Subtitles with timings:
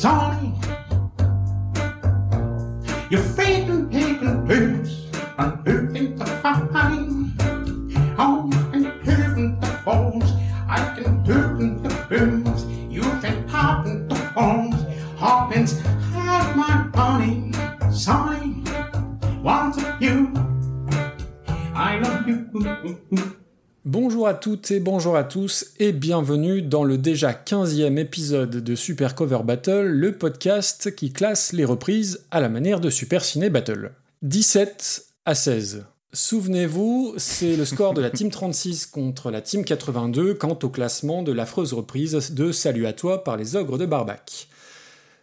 [0.00, 0.69] Son
[24.40, 29.40] toutes et bonjour à tous et bienvenue dans le déjà 15e épisode de Super Cover
[29.44, 33.92] Battle, le podcast qui classe les reprises à la manière de Super Ciné Battle.
[34.22, 35.84] 17 à 16.
[36.14, 41.22] Souvenez-vous, c'est le score de la Team 36 contre la Team 82 quant au classement
[41.22, 44.48] de l'affreuse reprise de Salut à toi par les ogres de Barbac.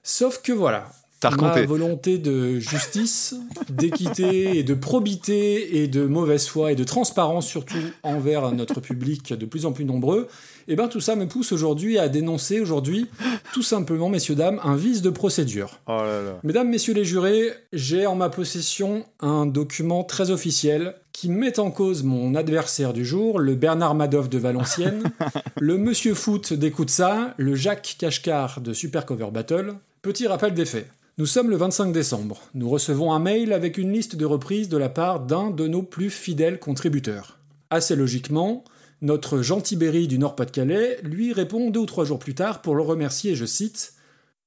[0.04, 1.66] Sauf que voilà, T'as ma raconté.
[1.66, 3.36] volonté de justice,
[3.70, 9.34] d'équité et de probité et de mauvaise foi et de transparence surtout envers notre public
[9.34, 10.28] de plus en plus nombreux,
[10.68, 13.08] et ben tout ça me pousse aujourd'hui à dénoncer aujourd'hui
[13.54, 15.80] tout simplement, messieurs dames, un vice de procédure.
[15.88, 16.40] Oh là là.
[16.44, 21.72] Mesdames, messieurs les jurés, j'ai en ma possession un document très officiel qui met en
[21.72, 25.04] cause mon adversaire du jour, le Bernard Madoff de Valenciennes,
[25.60, 29.74] le Monsieur Foot d'écoute ça, le Jacques Cashcar de Super Cover Battle.
[30.04, 30.88] Petit rappel des faits.
[31.20, 32.40] Nous sommes le 25 décembre.
[32.54, 35.82] Nous recevons un mail avec une liste de reprises de la part d'un de nos
[35.82, 37.40] plus fidèles contributeurs.
[37.72, 38.64] Assez logiquement,
[39.02, 42.84] notre gentil Berry du Nord-Pas-de-Calais lui répond deux ou trois jours plus tard pour le
[42.84, 43.96] remercier, je cite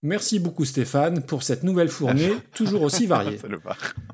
[0.04, 3.40] Merci beaucoup Stéphane pour cette nouvelle fournée toujours aussi variée.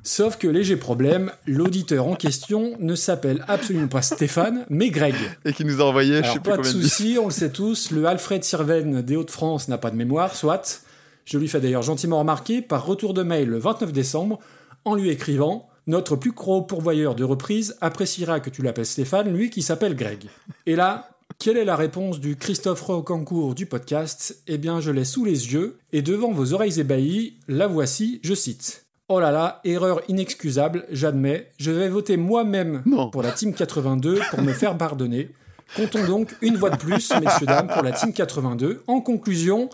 [0.03, 5.15] Sauf que léger problème, l'auditeur en question ne s'appelle absolument pas Stéphane, mais Greg.
[5.45, 7.91] Et qui nous a envoyé, je Alors plus pas de souci, on le sait tous,
[7.91, 10.86] le Alfred Sirven des Hauts-de-France n'a pas de mémoire, soit.
[11.27, 14.39] Je lui fais d'ailleurs gentiment remarquer par retour de mail le 29 décembre
[14.85, 19.51] en lui écrivant Notre plus gros pourvoyeur de reprise appréciera que tu l'appelles Stéphane, lui
[19.51, 20.27] qui s'appelle Greg.
[20.67, 21.11] Et là,
[21.41, 24.41] quelle est la réponse du Christophe Rocancourt du podcast?
[24.47, 28.35] Eh bien, je l'ai sous les yeux, et devant vos oreilles ébahies, la voici, je
[28.35, 28.87] cite.
[29.09, 34.43] Oh là là, erreur inexcusable, j'admets, je vais voter moi-même pour la Team 82 pour
[34.43, 35.31] me faire pardonner.
[35.75, 38.85] Comptons donc une voix de plus, messieurs, dames, pour la Team 82.
[38.87, 39.69] En conclusion,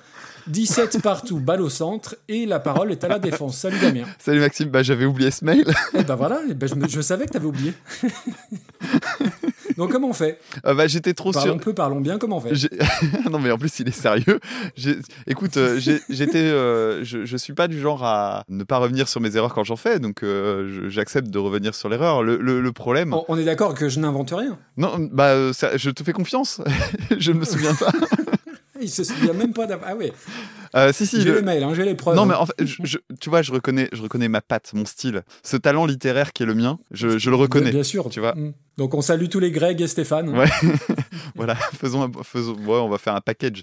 [0.49, 3.57] 17 partout, balle au centre, et la parole est à la défense.
[3.59, 4.05] Salut Damien.
[4.19, 5.65] Salut Maxime, bah j'avais oublié ce mail.
[5.99, 7.73] Eh ben voilà, eh ben je, savais que t'avais oublié.
[9.77, 10.39] donc comment on fait?
[10.67, 11.61] Euh, bah j'étais trop Parlons sûr.
[11.61, 12.53] peu, parlons bien, comment on fait?
[13.31, 14.41] Non mais en plus il est sérieux.
[15.27, 19.21] Écoute, euh, j'étais, euh, je, je suis pas du genre à ne pas revenir sur
[19.21, 22.23] mes erreurs quand j'en fais, donc euh, j'accepte de revenir sur l'erreur.
[22.23, 24.59] Le, le- le problème, On- On est d'accord que je n'invente rien.
[24.77, 26.61] non, bah ça- je te fais confiance.
[27.19, 27.93] je ne me souviens pas.
[28.83, 29.91] Il se souvient même pas d'avoir...
[29.91, 30.13] Ah ouais,
[30.75, 31.21] Euh, si si.
[31.21, 32.17] j'ai le- le mail, hein, j'ai les preuves.
[32.17, 34.85] Non mais en fait, je- je- tu vois, je reconnais, je reconnais ma patte, mon
[34.87, 36.79] style, ce talent littéraire qui est le mien.
[36.91, 37.71] Je, je le reconnais.
[37.71, 38.09] Bien sûr.
[38.09, 38.35] tu vois.
[38.35, 38.53] Mm.
[38.79, 40.31] Donc on salue tous les Greg et Stéphane.
[40.37, 40.47] Ouais.
[41.35, 43.63] Voilà, faisons, un- faisons, ouais, on va faire un package.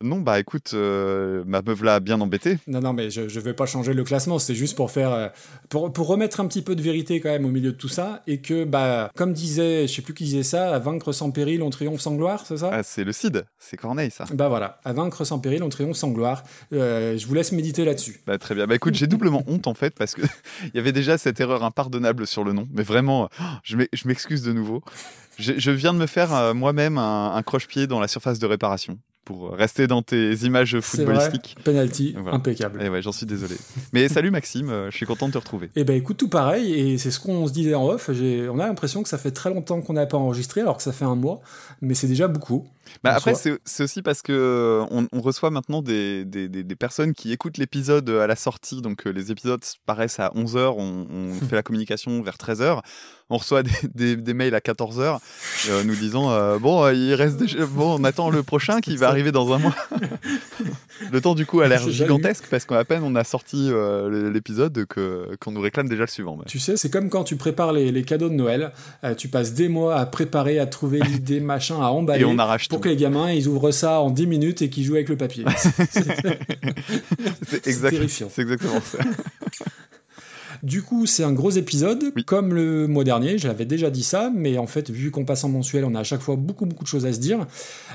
[0.00, 2.58] Non, bah écoute, euh, ma meuf l'a bien embêté.
[2.66, 5.28] Non, non, mais je ne vais pas changer le classement, c'est juste pour faire, euh,
[5.68, 8.22] pour, pour remettre un petit peu de vérité quand même au milieu de tout ça,
[8.26, 11.62] et que, bah, comme disait, je sais plus qui disait ça, à vaincre sans péril,
[11.62, 12.70] on triomphe sans gloire, c'est ça?
[12.72, 14.24] Ah, c'est le Cid, c'est Corneille ça.
[14.32, 16.42] Bah voilà, à vaincre sans péril, on triomphe sans gloire.
[16.72, 18.20] Euh, je vous laisse méditer là-dessus.
[18.26, 18.66] Bah, très bien.
[18.66, 20.22] Bah écoute, j'ai doublement honte en fait parce que
[20.64, 22.68] il y avait déjà cette erreur impardonnable sur le nom.
[22.72, 24.82] Mais vraiment, oh, je m'ex- je m'excuse de nouveau.
[25.38, 28.46] Je, je viens de me faire euh, moi-même un, un croche-pied dans la surface de
[28.46, 30.82] réparation pour rester dans tes images vrai.
[30.82, 31.56] footballistiques.
[31.62, 32.36] Penalty, Voilà.
[32.36, 32.82] impeccable.
[32.82, 33.54] Et ouais, j'en suis désolé.
[33.92, 35.70] Mais salut Maxime, euh, je suis content de te retrouver.
[35.76, 38.66] Eh ben écoute, tout pareil, et c'est ce qu'on se disait en off, on a
[38.66, 41.14] l'impression que ça fait très longtemps qu'on n'a pas enregistré, alors que ça fait un
[41.14, 41.40] mois,
[41.80, 42.66] mais c'est déjà beaucoup.
[43.04, 46.76] Bah après, c'est aussi parce que euh, on, on reçoit maintenant des, des, des- des
[46.76, 48.82] personnes qui écoutent l'épisode à la sortie.
[48.82, 52.80] Donc euh, les épisodes paraissent à 11h, on, on fait la communication vers 13h.
[53.32, 53.62] On reçoit
[53.94, 55.18] des, mails à 14h
[55.68, 57.64] euh, nous disant euh, Bon, euh, il reste déjà...
[57.64, 59.74] Bon, on attend le prochain qui va arriver dans un mois.
[61.12, 64.84] le temps du coup a l'air gigantesque parce qu'à peine on a sorti euh, l'épisode
[64.86, 66.38] qu'on nous réclame déjà le suivant.
[66.46, 68.72] Tu sais, c'est comme quand tu prépares les, les cadeaux de Noël,
[69.04, 72.22] euh, tu passes des mois à préparer, à trouver l'idée, machin, à emballer.
[72.22, 74.84] Et on arrache pour que les gamins ils ouvrent ça en 10 minutes et qu'ils
[74.84, 75.44] jouent avec le papier.
[77.46, 78.28] C'est exact- terrifiant.
[78.32, 78.98] C'est exactement ça.
[80.62, 82.22] Du coup, c'est un gros épisode, Oui.
[82.22, 85.48] comme le mois dernier, j'avais déjà dit ça, mais en fait, vu qu'on passe en
[85.48, 87.46] mensuel, on a à chaque fois beaucoup beaucoup de choses à se dire.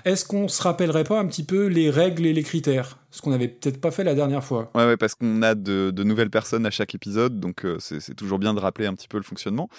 [0.04, 3.34] Est-ce qu'on se rappellerait pas un petit peu les règles et les critères Ce qu'on
[3.34, 4.72] avait peut-être pas fait la dernière fois?
[4.74, 8.16] Ouais, ouais, parce qu'on a de, de nouvelles personnes à chaque épisode, donc euh, c'est
[8.16, 9.70] toujours bien de rappeler un petit peu le fonctionnement.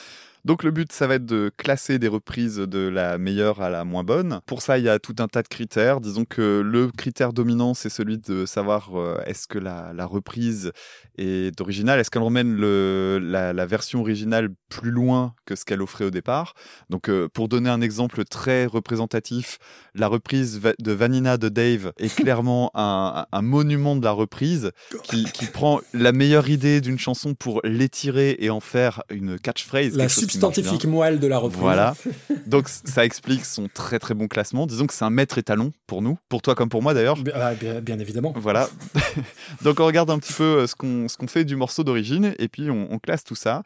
[0.46, 3.84] Donc le but, ça va être de classer des reprises de la meilleure à la
[3.84, 4.38] moins bonne.
[4.46, 6.00] Pour ça, il y a tout un tas de critères.
[6.00, 10.70] Disons que le critère dominant, c'est celui de savoir euh, est-ce que la, la reprise
[11.18, 15.82] est originale, est-ce qu'elle emmène le, la, la version originale plus loin que ce qu'elle
[15.82, 16.54] offrait au départ?
[16.90, 19.58] Donc euh, pour donner un exemple très représentatif,
[19.96, 24.70] la reprise de Vanina de Dave est clairement un, un, un monument de la reprise
[25.02, 29.96] qui, qui prend la meilleure idée d'une chanson pour l'étirer et en faire une catchphrase.
[29.96, 30.08] La
[30.40, 31.60] substantifique moelle de la reprise.
[31.60, 31.94] Voilà.
[32.46, 34.66] Donc ça explique son très très bon classement.
[34.66, 37.16] Disons que c'est un maître étalon pour nous, pour toi comme pour moi d'ailleurs.
[37.16, 38.32] Bien, ah, bien- bien évidemment.
[38.36, 38.68] Voilà.
[39.62, 42.34] Donc on regarde un petit peu euh, ce qu'on ce qu'on fait du morceau d'origine
[42.38, 43.62] et puis on, on classe tout ça.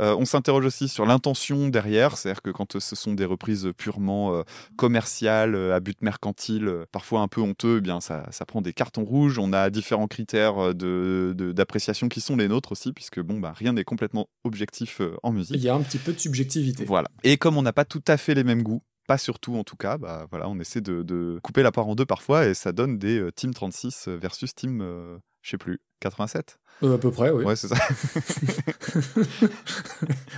[0.00, 3.70] Euh, on s'interroge aussi sur l'intention derrière, c'est-à-dire que quand euh, ce sont des reprises
[3.76, 4.42] purement euh,
[4.76, 9.04] commerciales, à but mercantile, parfois un peu honteux, eh bien ça, ça prend des cartons
[9.04, 9.38] rouges.
[9.38, 13.72] On a différents critères de d'appréciation qui sont les nôtres aussi, puisque bon bah rien
[13.72, 15.56] n'est complètement objectif en musique.
[15.56, 16.84] Il y a un petit peu subjectivité.
[16.84, 17.08] Voilà.
[17.22, 19.76] Et comme on n'a pas tout à fait les mêmes goûts, pas surtout en tout
[19.76, 22.98] cas, bah voilà, on essaie de, couper la part en deux parfois et ça donne
[22.98, 27.30] des euh, Team 36 versus Team, euh, je sais plus, 87 Euh, à peu près,
[27.30, 27.44] oui.
[27.44, 27.76] Ouais, c'est ça.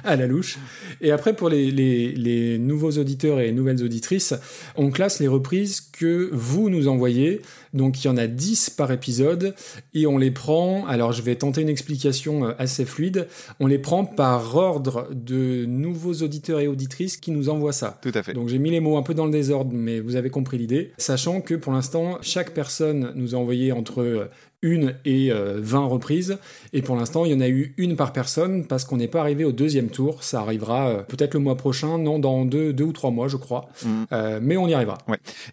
[0.05, 0.59] à la louche.
[1.01, 4.35] Et après, pour les, les- les nouveaux auditeurs et nouvelles auditrices,
[4.77, 7.41] on classe les reprises que vous nous envoyez.
[7.75, 9.55] Donc, il y en a 10 par épisode
[9.95, 10.87] et on les prend.
[10.87, 13.27] Alors, je vais tenter une explication euh, assez fluide.
[13.61, 17.99] On les prend par ordre de nouveaux auditeurs et auditrices qui nous envoient ça.
[18.03, 18.33] Tout à fait.
[18.35, 20.93] Donc j'ai mis les mots un peu dans le désordre, mais vous avez compris l'idée.
[20.99, 24.31] Sachant que pour l'instant, chaque personne nous a envoyé entre euh,
[24.67, 26.39] une et euh, 20 reprises.
[26.73, 29.21] Et pour l'instant, il y en a eu une par personne parce qu'on n'est pas
[29.21, 30.23] arrivé au deuxième tour.
[30.23, 33.37] Ça arrivera euh, peut-être le mois prochain, non, dans deux, deux ou trois mois, je
[33.37, 33.69] crois.
[33.85, 34.07] Mhm.
[34.13, 34.99] Euh, mais on y arrivera.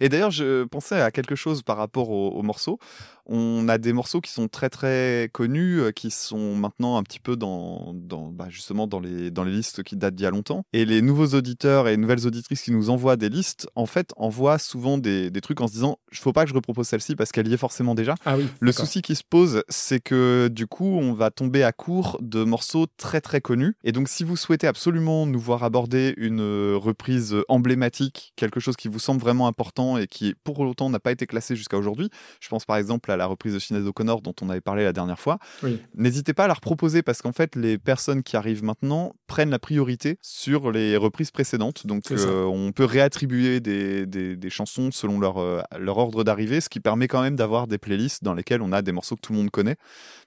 [0.01, 2.79] Et d'ailleurs, je pensais à quelque chose par rapport aux morceaux.
[3.25, 7.19] On a des morceaux qui sont très très connus, euh, qui sont maintenant un petit
[7.19, 10.31] peu dans, dans bah, justement dans les dans les listes qui datent d'il y a
[10.31, 10.65] longtemps.
[10.73, 14.57] Et les nouveaux auditeurs et nouvelles auditrices qui nous envoient des listes, en fait, envoient
[14.57, 17.31] souvent des, des trucs en se disant, il faut pas que je repropose celle-ci parce
[17.31, 18.15] qu'elle y est forcément déjà.
[18.25, 18.47] Ah oui.
[18.59, 22.43] Le souci qui se pose, c'est que du coup, on va tomber à court de
[22.43, 23.75] morceaux très très connus.
[23.83, 28.75] Et donc, si vous souhaitez absolument nous voir aborder une euh, reprise emblématique, quelque chose
[28.75, 32.09] qui vous semble vraiment important et qui, pour autant, n'a pas été classé jusqu'à aujourd'hui,
[32.39, 34.93] je pense par exemple à la reprise de Sinead O'Connor dont on avait parlé la
[34.93, 35.79] dernière fois, Oui.
[35.95, 39.59] n'hésitez pas à la reproposer parce qu'en fait, les personnes qui arrivent maintenant prennent la
[39.59, 41.87] priorité sur les reprises précédentes.
[41.87, 46.61] Donc, euh, on peut réattribuer des, des- des chansons selon leur, euh, leur ordre d'arrivée,
[46.61, 49.21] ce qui permet quand même d'avoir des playlists dans lesquelles on a des morceaux que
[49.21, 49.75] tout le monde connaît.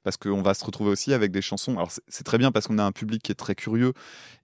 [0.06, 1.72] Parce qu'on va se retrouver aussi avec des chansons.
[1.72, 3.92] Alors, c'est- très bien parce qu'on a un public qui est très curieux.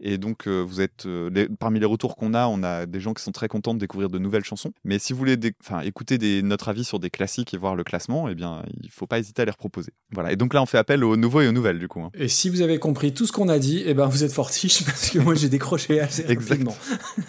[0.01, 1.07] Et donc, euh, vous êtes.
[1.07, 3.73] euh, les- parmi les retours qu'on a, on a des gens qui sont très contents
[3.73, 4.73] de découvrir de nouvelles chansons.
[4.83, 7.85] Mais si vous voulez enfin, écouter des, notre avis sur des classiques et voir le
[7.85, 9.93] classement, eh bien, il faut pas hésiter à les reproposer.
[10.11, 10.33] Voilà.
[10.33, 12.01] Et donc là, on fait appel aux nouveaux et aux nouvelles, du coup.
[12.01, 12.11] hein.
[12.15, 14.85] Et si vous avez compris tout ce qu'on a dit, eh ben vous êtes fortiche
[14.85, 16.75] parce que moi j'ai décroché assez rapidement.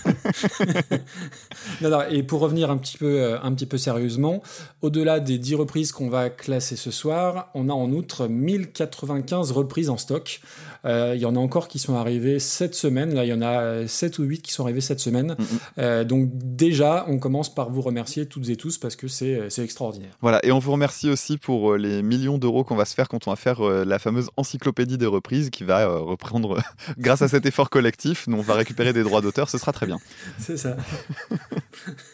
[1.81, 4.41] non, non, et pour revenir un petit peu, euh, un petit peu sérieusement,
[4.81, 9.89] au-delà des 10 reprises qu'on va classer ce soir, on a en outre 1095 reprises
[9.89, 10.41] en stock.
[10.85, 13.13] Euh, Il y en a encore qui sont arrivées cette semaine.
[13.13, 15.35] Là, il y en a 7 ou 8 qui sont arrivées cette semaine.
[15.77, 20.17] Euh, donc déjà, on commence par vous remercier toutes et tous parce que c'est extraordinaire.
[20.21, 23.07] Voilà, et on vous remercie aussi pour euh, les millions d'euros qu'on va se faire
[23.07, 26.61] quand on va faire euh, la fameuse encyclopédie des reprises qui va euh, reprendre,
[26.97, 29.85] grâce à cet effort collectif, nous on va récupérer des droits d'auteur, ce sera très
[29.85, 29.99] bien.
[30.39, 30.75] C'est ça.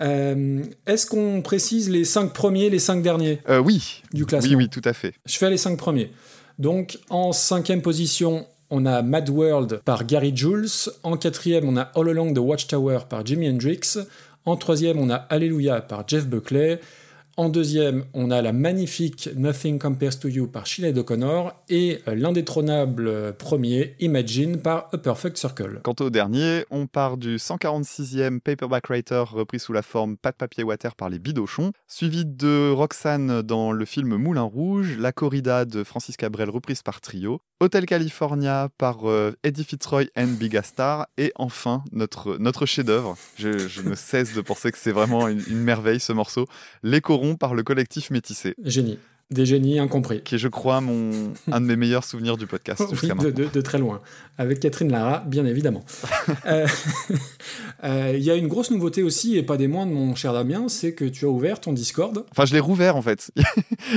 [0.00, 4.56] Euh, Est-ce qu'on précise les cinq premiers, les cinq derniers Euh, oui, du classement oui,
[4.56, 5.14] oui, tout à fait.
[5.26, 6.10] Je fais les cinq premiers.
[6.58, 10.68] Donc, en cinquième position, on a Mad World par Gary Jules.
[11.02, 13.80] En quatrième, on a All Along the Watchtower par Jimi Hendrix.
[14.44, 16.80] En troisième, on a Alléluia par Jeff Buckley.
[17.38, 21.54] En deuxième, on a la magnifique Nothing Compares to You par Sinead O'Connor.
[21.68, 25.78] Et euh, l'indétrônable euh, premier, Imagine par A Perfect Circle.
[25.85, 30.37] Quant au dernier, on part du 146e Paperback Writer repris sous la forme Pas de
[30.37, 35.64] papier water par les Bidochons, suivi de Roxane dans le film Moulin Rouge, La Corrida
[35.64, 41.07] de Francis Cabrel reprise par Trio, Hotel California par euh, Eddie Fitzroy and Big Star,
[41.16, 43.16] et enfin notre, chef-d'œuvre.
[43.37, 46.47] Je, ne cesse de penser que c'est vraiment une merveille ce morceau,
[46.83, 48.99] Les Corons par le collectif Métissé, Génie.
[49.30, 50.23] Des génies incompris.
[50.23, 51.11] qui est, je crois, mon,
[51.52, 53.30] un de mes meilleurs souvenirs du podcast Oui, de, maintenant.
[53.30, 54.00] de- de très loin.
[54.38, 55.85] Avec Catherine Lara, bien évidemment.
[56.47, 56.66] Euh,
[57.85, 60.68] euh, Il y a une grosse nouveauté aussi, et pas des moindres, mon cher Damien,
[60.68, 62.25] c'est que tu as ouvert ton Discord.
[62.30, 63.30] Enfin, je l'ai rouvert en fait.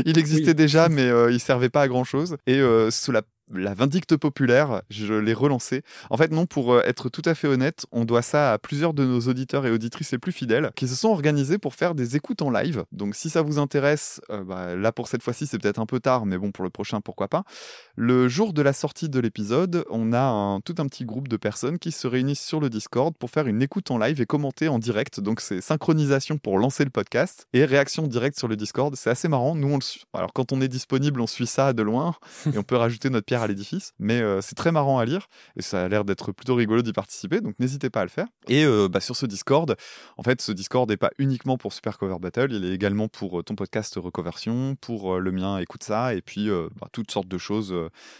[0.05, 0.55] il existait Oui.
[0.55, 2.35] déjà, mais euh, il servait pas à grand chose.
[2.47, 3.21] Et euh, sous la,
[3.53, 5.83] la vindicte populaire, je l'ai relancé.
[6.09, 8.93] En fait, non, pour euh, être tout à fait honnête, on doit ça à plusieurs
[8.93, 12.15] de nos auditeurs et auditrices les plus fidèles qui se sont organisés pour faire des
[12.15, 12.85] écoutes en live.
[12.91, 15.99] Donc, si ça vous intéresse, euh, bah, là pour cette fois-ci, c'est peut-être un peu
[15.99, 17.43] tard, mais bon, pour le prochain, pourquoi pas.
[17.95, 21.37] Le jour de la sortie de l'épisode, on a un, tout un petit groupe de
[21.37, 24.67] personnes qui se réunissent sur le Discord pour faire une écoute en live et commenter
[24.67, 25.19] en direct.
[25.19, 28.95] Donc c'est synchronisation pour lancer le podcast et réaction directe sur le Discord.
[28.95, 29.55] C'est assez marrant.
[29.55, 30.05] Nous, on le suit.
[30.13, 32.15] Alors quand on est disponible, on suit ça de loin
[32.53, 35.27] et on peut rajouter notre pierre à l'édifice, mais euh, c'est très marrant à lire
[35.57, 38.27] et ça a l'air d'être plutôt rigolo d'y participer, donc n'hésitez pas à le faire.
[38.47, 39.75] Et euh, bah, sur ce Discord,
[40.17, 43.39] en fait, ce Discord n'est pas uniquement pour Super Cover Battle, il est également pour
[43.39, 47.37] euh, ton podcast Recoversion, pour le mien Écoute ça, et puis bah, toutes sortes de
[47.37, 47.73] choses.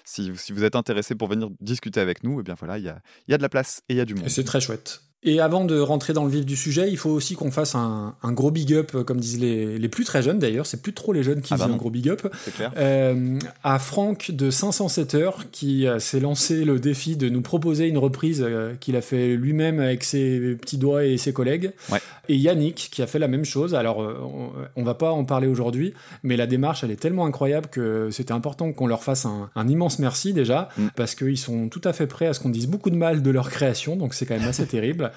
[0.03, 2.89] si, si vous êtes intéressé pour venir discuter avec nous, et bien voilà, il y
[2.89, 4.25] a, y a de la place et il y a du monde.
[4.25, 5.01] Et c'est très chouette.
[5.23, 8.15] Et avant de rentrer dans le vif du sujet, il faut aussi qu'on fasse un,
[8.23, 10.93] un gros big up, euh, comme disent les, les plus très jeunes d'ailleurs, c'est plus
[10.93, 12.25] trop les jeunes qui Ah bah disent un gros big up,
[12.55, 12.71] clair.
[12.77, 17.87] euh, à Franck de 507 heures qui euh, s'est lancé le défi de nous proposer
[17.87, 21.71] une reprise euh, qu'il a fait lui-même avec ses petits doigts et ses collègues.
[21.91, 21.99] Ouais.
[22.27, 23.75] Et Yannick qui a fait la même chose.
[23.75, 27.27] Alors euh, on, on va pas en parler aujourd'hui, mais la démarche elle est tellement
[27.27, 30.87] incroyable que c'était important qu'on leur fasse un, un immense merci déjà Mm.
[30.95, 33.29] parce qu'ils sont tout à fait prêts à ce qu'on dise beaucoup de mal de
[33.29, 35.10] leur création, donc c'est quand même assez terrible.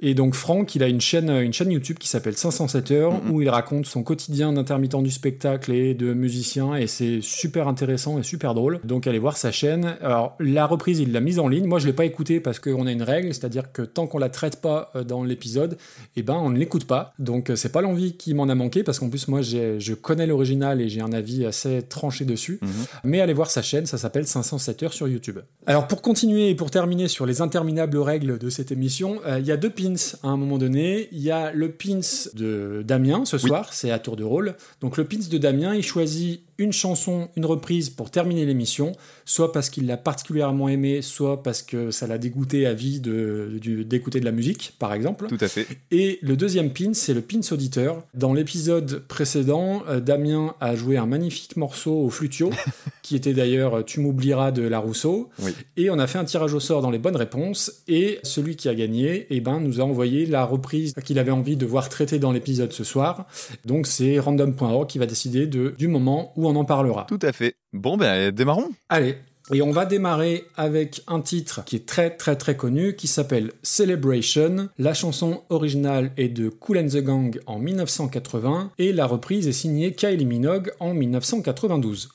[0.00, 3.30] Et donc Franck, il a une chaîne, une chaîne YouTube qui s'appelle 507 heures Mhm.
[3.30, 8.18] où il raconte son quotidien d'intermittent du spectacle et de musicien et c'est super intéressant
[8.18, 8.80] et super drôle.
[8.84, 9.96] Donc allez voir sa chaîne.
[10.02, 11.66] Alors la reprise, il l'a mise en ligne.
[11.66, 14.28] Moi, je l'ai pas écoutée parce qu'on a une règle, c'est-à-dire que tant qu'on la
[14.28, 15.76] traite pas euh, dans l'épisode,
[16.16, 17.12] eh ben on ne l'écoute pas.
[17.18, 20.26] Donc euh, c'est pas l'envie qui m'en a manqué parce qu'en plus moi je connais
[20.26, 22.58] l'original et j'ai un avis assez tranché dessus.
[22.62, 22.68] Mhm.
[23.04, 25.38] Mais allez voir sa chaîne, ça s'appelle 507 heures sur YouTube.
[25.66, 29.46] Alors pour continuer et pour terminer sur les interminables règles de cette émission, euh, il
[29.46, 31.08] y a deux pins à un moment donné.
[31.12, 32.00] Il y a le pins
[32.34, 33.42] de Damien ce Oui.
[33.48, 34.54] soir, c'est à tour de rôle.
[34.80, 38.92] Donc le pins de Damien, il choisit une chanson, une reprise pour terminer l'émission,
[39.24, 43.58] soit parce qu'il l'a particulièrement aimé, soit parce que ça l'a dégoûté à vie de-
[43.60, 45.26] du- d'écouter de, la musique, par exemple.
[45.26, 45.66] Tout à fait.
[45.90, 48.04] Et le deuxième pin, c'est le pins auditeur.
[48.14, 52.50] Dans l'épisode précédent, euh, Damien a joué un magnifique morceau au flutio,
[53.02, 55.30] qui était d'ailleurs euh, Tu m'oublieras de La Rousseau.
[55.42, 55.52] Oui.
[55.78, 57.72] Et on a fait un tirage au sort dans les bonnes réponses.
[57.88, 61.56] Et celui qui a gagné, eh ben, nous a envoyé la reprise qu'il avait envie
[61.56, 63.26] de voir traitée dans l'épisode ce soir.
[63.64, 67.06] Donc c'est random.org qui va décider de, du moment où on en parlera.
[67.08, 67.56] Tout à fait.
[67.72, 68.70] Bon, ben, démarrons.
[68.88, 69.16] Allez.
[69.52, 73.50] Et on va démarrer avec un titre qui est très très très connu qui s'appelle
[73.64, 74.68] Celebration.
[74.78, 79.52] La chanson originale est de Cool and the Gang en 1980 et la reprise est
[79.52, 82.10] signée Kylie Minogue en 1992.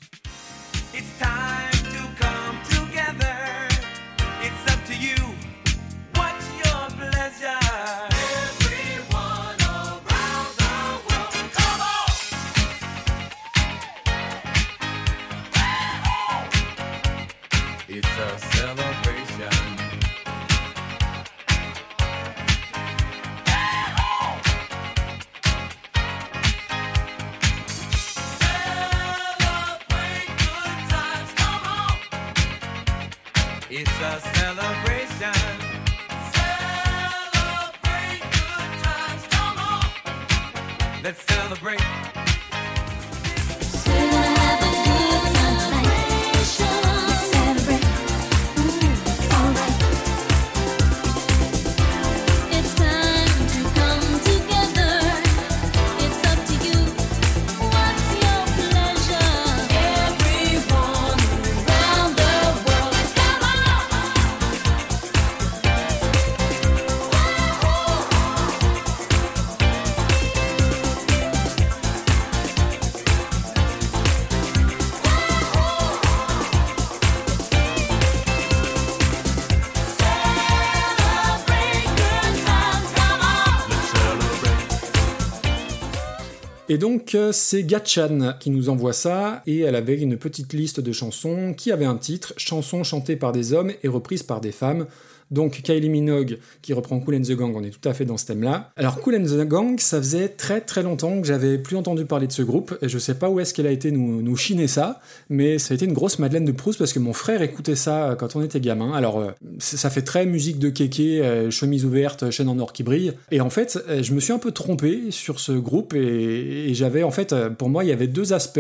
[86.76, 90.82] Et donc euh, c'est Gatchan qui nous envoie ça et elle avait une petite liste
[90.82, 94.52] de chansons qui avait un titre chansons chantées par des hommes et reprises par des
[94.52, 94.86] femmes.
[95.32, 98.18] Donc Kylie Minogue qui reprend Cool and the Gang, on est tout à fait dans
[98.18, 98.72] ce thème-là.
[98.76, 102.28] Alors Cool and the Gang, ça faisait très très longtemps que j'avais plus entendu parler
[102.28, 104.68] de ce groupe et je sais pas où est-ce qu'elle a été nous, nous chiner
[104.68, 107.76] ça, mais ça a été une grosse Madeleine de Proust parce que mon frère écoutait
[107.76, 108.94] ça euh, quand on était gamin.
[108.94, 112.84] Alors euh, ça fait très musique de kéké, euh, chemise ouverte, chaîne en or qui
[112.84, 113.14] brille.
[113.32, 117.04] Et en fait, je me suis un peu trompé sur ce groupe et, et j'avais
[117.04, 118.60] en fait, pour moi, il y avait deux aspects.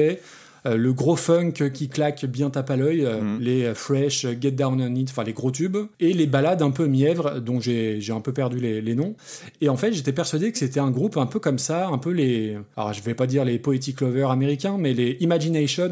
[0.65, 3.39] Euh, le gros funk qui claque bien tape à l'œil, euh, Mhm.
[3.39, 6.71] les euh, fresh, get down on it, enfin les gros tubes, et les balades un
[6.71, 9.15] peu mièvres dont j'ai j'ai un peu perdu les, les noms.
[9.61, 12.11] Et en fait, j'étais persuadé que c'était un groupe un peu comme ça, un peu
[12.11, 15.89] les, alors je vais pas dire les Poetic Lovers américains, mais les Imagination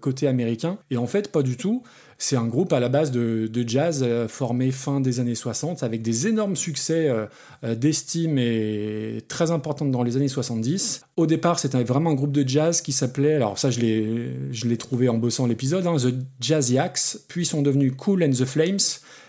[0.00, 0.78] côté américain.
[0.90, 1.82] Et en fait, pas du tout.
[2.18, 6.02] C'est un groupe à la base de, jazz euh, formé fin des années 60 avec
[6.02, 7.26] des énormes succès euh,
[7.64, 11.02] euh, d'estime et très importantes dans les années 70.
[11.16, 15.08] Au départ, c'était vraiment un groupe de jazz qui s'appelait, alors ça je l'ai trouvé
[15.08, 18.78] en bossant l'épisode, hein, The Jazziacs, puis ils sont devenus Cool and the Flames,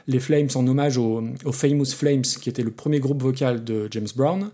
[0.08, 3.88] les Flames en hommage aux, aux Famous Flames, qui était le premier groupe vocal de
[3.92, 4.50] James Brown.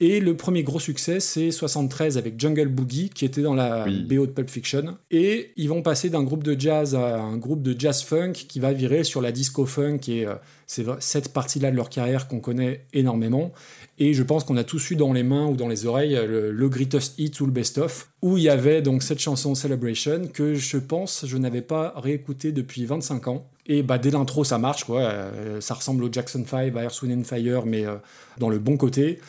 [0.00, 4.02] Et le premier gros succès, c'est 73 avec Jungle Boogie, qui était dans la Oui.
[4.02, 4.96] BO de Pulp Fiction.
[5.10, 8.60] Et ils vont passer d'un groupe de jazz à un groupe de jazz funk qui
[8.60, 10.34] va virer sur la disco funk, et euh,
[10.66, 13.52] c'est cette partie-là de leur carrière qu'on connaît énormément.
[13.98, 16.26] Et je pense qu'on a tous eu dans les mains ou dans les oreilles euh,
[16.26, 20.26] le, le greatest hit ou le best-of, où il y avait donc cette chanson Celebration
[20.32, 23.46] que je pense je n'avais pas réécoutée depuis 25 ans.
[23.66, 27.00] Et bah dès l'intro ça marche quoi, Euh, ça ressemble au Jackson 5, à Earth,
[27.02, 27.94] Wind and Fire, mais euh,
[28.38, 29.20] dans le bon côté.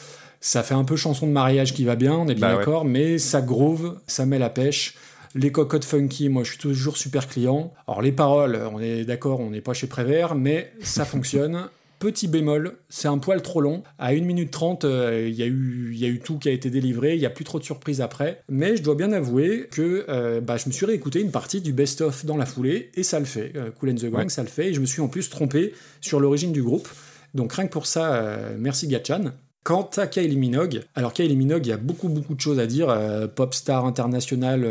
[0.42, 2.60] Ça fait un peu chanson de mariage qui va bien, on est bien Bah ouais.
[2.60, 4.96] d'accord, mais ça groove, ça met la pêche.
[5.34, 7.74] Les cocottes funky, moi je suis toujours super client.
[7.88, 11.68] Alors les paroles, on est d'accord, on n'est pas chez Prévert, mais ça fonctionne.
[12.00, 13.82] Petit bémol, c'est un poil trop long.
[13.98, 16.50] À 1 minute 30, euh, il y, a eu- il y a eu tout qui
[16.50, 18.42] a été délivré, il n'y a plus trop de surprises après.
[18.50, 21.72] Mais je dois bien avouer que euh, bah, je me suis réécouté une partie du
[21.74, 23.54] best-of dans la foulée, et ça le fait.
[23.56, 24.30] Euh, cool and the Gang, Ouais.
[24.30, 26.88] ça le fait, et je me suis en plus trompé sur l'origine du groupe.
[27.34, 29.32] Donc rien que pour ça, merci Gatchan.
[29.64, 32.68] Quant à Kylie Minogue, alors Kylie Minogue, il y a beaucoup beaucoup de choses à
[32.68, 32.96] dire,
[33.36, 34.66] pop star internationale,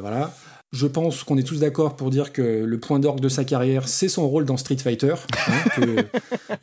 [0.00, 0.32] voilà.
[0.70, 3.88] Je pense qu'on est tous d'accord pour dire que le point d'orgue de sa carrière,
[3.88, 5.14] c'est son rôle dans Street Fighter,
[5.48, 6.02] hein,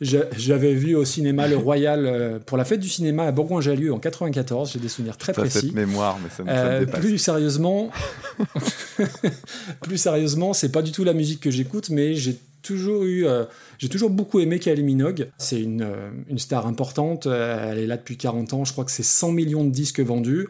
[0.00, 3.98] j'avais vu au cinéma le Royal euh, pour la fête du cinéma à Bourgoin-Jallieu en
[3.98, 4.70] 94.
[4.72, 5.58] J'ai des souvenirs très Ça, précis.
[5.66, 7.00] cette mémoire, mais ça, me- ça me Euh, dépasse.
[7.00, 7.90] plus sérieusement,
[9.82, 13.44] plus sérieusement, c'est pas du tout la musique que j'écoute, mais j'ai toujours eu, euh,
[13.78, 15.28] j'ai toujours beaucoup aimé Kylie Minogue.
[15.38, 17.26] C'est une, euh, une star importante.
[17.26, 18.64] euh, Elle est là depuis 40 ans.
[18.64, 20.48] Je crois que c'est 100 millions de disques vendus,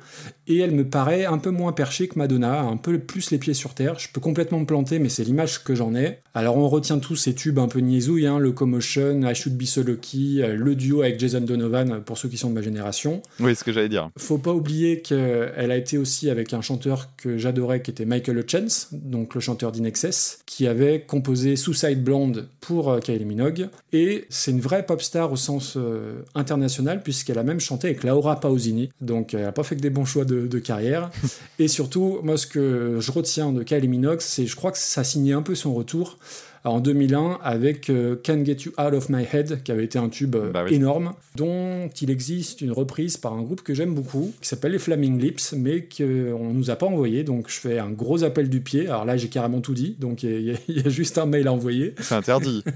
[0.49, 3.55] et elle me paraît un peu moins perchée que Madonna, un peu plus les pieds
[3.55, 3.99] sur terre.
[3.99, 6.19] Je peux complètement me planter, mais c'est l'image que j'en ai.
[6.35, 9.83] Alors on retient tous ces tubes un peu niaisouilles, hein, Locomotion, I Should Be So
[9.83, 13.23] Lucky, euh, le duo avec Jason Donovan pour ceux qui sont de ma génération.
[13.41, 14.11] Oui, ce que j'allais dire.
[14.19, 18.39] Faut pas oublier qu'elle a été aussi avec un chanteur que j'adorais qui était Michael
[18.39, 23.69] Hutchence, donc le chanteur d'Inexcess, qui avait composé Suicide Blonde pour euh, Kylie Minogue.
[23.93, 28.05] Et c'est une vraie pop star au sens euh, international puisqu'elle a même chanté avec
[28.05, 28.91] Laura Pausini.
[29.01, 31.11] Donc elle a pas fait que des bons choix de, de carrière.
[31.59, 35.05] Et surtout, moi ce que je retiens de Kylie Minogue, c'est je crois que ça
[35.05, 36.19] signait un peu son retour
[36.67, 40.09] en 2001 avec euh, Can't Get You Out of My Head, qui avait été un
[40.09, 40.75] tube euh, Bah oui.
[40.75, 44.79] énorme, dont il existe une reprise par un groupe que j'aime beaucoup, qui s'appelle les
[44.79, 48.61] Flaming Lips, mais qu'on nous a pas envoyé, donc je fais un gros appel du
[48.61, 48.89] pied.
[48.89, 51.27] Alors là, j'ai carrément tout dit, donc il y, a- il y a juste un
[51.27, 51.95] mail à envoyer.
[52.01, 52.63] C'est interdit.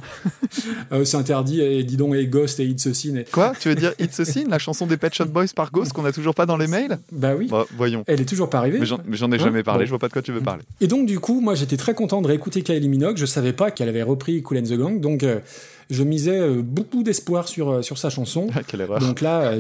[0.92, 3.14] Euh, c'est interdit, et dis donc, et Ghost et It's a Sin.
[3.16, 3.52] et- Quoi?
[3.60, 6.04] Tu veux dire It's a Sin, la chanson des Pet Shop Boys par Ghost qu'on
[6.04, 6.98] a toujours pas dans les mails?
[7.12, 8.02] Bah oui, Bah, Voyons.
[8.06, 8.78] elle est toujours pas arrivée.
[8.80, 9.38] Mais j'en mais j'en ai Hein?
[9.44, 9.86] jamais parlé, Bon.
[9.86, 10.62] je vois pas de quoi tu veux parler.
[10.80, 13.16] Et donc, du coup, moi, j'étais très content de réécouter Kylie Minogue.
[13.16, 15.40] Je savais pas qu'elle avait repris Cool and the Gang, donc euh,
[15.88, 18.48] je misais euh, beaucoup d'espoir sur, euh, sur sa chanson.
[18.68, 19.00] Quelle erreur.
[19.00, 19.54] Donc là,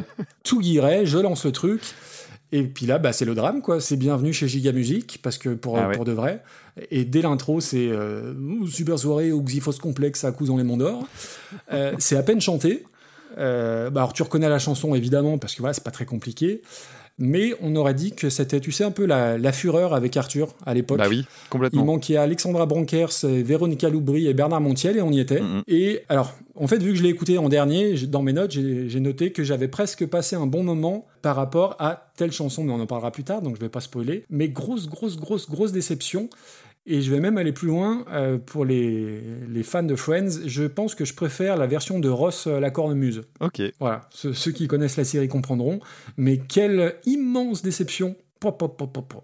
[0.44, 1.80] tout guirait, je lance le truc.
[2.52, 3.80] Et puis là, bah, c'est le drame, quoi.
[3.80, 5.94] C'est bienvenu chez Giga Music, parce que pour, Ah ouais.
[5.94, 6.42] pour de vrai.
[6.90, 8.34] Et dès l'intro, c'est euh,
[8.66, 11.06] Super soirée ou Xyphos complexe à coups dans les monts d'or.
[11.72, 12.84] Euh, c'est à peine chanté.
[13.38, 16.62] Euh, bah, alors, tu reconnais la chanson, évidemment, parce que voilà, c'est pas très compliqué.
[17.20, 20.54] Mais on aurait dit que c'était, tu sais, un peu la, la fureur avec Arthur
[20.66, 20.98] à l'époque.
[20.98, 21.84] Bah oui, Il complètement.
[21.84, 25.40] manquait Alexandra Bronkers, Véronica Loubry et Bernard Montiel et on y était.
[25.40, 25.62] Mhm.
[25.68, 28.88] Et alors, en fait, vu que je l'ai écouté en dernier, dans mes notes, j'ai
[28.88, 32.72] j'ai noté que j'avais presque passé un bon moment par rapport à telle chanson, mais
[32.72, 34.24] on en parlera plus tard, donc je vais pas spoiler.
[34.30, 36.30] Mais grosse, grosse, grosse, grosse déception.
[36.86, 40.46] Et je vais même aller plus loin euh, pour les, les fans de Friends.
[40.46, 43.22] Je pense que je préfère la version de Ross euh, la cornemuse.
[43.40, 43.62] Ok.
[43.78, 45.80] Voilà, ceux, ceux qui connaissent la série comprendront.
[46.16, 48.16] Mais quelle immense déception.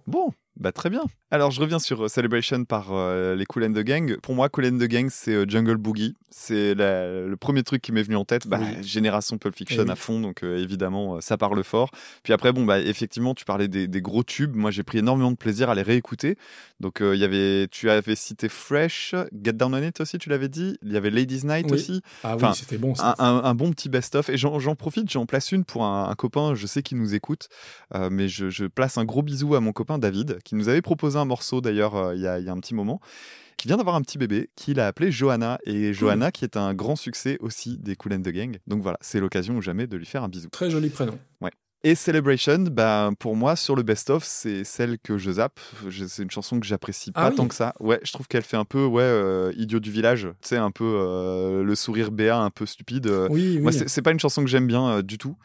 [0.07, 1.03] Bon, bah très bien.
[1.31, 4.17] Alors je reviens sur euh, Celebration par euh, les Cool and the Gang.
[4.23, 6.15] Pour moi, Cool and the Gang, c'est euh, Jungle Boogie.
[6.31, 8.47] C'est le premier truc qui m'est venu en tête.
[8.47, 8.83] Bah, Oui.
[8.87, 9.91] Génération Pulp Fiction oui.
[9.91, 11.91] à fond, donc euh, évidemment, ça parle fort.
[12.23, 14.55] Puis après, bon, bah effectivement, tu parlais des, des gros tubes.
[14.55, 16.37] Moi, j'ai pris énormément de plaisir à les réécouter.
[16.81, 20.49] Donc il y avait, tu avais cité Fresh, Get Down on It aussi, tu l'avais
[20.49, 20.79] dit.
[20.83, 21.73] Il y avait Ladies Night Oui.
[21.75, 22.03] aussi.
[22.23, 22.95] Ah Enfin, oui, c'était bon.
[22.95, 23.15] ça.
[23.19, 24.29] un, un- un bon petit best-of.
[24.29, 27.15] Et j'en j'en profite, j'en place une pour un, un copain, je sais qu'il nous
[27.15, 27.49] écoute,
[28.11, 31.19] mais je, je place un gros bisou à mon copain David, qui nous avait proposé
[31.19, 33.01] un morceau d'ailleurs euh, il y, a, il y a un petit moment,
[33.57, 35.59] qui vient d'avoir un petit bébé, qu'il a appelé Johanna.
[35.65, 38.59] Et Johanna, qui est un grand succès aussi des Cool and the Gang.
[38.67, 40.49] Donc voilà, c'est l'occasion ou jamais de lui faire un bisou.
[40.51, 41.19] Très joli prénom.
[41.89, 45.61] Et Celebration, bah, pour moi, sur le best-of, c'est celle que je zappe.
[46.09, 47.37] C'est une chanson que j'apprécie pas Ah oui.
[47.37, 47.75] tant que ça.
[47.79, 50.29] Ouais, je trouve qu'elle fait un peu, ouais, euh, idiot du village.
[50.43, 53.07] Tu sais, un peu euh, le sourire béat, un peu stupide.
[53.07, 55.37] euh, Oui, moi, c'est c'est pas une chanson que j'aime bien euh, du tout.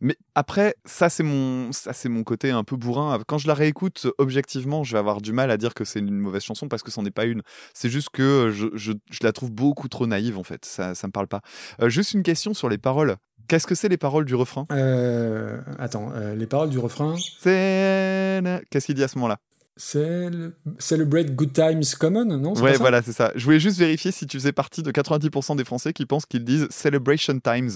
[0.00, 3.18] Mais après, ça c'est mon, ça c'est mon côté un peu bourrin.
[3.26, 6.18] Quand je la réécoute objectivement, je vais avoir du mal à dire que c'est une
[6.20, 7.42] mauvaise chanson parce que c'en est pas une.
[7.74, 10.64] C'est juste que je, je- je la trouve beaucoup trop naïve en fait.
[10.64, 11.40] Ça, ça me parle pas.
[11.88, 13.16] Juste une question sur les paroles.
[13.50, 14.64] Qu'est-ce que c'est les paroles du refrain?
[14.70, 17.16] Euh, attends, euh, les paroles du refrain.
[17.40, 19.38] C'est qu'est-ce qu'il dit à ce moment-là?
[19.76, 22.52] Cel- Celebrate Good Times Common, non?
[22.54, 23.32] Ouais, voilà, c'est ça.
[23.34, 26.44] Je voulais juste vérifier si tu faisais partie de 90% des Français qui pensent qu'ils
[26.44, 27.70] disent Celebration Times.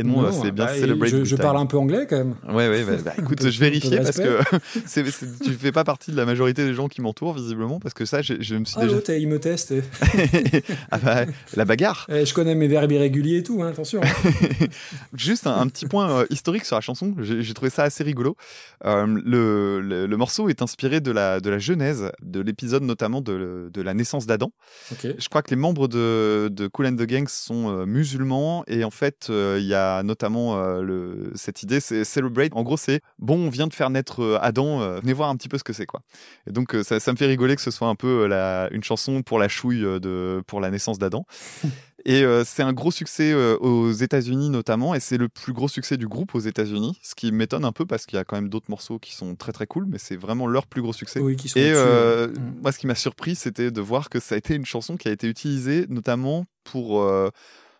[0.00, 2.34] Et non, c'est bien bah, Celebrate Je, parle un peu anglais quand même.
[2.48, 4.38] Ouais, ouais, bah, bah, écoute, je vérifiais parce que
[4.86, 7.94] c'est, c'est- tu fais pas partie de la majorité des gens qui m'entourent, visiblement, parce
[7.94, 9.16] que ça, je, je me suis Ah, déjà.
[9.18, 9.74] il me teste.
[10.90, 12.06] ah bah, la bagarre.
[12.10, 14.00] Eh, je connais mes verbes irréguliers et tout, hein, attention.
[14.02, 14.66] hein.
[15.14, 18.36] Juste un, un petit point euh, historique sur la chanson, j'ai, trouvé ça assez rigolo.
[18.84, 23.20] Euh, le, le, le morceau est inspiré de la, de la genèse, de l'épisode notamment
[23.20, 24.52] de, de la naissance d'Adam.
[24.92, 25.14] ok.
[25.18, 28.84] Je crois que les membres de, de Cool and the Gang sont euh, musulmans et
[28.84, 32.52] en fait, il y a notamment euh, le, cette idée, c'est celebrate.
[32.54, 35.36] En gros, c'est bon, on vient de faire naître euh, Adam, euh, venez voir un
[35.36, 36.00] petit peu ce que c'est quoi.
[36.46, 39.22] Et donc, ça, ça me fait rigoler que ce soit un peu la, une chanson
[39.22, 41.24] pour la chouille de, pour la naissance d'Adam.
[42.04, 45.68] Et euh, c'est un gros succès euh, aux États-Unis notamment, et c'est le plus gros
[45.68, 48.36] succès du groupe aux États-Unis, ce qui m'étonne un peu parce qu'il y a quand
[48.36, 51.20] même d'autres morceaux qui sont très très cool, mais c'est vraiment leur plus gros succès.
[51.20, 52.28] Oui, qui sont Et euh.
[52.28, 52.60] Mm.
[52.62, 55.08] moi, ce qui m'a surpris, c'était de voir que ça a été une chanson qui
[55.08, 57.06] a été utilisée notamment pour,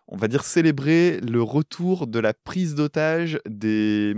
[0.07, 4.13] on va dire, célébrer le retour de la prise d'otage des.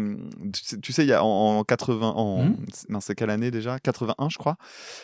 [0.82, 2.08] Tu sais- il y a en, en 80.
[2.15, 2.56] En, Mhm.
[2.89, 3.78] mince, c'est quelle année déjà?
[3.80, 4.56] 81, je crois.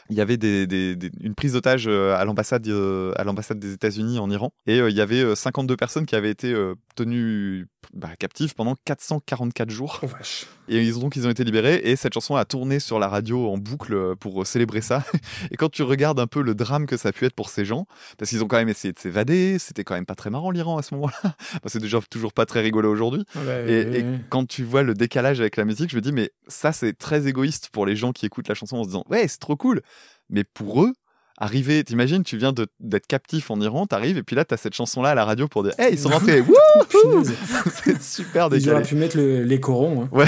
[0.09, 3.59] Il y avait des, des- des- une prise d'otage euh, à l'ambassade euh, à l'ambassade
[3.59, 4.51] des États-Unis en Iran.
[4.65, 6.55] Et euh, il y avait euh, 52 personnes qui avaient été
[6.95, 9.99] tenues bah, captives pendant 444 jours.
[10.03, 10.47] Oh vache.
[10.67, 13.07] Et ils ont donc ils ont été libérés et cette chanson a tourné sur la
[13.07, 15.03] radio en boucle pour célébrer ça.
[15.51, 17.65] Et quand tu regardes un peu le drame que ça a pu être pour ces
[17.65, 17.85] gens,
[18.17, 20.68] parce qu'ils ont quand même essayé de s'évader, c'était quand même pas très marrant l'Iran
[20.77, 21.36] à ce moment-là.
[21.65, 23.23] C'est déjà toujours pas très rigolo aujourd'hui.
[23.36, 26.32] Ah bah, Et, quand tu vois le décalage avec la musique, je me dis mais
[26.47, 29.27] ça c'est très égoïste pour les gens qui écoutent la chanson en se disant ouais
[29.27, 29.82] c'est trop cool,
[30.29, 30.93] mais pour eux
[31.41, 32.51] arriver, t'imagines, tu viens
[32.82, 35.47] d'être captif en Iran, t'arrives et puis là t'as cette chanson là à la radio
[35.47, 36.43] pour dire hey ils sont rentrés,
[37.86, 38.71] c'est super Ils décalé.
[38.73, 40.10] auraient pu mettre le- les corons.
[40.13, 40.25] hein.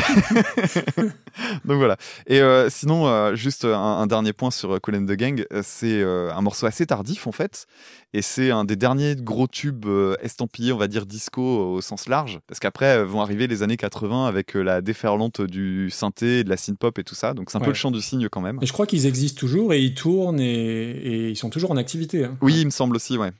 [1.66, 1.98] Donc voilà.
[2.28, 5.46] Et euh, sinon, euh, juste un, un dernier point sur euh, Cool and the Gang,
[5.64, 7.66] c'est euh, un morceau assez tardif en fait,
[8.14, 12.08] et c'est un des derniers gros tubes euh, estampillés, on va dire disco au sens
[12.08, 16.44] large, parce qu'après euh, vont arriver les années 80 avec euh, la déferlante du synthé,
[16.44, 18.42] de la synth-pop et tout ça, donc c'est un peu le chant du cygne quand
[18.42, 18.60] même.
[18.62, 21.78] Et je crois qu'ils existent toujours et ils tournent et, et ils sont toujours en
[21.78, 22.26] activité.
[22.26, 22.38] hein.
[22.42, 23.32] Oui, il me semble aussi, ouais.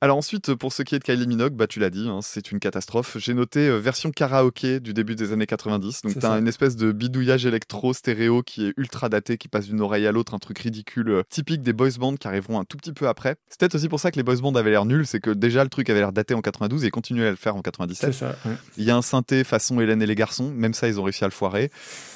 [0.00, 2.52] Alors ensuite, pour ce qui est de Kylie Minogue, bah tu l'as dit, hein, c'est
[2.52, 3.16] une catastrophe.
[3.18, 6.02] J'ai noté euh, version karaoké du début des années 90.
[6.02, 9.66] Donc C'est t'as une espèce de bidouillage électro stéréo qui est ultra daté, qui passe
[9.66, 12.64] d'une oreille à l'autre, un truc ridicule, euh, typique des boys bands qui arriveront un
[12.64, 13.34] tout petit peu après.
[13.48, 15.64] C'est peut-être aussi pour ça que les boys bands avaient l'air nuls, c'est que déjà
[15.64, 18.12] le truc avait l'air daté en 92 et continuait à le faire en C'est 97.
[18.14, 18.36] ça.
[18.44, 18.54] ouais.
[18.76, 21.24] Il y a un synthé façon Hélène et les garçons, même ça ils ont réussi
[21.24, 21.72] à le foirer.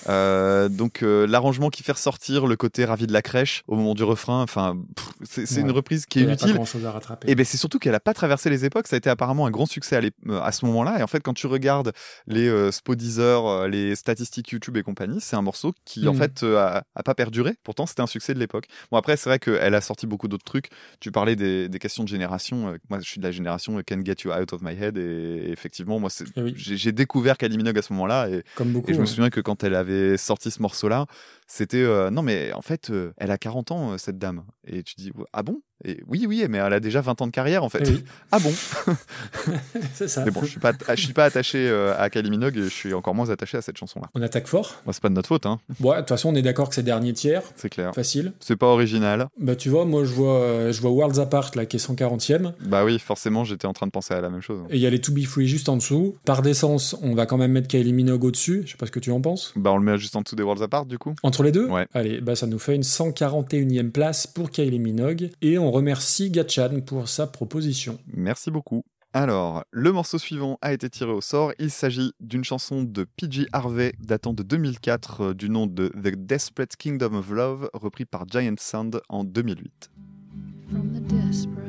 [0.08, 3.94] Euh, donc euh, l'arrangement qui fait ressortir le côté ravi de la crèche au moment
[3.94, 4.76] du refrain, enfin
[5.24, 6.54] c'est une reprise qui est Il y a pas inutile.
[6.54, 7.28] grand chose à rattraper.
[7.28, 8.86] Et ben c'est surtout qu'elle a pas traversé les époques.
[8.86, 10.98] Ça a été apparemment un grand succès à, euh, à ce moment-là.
[10.98, 11.92] Et en fait, quand tu regardes
[12.26, 16.18] les euh, Spodeezer, euh, les statistiques YouTube et compagnie, c'est un morceau qui en Mhm.
[16.18, 17.54] fait euh, a, a pas perduré.
[17.62, 18.66] Pourtant, c'était un succès de l'époque.
[18.90, 20.68] Bon après, c'est vrai qu'elle a sorti beaucoup d'autres trucs.
[21.00, 22.76] Tu parlais des, des questions de génération.
[22.90, 24.98] Moi, je suis de la génération Can Get You Out of My Head.
[24.98, 26.54] Et, et effectivement, moi, Eh oui.
[26.56, 28.28] j'ai découvert Kylie Minogue à ce moment-là.
[28.28, 28.90] Et, Comme beaucoup.
[28.90, 31.06] et je me souviens que quand elle avait sorti ce morceau-là,
[31.46, 34.44] c'était euh, non mais en fait, euh, elle a 40 ans euh, cette dame.
[34.66, 35.60] Et tu dis ah bon?
[35.84, 37.82] Et oui oui, mais elle a déjà 20 ans de carrière en fait.
[37.86, 38.52] Eh oui, Ah bon?
[39.94, 40.24] C'est ça.
[40.24, 42.68] Mais bon, je suis pas, je suis pas attaché euh, à Kylie Minogue et je
[42.68, 44.08] suis encore moins attaché à cette chanson-là.
[44.14, 44.82] On attaque fort?
[44.90, 46.82] C'est pas de notre faute, hein, Bon, de toute façon, on est d'accord que c'est
[46.82, 47.42] dernier tiers.
[47.56, 47.94] c'est clair.
[47.94, 48.32] Facile.
[48.40, 49.26] C'est pas original.
[49.40, 52.52] Bah, tu vois, moi, je vois, je vois Worlds Apart, là, qui est 140e.
[52.66, 54.60] Bah oui, forcément, j'étais en train de penser à la même chose.
[54.70, 56.16] Et il y a les To Be Free juste en dessous.
[56.24, 58.62] Par décence, on va quand même mettre Kylie Minogue au-dessus.
[58.66, 59.52] Je sais pas ce que tu en penses.
[59.56, 61.14] Bah on le met juste en dessous des Worlds Apart du coup.
[61.22, 61.66] Entre les deux?
[61.66, 61.86] Ouais.
[61.94, 65.30] Allez, bah ça nous fait une 141e place pour Kylie Minogue.
[65.42, 67.98] Et on remercie Gatchan pour sa proposition.
[68.06, 68.84] Merci beaucoup.
[69.14, 71.52] Alors, le morceau suivant a été tiré au sort.
[71.58, 76.16] Il s'agit d'une chanson de PG Harvey datant de 2004 euh, du nom de The
[76.16, 79.90] Desperate Kingdom of Love, repris par Giant Sound en 2008.
[80.72, 81.68] from the desperate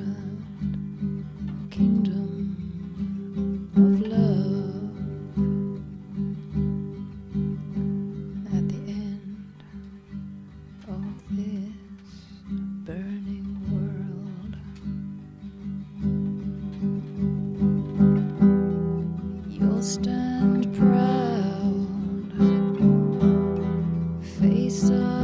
[1.71, 2.55] kingdom
[3.75, 4.22] of love.
[19.83, 22.31] Stand proud,
[24.39, 25.22] face uphill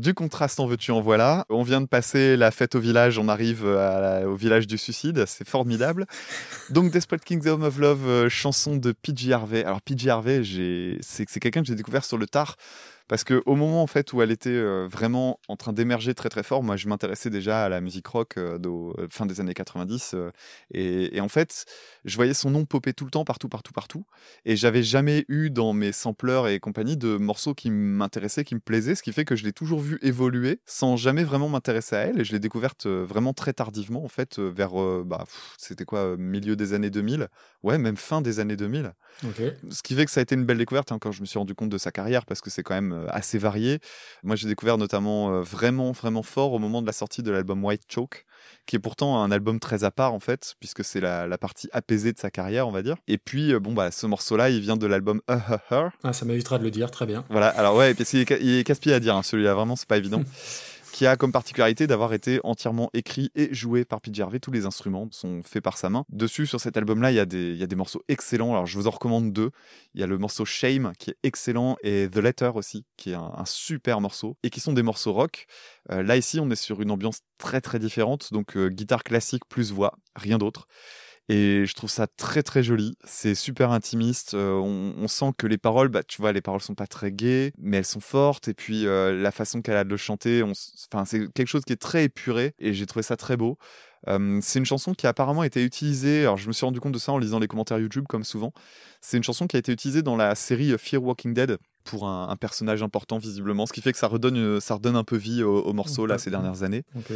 [0.00, 1.44] du contraste en veux-tu en voilà.
[1.50, 5.24] On vient de passer la fête au village, on arrive la- au village du suicide,
[5.26, 6.06] c'est formidable.
[6.70, 9.64] Donc Desperate Kingdom of Love, euh, chanson de PJ Harvey.
[9.64, 10.42] Alors PJ Harvey,
[11.02, 12.56] c'est quelqu'un que j'ai découvert sur le tard.
[13.08, 16.28] Parce que au moment en fait où elle était euh, vraiment en train d'émerger très
[16.28, 19.52] très fort, moi je m'intéressais déjà à la musique rock euh, euh, fin des années
[19.52, 20.30] 90 euh,
[20.72, 21.64] et, et en fait
[22.04, 24.04] je voyais son nom popper tout le temps partout partout partout
[24.44, 28.60] et j'avais jamais eu dans mes sampleurs et compagnie de morceaux qui m'intéressaient, qui me
[28.60, 32.00] plaisaient, ce qui fait que je l'ai toujours vu évoluer sans jamais vraiment m'intéresser à
[32.00, 35.24] elle et je l'ai découverte euh, vraiment très tardivement en fait euh, vers euh, bah
[35.58, 37.28] c'était quoi milieu des années 2000,
[37.62, 38.92] ouais même fin des années 2000
[39.26, 39.42] Ok.
[39.70, 41.38] ce qui fait que ça a été une belle découverte hein, quand je me suis
[41.38, 43.80] rendu compte de sa carrière parce que c'est quand même assez varié.
[44.22, 47.64] Moi, j'ai découvert notamment euh, vraiment, vraiment fort au moment de la sortie de l'album
[47.64, 48.24] White Choke,
[48.66, 51.68] qui est pourtant un album très à part en fait, puisque c'est la, la partie
[51.72, 52.96] apaisée de sa carrière, on va dire.
[53.08, 55.88] Et puis, euh, bon, bah, ce morceau-là, il vient de l'album Uh Uh Her.
[56.04, 57.24] Ah, ça m'évitera de le dire, très bien.
[57.30, 60.22] Voilà, alors ouais, il est casse-pied à dire, hein, celui-là, vraiment, c'est pas évident.
[61.00, 64.38] qui a comme particularité d'avoir été entièrement écrit et joué par PJ Harvey.
[64.38, 66.04] Tous les instruments sont faits par sa main.
[66.10, 68.50] Dessus, sur cet album-là, il y, a des- y a des morceaux excellents.
[68.50, 69.50] Alors, je vous en recommande deux.
[69.94, 73.14] Il y a le morceau Shame, qui est excellent, et The Letter aussi, qui est
[73.14, 75.46] un, un super morceau, et qui sont des morceaux rock.
[75.90, 78.30] Euh, là, ici, on est sur une ambiance très, très différente.
[78.34, 80.66] Donc, euh, guitare classique plus voix, rien d'autre.
[81.32, 82.96] Et je trouve ça très très joli.
[83.04, 84.34] C'est super intimiste.
[84.34, 87.12] Euh, on, on sent que les paroles, bah, tu vois, les paroles sont pas très
[87.12, 88.48] gaies, mais elles sont fortes.
[88.48, 91.72] Et puis euh, la façon qu'elle a de le chanter, enfin, c'est quelque chose qui
[91.72, 92.54] est très épuré.
[92.58, 93.58] Et j'ai trouvé ça très beau.
[94.08, 96.22] Euh, c'est une chanson qui a apparemment été utilisée.
[96.22, 98.52] Alors je me suis rendu compte de ça en lisant les commentaires YouTube, comme souvent.
[99.00, 102.28] C'est une chanson qui a été utilisée dans la série Fear Walking Dead pour un,
[102.28, 105.16] un personnage important visiblement, ce qui fait que ça redonne, euh, ça redonne un peu
[105.16, 106.82] vie au, au morceau là ces dernières années.
[106.96, 107.12] Ok.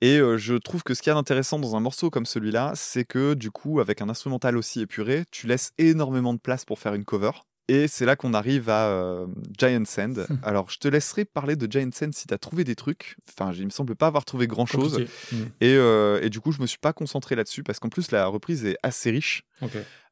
[0.00, 2.72] Et euh, je trouve que ce qu'il y a d'intéressant dans un morceau comme celui-là,
[2.74, 6.78] c'est que du coup, avec un instrumental aussi épuré, tu laisses énormément de place pour
[6.78, 7.32] faire une cover.
[7.70, 10.26] Et c'est là qu'on arrive à euh, Giant Sand.
[10.42, 13.16] Alors, je te laisserai parler de Giant Sand si tu as trouvé des trucs.
[13.28, 14.94] Enfin, il me semble pas avoir trouvé grand-chose.
[14.94, 15.10] Compliqué.
[15.30, 15.44] Mm.
[15.60, 18.26] Et, euh, et du coup, je me suis pas concentré là-dessus parce qu'en plus, la
[18.26, 19.44] reprise est assez riche.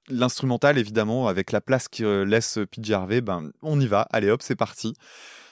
[0.08, 4.02] L'instrumental, évidemment, avec la place euh, laisse PJ Harvey, ben, on y va.
[4.12, 4.94] Allez hop, c'est parti.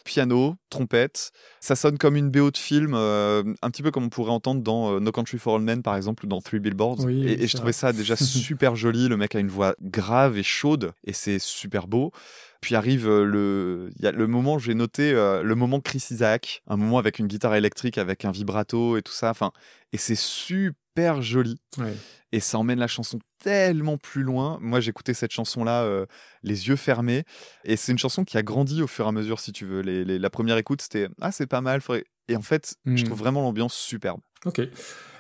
[0.07, 4.09] Piano, trompette, ça sonne comme une BO de film, euh, un petit peu comme on
[4.09, 7.05] pourrait entendre dans euh, No Country for Old Men par exemple ou dans Three Billboards.
[7.05, 9.09] Oui, et, je trouvais ça déjà super joli.
[9.09, 12.13] Le mec a une voix grave et chaude et c'est super beau.
[12.61, 16.63] Puis arrive euh, le, y a le moment, j'ai noté euh, le moment Chris Isaac,
[16.67, 19.31] un moment avec une guitare électrique, avec un vibrato et tout ça.
[19.31, 19.53] Enfin,
[19.93, 20.75] et c'est super
[21.21, 21.95] joli Ouais.
[22.33, 24.59] et ça emmène la chanson tellement plus loin.
[24.61, 26.07] Moi, j'écoutais cette chanson-là euh,
[26.43, 27.25] les yeux fermés,
[27.65, 29.81] et c'est une chanson qui a grandi au fur et à mesure, si tu veux.
[29.81, 33.03] Les- les- la première écoute, c'était ah c'est pas mal, faudrait- et en fait, je
[33.03, 33.05] Mm.
[33.05, 34.21] trouve vraiment l'ambiance superbe.
[34.47, 34.61] Ok.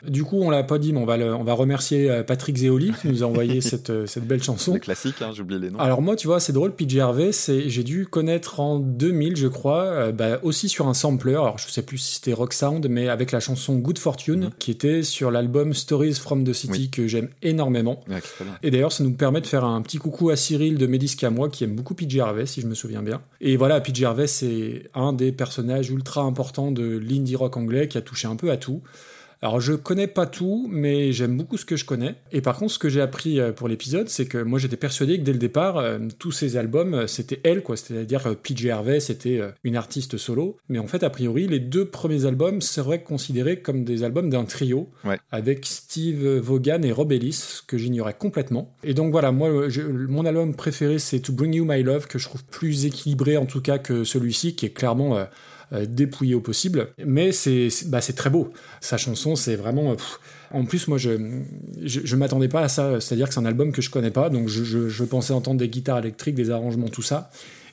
[0.07, 2.57] Du coup, on l'a pas dit, mais on va, le- on va remercier euh, Patrick
[2.59, 4.75] Zéoli qui nous a envoyé cette, euh, cette belle chanson.
[4.75, 5.79] C'est classique, hein, j'ai oublié les noms.
[5.81, 9.49] Alors moi, tu vois, c'est drôle, PJ Harvey, c'est, j'ai dû connaître en 2000, je
[9.49, 12.87] crois, euh, bah, aussi sur un sampler, alors je sais plus si c'était Rock Sound,
[12.91, 14.51] mais avec la chanson Good Fortune, Mhm.
[14.59, 16.91] qui était sur l'album Stories from the City, Oui.
[16.91, 18.05] que j'aime énormément.
[18.09, 18.21] Ouais.
[18.63, 21.31] Et d'ailleurs, ça nous permet de faire un petit coucou à Cyril de Médisque à
[21.31, 23.23] moi, qui aime beaucoup PJ Harvey, si je me souviens bien.
[23.41, 27.97] Et voilà, PJ Harvey, c'est un des personnages ultra importants de l'indie rock anglais, qui
[27.97, 28.83] a touché un peu à tout.
[29.43, 32.15] Alors, je connais pas tout, mais j'aime beaucoup ce que je connais.
[32.33, 35.19] Et par contre, ce que j'ai appris euh, pour l'épisode, c'est que moi, j'étais persuadé
[35.19, 37.77] que dès le départ, euh, tous ces albums, euh, c'était elle, quoi.
[37.77, 40.57] C'est-à-dire, PJ Harvey, c'était une artiste solo.
[40.69, 44.45] Mais en fait, a priori, les deux premiers albums seraient considérés comme des albums d'un
[44.45, 45.19] trio, Ouais.
[45.31, 48.75] avec Steve Vaughan et Rob Ellis, ce que j'ignorais complètement.
[48.85, 52.19] Et donc voilà, moi, je- mon album préféré, c'est To Bring You My Love, que
[52.19, 55.25] je trouve plus équilibré en tout cas que celui-ci, qui est clairement euh,
[55.87, 56.89] dépouillé au possible.
[57.05, 58.53] Mais c'est c'est- bah, très beau.
[58.81, 59.93] Sa chanson, c'est vraiment.
[59.93, 60.21] euh, pff.
[60.53, 61.11] En plus, moi, je
[61.83, 63.01] je, je m'attendais pas à ça.
[63.01, 65.59] C'est-à-dire que c'est un album que je connais pas, donc je, je- je pensais entendre
[65.59, 67.31] des guitares électriques, des arrangements, tout ça.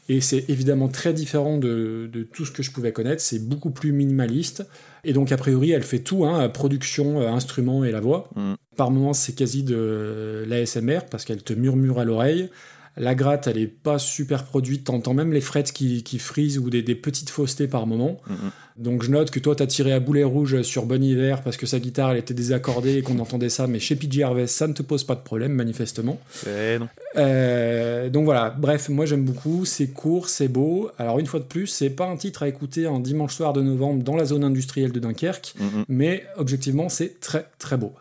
[0.10, 3.22] Et c'est évidemment très différent de, de tout ce que je pouvais connaître.
[3.22, 4.66] C'est beaucoup plus minimaliste.
[5.06, 8.30] Et donc, a priori, elle fait tout, hein, production, euh, instrument et la voix.
[8.36, 8.54] Mm.
[8.76, 12.50] Par moments, c'est quasi de l'ASMR parce qu'elle te murmure à l'oreille.
[12.96, 14.84] La gratte, elle est pas super produite.
[14.84, 18.22] T'entends même les frettes qui, qui frisent ou des, des petites faussetés par moment.
[18.28, 18.52] Mhm.
[18.76, 21.66] Donc je note que toi, t'as tiré à boulet rouge sur Bon Hiver parce que
[21.68, 23.68] sa guitare, elle était désaccordée et qu'on entendait ça.
[23.68, 26.20] Mais chez PJ Harvey, ça ne te pose pas de problème, manifestement.
[26.48, 26.88] Eh non.
[27.18, 30.90] Euh, donc voilà, bref, moi j'aime beaucoup, c'est court, c'est beau.
[30.98, 33.62] Alors une fois de plus, c'est pas un titre à écouter un dimanche soir de
[33.62, 35.86] novembre dans la zone industrielle de Dunkerque, Mhm.
[35.88, 37.94] mais objectivement c'est très très beau.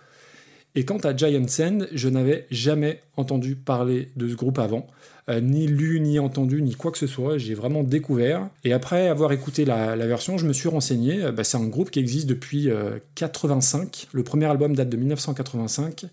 [0.74, 4.86] Et quant à Giant Sand, je n'avais jamais entendu parler de ce groupe avant,
[5.28, 7.36] euh, ni lu, ni entendu, ni quoi que ce soit.
[7.36, 8.48] J'ai vraiment découvert.
[8.64, 11.22] Et après avoir écouté la, version, je me suis renseigné.
[11.22, 14.08] Euh, bah, c'est un groupe qui existe depuis euh, 85.
[14.12, 16.06] Le premier album date de 1985.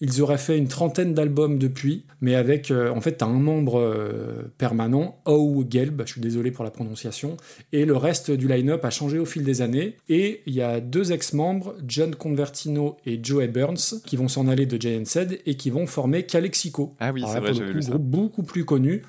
[0.00, 4.52] Ils auraient fait une trentaine d'albums depuis, mais avec, euh, en fait, un membre euh,
[4.58, 5.64] permanent, O.
[5.68, 7.36] Gelb, je suis désolé pour la prononciation,
[7.72, 9.96] et le reste du line-up a changé au fil des années.
[10.08, 14.66] Et il y a deux ex-membres, John Convertino et Joey Burns, qui vont s'en aller
[14.66, 16.94] de Giant Said et qui vont former Calexico.
[17.00, 17.96] Ah oui, c'est vrai, j'avais vu ça.
[17.96, 19.02] beaucoup plus connu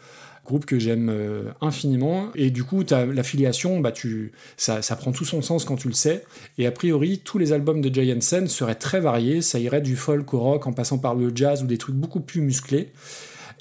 [0.47, 5.25] groupe que j'aime euh, infiniment et du coup l'affiliation bah tu ça, ça prend tout
[5.25, 6.23] son sens quand tu le sais
[6.57, 9.95] et a priori tous les albums de Jay Hansen seraient très variés ça irait du
[9.95, 12.91] folk au rock en passant par le jazz ou des trucs beaucoup plus musclés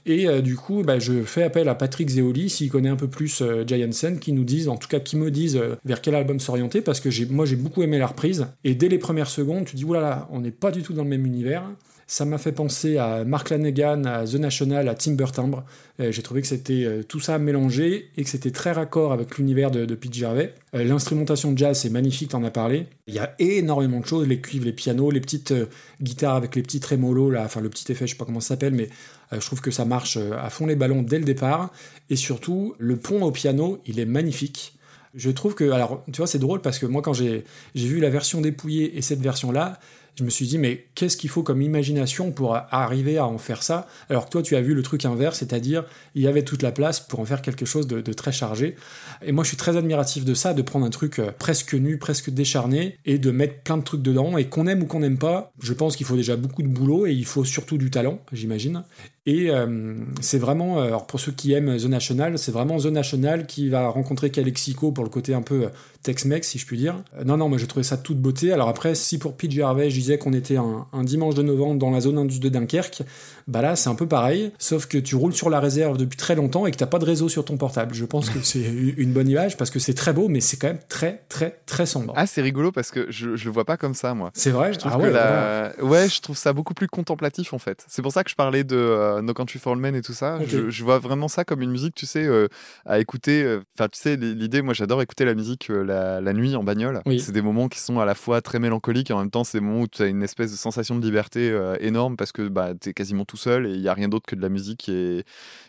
[0.07, 3.09] et euh, du coup, bah, je fais appel à Patrick Zeoli, s'il connaît un peu
[3.09, 6.01] plus euh, Jay Hansen, qui nous disent, en tout cas qui me disent euh, vers
[6.01, 8.47] quel album s'orienter, parce que moi j'ai beaucoup aimé la reprise.
[8.63, 11.09] Et dès les premières secondes, tu dis, oulala, on n'est pas du tout dans le
[11.09, 11.65] même univers.
[12.09, 15.65] Ça m'a fait penser à Mark Lanegan, à The National, à Timber Timbre.
[15.99, 19.39] Euh, j'ai trouvé que c'était euh, tout ça mélangé et que c'était très raccord avec
[19.39, 20.55] l'univers de, Pete Gervais.
[20.77, 22.87] Euh, L'instrumentation jazz, c'est magnifique, t'en as parlé.
[23.09, 25.53] Il y a énormément de choses, les cuivres, les pianos, les petites
[26.01, 28.49] guitares avec les petits trémolos, là, enfin le petit effet, je sais pas comment ça
[28.49, 28.89] s'appelle, mais
[29.33, 31.73] je trouve que ça marche à fond les ballons dès le départ.
[32.09, 34.75] Et surtout, le pont au piano, il est magnifique.
[35.17, 38.11] Je trouve que, alors, tu vois, c'est drôle parce que moi, quand j'ai vu la
[38.11, 39.81] version dépouillée et cette version-là,
[40.17, 43.63] je me suis dit, mais qu'est-ce qu'il faut comme imagination pour arriver à en faire
[43.63, 46.63] ça Alors que toi, tu as vu le truc inverse, c'est-à-dire, il y avait toute
[46.63, 48.77] la place pour en faire quelque chose de, de très chargé.
[49.23, 51.99] Et moi, je suis très admiratif de ça, de prendre un truc euh, presque nu,
[51.99, 54.39] presque décharné, et de mettre plein de trucs dedans.
[54.39, 57.07] Et qu'on aime ou qu'on n'aime pas, je pense qu'il faut déjà beaucoup de boulot
[57.07, 58.85] et il faut surtout du talent, j'imagine.
[59.29, 62.87] Et euh, c'est vraiment, euh, alors pour ceux qui aiment The National, c'est vraiment The
[62.87, 65.69] National qui va rencontrer Calexico pour le côté un peu euh,
[66.05, 67.03] Tex-Mex, si je puis dire.
[67.25, 68.53] Non, non, moi j'ai trouvé ça toute beauté.
[68.53, 71.81] Alors après, si pour PJ Harvey, je disais qu'on était un, un dimanche de novembre
[71.81, 73.03] dans la zone indus de Dunkerque,
[73.47, 76.35] bah là c'est un peu pareil, sauf que tu roules sur la réserve depuis très
[76.35, 77.95] longtemps et que t'as pas de réseau sur ton portable.
[77.95, 78.61] Je pense que c'est
[78.97, 81.87] une bonne image parce que c'est très beau, mais c'est quand même très, très, très
[81.87, 82.13] sombre.
[82.17, 84.31] Ah, c'est rigolo parce que je, je le vois pas comme ça, moi.
[84.35, 87.59] c'est vrai, Je trouve ah ouais, la- ouais, je trouve ça beaucoup plus contemplatif en
[87.59, 87.85] fait.
[87.89, 90.13] C'est pour ça que je parlais de euh, No Country for Old Men et tout
[90.13, 90.39] ça.
[90.47, 92.49] Je, je vois vraiment ça comme une musique, tu sais, euh,
[92.85, 93.43] à écouter.
[93.43, 97.01] euh, Enfin, tu sais, l'idée, moi j'adore écouter la musique la, la nuit en bagnole.
[97.07, 97.21] Oui.
[97.21, 99.59] C'est des moments qui sont à la fois très mélancoliques et en même temps, c'est
[99.59, 102.71] des moments où tu as une espèce de sensation de liberté énorme parce que bah,
[102.81, 104.89] tu es quasiment tout seul et il y a rien d'autre que de la musique
[104.89, 105.25] et,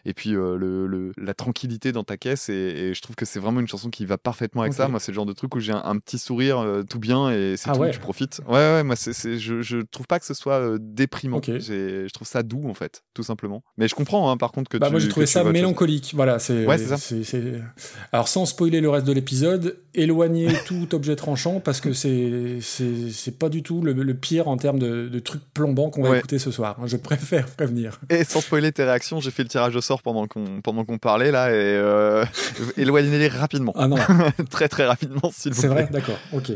[0.05, 2.49] et puis euh, le, le- la tranquillité dans ta caisse.
[2.49, 4.87] Et, et je trouve que c'est vraiment une chanson qui va parfaitement avec ça.
[4.87, 7.29] Moi, c'est le genre de truc où j'ai un, un petit sourire euh, tout bien
[7.31, 7.93] et c'est Ah tout, ouais.
[7.93, 8.41] je profite.
[8.47, 11.37] Ouais, ouais, moi, je, je trouve pas que ce soit euh, déprimant.
[11.37, 11.45] Ok.
[11.59, 13.63] J'ai- Je trouve ça doux, en fait, tout simplement.
[13.77, 14.91] Mais je comprends, hein, par contre, que Bah tu.
[14.91, 16.39] moi j'ai trouvé ça mélancolique, voilà.
[16.39, 17.61] C'est, Ouais, c'est
[18.11, 23.11] Alors sans spoiler le reste de l'épisode, éloigner tout objet tranchant parce que c'est, c'est,
[23.11, 26.09] c'est pas du tout le, le pire en termes de, de trucs plombants qu'on va
[26.11, 26.17] Ouais.
[26.19, 26.77] écouter ce soir.
[26.85, 27.99] Je préfère prévenir.
[28.09, 30.97] Et sans spoiler tes réactions, j'ai fait le tirage au sort pendant qu'on, pendant qu'on
[30.97, 32.23] parlait, là, et euh,
[32.77, 33.73] éloignez-les rapidement.
[33.75, 33.97] Ah non,
[34.49, 35.83] très, très rapidement, s'il vous c'est plaît.
[35.83, 36.51] vrai, d'accord, ok.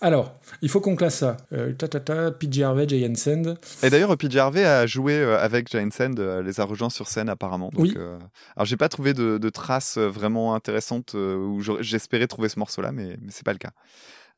[0.00, 1.36] Alors, il faut qu'on classe ça.
[1.52, 3.56] Euh, ta ta ta, PJ Harvey, Jay Hansen.
[3.82, 7.08] Et d'ailleurs, PJ Harvey a joué euh, avec Giant Sand, euh, les a rejoints sur
[7.08, 7.68] scène apparemment.
[7.72, 7.94] Donc, Oui.
[7.98, 8.18] euh,
[8.56, 12.58] alors, j'ai pas trouvé de, de traces euh, vraiment intéressantes euh, où j'espérais trouver ce
[12.58, 13.72] morceau-là, mais, mais c'est pas le cas.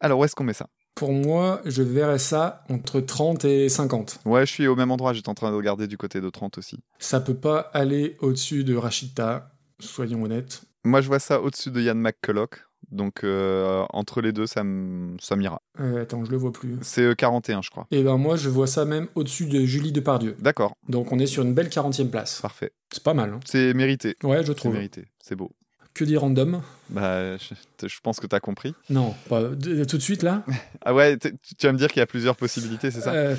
[0.01, 0.67] Alors, où est-ce qu'on met ça?
[0.95, 4.21] Pour moi, je verrais ça entre 30 et 50.
[4.25, 6.59] Ouais, je suis au même endroit, j'étais en train de regarder du côté de 30
[6.59, 6.79] aussi.
[6.99, 10.63] Ça peut pas aller au-dessus de Rachita, soyons honnêtes.
[10.85, 12.67] Moi, je vois ça au-dessus de Ian McCulloch.
[12.93, 15.63] Donc, euh, entre les deux, ça m- ça m'ira.
[15.81, 16.77] Euh, attends, je le vois plus.
[16.83, 17.87] C'est euh, 41, je crois.
[17.91, 20.37] Et ben moi, je vois ça même au-dessus de Julie Depardieu.
[20.39, 22.41] D'accord, Donc on est sur une belle 40e place.
[22.43, 22.73] parfait.
[22.93, 23.31] C'est pas mal.
[23.33, 23.41] hein.
[23.47, 24.17] C'est mérité.
[24.23, 24.75] Ouais, je C'est trouve.
[24.75, 25.07] mérité.
[25.19, 25.51] C'est beau.
[25.95, 27.55] Que dire random Bah, je,
[27.87, 28.75] je pense que t'as compris.
[28.91, 30.43] Non, pas de- tout de suite là.
[30.87, 31.31] Ah ouais, tu
[31.67, 33.35] vas me dire qu'il y a plusieurs possibilités, c'est ça Euh,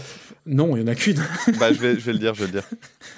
[0.47, 1.21] non, il y en a qu'une.
[1.59, 2.63] Bah, je vais, je vais le dire, je vais le dire.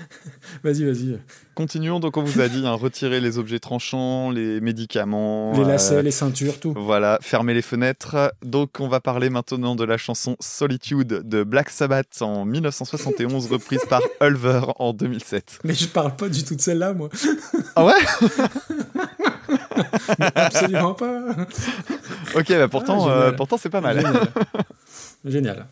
[0.64, 1.20] vas-y, vas-y.
[1.56, 5.54] Continuons, donc on vous a dit, hein, retirer les objets tranchants, les médicaments.
[5.54, 6.74] Les euh, lacets, les ceintures, tout.
[6.76, 8.34] Voilà, fermer les fenêtres.
[8.44, 13.86] Donc on va parler maintenant de la chanson Solitude de Black Sabbath en 1971, reprise
[13.90, 15.60] par Ulver en 2007.
[15.64, 17.08] Mais je parle pas du tout de celle-là, moi.
[17.78, 17.94] Ah ouais
[20.36, 21.20] Absolument pas.
[22.36, 23.98] Ok, bah pourtant, Ah, euh, pourtant c'est pas mal.
[23.98, 24.28] Génial.
[25.26, 25.66] Génial.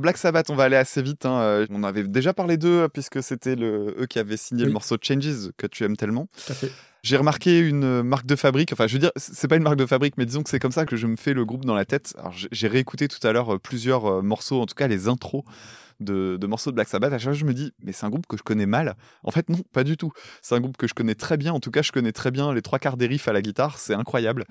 [0.00, 1.24] Black Sabbath, on va aller assez vite.
[1.26, 1.40] hein.
[1.40, 3.94] Euh, On avait déjà parlé d'eux euh, puisque c'était le...
[4.00, 6.26] eux qui avaient signé le morceau Changes que tu aimes tellement.
[6.46, 6.72] Tout à fait.
[7.02, 8.72] J'ai remarqué une euh, marque de fabrique.
[8.72, 10.72] Enfin, je veux dire, c'est pas une marque de fabrique, mais disons que c'est comme
[10.72, 12.14] ça que je me fais le groupe dans la tête.
[12.18, 15.44] Alors j'ai- réécouté tout à l'heure plusieurs morceaux, en tout cas les intros.
[16.00, 18.10] De, de morceaux de Black Sabbath, à chaque fois je me dis, mais c'est un
[18.10, 18.96] groupe que je connais mal.
[19.22, 20.12] En fait, non, pas du tout.
[20.42, 21.52] C'est un groupe que je connais très bien.
[21.52, 23.78] En tout cas, je connais très bien les trois quarts des riffs à la guitare.
[23.78, 24.44] C'est incroyable.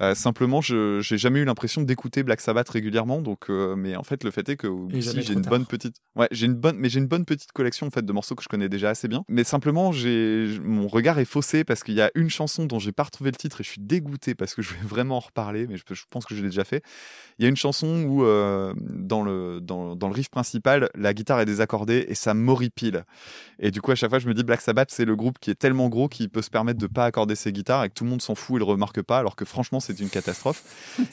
[0.00, 3.20] Euh, simplement, je j'ai jamais eu l'impression d'écouter Black Sabbath régulièrement.
[3.20, 5.50] Donc, euh, mais en fait, le fait est que j'ai une tard.
[5.50, 8.12] bonne petite, ouais, j'ai une bonne, mais j'ai une bonne petite collection en fait de
[8.12, 9.24] morceaux que je connais déjà assez bien.
[9.28, 12.92] Mais simplement, j'ai mon regard est faussé parce qu'il y a une chanson dont j'ai
[12.92, 15.66] pas retrouvé le titre et je suis dégoûté parce que je vais vraiment en reparler.
[15.66, 16.82] Mais je pense que je l'ai déjà fait.
[17.38, 21.14] Il y a une chanson où euh, dans le dans, dans le riff principal, la
[21.14, 23.04] guitare est désaccordée et ça m'horripile.
[23.58, 25.50] Et du coup, à chaque fois, je me dis Black Sabbath, c'est le groupe qui
[25.50, 28.04] est tellement gros qu'il peut se permettre de pas accorder ses guitares et que tout
[28.04, 30.62] le monde s'en fout et le remarque pas, alors que franchement, c'est une catastrophe.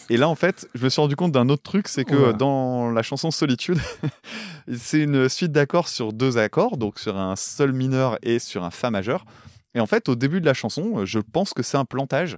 [0.10, 2.92] et là, en fait, je me suis rendu compte d'un autre truc, c'est que dans
[2.92, 3.80] la chanson Solitude,
[4.76, 8.72] c'est une suite d'accords sur deux accords, donc sur un sol mineur et sur un
[8.72, 9.26] fa majeur.
[9.74, 12.38] Et en fait, au début de la chanson, euh, je pense que c'est un plantage.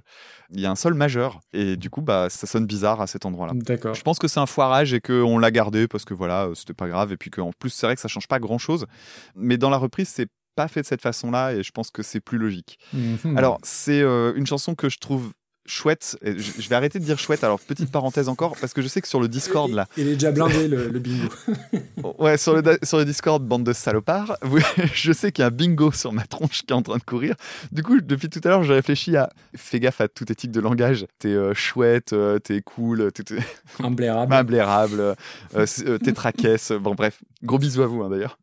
[0.50, 1.40] Il y a un sol majeur.
[1.52, 3.52] Et du coup, bah, ça sonne bizarre à cet endroit-là.
[3.56, 3.94] D'accord.
[3.94, 6.74] Je pense que c'est un foirage et qu'on l'a gardé parce que voilà, euh, c'était
[6.74, 7.12] pas grave.
[7.12, 8.86] Et puis qu'en plus, c'est vrai que ça change pas grand chose.
[9.34, 12.20] Mais dans la reprise, c'est pas fait de cette façon-là et je pense que c'est
[12.20, 12.78] plus logique.
[12.92, 13.36] Mhm.
[13.36, 15.32] Alors, c'est euh, une chanson que je trouve
[15.66, 16.16] chouette.
[16.22, 17.42] Et je, vais arrêter de dire chouette.
[17.44, 20.14] Alors, petite parenthèse encore, parce que je sais que sur le Discord, là, Il est
[20.14, 21.28] déjà blindé le, le bingo.
[22.18, 24.36] ouais, sur le, da- sur le Discord, bande de salopards,
[24.94, 27.02] je sais qu'il y a un bingo sur ma tronche qui est en train de
[27.02, 27.34] courir.
[27.72, 30.60] Du coup, depuis tout à l'heure, je réfléchis à fais gaffe à toute éthique de
[30.60, 31.06] langage.
[31.18, 33.38] T'es euh, chouette, euh, t'es cool, t'es t'es-
[33.82, 34.34] Un blairable.
[34.34, 35.14] Imblairable, euh,
[35.56, 38.38] euh, tétraquès, euh, bon bref, gros bisous à vous hein, d'ailleurs.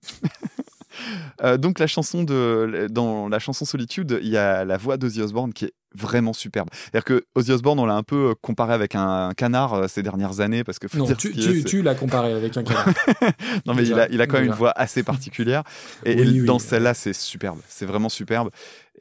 [1.42, 5.22] Euh, donc la chanson de dans la chanson Solitude, il y a la voix d'Ozzy
[5.22, 6.70] Osbourne qui est vraiment superbe.
[6.72, 10.04] C'est-à-dire que Ozzy Osbourne, on l'a un peu euh, comparé avec un canard euh, ces
[10.04, 12.88] dernières années parce que faut Non, dire tu, tu, l'as comparé avec un canard.
[13.66, 15.64] non mais il a, il a quand même une voix assez particulière
[16.06, 16.46] et, Oui, et oui.
[16.46, 18.50] dans celle-là c'est superbe, c'est vraiment superbe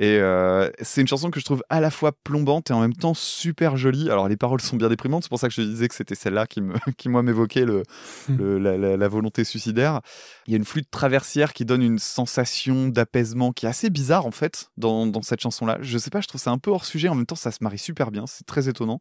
[0.03, 2.95] et euh, c'est une chanson que je trouve à la fois plombante et en même
[2.95, 4.09] temps super jolie.
[4.11, 6.47] Alors les paroles sont bien déprimantes, c'est pour ça que je disais que c'était celle-là
[6.47, 7.83] qui me qui moi m'évoquait le,
[8.29, 8.37] Hmm.
[8.39, 10.01] le- la, la- la volonté suicidaire.
[10.47, 14.25] Il y a une flûte traversière qui donne une sensation d'apaisement qui est assez bizarre
[14.25, 15.77] en fait dans, dans cette chanson-là.
[15.83, 17.59] Je sais pas, je trouve ça un peu hors sujet, en même temps ça se
[17.61, 19.01] marie super bien, c'est très étonnant.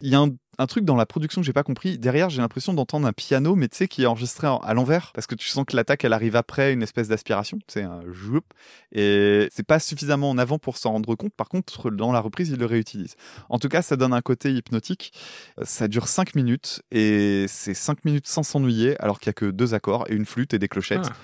[0.00, 0.30] Il y a un,
[0.62, 1.98] un truc dans la production que j'ai pas compris.
[1.98, 5.12] Derrière, j'ai l'impression d'entendre un piano, mais tu sais, qui est enregistré en- à l'envers,
[5.14, 8.44] parce que tu sens que l'attaque, elle arrive après une espèce d'aspiration, sais, un joup,
[8.92, 11.34] et c'est pas suffisamment en avant pour s'en rendre compte.
[11.34, 13.16] Par contre, dans la reprise, il le réutilise.
[13.48, 15.12] En tout cas, ça donne un côté hypnotique.
[15.58, 19.34] Euh, Ça dure 5 minutes, et c'est 5 minutes sans s'ennuyer, alors qu'il y a
[19.34, 21.00] que deux accords, et une flûte et des clochettes.
[21.10, 21.16] Ah.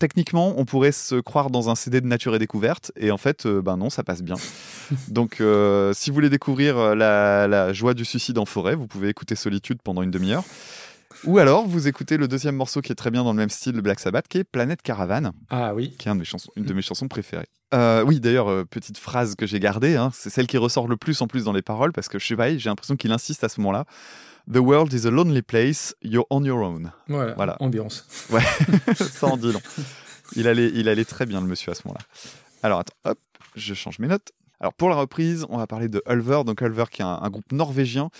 [0.00, 3.44] Techniquement, on pourrait se croire dans un CD de Nature et Découverte, et en fait,
[3.44, 4.36] euh, ben non, ça passe bien.
[5.08, 8.86] Donc, euh, si vous voulez découvrir euh, la, la joie du suicide en forêt, vous
[8.86, 10.42] pouvez écouter Solitude pendant une demi-heure.
[11.24, 13.72] Ou alors, vous écoutez le deuxième morceau qui est très bien dans le même style
[13.74, 15.94] de Black Sabbath, qui est Planète Caravane, Ah oui.
[15.98, 17.48] qui est un de mes chansons, une de mes chansons préférées.
[17.74, 21.20] Euh, oui, d'ailleurs, petite phrase que j'ai gardée, hein, c'est celle qui ressort le plus
[21.20, 23.50] en plus dans les paroles, parce que je sais pas, j'ai l'impression qu'il insiste à
[23.50, 23.84] ce moment-là.
[24.52, 26.92] The world is a lonely place, you're on your own.
[27.08, 27.34] Voilà.
[27.34, 27.56] Voilà.
[27.60, 28.06] Ambiance.
[28.94, 29.60] Ça en dit long.
[30.36, 32.04] Il allait, il allait très bien, le monsieur, à ce moment-là.
[32.62, 33.18] Alors, attends, hop,
[33.56, 34.30] je change mes notes.
[34.60, 36.42] Alors, pour la reprise, on va parler de Ulver.
[36.44, 38.10] Donc, Ulver, qui est un, un groupe norvégien,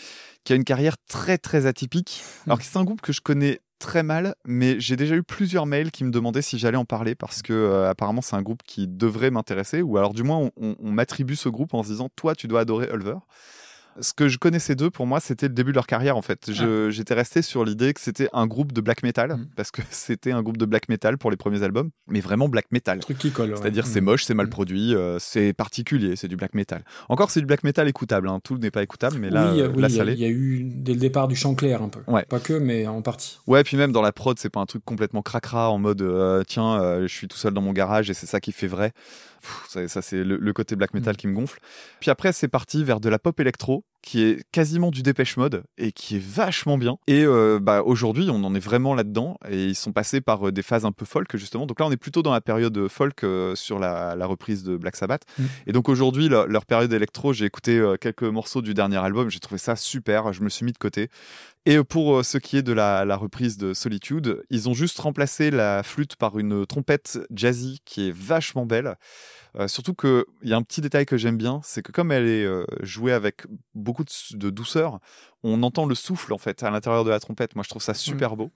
[0.45, 2.23] qui a une carrière très, très atypique.
[2.47, 5.67] Alors, que c'est un groupe que je connais très mal, mais j'ai déjà eu plusieurs
[5.67, 8.63] mails qui me demandaient si j'allais en parler parce que euh, apparemment c'est un groupe
[8.63, 11.89] qui devrait m'intéresser ou alors du moins on, on- on m'attribue ce groupe en se
[11.89, 13.15] disant toi tu dois adorer Ulver.
[13.99, 16.51] Ce que je connaissais d'eux, pour moi, c'était le début de leur carrière, en fait.
[16.53, 19.47] Je- J'étais resté sur l'idée que c'était un groupe de black metal, Mm.
[19.57, 22.67] parce que c'était un groupe de black metal pour les premiers albums, mais vraiment black
[22.71, 23.01] metal.
[23.01, 23.51] Truc qui colle.
[23.51, 23.57] ouais.
[23.57, 24.05] C'est-à-dire, c'est Mm.
[24.05, 24.51] moche, c'est mal Mm.
[24.51, 26.85] produit, euh, c'est particulier, c'est du black metal.
[27.09, 28.41] Encore, c'est du black metal écoutable, hein.
[28.43, 30.15] tout n'est pas écoutable, mais là, oui, euh, oui, là il y ça a- l'est.
[30.15, 32.01] il y a eu dès le départ du chant clair un peu.
[32.07, 32.25] Ouais.
[32.25, 33.39] Pas que, mais en partie.
[33.47, 36.43] Ouais, puis même dans la prod, c'est pas un truc complètement cracra en mode euh,
[36.47, 38.93] tiens, euh, je suis tout seul dans mon garage et c'est ça qui fait vrai.
[39.43, 41.59] Pff, ça, ça, c'est le, le côté black metal qui me gonfle.
[41.99, 45.63] Puis après, c'est parti vers de la pop électro qui est quasiment du dépêche mode
[45.77, 46.97] et qui est vachement bien.
[47.07, 50.53] Et euh, bah, aujourd'hui, on en est vraiment là-dedans et ils sont passés par euh,
[50.53, 51.67] des phases un peu folk justement.
[51.67, 54.77] Donc là, on est plutôt dans la période folk euh, sur la, la reprise de
[54.77, 55.25] Black Sabbath.
[55.39, 55.45] Mm.
[55.67, 59.41] Et donc aujourd'hui, leur, leur période électro, j'ai écouté quelques morceaux du dernier album, j'ai
[59.41, 61.09] trouvé ça super, je me suis mis de côté.
[61.67, 65.51] Et pour ce qui est de la, la reprise de Solitude, ils ont juste remplacé
[65.51, 68.97] la flûte par une trompette jazzy qui est vachement belle.
[69.57, 72.27] Euh, surtout qu'il y a un petit détail que j'aime bien, c'est que comme elle
[72.29, 75.01] est euh, jouée avec beaucoup de, de douceur,
[75.43, 77.55] on entend le souffle en fait à l'intérieur de la trompette.
[77.57, 78.51] Moi, je trouve ça super beau.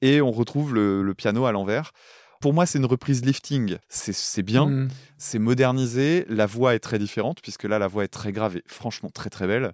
[0.00, 1.92] Et on retrouve le, le piano à l'envers.
[2.40, 3.78] Pour moi, c'est une reprise lifting.
[3.88, 4.88] C'est bien, Mm.
[5.18, 6.24] c'est modernisé.
[6.28, 9.28] La voix est très différente puisque là, la voix est très grave et franchement très
[9.28, 9.72] très belle.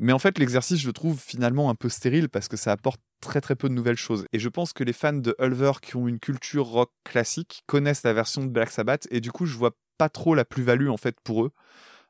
[0.00, 3.00] Mais en fait, l'exercice, je le trouve finalement un peu stérile parce que ça apporte
[3.20, 4.26] très très peu de nouvelles choses.
[4.32, 8.02] Et je pense que les fans de Ulver qui ont une culture rock classique connaissent
[8.02, 10.96] la version de Black Sabbath et du coup, je vois pas trop la plus-value en
[10.96, 11.50] fait pour eux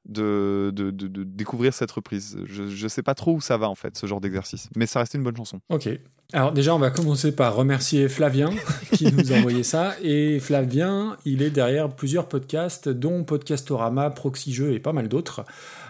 [0.06, 2.38] de, de, de- de découvrir cette reprise.
[2.44, 4.68] Je, je sais pas trop où ça va en fait, ce genre d'exercice.
[4.76, 5.60] Mais ça restait une bonne chanson.
[5.70, 5.88] Ok.
[6.32, 8.50] Alors déjà, on va commencer par remercier Flavien
[8.92, 9.94] qui nous a envoyé ça.
[10.02, 15.44] Et Flavien, il est derrière plusieurs podcasts, dont Podcastorama, Proxy Jeux et pas mal d'autres.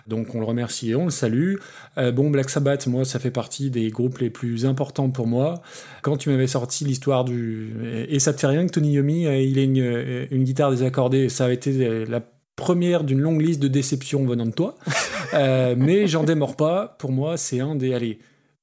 [0.07, 1.55] Donc on le remercie et on le salue.
[1.98, 5.62] Euh, bon, Black Sabbath, moi, ça fait partie des groupes les plus importants pour moi.
[6.02, 7.72] Quand tu m'avais sorti l'histoire du...
[8.09, 10.70] Et ça te fait rien que Tony Yomi, euh, il ait une, euh, une guitare
[10.70, 12.20] désaccordée, ça a été la
[12.57, 14.76] première d'une longue liste de déceptions venant de toi.
[15.32, 16.94] Euh, mais j'en démords pas.
[17.00, 17.92] Pour moi, c'est un des...
[17.92, 18.20] Allez,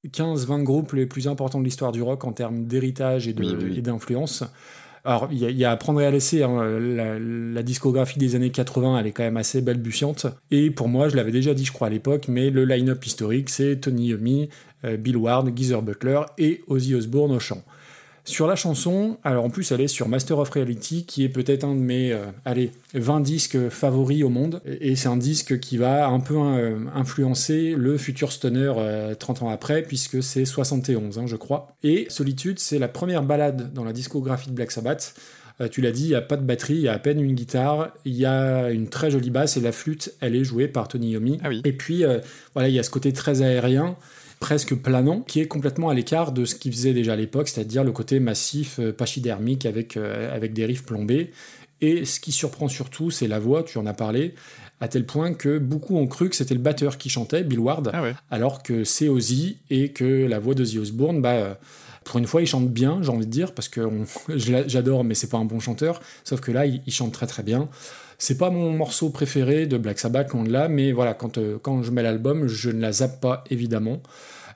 [0.07, 3.55] 15-20 groupes les plus importants de l'histoire du rock en termes d'héritage et de- Oui,
[3.59, 3.77] oui, oui.
[3.79, 4.43] et d'influence.
[5.03, 6.43] Alors, il y, a- à prendre et à laisser.
[6.43, 6.79] hein.
[6.79, 10.27] La, discographie des années 80, elle est quand même assez balbutiante.
[10.51, 13.49] Et pour moi, je l'avais déjà dit, je crois, à l'époque, mais le line-up historique,
[13.49, 14.49] c'est Tony Iommi,
[14.85, 17.63] euh, Bill Ward, Geezer Butler et Ozzy Osbourne au chant.
[18.23, 21.63] Sur la chanson, alors en plus elle est sur Master of Reality, qui est peut-être
[21.63, 24.61] un de mes euh, allez, 20 disques favoris au monde.
[24.65, 29.43] Et c'est un disque qui va un peu euh, influencer le futur stoner euh, 30
[29.43, 31.75] ans après, puisque c'est 71, hein, je crois.
[31.83, 35.15] Et Solitude, c'est la première balade dans la discographie de Black Sabbath.
[35.59, 37.19] Euh, tu l'as dit, il n'y a pas de batterie, il y a à peine
[37.19, 40.67] une guitare, il y a une très jolie basse et la flûte, elle est jouée
[40.67, 41.39] par Tony Yomi.
[41.43, 41.61] Ah oui.
[41.65, 42.03] Et puis,
[42.53, 43.95] voilà, il y a ce côté très aérien,
[44.41, 47.85] presque planant, qui est complètement à l'écart de ce qu'il faisait déjà à l'époque, c'est-à-dire
[47.85, 51.31] le côté massif, euh, pachydermique avec, euh, avec des riffs plombés.
[51.79, 54.33] Et ce qui surprend surtout, c'est la voix, tu en as parlé,
[54.81, 57.91] à tel point que beaucoup ont cru que c'était le batteur qui chantait, Bill Ward,
[57.93, 58.15] Ah ouais.
[58.31, 61.53] alors que c'est Ozzy et que la voix d'Ozzy Osbourne, bah, euh,
[62.03, 63.87] pour une fois, il chante bien, j'ai envie de dire, parce que
[64.35, 66.01] j'adore, mais c'est pas un bon chanteur.
[66.23, 67.69] Sauf que là, il, il chante très très bien.
[68.21, 71.81] C'est pas mon morceau préféré de Black Sabbath, de là, mais voilà, quand, euh, quand
[71.81, 73.99] je mets l'album, je ne la zappe pas, évidemment.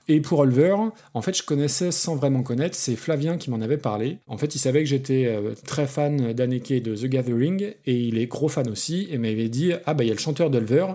[0.08, 0.76] Et pour Ulver,
[1.16, 4.20] en fait, je connaissais sans vraiment connaître, c'est Flavien qui m'en avait parlé.
[4.28, 8.20] En fait, il savait que j'étais euh, très fan d'Anneke de The Gathering, et il
[8.20, 10.86] est gros fan aussi, et m'avait dit Ah, bah, il y a le chanteur d'Ulver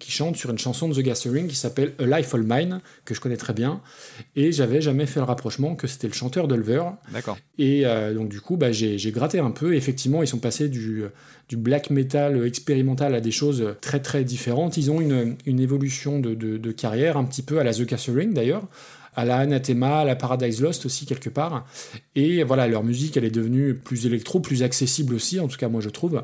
[0.00, 3.14] qui chante sur une chanson de The Gathering qui s'appelle A Life All Mine, que
[3.14, 3.80] je connais très bien,
[4.34, 6.82] et j'avais jamais fait le rapprochement que c'était le chanteur d'Ulver.
[7.12, 7.38] D'accord.
[7.58, 9.74] Et euh, donc, du coup, bah, j'ai gratté un peu.
[9.76, 11.04] Effectivement, ils sont passés du,
[11.48, 14.76] du black metal expérimental à des choses très très différentes.
[14.76, 17.82] Ils ont une, une évolution de, de- de carrière, un petit peu à la The
[17.82, 18.66] Gathering d'ailleurs,
[19.16, 21.66] à la Anathema, à la Paradise Lost aussi quelque part.
[22.14, 25.68] Et voilà, leur musique, elle est devenue plus électro, plus accessible aussi, en tout cas
[25.68, 26.22] moi je trouve.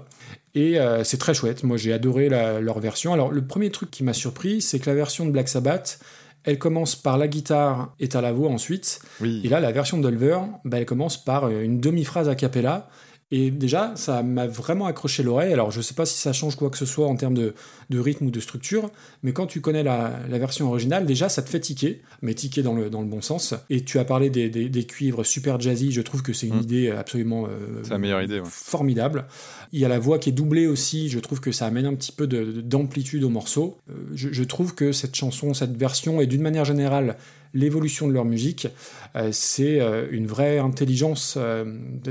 [0.56, 1.62] Et euh, c'est très chouette.
[1.62, 3.12] Moi j'ai adoré la- leur version.
[3.12, 6.00] Alors le premier truc qui m'a surpris, c'est que la version de Black Sabbath,
[6.44, 9.00] elle commence par la guitare et t'as la voix ensuite.
[9.20, 9.42] Oui.
[9.44, 12.88] Et là, la version d'Ulver, bah, elle commence par euh, une demi-phrase a cappella.
[13.32, 15.52] Et déjà, ça m'a vraiment accroché l'oreille.
[15.52, 17.54] Alors, je sais pas si ça change quoi que ce soit en termes de,
[17.90, 18.88] de rythme ou de structure,
[19.24, 22.62] mais quand tu connais la, la version originale, déjà, ça te fait tiquer, mais tiquer
[22.62, 23.54] dans le, dans le bon sens.
[23.68, 26.58] Et tu as parlé des, des- des cuivres super jazzy, je trouve que c'est une
[26.58, 26.62] Mm.
[26.62, 28.46] idée absolument euh, la meilleure idée, ouais.
[28.48, 29.26] formidable.
[29.72, 31.94] Il y a la voix qui est doublée aussi, je trouve que ça amène un
[31.94, 33.76] petit peu de- de- d'amplitude au morceau.
[33.90, 37.16] Euh, je, je trouve que cette chanson, cette version, et d'une manière générale,
[37.56, 38.68] l'évolution de leur musique,
[39.16, 41.34] euh, c'est euh, une vraie intelligence.
[41.36, 41.64] Euh,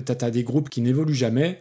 [0.03, 1.59] T'as as des groupes qui n'évoluent jamais.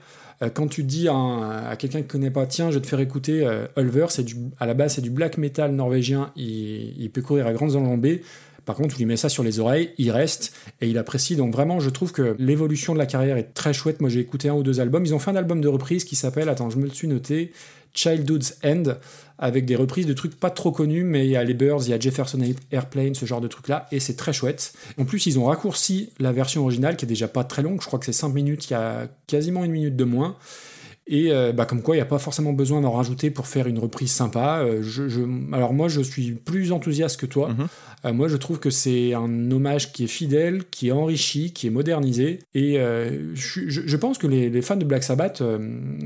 [0.54, 2.88] Quand tu dis à, un- à quelqu'un qui ne connaît pas, tiens, je vais te
[2.88, 7.08] faire écouter Ulver, c'est du, à la base c'est du black metal norvégien, il, il
[7.10, 8.22] peut courir à grandes enjambées.
[8.64, 11.36] Par contre, tu lui mets ça sur les oreilles, il reste et il apprécie.
[11.36, 14.00] Donc vraiment, je trouve que l'évolution de la carrière est très chouette.
[14.00, 15.04] Moi, j'ai écouté un ou deux albums.
[15.06, 17.52] Ils ont fait un album de reprise qui s'appelle, attends, je me le suis noté,
[17.94, 18.84] Childhood's End,
[19.38, 21.90] avec des reprises de trucs pas trop connus, mais il y a les Birds, il
[21.90, 24.72] y a Jefferson Airplane, ce genre de trucs-là, et c'est très chouette.
[24.98, 27.86] En plus, ils ont raccourci la version originale, qui est déjà pas très longue, je
[27.86, 30.36] crois que c'est 5 minutes, il y a quasiment une minute de moins.
[31.06, 33.66] Et euh, bah, comme quoi, il n'y a pas forcément besoin d'en rajouter pour faire
[33.66, 34.60] une reprise sympa.
[34.60, 35.20] Euh, je, je-
[35.52, 37.50] alors moi, je suis plus enthousiaste que toi.
[37.50, 37.66] Mhm.
[38.06, 41.66] Euh, moi, je trouve que c'est un hommage qui est fidèle, qui est enrichi, qui
[41.66, 42.40] est modernisé.
[42.54, 42.78] Et
[43.34, 45.42] je, pense que les, les fans de Black Sabbath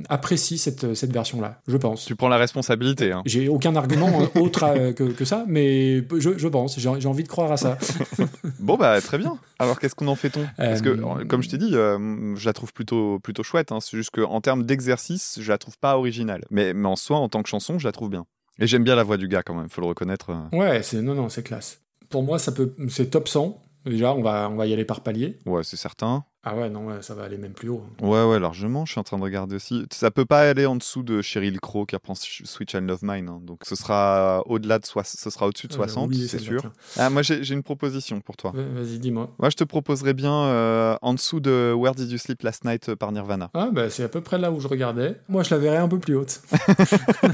[0.09, 1.61] apprécient cette, cette version-là.
[1.66, 2.05] Je pense.
[2.05, 3.12] Tu prends la responsabilité.
[3.12, 3.22] Hein.
[3.26, 6.78] J'ai aucun argument euh, autre que, que ça, mais je, pense.
[6.78, 7.78] J'ai envie de croire à ça.
[8.59, 9.38] Bon, bah, très bien.
[9.59, 10.46] Alors, qu'est-ce qu'on en fait-on?
[10.56, 13.72] Parce que, comme je t'ai dit, euh, je la trouve plutôt, plutôt chouette.
[13.72, 13.80] hein.
[13.80, 16.44] C'est juste qu'en termes d'exercice, je la trouve pas originale.
[16.50, 18.24] Mais, mais en soi, en tant que chanson, je la trouve bien.
[18.61, 20.30] Et j'aime bien la voix du gars quand même, faut le reconnaître.
[20.30, 20.56] euh.
[20.56, 21.80] Ouais, c'est non, non, c'est classe.
[22.09, 23.62] Pour moi, ça peut, c'est top 100.
[23.84, 25.38] Déjà, on va, on va y aller par palier.
[25.46, 26.24] Ouais, c'est certain.
[26.51, 27.82] Ah ouais, non, ça va aller même plus haut.
[28.01, 28.86] Ouais, ouais, largement.
[28.86, 29.84] Je suis en train de regarder aussi.
[29.92, 33.28] Ça peut pas aller en dessous de Cheryl Crow qui apprend Switch and Love Mine.
[33.28, 33.40] hein.
[33.42, 36.61] Donc ce sera au-delà de soi- ce sera au-dessus de Ah, 60, oublié c'est celle-là,
[36.61, 36.70] sûr.
[36.96, 38.53] Ah, moi j'ai une proposition pour toi.
[38.55, 39.30] Vas-y, dis-moi.
[39.38, 42.88] Moi je te proposerais bien euh, en dessous de Where Did You Sleep Last Night
[42.88, 43.51] euh, par Nirvana.
[43.55, 45.20] Ah, bah, c'est à peu près là où je regardais.
[45.28, 46.40] Moi, je la verrais un peu plus haute.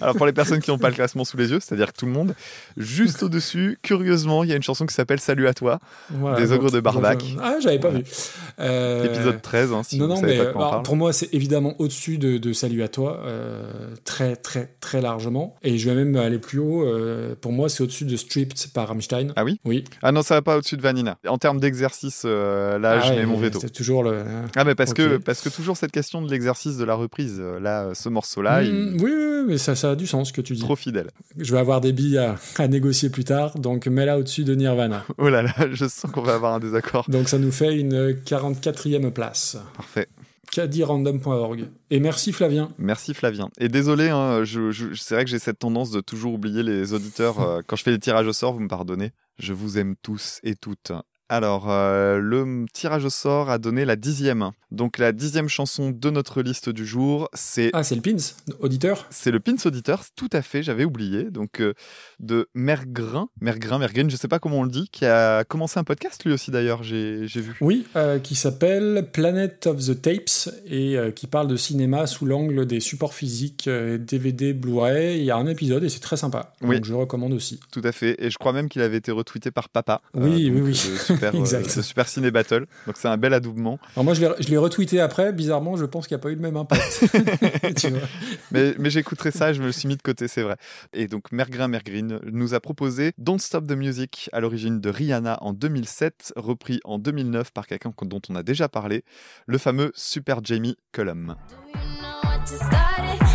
[0.00, 2.06] Alors pour les personnes qui n'ont pas le classement sous les yeux, c'est-à-dire que tout
[2.06, 2.34] le monde,
[2.76, 5.78] juste au-dessus, curieusement, il y a une chanson qui s'appelle Salut à toi,
[6.10, 7.22] Voilà, Des ogres de Barbac.
[7.22, 8.04] euh, Ah, j'avais pas vu.
[8.60, 10.82] Euh, épisode 13, hein, si non, vous non, savez mais pas parle.
[10.82, 13.62] pour moi, c'est évidemment au-dessus de, de Salut à toi, euh,
[14.04, 15.56] très, très, très largement.
[15.62, 16.84] Et je vais même aller plus haut.
[16.86, 19.28] euh, pour moi, c'est au-dessus de Stripped par Rammstein.
[19.36, 19.84] Ah oui Oui.
[20.02, 21.18] Ah non, ça va pas au-dessus de Vanina.
[21.26, 23.58] En termes d'exercice, là, Ah je mets mon veto.
[23.60, 24.22] C'est toujours le.
[24.56, 27.40] Ah mais parce que parce que toujours cette question de l'exercice de la reprise.
[27.60, 30.40] Là, ce morceau-là, il Mm, oui, oui, mais ça, ça a du sens ce que
[30.40, 30.60] tu dis.
[30.62, 31.08] trop fidèle.
[31.38, 35.04] Je vais avoir des billes à, à négocier plus tard, donc mets-la au-dessus de Nirvana.
[35.18, 37.04] Oh là là, je sens qu'on va avoir un désaccord.
[37.08, 39.56] Donc ça nous fait une 44e place.
[39.76, 40.08] Parfait.
[40.50, 41.68] cadirandom.org.
[41.90, 42.70] Et merci Flavien.
[42.78, 43.48] Merci Flavien.
[43.58, 46.92] Et désolé, hein, je, je- c'est vrai que j'ai cette tendance de toujours oublier les
[46.92, 47.40] auditeurs.
[47.40, 49.12] euh, quand je fais les tirages au sort, vous me pardonnez.
[49.38, 50.92] Je vous aime tous et toutes.
[51.32, 54.50] Alors, euh, le tirage au sort a donné la dixième.
[54.70, 58.18] Donc, la dixième chanson de notre liste du jour, c'est Ah, c'est le Pins,
[58.60, 59.06] auditeur?
[59.08, 61.30] C'est le Pins Auditeur, tout à fait, j'avais oublié.
[61.30, 61.72] Donc, euh,
[62.20, 65.84] de Mergrin, Mergrin, Mergrin, je sais pas comment on le dit, qui a commencé un
[65.84, 67.56] podcast lui aussi d'ailleurs, j'ai vu.
[67.62, 72.66] Oui, euh, qui s'appelle Planet of the Tapes et qui parle de cinéma sous l'angle
[72.66, 75.18] des supports physiques, DVD, Blu-ray.
[75.18, 76.52] Il y a un épisode et c'est très sympa.
[76.60, 76.76] Oui.
[76.76, 77.58] Donc je recommande aussi.
[77.72, 78.22] Tout à fait.
[78.22, 80.02] Et je crois même qu'il avait été retweeté par Papa.
[80.14, 81.18] Oui, oui, oui.
[81.30, 82.66] Super, euh, de Super Ciné Battle.
[82.86, 83.78] Donc c'est un bel adoubement.
[83.94, 85.32] Alors moi, je l'ai- retweeté après.
[85.32, 87.04] Bizarrement, je pense qu'il n'y a pas eu le même impact.
[87.76, 88.00] Tu vois.
[88.50, 90.56] Mais, mais j'écouterai ça et je me le suis mis de côté, c'est vrai.
[90.92, 95.38] Et donc Mergrin Mergrin nous a proposé Don't Stop the Music à l'origine de Rihanna
[95.42, 99.04] en 2007, repris en 2009 par quelqu'un dont on a déjà parlé,
[99.46, 101.36] le fameux Super Jamie Cullum.
[101.74, 103.31] You know what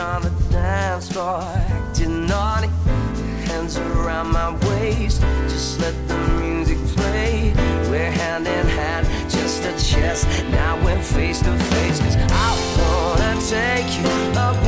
[0.00, 2.68] on the dance floor, acting naughty.
[3.46, 7.52] Hands around my waist, just let the music play.
[7.90, 10.26] We're hand in hand, just a chest.
[10.50, 12.00] Now we're face to face.
[12.00, 14.59] Cause I wanna take you away.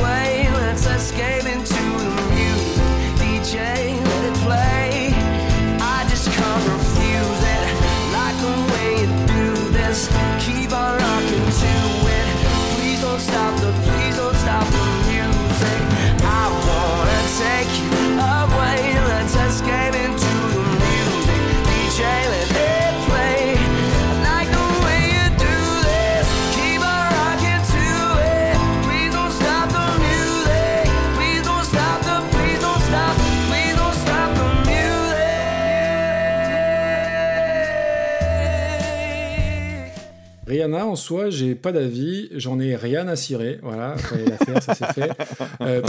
[40.63, 42.29] Rihanna, en soi, j'ai pas d'avis.
[42.35, 43.59] J'en ai rien à cirer.
[43.61, 45.11] Voilà, ça s'est fait.
[45.61, 45.81] Euh,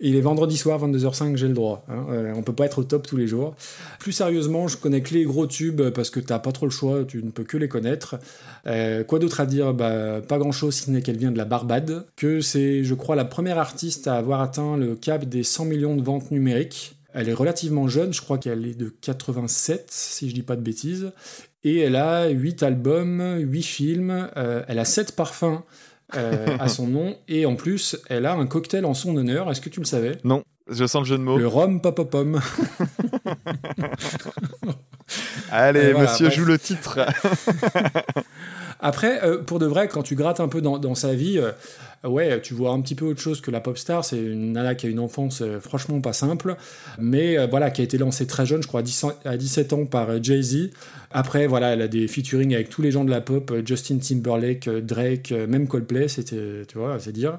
[0.00, 1.84] il est vendredi soir, 22h05, j'ai le droit.
[1.88, 2.06] hein.
[2.10, 3.54] Euh, on peut pas être au top tous les jours.
[3.98, 7.04] Plus sérieusement, je connais que les gros tubes parce que t'as pas trop le choix,
[7.04, 8.16] tu ne peux que les connaître.
[8.66, 9.74] Euh, quoi d'autre à dire?
[9.74, 12.04] Bah, Pas grand chose, si ce n'est qu'elle vient de la Barbade.
[12.16, 15.96] Que c'est, je crois, la première artiste à avoir atteint le cap des 100 millions
[15.96, 16.94] de ventes numériques.
[17.14, 20.60] Elle est relativement jeune, je crois qu'elle est de 87, si je dis pas de
[20.60, 21.10] bêtises.
[21.64, 25.62] Et elle a 8 albums, 8 films, euh, elle a 7 parfums
[26.14, 29.50] euh, à son nom, et en plus, elle a un cocktail en son honneur.
[29.50, 30.18] Est-ce que tu le savais?
[30.24, 31.36] Non, je sens le jeu de mots.
[31.36, 32.40] Le rhum popopom.
[35.50, 36.38] Allez, Et voilà, monsieur bref.
[36.38, 37.00] joue le titre.
[38.80, 41.40] Après, euh, pour de vrai, quand tu grattes un peu dans, dans sa vie,
[42.04, 44.04] ouais, tu vois un petit peu autre chose que la pop star.
[44.04, 46.56] C'est une nana qui a une enfance euh, franchement pas simple,
[46.98, 49.36] mais euh, voilà, qui a été lancée très jeune, je crois à 10 ans- à
[49.36, 50.70] 17 ans par euh, Jay-Z.
[51.10, 54.68] Après, voilà, elle a des featuring avec tous les gens de la pop, Justin Timberlake,
[54.68, 57.38] Drake, même Coldplay, c'était, tu vois, c'est dire.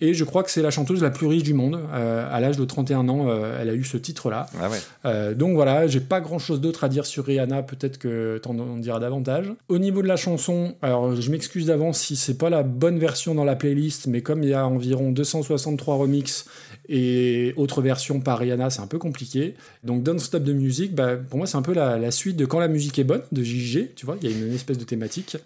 [0.00, 1.80] Et je crois que c'est la chanteuse la plus riche du monde.
[1.92, 4.46] Euh, à l'âge de 31 ans, euh, elle a eu ce titre-là.
[4.60, 4.78] Ah ouais.
[5.04, 8.56] Euh, donc voilà, j'ai pas grand chose d'autre à dire sur Rihanna, peut-être que t'en
[8.58, 9.52] en diras davantage.
[9.68, 13.34] Au niveau de la chanson, alors je m'excuse d'avance si c'est pas la bonne version
[13.34, 16.46] dans la playlist, mais comme il y a environ 263 remixes
[16.88, 19.54] et autres versions par Rihanna, c'est un peu compliqué.
[19.84, 22.46] Donc Don't Stop the Music, bah, pour moi c'est un peu la, la suite de
[22.46, 24.84] Quand la musique est bonne de JG, tu vois, il y a une, espèce de
[24.84, 25.36] thématique.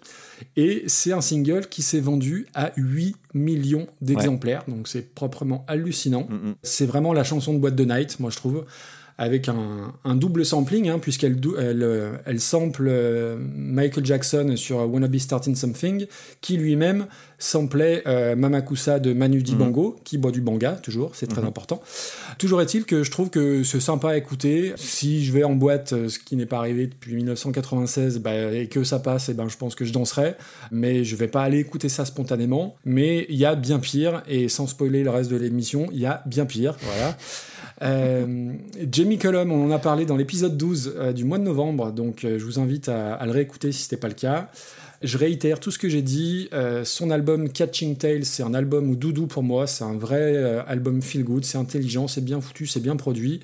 [0.55, 6.27] Et c'est un single qui s'est vendu à 8 millions d'exemplaires, donc c'est proprement hallucinant.
[6.29, 6.53] Mm.
[6.63, 8.65] C'est vraiment la chanson de boîte de night, moi je trouve,
[9.17, 11.87] avec un, un double sampling, hein, puisqu'elle dou- elle,
[12.25, 16.07] elle sample euh, Michael Jackson sur Wanna Be Starting Something,
[16.41, 17.07] qui lui-même
[17.43, 21.47] samplait euh, Mamakusa de Manu Dibango, qui boit du banga, toujours, c'est très Mhm.
[21.47, 21.81] important.
[22.37, 24.73] Toujours est-il que je trouve que c'est sympa à écouter.
[24.77, 28.67] Si je vais en boîte, euh, ce qui n'est pas arrivé depuis 1996, bah, et
[28.67, 30.35] que ça passe, et ben, je pense que je danserai,
[30.71, 32.75] mais je vais pas aller écouter ça spontanément.
[32.85, 36.05] Mais il y a bien pire, et sans spoiler le reste de l'émission, il y
[36.05, 37.17] a bien pire, voilà.
[37.81, 38.53] Euh,
[38.91, 42.23] Jamie Cullum, on en a parlé dans l'épisode 12 euh, du mois de novembre, donc
[42.23, 44.49] euh, je vous invite à, à le réécouter si ce n'était pas le cas.
[45.03, 46.47] Je réitère tout ce que j'ai dit.
[46.53, 49.67] euh, son album Catching Tales, c'est un album ou doudou pour moi.
[49.67, 51.43] C'est un vrai euh, album feel good.
[51.43, 53.41] C'est intelligent, c'est bien foutu, c'est bien produit.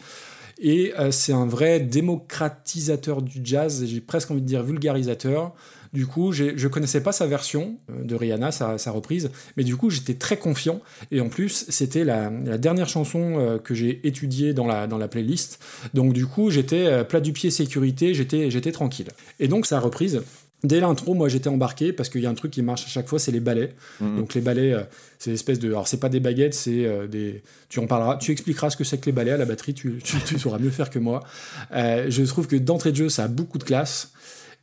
[0.62, 3.84] Et euh, c'est un vrai démocratisateur du jazz.
[3.86, 5.53] J'ai presque envie de dire vulgarisateur.
[5.91, 9.89] Du coup, je connaissais pas sa version de Rihanna, sa, sa reprise, mais du coup,
[9.89, 10.82] j'étais très confiant.
[11.10, 12.30] Et en plus, c'était la,
[12.60, 15.60] dernière chanson que j'ai étudiée dans la, dans la playlist.
[15.95, 19.07] Donc, du coup, j'étais plat du pied sécurité, j'étais tranquille.
[19.39, 20.22] Et donc, sa reprise,
[20.64, 23.07] dès l'intro, moi, j'étais embarqué parce qu'il y a un truc qui marche à chaque
[23.07, 23.74] fois, c'est les ballets.
[24.01, 24.18] Mhm.
[24.18, 24.84] Donc, les ballets, euh,
[25.18, 25.70] c'est l'espèce de.
[25.70, 27.43] Alors, c'est pas des baguettes, c'est euh, des.
[27.70, 29.99] Tu en parleras, tu expliqueras ce que c'est que les ballets à la batterie, tu,
[30.03, 31.24] tu, tu sauras mieux faire que moi.
[31.74, 34.12] Euh, je trouve que d'entrée de jeu, ça a beaucoup de classe.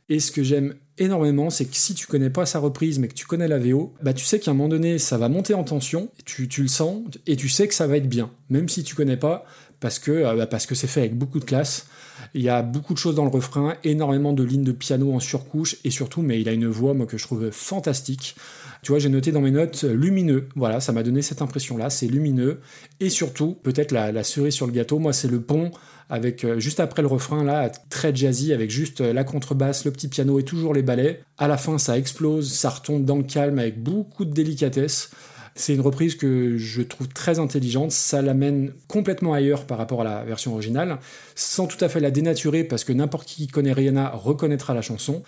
[0.09, 3.13] Et ce que j'aime énormément, c'est que si tu connais pas sa reprise, mais que
[3.13, 5.65] tu connais la VO, bah tu sais qu'à un moment donné, ça va monter en
[5.65, 8.83] tension, tu, tu le sens, et tu sais que ça va être bien, même si
[8.83, 9.45] tu connais pas,
[9.79, 11.87] parce que euh, bah, parce que c'est fait avec beaucoup de classe.
[12.33, 15.19] Il y a beaucoup de choses dans le refrain, énormément de lignes de piano en
[15.19, 18.35] surcouche, et surtout, mais il a une voix moi que je trouve fantastique.
[18.81, 20.47] Tu vois, j'ai noté dans mes notes euh, lumineux.
[20.55, 21.89] Voilà, ça m'a donné cette impression-là.
[21.89, 22.59] C'est lumineux.
[22.99, 25.71] Et surtout, peut-être la, cerise sur le gâteau, moi, c'est le pont
[26.09, 30.07] avec euh, juste après le refrain, là, très jazzy, avec juste la contrebasse, le petit
[30.07, 31.21] piano et toujours les ballets.
[31.37, 35.11] À la fin, ça explose, ça retombe dans le calme avec beaucoup de délicatesse.
[35.57, 40.03] C'est une reprise que je trouve très intelligente, ça l'amène complètement ailleurs par rapport à
[40.03, 40.99] la version originale,
[41.35, 45.23] sans tout à fait la dénaturer, parce que n'importe qui connaît Rihanna reconnaîtra la chanson.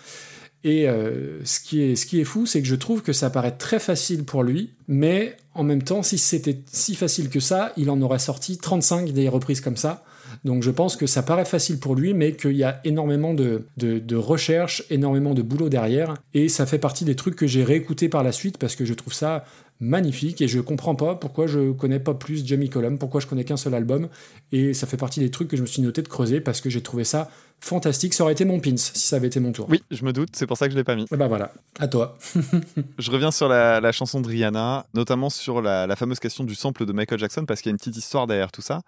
[0.62, 4.24] Et euh, ce, qui est, fou, c'est que je trouve que ça paraît très facile
[4.24, 8.18] pour lui, mais en même temps, si c'était si facile que ça, il en aurait
[8.18, 10.04] sorti 35 des reprises comme ça.
[10.44, 13.66] Donc je pense que ça paraît facile pour lui, mais qu'il y a énormément de,
[13.78, 17.64] de, de recherche, énormément de boulot derrière, et ça fait partie des trucs que j'ai
[17.64, 19.44] réécoutés par la suite parce que je trouve ça
[19.80, 23.44] magnifique et je comprends pas pourquoi je connais pas plus Jamie Cullum, pourquoi je connais
[23.44, 24.08] qu'un seul album,
[24.52, 26.70] et ça fait partie des trucs que je me suis noté de creuser parce que
[26.70, 27.30] j'ai trouvé ça
[27.60, 28.14] fantastique.
[28.14, 29.66] Ça aurait été mon pins si ça avait été mon tour.
[29.68, 31.06] Oui, je me doute, c'est pour ça que je l'ai pas mis.
[31.12, 32.18] Et bah voilà, à toi.
[32.98, 36.54] Je reviens sur la, la chanson de Rihanna, notamment sur la, la fameuse question du
[36.54, 38.82] sample de Michael Jackson, parce qu'il y a une petite histoire derrière tout ça.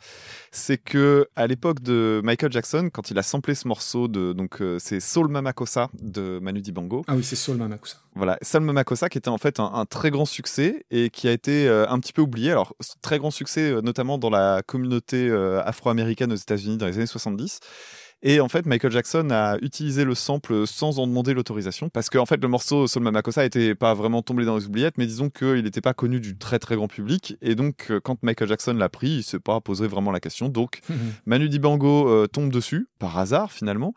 [0.51, 4.61] C'est que à l'époque de Michael Jackson, quand il a samplé ce morceau de donc
[4.61, 7.97] euh, c'est Soul Mama Kosa de Manu Dibango, Ah oui, c'est Soul Mamakusa.
[8.15, 11.29] voilà, Soul Mama Kosa qui était en fait un, un très grand succès et qui
[11.29, 12.51] a été euh, un petit peu oublié.
[12.51, 15.31] Alors très grand succès euh, notamment dans la communauté
[15.65, 17.61] afro-américaine aux États-Unis dans les années 70.
[18.25, 22.19] Et en fait, Michael Jackson a utilisé le sample sans en demander l'autorisation parce que
[22.19, 25.07] en fait, le morceau Soul Mama Kosa était pas vraiment tombé dans les oubliettes, mais
[25.07, 27.37] disons qu'il n'était pas connu du très très grand public.
[27.43, 30.49] Et donc, euh, quand Michael Jackson l'a pris, il s'est pas posé vraiment la question.
[30.49, 30.81] Donc,
[31.27, 33.93] Manu Dibango euh, tombe dessus par hasard finalement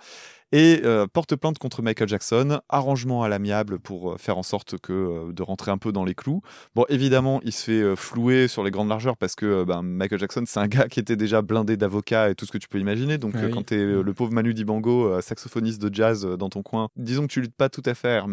[0.52, 4.78] et euh, porte plainte contre Michael Jackson, arrangement à l'amiable pour euh, faire en sorte
[4.80, 6.42] que euh, de rentrer un peu dans les clous.
[6.76, 10.44] Bon, évidemment, il se fait flouer sur les grandes largeurs parce que ben, Michael Jackson,
[10.46, 13.18] c'est un gars qui était déjà blindé d'avocats et tout ce que tu peux imaginer.
[13.18, 13.50] Donc, oui.
[13.52, 17.32] quand t'es euh, le pauvre Manu Dibango, saxophoniste de jazz dans ton coin, disons que
[17.34, 18.26] tu luttes pas tout à fait à.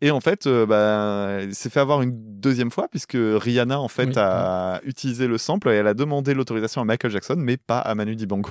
[0.00, 4.06] Et en fait, bah, il s'est fait avoir une deuxième fois puisque Rihanna en fait
[4.06, 4.12] Oui.
[4.16, 7.94] a utilisé le sample et elle a demandé l'autorisation à Michael Jackson, mais pas à
[7.94, 8.50] Manu Dibango.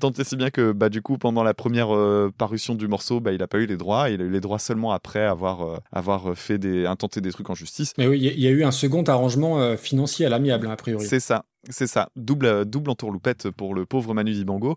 [0.00, 3.20] Tant et si bien que bah, du coup, pendant la première euh, parution du morceau,
[3.20, 4.08] bah, il a pas eu les droits.
[4.10, 7.50] Il a eu les droits seulement après avoir, euh, avoir fait des, intenté des trucs
[7.50, 7.92] en justice.
[7.98, 10.28] Mais oui, il y a- il y, a eu un second arrangement euh, financier à
[10.28, 11.04] l'amiable, hein, a priori.
[11.06, 12.08] C'est ça, c'est ça.
[12.16, 14.76] Double, euh, double entourloupette pour le pauvre Manu Dibango.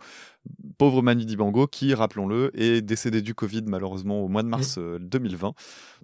[0.78, 4.98] Pauvre Manu Dibango qui, rappelons-le, est décédé du Covid malheureusement au mois de mars euh,
[5.00, 5.54] 2020.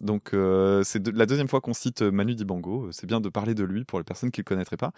[0.02, 2.90] Donc euh, c'est de- la deuxième fois qu'on cite euh, Manu Dibango.
[2.92, 4.92] C'est bien de parler de lui pour les personnes qui ne le connaîtraient pas.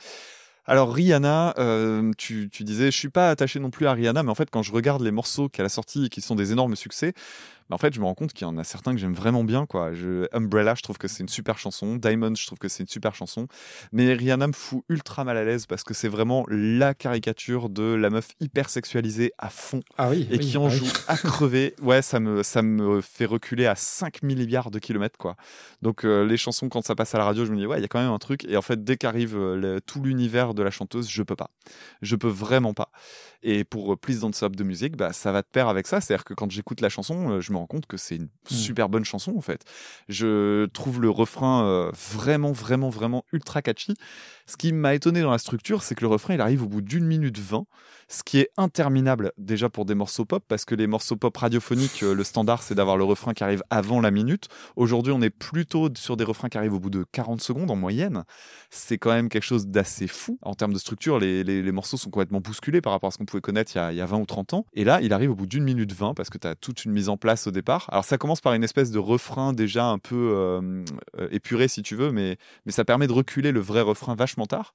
[0.70, 4.30] Alors Rihanna, euh, tu, tu disais, je suis pas attaché non plus à Rihanna, mais
[4.30, 6.76] en fait quand je regarde les morceaux qu'elle a sortis et qui sont des énormes
[6.76, 7.14] succès,
[7.70, 9.44] bah, en fait je me rends compte qu'il y en a certains que j'aime vraiment
[9.44, 9.66] bien.
[9.66, 9.94] Quoi.
[9.94, 11.96] Je, Umbrella, je trouve que c'est une super chanson.
[11.96, 13.48] Diamond, je trouve que c'est une super chanson.
[13.92, 17.84] Mais Rihanna me fout ultra mal à l'aise parce que c'est vraiment la caricature de
[17.94, 20.28] la meuf hyper sexualisée à fond Ah oui.
[20.32, 20.78] et oui, qui en ah oui.
[20.78, 21.76] joue à crever.
[21.82, 25.36] Ouais, ça me, ça me fait reculer à 5 milliards de kilomètres, quoi.
[25.82, 27.82] Donc, euh, les chansons, quand ça passe à la radio, je me dis, ouais, il
[27.82, 28.44] y a quand même un truc.
[28.46, 31.50] Et en fait, dès qu'arrive euh, tout l'univers de la chanteuse, je peux pas.
[32.02, 32.92] Je peux vraiment pas.
[33.44, 36.02] Et pour euh, Please Don't Stop de musique, bah, ça va de pair avec ça.
[36.02, 39.06] C'est-à-dire que quand j'écoute la chanson, je me rends compte que c'est une super bonne
[39.06, 39.64] chanson, en fait.
[40.08, 43.94] Je trouve le refrain euh, vraiment, vraiment, vraiment ultra catchy.
[44.50, 46.82] Ce qui m'a étonné dans la structure, c'est que le refrain, il arrive au bout
[46.82, 47.68] d'une minute vingt,
[48.08, 52.02] ce qui est interminable déjà pour des morceaux pop, parce que les morceaux pop radiophoniques,
[52.02, 54.48] euh, le standard, c'est d'avoir le refrain qui arrive avant la minute.
[54.76, 57.76] Aujourd'hui, on est plutôt sur des refrains qui arrivent au bout de 40 secondes en
[57.76, 58.24] moyenne.
[58.72, 60.40] C'est quand même quelque chose d'assez fou.
[60.42, 63.26] En termes de structure, les, les- morceaux sont complètement bousculés par rapport à ce qu'on
[63.26, 64.66] pouvait connaître il y, a, il y a 20 ou 30 ans.
[64.74, 66.92] Et là, il arrive au bout d'une minute 20, parce que tu as toute une
[66.92, 67.86] mise en place au départ.
[67.92, 70.84] Alors, ça commence par une espèce de refrain déjà un peu euh,
[71.20, 74.39] euh, épuré, si tu veux, mais mais ça permet de reculer le vrai refrain vachement
[74.48, 74.74] tard.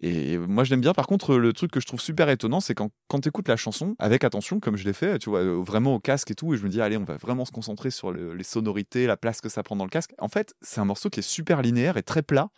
[0.00, 0.92] Et moi, je l'aime bien.
[0.92, 3.56] Par contre, le truc que je trouve super étonnant, c'est quand, quand tu écoutes la
[3.56, 6.54] chanson avec attention, comme je l'ai fait, tu vois, euh, vraiment au casque et tout,
[6.54, 9.16] et je me dis, allez, on va vraiment se concentrer sur le- les sonorités, la
[9.16, 10.14] place que ça prend dans le casque.
[10.18, 12.50] En fait, c'est un morceau qui est super linéaire et très plat.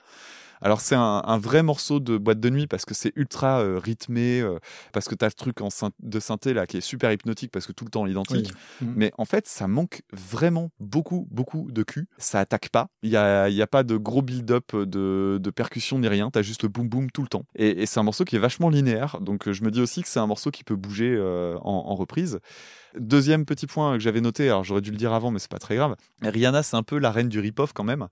[0.62, 3.78] Alors c'est un, un vrai morceau de boîte de nuit parce que c'est ultra euh,
[3.78, 4.58] rythmé, euh,
[4.92, 5.68] parce que tu as le truc en
[6.00, 8.50] de synthé là qui est super hypnotique parce que tout le temps l'identique.
[8.80, 8.86] Oui.
[8.86, 8.94] Mhm.
[8.96, 12.08] Mais en fait, ça manque vraiment beaucoup, beaucoup de cul.
[12.18, 12.88] Ça attaque pas.
[13.02, 16.30] Il y a, y a pas de gros build-up de, de percussion ni rien.
[16.30, 17.44] T'as juste le boom boom tout le temps.
[17.54, 19.18] Et, et c'est un morceau qui est vachement linéaire.
[19.20, 21.94] Donc je me dis aussi que c'est un morceau qui peut bouger euh, en, en
[21.94, 22.40] reprise.
[22.98, 25.58] Deuxième petit point que j'avais noté, alors j'aurais dû le dire avant, mais c'est pas
[25.58, 25.94] très grave.
[26.22, 28.08] Rihanna, c'est un peu la reine du rip-off quand même.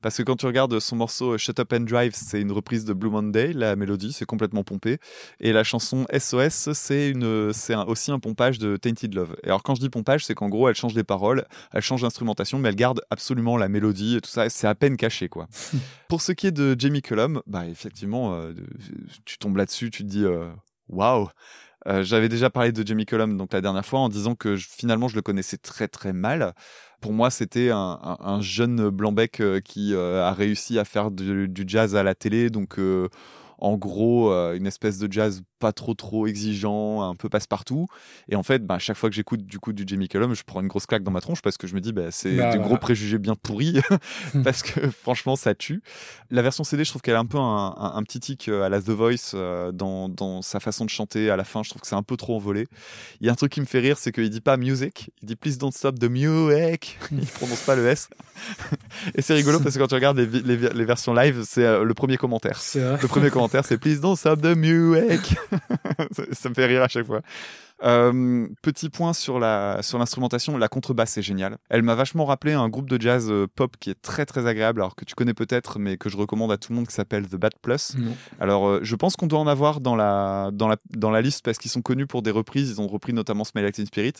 [0.00, 2.92] Parce que quand tu regardes son morceau Shut Up and Drive, c'est une reprise de
[2.92, 4.98] Blue Monday, la mélodie, c'est complètement pompé.
[5.38, 9.36] Et la chanson SOS, c'est une, c'est un- aussi un pompage de Tainted Love.
[9.44, 12.02] Et alors quand je dis pompage, c'est qu'en gros, elle change les paroles, elle change
[12.02, 14.48] l'instrumentation, mais elle garde absolument la mélodie et tout ça.
[14.48, 15.46] C'est à peine caché, quoi.
[16.08, 18.52] Pour ce qui est de Jamie Cullum, bah effectivement, euh,
[19.24, 20.48] tu tombes là-dessus, tu te dis, euh,
[20.88, 21.28] waouh.
[21.88, 24.68] Euh, J'avais déjà parlé de Jamie Cullum donc la dernière fois en disant que je-
[24.68, 26.54] finalement je le connaissais très très mal.
[27.00, 31.10] Pour moi, c'était un, un- un jeune blanc-bec euh, qui euh, a réussi à faire
[31.10, 33.08] du, du jazz à la télé, donc euh,
[33.62, 37.86] en gros euh, une espèce de jazz pas trop trop exigeant, un peu passe-partout.
[38.28, 40.42] Et en fait, bah, à chaque fois que j'écoute du coup du Jamie Cullum, je
[40.44, 42.50] prends une grosse claque dans ma tronche parce que je me dis bah, c'est Bah,
[42.50, 42.64] des voilà.
[42.64, 43.80] gros préjugés bien pourris
[44.44, 45.80] parce que franchement ça tue.
[46.30, 48.64] La version CD, je trouve qu'elle a un peu un, un- un petit tic euh,
[48.64, 51.62] à la The Voice euh, dans, dans sa façon de chanter à la fin.
[51.62, 52.66] Je trouve que c'est un peu trop envolé.
[53.20, 55.26] Il y a un truc qui me fait rire, c'est qu'il dit pas music, il
[55.26, 56.98] dit please don't stop the music.
[57.12, 58.08] il prononce pas le S.
[59.14, 62.16] Et c'est rigolo parce que quand tu regardes les, versions live, c'est euh, le premier
[62.16, 62.58] commentaire.
[63.00, 65.36] Le premier commentaire, c'est Please don't stop the music.
[66.12, 67.20] ça, ça me fait rire à chaque fois.
[67.84, 71.58] Euh, petit point sur la sur l'instrumentation, la contrebasse est géniale.
[71.68, 74.80] Elle m'a vachement rappelé un groupe de jazz euh, pop qui est très très agréable,
[74.80, 77.26] alors que tu connais peut-être, mais que je recommande à tout le monde, qui s'appelle
[77.28, 77.94] The Bad Plus.
[78.40, 81.44] Alors, euh, je pense qu'on doit en avoir dans la, dans la, dans la liste
[81.44, 82.70] parce qu'ils sont connus pour des reprises.
[82.70, 84.14] Ils ont repris notamment Smell Like Teen Spirit.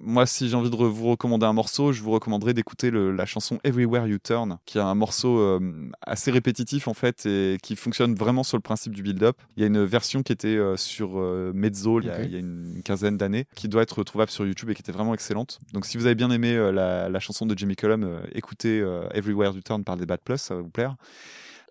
[0.00, 3.58] Moi, si j'ai envie de vous recommander un morceau, je vous recommanderais d'écouter la chanson
[3.64, 5.60] Everywhere You Turn, qui est un morceau
[6.02, 9.36] assez répétitif en fait et qui fonctionne vraiment sur le principe du build-up.
[9.56, 11.16] Il y a une version qui était sur
[11.54, 12.20] Mezzo il y, a, Ok.
[12.24, 15.14] il y a une d'années, qui doit être trouvable sur YouTube et qui était vraiment
[15.14, 15.58] excellente.
[15.72, 18.80] Donc, si vous avez bien aimé euh, la, la chanson de Jimmy Cullum, euh, écoutez
[18.80, 20.96] euh, Everywhere You Turn par des Bad Plus, ça va vous plaire.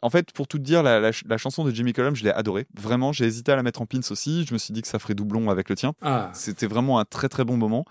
[0.04, 2.24] En fait, pour tout te dire, la, la ch- la chanson de Jimmy Cullum, je
[2.24, 2.68] l'ai adorée.
[2.76, 4.46] Vraiment, j'ai hésité à la mettre en pins aussi.
[4.48, 5.94] Je me suis dit que ça ferait doublon avec le tien.
[6.02, 7.86] Ah, C'était vraiment un très très bon moment.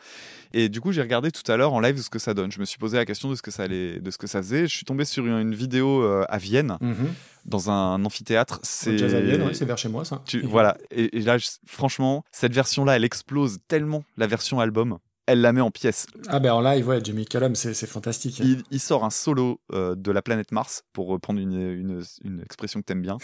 [0.53, 2.53] Et du coup, j'ai regardé tout à l'heure en live ce que ça donne.
[2.53, 4.43] Je me suis posé la question de ce que ça allait, de ce que ça
[4.43, 4.67] faisait.
[4.69, 7.09] Je suis tombé sur une, une vidéo euh, à Vienne, mhm.
[7.47, 8.61] dans un amphithéâtre.
[8.63, 10.21] Au Jazz à Vienne, ouais, c'est vers chez moi ça.
[10.27, 10.77] Tu- voilà.
[10.91, 14.99] Et, et là, je- franchement, cette version-là, elle explose tellement la version album.
[15.27, 16.07] Elle la met en pièces.
[16.29, 18.41] Ah ben en live, ouais, Jamie Cullum, c'est fantastique.
[18.41, 22.41] Il, il sort un solo euh, de la planète Mars, pour reprendre une, une, une
[22.41, 23.19] expression que t'aimes bien.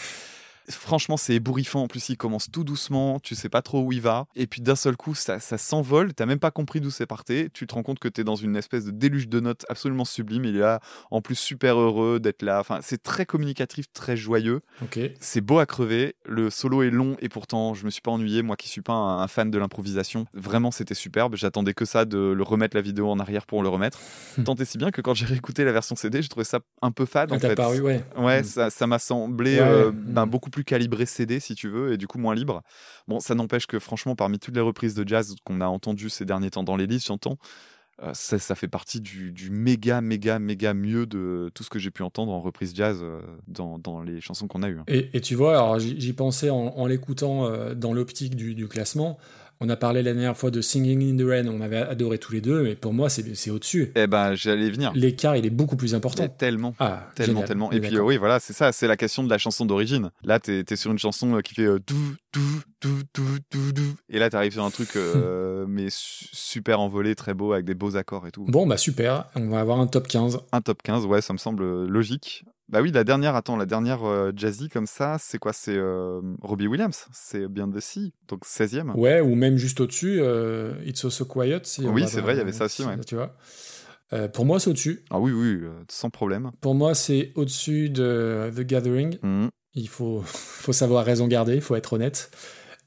[0.69, 1.83] Franchement, c'est ébouriffant.
[1.83, 4.25] En plus, il commence tout doucement, tu sais pas trop où il va.
[4.35, 6.13] Et puis d'un seul coup, ça, ça s'envole.
[6.13, 7.49] T'as même pas compris d'où c'est parti.
[7.53, 10.45] Tu te rends compte que t'es dans une espèce de déluge de notes absolument sublime.
[10.45, 10.79] Il est là,
[11.11, 12.59] en plus, super heureux d'être là.
[12.59, 14.59] Enfin, c'est très communicatif, très joyeux.
[15.19, 16.15] C'est beau à crever.
[16.25, 18.41] Le solo est long et pourtant, je me suis pas ennuyé.
[18.41, 21.35] Moi qui suis pas un, un fan de l'improvisation, vraiment, c'était superbe.
[21.35, 23.99] J'attendais que ça de le remettre la vidéo en arrière pour le remettre.
[24.45, 26.91] Tant et si bien que quand j'ai réécouté la version CD, j'ai trouvé ça un
[26.91, 27.55] peu fade Ah, en fait.
[27.55, 28.03] paru, ouais.
[28.17, 28.43] Ouais, Mm.
[28.45, 29.91] ça ça m'a semblé Ouais, euh, ouais.
[29.93, 32.61] ben, beaucoup plus calibré CD si tu veux et du coup moins libre.
[33.07, 36.25] Bon, ça n'empêche que franchement, parmi toutes les reprises de jazz qu'on a entendues ces
[36.25, 37.37] derniers temps dans les listes, j'entends,
[38.03, 41.91] euh, ça, ça fait partie du, méga, méga, méga mieux de tout ce que j'ai
[41.91, 44.79] pu entendre en reprise jazz euh, dans, dans les chansons qu'on a eues.
[44.79, 44.85] hein.
[44.87, 49.17] Et, tu vois, alors j'y pensais en, l'écoutant euh, dans l'optique du classement.
[49.61, 52.31] On a parlé la dernière fois de Singing in the Rain, on avait adoré tous
[52.31, 53.91] les deux, mais pour moi, c'est au-dessus.
[53.95, 54.93] Eh ben, j'allais venir.
[54.95, 56.29] L'écart, il est beaucoup plus important.
[56.29, 56.73] Tellement.
[56.79, 57.47] Ah, Tellement, génial.
[57.49, 57.71] tellement.
[57.73, 60.11] Et puis, euh, oui, voilà, c'est ça, c'est la question de la chanson d'origine.
[60.23, 62.39] Là, t'es es sur une chanson euh, qui fait euh, dou, dou,
[62.81, 63.95] dou, dou, dou, dou.
[64.07, 67.75] Et là, t'arrives sur un truc, euh, mais su- super envolé, très beau, avec des
[67.75, 68.45] beaux accords et tout.
[68.45, 70.39] Bon, bah super, on va avoir un top 15.
[70.53, 72.45] Un top 15, ouais, ça me semble euh, logique.
[72.69, 75.53] Bah oui, la dernière, attends, la dernière euh, jazzy comme ça, c'est quoi?
[75.53, 78.91] C'est euh, Robbie Williams, c'est Beyond the Sea, donc 16e.
[78.95, 81.61] Ouais, ou même juste au-dessus, euh, It's So So Quiet.
[81.63, 82.99] si Oui, c'est vrai, il y avait ça aussi, ouais.
[83.05, 83.35] Tu vois.
[84.33, 85.03] Pour moi, c'est au-dessus.
[85.09, 86.51] Ah oui, oui, sans problème.
[86.61, 89.17] Pour moi, c'est au-dessus de The Gathering.
[89.23, 89.49] Mhm.
[89.75, 92.29] Il faut, faut savoir raison garder, il faut être honnête.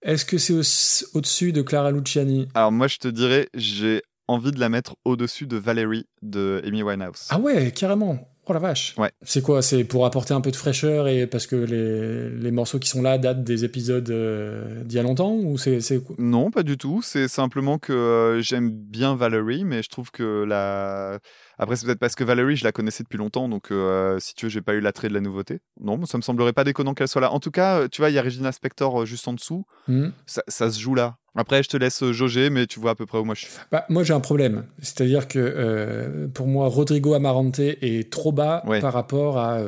[0.02, 2.48] Est-ce que c'est au- au-dessus de Clara Luciani?
[2.54, 6.82] Alors moi, je te dirais, j'ai envie de la mettre au-dessus de Valerie de Amy
[6.82, 7.26] Winehouse.
[7.30, 8.28] Ah ouais, carrément.
[8.46, 8.94] Oh la vache.
[8.98, 9.12] Ouais.
[9.22, 12.80] C'est quoi C'est pour apporter un peu de fraîcheur et parce que les, les morceaux
[12.80, 15.78] qui sont là datent des épisodes euh, d'il y a longtemps ou c'est
[16.18, 17.02] Non, pas du tout.
[17.02, 21.20] C'est simplement que euh, j'aime bien Valerie, mais je trouve que la.
[21.58, 24.46] Après, c'est peut-être parce que Valerie, je la connaissais depuis longtemps, donc euh, si tu
[24.46, 25.60] veux, j'ai pas eu l'attrait de la nouveauté.
[25.80, 27.30] Non, ça me semblerait pas déconnant qu'elle soit là.
[27.32, 29.64] En tout cas, euh, tu vois, il y a Regina Spector euh, juste en dessous.
[29.88, 31.16] Hmm Ça, ça se joue là.
[31.34, 33.52] Après, je te laisse jauger, mais tu vois à peu près où moi je suis.
[33.70, 38.62] Bah, moi j'ai un problème, c'est-à-dire que euh, pour moi Rodrigo Amarante est trop bas
[38.66, 38.80] Ouais.
[38.80, 39.58] par rapport à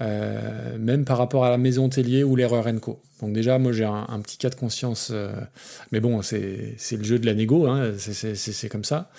[0.00, 3.00] euh, même par rapport à la Maison Tellier ou l'erreur Enco.
[3.20, 5.32] Donc déjà moi j'ai un, un petit cas de conscience, euh,
[5.90, 9.10] mais bon c'est le jeu de la négo, hein, c'est comme ça.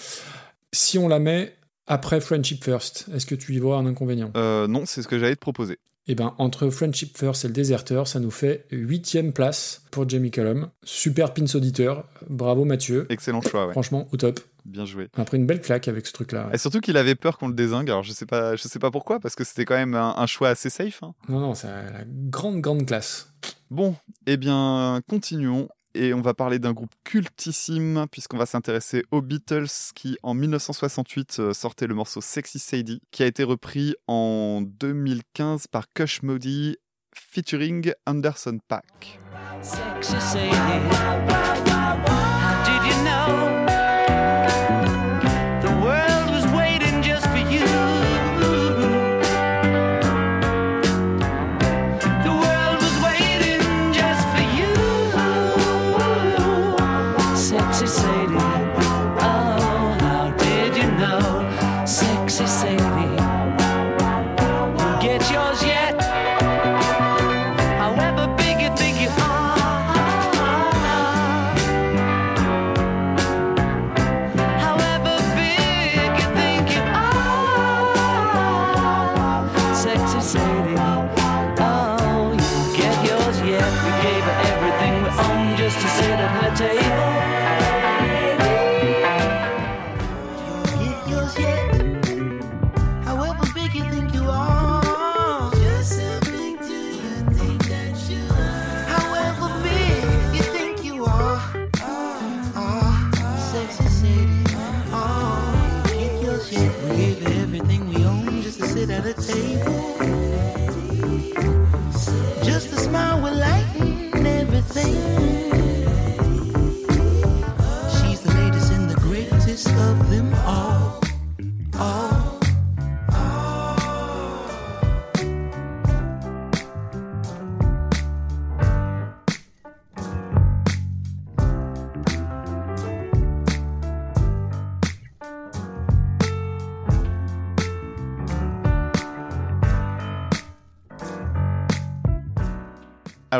[0.71, 1.53] Si on la met
[1.88, 4.31] après Friendship First, est-ce que tu y vois un inconvénient?
[4.38, 5.79] Euh, non, c'est ce que j'allais te proposer.
[6.09, 10.31] Eh ben, entre Friendship First et le Déserteur, ça nous fait huitième place pour Jamie
[10.31, 10.69] Cullum.
[10.85, 12.05] Super pins auditeur.
[12.29, 13.05] Bravo Mathieu.
[13.09, 13.73] Excellent choix, ouais.
[13.73, 14.39] Franchement, au top.
[14.63, 15.09] Bien joué.
[15.17, 16.49] On a pris une belle claque avec ce truc-là.
[16.53, 17.89] Et surtout qu'il avait peur qu'on le désingue.
[17.89, 20.25] Alors je sais pas, je sais pas pourquoi, parce que c'était quand même un, un
[20.27, 21.03] choix assez safe.
[21.03, 21.13] hein.
[21.27, 23.33] Non, non, c'est la grande, grande classe.
[23.69, 23.95] Bon,
[24.27, 25.67] eh bien, continuons.
[25.98, 31.38] Et on va parler d'un groupe cultissime, puisqu'on va s'intéresser aux Beatles, qui en 1968
[31.39, 36.78] euh, sortait le morceau Sexy Sadie, qui a été repris en 2015 par Kush Modi,
[37.16, 39.20] featuring Anderson Sadie.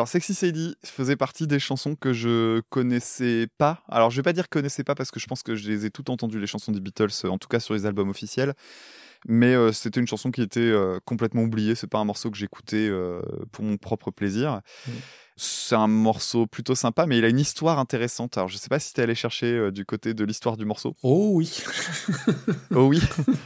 [0.08, 3.84] Alors, Sexy Sadie faisait partie des chansons que je connaissais pas.
[3.90, 5.90] Alors, je vais pas dire connaissais pas parce que je pense que je les ai
[5.90, 8.54] toutes entendues, les chansons des Beatles, euh, en tout cas sur les albums officiels.
[9.28, 11.76] Mais euh, c'était une chanson qui était euh, complètement oubliée.
[11.76, 14.62] C'est pas un morceau que j'écoutais euh, pour mon propre plaisir.
[14.88, 14.92] Mm.
[15.36, 18.38] C'est un morceau plutôt sympa, mais il a une histoire intéressante.
[18.38, 20.96] Alors, je sais pas si t'es allé chercher du côté de l'histoire du morceau.
[21.04, 21.64] Oh oui.
[22.74, 23.02] Oh oui.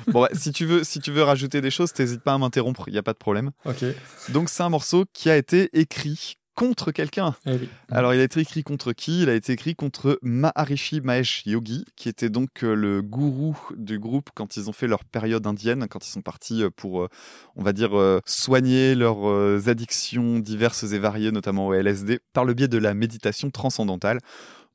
[0.07, 2.83] bon, ouais, si tu veux, si tu veux rajouter des choses, t'hésites pas à m'interrompre.
[2.87, 3.49] Il y a pas de problème.
[3.65, 3.83] ok.
[4.29, 7.35] Donc, c'est un morceau qui a été écrit contre quelqu'un.
[7.45, 7.69] Eh oui.
[7.89, 9.23] Alors, il a été écrit contre qui?
[9.23, 13.99] Il a été écrit contre Maharishi Mahesh Yogi, qui était donc euh, le gourou du
[13.99, 17.07] groupe quand ils ont fait leur période indienne, quand ils sont partis euh, pour, euh,
[17.55, 17.91] on va dire,
[18.25, 23.49] soigner leurs addictions diverses et variées, notamment au LSD, par le biais de la méditation
[23.49, 24.19] transcendantale.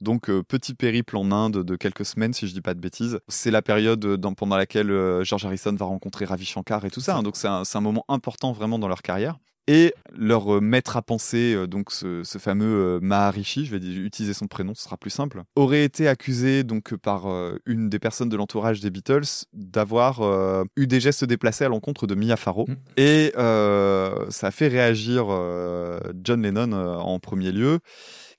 [0.02, 3.18] Donc, euh, petit périple en Inde de quelques semaines, si je dis pas de bêtises.
[3.28, 7.00] C'est la période dans- pendant laquelle euh, George Harrison va rencontrer Ravi Shankar et tout
[7.00, 7.16] ça.
[7.16, 7.22] hein.
[7.22, 9.38] donc, c'est un, c'est un moment important vraiment dans leur carrière.
[9.68, 13.80] Et leur euh, maître à penser, euh, donc ce, ce fameux euh, Maharishi, je vais
[13.80, 17.26] dire- utiliser son prénom, ce sera plus simple, aurait été accusé donc par
[17.66, 22.06] une des personnes de l'entourage des Beatles d'avoir euh, eu des gestes déplacés à l'encontre
[22.06, 22.66] de Mia Farrow.
[22.68, 22.74] Mm.
[22.96, 27.80] Et euh, ça a fait réagir euh, John Lennon en premier lieu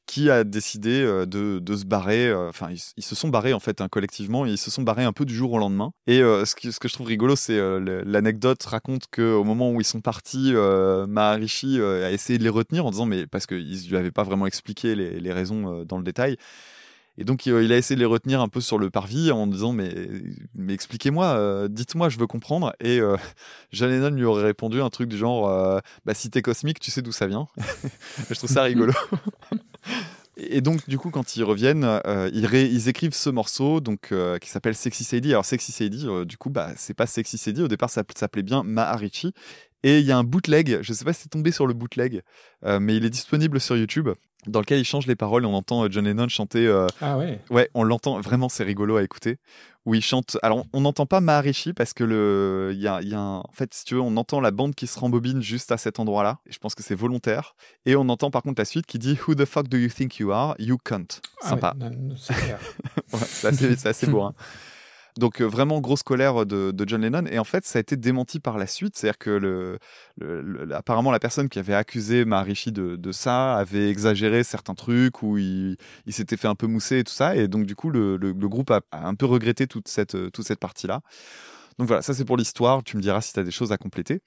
[0.08, 2.28] qui a décidé euh, de, de se barrer.
[2.28, 4.46] euh, Enfin, ils, se sont barrés en fait hein, collectivement.
[4.46, 5.92] Ils se sont barrés un peu du jour au lendemain.
[6.08, 7.60] Et euh, ce, que je trouve rigolo, c'est
[8.06, 10.54] l'anecdote raconte que au moment où ils sont partis,
[11.08, 14.48] Maharishi a essayé de les retenir en disant mais parce qu'ils lui avaient pas vraiment
[14.48, 16.38] expliqué les, les raisons dans le détail.
[17.20, 19.74] Et donc il a essayé de les retenir un peu sur le parvis en disant
[19.74, 19.92] mais
[20.54, 22.74] mais expliquez-moi, dites-moi, je veux comprendre.
[22.80, 23.18] Et euh,
[23.72, 27.02] John lui aurait répondu un truc du genre euh, bah si t'es cosmique, tu sais
[27.02, 27.48] d'où ça vient.
[28.30, 28.94] je trouve ça rigolo.
[30.40, 34.50] Et donc, du coup, quand ils reviennent, euh, ils, écrivent ce morceau donc, euh, qui
[34.50, 35.32] s'appelle Sexy Sadie.
[35.32, 37.64] Alors, Sexy Sadie, euh, du coup, bah, c'est pas Sexy Sadie.
[37.64, 39.34] Au départ, ça s'appelait bien Maharishi.
[39.84, 42.24] Et il y a un bootleg, je sais pas si c'est tombé sur le bootleg,
[42.64, 44.10] mais il est disponible sur YouTube,
[44.48, 46.66] dans lequel il change les paroles on entend euh, John Lennon chanter.
[46.68, 47.40] euh, Ah ouais.
[47.50, 49.38] ouais, on l'entend, vraiment, c'est rigolo à écouter.
[49.86, 50.38] Où il chante.
[50.44, 52.72] Alors, on n'entend pas Maharishi parce que le.
[52.74, 54.76] Il y a, y a un- En fait, si tu veux, on entend la bande
[54.76, 56.40] qui se rembobine juste à cet endroit-là.
[56.50, 57.56] Je pense que c'est volontaire.
[57.86, 60.18] Et on entend par contre la suite qui dit Who the fuck do you think
[60.20, 60.56] you are?
[60.60, 61.08] You cunt.
[61.42, 61.74] Ah Sympa.
[61.80, 62.60] non, c'est clair.
[63.14, 64.24] Ouais, c'est assez, assez beau.
[64.24, 64.34] hein.
[65.18, 67.96] Donc euh, vraiment grosse colère de, de John Lennon et en fait ça a été
[67.98, 69.80] démenti par la suite, c'est-à-dire que le,
[70.20, 74.76] le- le- apparemment la personne qui avait accusé Maharishi de, de ça avait exagéré certains
[74.76, 77.76] trucs ou il, il s'était fait un peu mousser et tout ça et donc du
[77.76, 81.02] coup le, groupe a, un peu regretté toute cette, euh, toute cette partie-là.
[81.80, 83.78] Donc voilà, ça c'est pour l'histoire, tu me diras si tu as des choses à
[83.78, 84.22] compléter.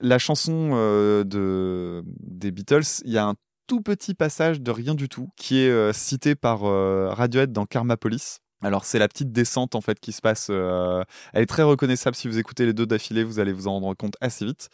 [0.00, 3.34] La chanson euh, de, des Beatles, il y a un
[3.68, 7.66] tout petit passage de rien du tout qui est euh, cité par euh, Radiohead dans
[7.66, 8.40] Karma Police.
[8.62, 10.48] Alors c'est la petite descente en fait qui se passe.
[10.50, 11.02] euh,
[11.32, 13.94] elle est très reconnaissable si vous écoutez les deux d'affilée, vous allez vous en rendre
[13.96, 14.68] compte assez vite.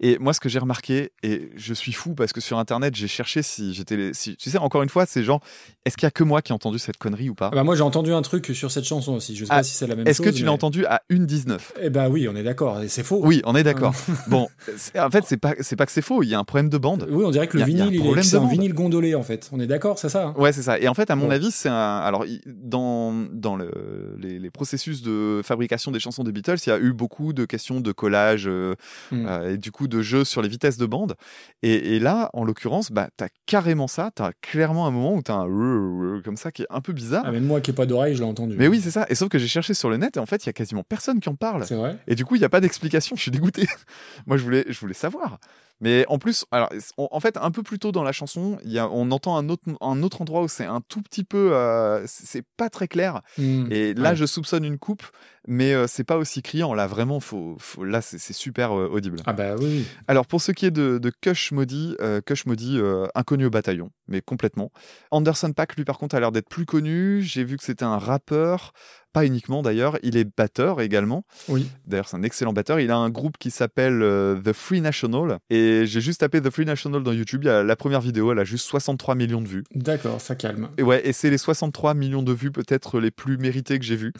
[0.00, 3.08] Et moi ce que j'ai remarqué et je suis fou parce que sur internet j'ai
[3.08, 5.40] cherché si j'étais, si tu sais encore une fois c'est genre
[5.86, 7.48] est-ce qu'il y a que moi qui ai entendu cette connerie ou pas?
[7.52, 9.34] Ah bah moi j'ai entendu un truc sur cette chanson aussi.
[9.36, 10.32] Je sais Ah, pas si c'est la même Est-ce chose.
[10.32, 12.80] que tu l'as entendu à 1,19 Eh bah oui, on est d'accord.
[12.82, 13.20] Et c'est faux.
[13.24, 13.94] Oui, on est d'accord.
[14.28, 16.44] bon, c'est- en fait c'est pas c'est pas que c'est faux, il y a un
[16.44, 17.06] problème de bande.
[17.10, 19.48] Oui, on dirait que le il vinyle, il est, c'est un vinyle gondolé en fait.
[19.52, 20.34] On est d'accord, c'est ça hein?
[20.36, 20.78] Ouais, c'est ça.
[20.78, 21.98] Et en fait, à mon avis, c'est un.
[21.98, 26.72] Alors, dans, dans le, les, les processus de fabrication des chansons des Beatles, il y
[26.72, 28.74] a eu beaucoup de questions de collage euh,
[29.10, 29.26] Hmm.
[29.26, 31.14] euh, et du coup de jeux sur les vitesses de bande.
[31.62, 34.10] Et, et là, en l'occurrence, bah, t'as carrément ça.
[34.14, 37.24] T'as clairement un moment où t'as un comme ça qui est un peu bizarre.
[37.26, 38.54] Ah, même moi qui ai pas d'oreille, je l'ai entendu.
[38.58, 39.06] Mais oui, c'est ça.
[39.08, 40.82] Et sauf que j'ai cherché sur le net et en fait, il y a quasiment
[40.82, 41.64] personne qui en parle.
[41.66, 41.96] C'est vrai.
[42.06, 43.16] Et du coup, il n'y a pas d'explication.
[43.16, 43.66] Je suis dégoûté.
[44.26, 45.38] Moi, je voulais, je voulais savoir.
[45.80, 46.68] Mais en plus, alors,
[46.98, 49.48] on- en fait, un peu plus tôt dans la chanson, y a, on entend un
[49.48, 53.22] autre, un autre endroit où c'est un tout petit peu, euh, c'est pas très clair.
[53.38, 53.66] Hmm.
[53.70, 54.16] Et là, Ouais.
[54.16, 55.04] je soupçonne une coupe,
[55.48, 56.74] mais euh, c'est pas aussi criant.
[56.74, 59.18] Là, vraiment, faut, faut- là, c'est super euh, audible.
[59.26, 59.86] Ah bah oui.
[60.06, 63.90] Alors, pour ce qui est de, de Kush euh, Kush Maudit, euh, inconnu au bataillon,
[64.06, 64.70] mais complètement.
[65.10, 67.22] Anderson Paak, lui, par contre, a l'air d'être plus connu.
[67.22, 68.72] J'ai vu que c'était un rappeur,
[69.12, 69.98] pas uniquement d'ailleurs.
[70.02, 71.24] Il est batteur également.
[71.48, 71.68] Oui.
[71.86, 72.80] D'ailleurs, c'est un excellent batteur.
[72.80, 75.38] Il a un groupe qui s'appelle euh, The Free National.
[75.50, 77.42] Et j'ai juste tapé The Free National dans YouTube.
[77.44, 79.64] Il y a la première vidéo, elle a juste 63 millions de vues.
[79.74, 80.68] D'accord, ça calme.
[80.78, 83.96] Et ouais, et c'est les 63 millions de vues peut-être les plus méritées que j'ai
[83.96, 84.12] vues.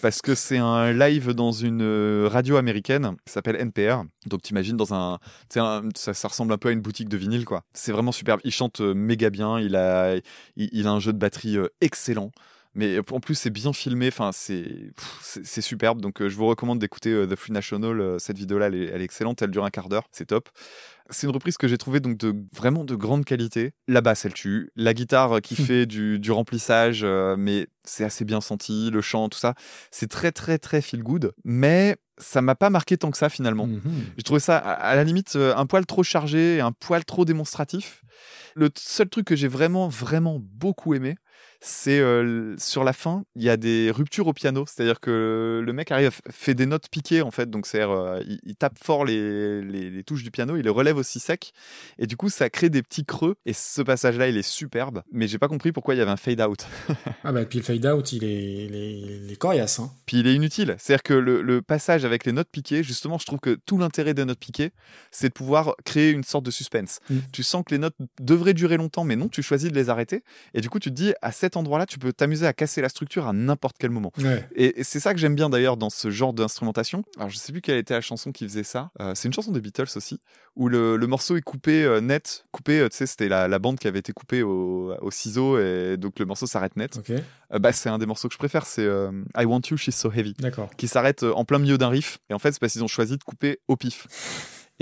[0.00, 4.02] Parce que c'est un live dans une euh, radio américaine qui s'appelle NPR.
[4.26, 7.62] Donc t'imagines dans un, ça, ça ressemble un peu à une boutique de vinyle quoi.
[7.72, 8.40] C'est vraiment superbe.
[8.42, 9.60] Il chante euh, méga bien.
[9.60, 10.16] Il a,
[10.56, 12.32] il, il a un jeu de batterie excellent.
[12.74, 14.08] Mais en plus c'est bien filmé.
[14.08, 16.00] Enfin c'est, c'est superbe.
[16.00, 18.18] Donc je vous recommande d'écouter The Free National.
[18.18, 19.42] Cette vidéo là, elle est, elle est excellente.
[19.42, 20.08] Elle dure un quart d'heure.
[20.10, 20.48] C'est top.
[21.12, 23.72] C'est une reprise que j'ai trouvée donc de vraiment de grande qualité.
[23.86, 24.70] La basse, elle tue.
[24.76, 28.90] La guitare euh, qui fait du, du remplissage, euh, mais c'est assez bien senti.
[28.90, 29.54] Le chant, tout ça,
[29.90, 31.32] c'est très très très feel good.
[31.44, 33.66] Mais ça m'a pas marqué tant que ça finalement.
[33.66, 33.82] Mhm.
[34.16, 38.02] J'ai trouvé ça à la limite euh, un poil trop chargé, un poil trop démonstratif.
[38.54, 41.16] Le seul truc que j'ai vraiment vraiment beaucoup aimé,
[41.60, 45.72] c'est euh, sur la fin, il y a des ruptures au piano, c'est-à-dire que le
[45.72, 47.82] mec arrive, fait des notes piquées en fait, donc c'est
[48.26, 51.52] il, il tape fort les, les, les touches du piano, il les relève aussi sec,
[51.98, 53.36] et du coup ça crée des petits creux.
[53.44, 56.16] Et ce passage-là, il est superbe, mais j'ai pas compris pourquoi il y avait un
[56.16, 56.66] fade out.
[57.24, 59.78] Ah bah puis le fade out, il est, il est, il est coriace.
[59.78, 59.92] Hein.
[60.06, 60.76] Puis il est inutile.
[60.78, 64.14] C'est-à-dire que le, le passage avec les notes piquées, justement, je trouve que tout l'intérêt
[64.14, 64.70] des notes piquées,
[65.10, 67.00] c'est de pouvoir créer une sorte de suspense.
[67.10, 67.18] Mm.
[67.32, 70.22] Tu sens que les notes devraient durer longtemps, mais non, tu choisis de les arrêter.
[70.54, 72.88] Et du coup, tu te dis, à cet endroit-là, tu peux t'amuser à casser la
[72.88, 74.12] structure à n'importe quel moment.
[74.18, 74.48] Ouais.
[74.54, 77.04] Et, et c'est ça que j'aime bien d'ailleurs dans ce genre d'instrumentation.
[77.16, 78.90] Alors, je sais plus quelle était la chanson qui faisait ça.
[79.00, 80.20] Euh, c'est une chanson des Beatles aussi,
[80.56, 82.44] où le, le morceau est coupé euh, net.
[82.52, 85.58] Coupé, euh, tu sais, c'était la, la bande qui avait été coupée au, au ciseau,
[85.58, 87.00] et donc le morceau s'arrête net.
[87.10, 88.86] Euh, bah, c'est un des morceaux que je préfère, c'est
[89.36, 90.34] I Want You, She's So Heavy
[90.76, 92.18] qui s'arrête en plein milieu d'un riff.
[92.30, 94.06] Et en fait, c'est parce qu'ils ont choisi de couper au pif.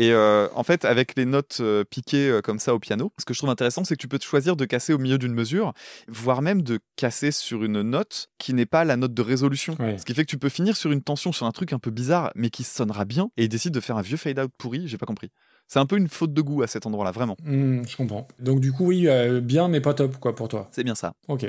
[0.01, 3.25] Et euh, en fait, avec les notes euh, piquées euh, comme ça au piano, ce
[3.27, 5.35] que je trouve intéressant, c'est que tu peux te choisir de casser au milieu d'une
[5.35, 5.75] mesure,
[6.09, 9.77] voire même de casser sur une note qui n'est pas la note de résolution.
[9.79, 9.99] Ouais.
[9.99, 11.91] Ce qui fait que tu peux finir sur une tension, sur un truc un peu
[11.91, 13.31] bizarre, mais qui sonnera bien.
[13.37, 15.31] Et ils décident de faire un vieux fade-out pourri, j'ai pas compris.
[15.73, 17.37] C'est un peu une faute de goût à cet endroit-là, vraiment.
[17.45, 18.27] Hmm, je comprends.
[18.41, 20.69] Donc du coup, oui, euh, bien, mais pas top, quoi, pour toi.
[20.73, 21.13] C'est bien ça.
[21.29, 21.49] Ok.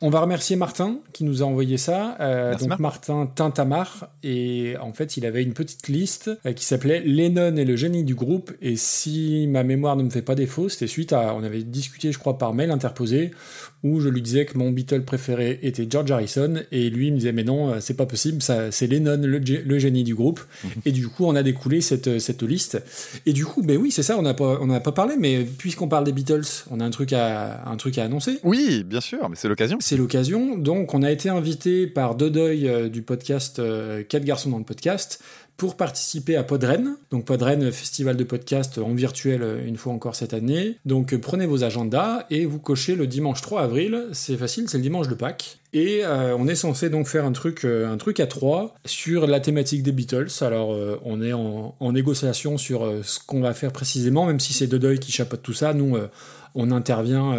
[0.00, 2.16] On va remercier Martin qui nous a envoyé ça.
[2.18, 4.08] Euh, Merci, donc Martin Tintamar.
[4.24, 8.02] Et en fait, il avait une petite liste euh, qui s'appelait Lennon et le génie
[8.02, 8.50] du groupe.
[8.60, 11.32] Et si ma mémoire ne me fait pas défaut, c'était suite à.
[11.36, 13.30] On avait discuté, je crois, par mail interposé,
[13.84, 16.54] où je lui disais que mon Beatle préféré était George Harrison.
[16.72, 19.78] Et lui il me disait, mais non, c'est pas possible, ça, c'est Lennon, le, le
[19.78, 20.40] génie du groupe.
[20.84, 22.82] et du coup, on a découlé cette, cette liste.
[23.26, 25.44] Et du coup, ben oui, c'est ça, on n'a pas, on n'a pas parlé, mais
[25.44, 28.38] puisqu'on parle des Beatles, on a un truc à, un truc à annoncer.
[28.42, 29.78] Oui, bien sûr, mais c'est l'occasion.
[29.80, 30.56] C'est l'occasion.
[30.56, 34.64] Donc, on a été invité par Dodoy euh, du podcast euh, Quatre garçons dans le
[34.64, 35.22] podcast
[35.56, 36.96] pour participer à Podren.
[37.10, 40.76] Donc, Podren, festival de podcast en virtuel euh, une fois encore cette année.
[40.84, 44.06] Donc, euh, prenez vos agendas et vous cochez le dimanche 3 avril.
[44.12, 45.58] C'est facile, c'est le dimanche de Pâques.
[45.72, 49.40] Et euh, on est censé donc faire un truc, un truc à trois sur la
[49.40, 50.28] thématique des Beatles.
[50.40, 55.00] Alors, on est en, négociation sur ce qu'on va faire précisément, même si c'est Dodoy
[55.00, 55.74] qui chapeaute tout ça.
[55.74, 55.96] Nous,
[56.54, 57.36] on intervient.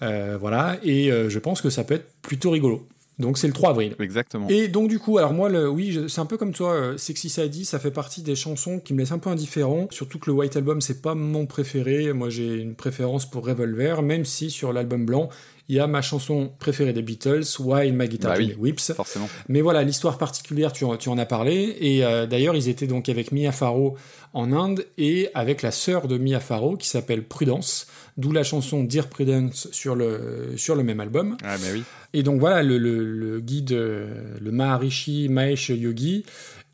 [0.00, 2.86] voilà, et je pense que ça peut être plutôt rigolo.
[3.18, 3.96] Donc c'est le 3 avril.
[3.98, 4.46] Exactement.
[4.48, 7.28] Et donc du coup, alors moi, le, oui, c'est un peu comme toi, euh, Sexy
[7.28, 9.88] Sadie, ça fait partie des chansons qui me laissent un peu indifférent.
[9.90, 12.12] Surtout que le White Album, c'est pas mon préféré.
[12.12, 15.28] Moi, j'ai une préférence pour Revolver, même si sur l'album blanc,
[15.70, 18.54] il y a ma chanson préférée des Beatles, Why My Guitar Bah oui.
[18.58, 18.92] Whips.
[18.94, 19.28] Forcément.
[19.48, 21.76] Mais voilà, l'histoire particulière, tu, en- tu en as parlé.
[21.80, 23.96] Et euh, d'ailleurs, ils étaient donc avec Mia Farrow
[24.32, 27.86] en Inde et avec la sœur de Mia Farrow qui s'appelle Prudence,
[28.18, 31.36] d'où la chanson Dear Prudence sur le, sur le même album.
[31.42, 31.82] Ah, mais oui.
[32.12, 36.24] Et donc voilà, le, le- le guide, le Maharishi Mahesh Yogi,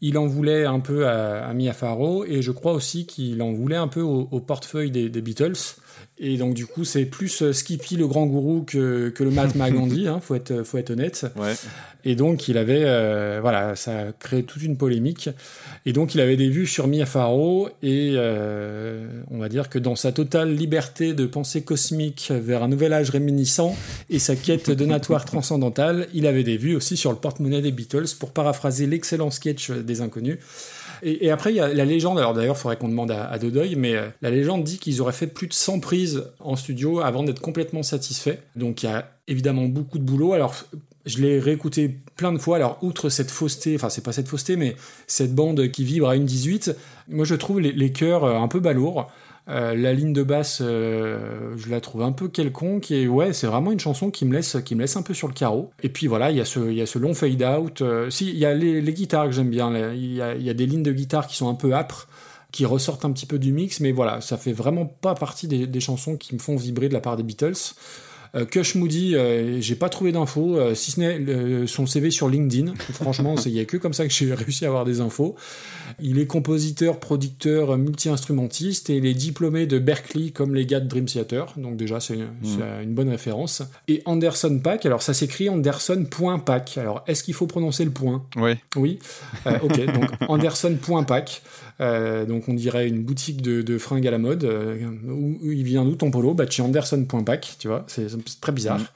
[0.01, 3.53] il en voulait un peu à, à Mia Farrow et je crois aussi qu'il en
[3.53, 5.55] voulait un peu au, au portefeuille des, des Beatles.
[6.19, 9.71] Et donc du coup, c'est plus euh, Skippy le grand gourou que, que le Mahatma
[9.73, 11.27] Gandhi, hein, faut, être, faut être honnête.
[11.37, 11.55] Ouais.
[12.07, 15.31] Et donc, il avait, euh, voilà, ça a créé toute une polémique.
[15.87, 19.79] Et donc, il avait des vues sur Mia Farrow et euh, on va dire que
[19.79, 23.75] dans sa totale liberté de pensée cosmique vers un nouvel âge réminiscent
[24.11, 28.15] et sa quête donatoire transcendantale, il avait des vues aussi sur le porte-monnaie des Beatles
[28.19, 30.39] pour paraphraser l'excellent sketch des Inconnus.
[31.07, 33.39] Et, après, il y a la légende, alors d'ailleurs, il faudrait qu'on demande à, à
[33.39, 37.01] Dodoy, mais euh, la légende dit qu'ils auraient fait plus de 100 prises en studio
[37.01, 38.39] avant d'être complètement satisfaits.
[38.57, 40.33] Donc il y a évidemment beaucoup de boulot.
[40.33, 40.55] Alors
[41.05, 42.57] je l'ai réécouté plein de fois.
[42.57, 44.77] Alors, outre cette fausseté, enfin, c'est pas cette fausseté, mais
[45.07, 46.75] cette bande qui vibre à une 18,
[47.09, 49.11] moi je trouve les, les chœurs euh, un peu balourds.
[49.49, 53.47] Euh, la ligne de basse, euh, je la trouve un peu quelconque et ouais, c'est
[53.47, 55.71] vraiment une chanson qui me laisse, qui me laisse un peu sur le carreau.
[55.83, 57.83] Et puis voilà, il y a ce, y a ce long fade out.
[57.83, 59.93] Euh, si, il y a les, guitares que j'aime bien.
[59.93, 62.09] Il y a, des lignes de guitare qui sont un peu âpres,
[62.53, 65.81] qui ressortent un petit peu du mix, mais voilà, ça fait vraiment pas partie des
[65.81, 67.75] chansons qui me font vibrer de la part des Beatles.
[68.35, 72.29] Euh, Kush Moody, euh, j'ai pas trouvé d'infos, euh, si ce n'est son CV sur
[72.29, 72.75] LinkedIn.
[72.93, 75.37] Franchement, il y a que comme ça que j'ai réussi à avoir des infos.
[76.01, 80.89] Il est compositeur, producteur, multi-instrumentiste et il est diplômé de Berkeley comme les gars de
[80.89, 81.53] Dream Theater.
[81.57, 83.63] Donc déjà, c'est une, c'est une bonne référence.
[83.87, 86.79] Et Anderson Pack, alors ça s'écrit Anderson.pack.
[86.79, 88.25] Alors est-ce qu'il faut prononcer le point?
[88.37, 88.59] Ouais.
[88.77, 88.99] oui?
[89.47, 91.43] Euh, ok, donc Anderson.pack.
[91.81, 94.45] Euh, donc on dirait une boutique de, de fringues à la mode.
[94.45, 94.77] Euh,
[95.09, 96.35] où, où il vient d'où ton polo?
[96.35, 97.85] Bah chez Anderson.pack, tu vois.
[97.89, 98.07] C'est
[98.41, 98.79] très bizarre.
[98.79, 98.87] Mhm.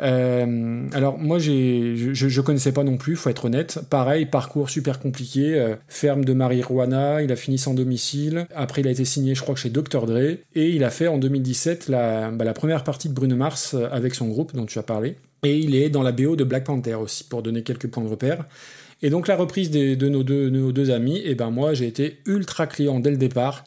[0.00, 3.80] Euh, alors moi j'ai, je, je connaissais pas non plus, faut être honnête.
[3.88, 8.46] Pareil, parcours super compliqué, euh, ferme de marijuana, il a fini sans domicile.
[8.54, 10.18] Après il a été signé, je crois que chez Dr Dre,
[10.54, 14.14] et il a fait en 2017 la, bah, la première partie de Bruno Mars avec
[14.14, 15.16] son groupe dont tu as parlé.
[15.42, 18.08] Et il est dans la BO de Black Panther aussi pour donner quelques points de
[18.08, 18.46] repère.
[19.02, 23.00] Et donc la reprise de nos deux, amis, et ben moi j'ai été ultra client
[23.00, 23.64] dès le départ.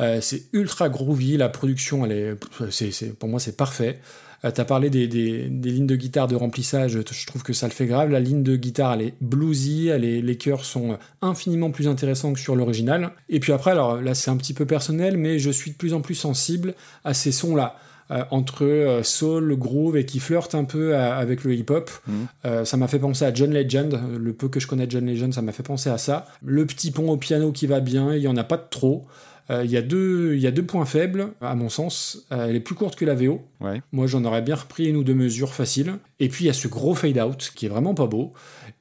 [0.00, 4.00] Euh, c'est ultra groovy, la production, elle est, pour moi c'est parfait.
[4.44, 7.86] Euh, T'as parlé des, lignes de guitare de remplissage, je trouve que ça le fait
[7.86, 8.10] grave.
[8.10, 12.56] La ligne de guitare, elle est bluesy, les chœurs sont infiniment plus intéressants que sur
[12.56, 13.12] l'original.
[13.28, 15.94] Et puis après, alors là c'est un petit peu personnel, mais je suis de plus
[15.94, 16.74] en plus sensible
[17.04, 17.76] à ces sons-là.
[18.10, 21.90] Euh, entre euh, soul, groove et qui flirtent un peu à- avec le hip-hop.
[22.06, 22.14] Mhm.
[22.44, 23.98] Euh, ça m'a fait penser à John Legend.
[24.18, 26.26] Le peu que je connais de John Legend, ça m'a fait penser à ça.
[26.44, 29.06] Le petit pont au piano qui va bien, il y en a pas de trop.
[29.50, 32.24] Euh, Il y, a deux- il y a deux points faibles, à mon sens.
[32.32, 33.42] Euh, elle est plus courte que la VO.
[33.60, 33.82] Ouais.
[33.92, 35.96] Moi, j'en aurais bien repris une ou deux mesures faciles.
[36.18, 38.32] Et puis, il y a ce gros fade-out qui est vraiment pas beau.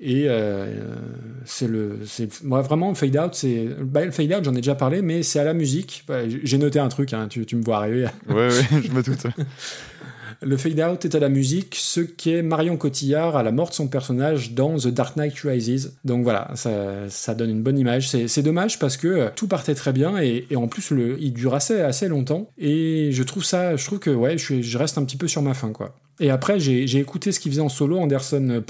[0.06, 0.66] Et euh,
[1.46, 2.00] c'est le.
[2.06, 3.68] c'est- Moi, vraiment, le fade-out, c'est.
[3.82, 6.04] Bah, le fade-out, j'en ai déjà parlé, mais c'est à la musique.
[6.08, 8.08] Bah, J'ai noté un truc, hein, tu, tu me vois arriver.
[8.28, 8.50] Ouais, ouais,
[8.84, 9.24] je me doute.
[10.42, 13.88] Le fade-out est à la musique, ce qu'est Marion Cotillard à la mort de son
[13.88, 15.94] personnage dans The Dark Knight Rises.
[16.04, 18.10] Donc voilà, ça, ça donne une bonne image.
[18.10, 21.32] C'est dommage parce que euh, tout partait très bien et, et en plus le, il
[21.32, 22.50] dure assez, assez longtemps.
[22.58, 25.54] Et je trouve ça, je trouve que ouais, je, reste un petit peu sur ma
[25.54, 25.96] fin quoi.
[26.20, 28.62] Et après, j'ai écouté ce qu'il faisait en solo, Anderson euh.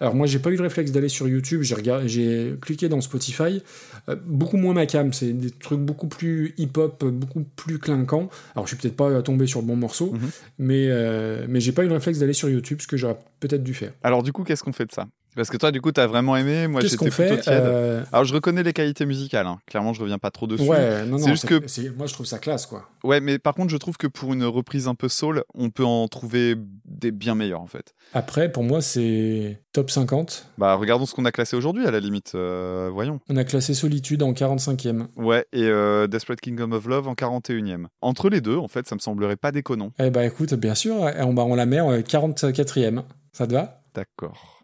[0.00, 3.62] Alors moi, j'ai pas eu le réflexe d'aller sur YouTube, j'ai cliqué dans Spotify.
[4.08, 8.28] Euh, beaucoup moins ma cam, c'est des trucs beaucoup plus hip-hop, beaucoup plus clinquants.
[8.54, 10.30] Alors je suis peut-être pas euh, tombé sur le bon morceau, Mhm.
[10.58, 13.64] mais, euh, mais j'ai pas eu le réflexe d'aller sur YouTube, ce que j'aurais peut-être
[13.64, 13.92] dû faire.
[14.02, 15.06] Alors du coup, qu'est-ce qu'on fait de ça?
[15.36, 16.66] Parce que toi, du coup, t'as vraiment aimé.
[16.66, 17.62] Moi, j'étais plutôt fait tiède.
[17.64, 19.46] Euh, Alors, je reconnais les qualités musicales.
[19.46, 19.58] hein.
[19.66, 20.68] Clairement, je reviens pas trop dessus.
[20.68, 22.88] Ouais, non, non, C'est juste que- moi je trouve ça classe quoi.
[23.04, 25.84] Ouais, mais par contre, je trouve que pour une reprise un peu soul, on peut
[25.84, 26.56] en trouver
[26.86, 27.94] des bien meilleurs en fait.
[28.14, 30.46] Après, pour moi, c'est top 50.
[30.58, 32.32] Bah, regardons ce qu'on a classé aujourd'hui à la limite.
[32.34, 33.20] euh, voyons.
[33.28, 35.08] On a classé Solitude en 45e.
[35.16, 37.88] Ouais, et euh, Desperate Kingdom of Love en 41e.
[38.00, 39.92] Entre les deux, en fait, ça me semblerait pas déconnant.
[39.98, 43.02] Eh bah écoute, bien sûr, on, bah, on la met en 44e.
[43.32, 43.82] Ça te va?
[43.94, 44.55] D'accord.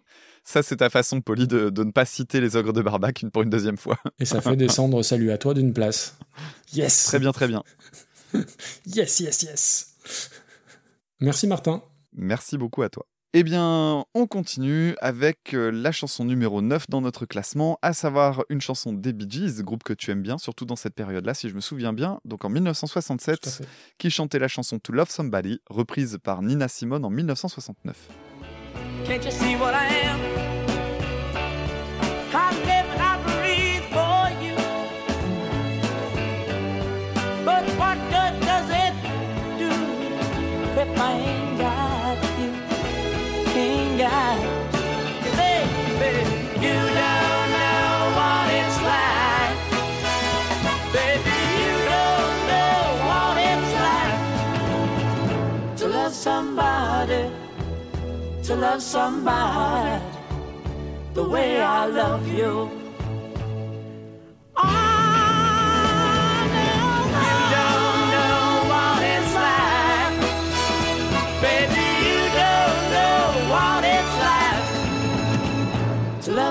[0.52, 3.30] Ça, c'est ta façon, Polly, de, de ne pas citer les ogres de Barbac une
[3.30, 3.96] pour une deuxième fois.
[4.18, 6.18] Et ça fait descendre Salut à toi d'une place.
[6.74, 7.62] Yes Très bien, très bien.
[8.86, 10.30] Yes, yes, yes
[11.20, 11.82] Merci Martin.
[12.12, 13.06] Merci beaucoup à toi.
[13.32, 18.44] Eh bien, on continue avec euh, la chanson numéro 9 dans notre classement, à savoir
[18.50, 21.48] une chanson des Bee Gees, groupe que tu aimes bien, surtout dans cette période-là, si
[21.48, 23.64] je me souviens bien, donc en Tout à 1967, fait.
[23.98, 27.96] qui chantait la chanson To Love Somebody, reprise par Nina Simone en 1969.
[29.06, 30.31] Can't you see what I am?
[41.04, 42.50] I ain't got you?
[43.62, 44.38] Ain't got.
[46.00, 46.12] Baby,
[46.66, 49.56] you don't know what it's like.
[50.96, 54.20] Baby, you don't know what it's like
[55.78, 57.22] to love somebody
[58.44, 60.02] to love somebody
[61.14, 62.70] the way I love you.
[64.56, 65.01] I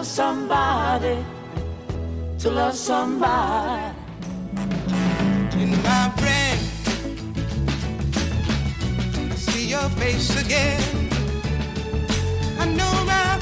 [0.01, 1.23] love somebody,
[2.39, 3.95] to love somebody.
[5.61, 6.57] in my brain.
[9.31, 10.81] I see your face again.
[12.57, 13.37] I know my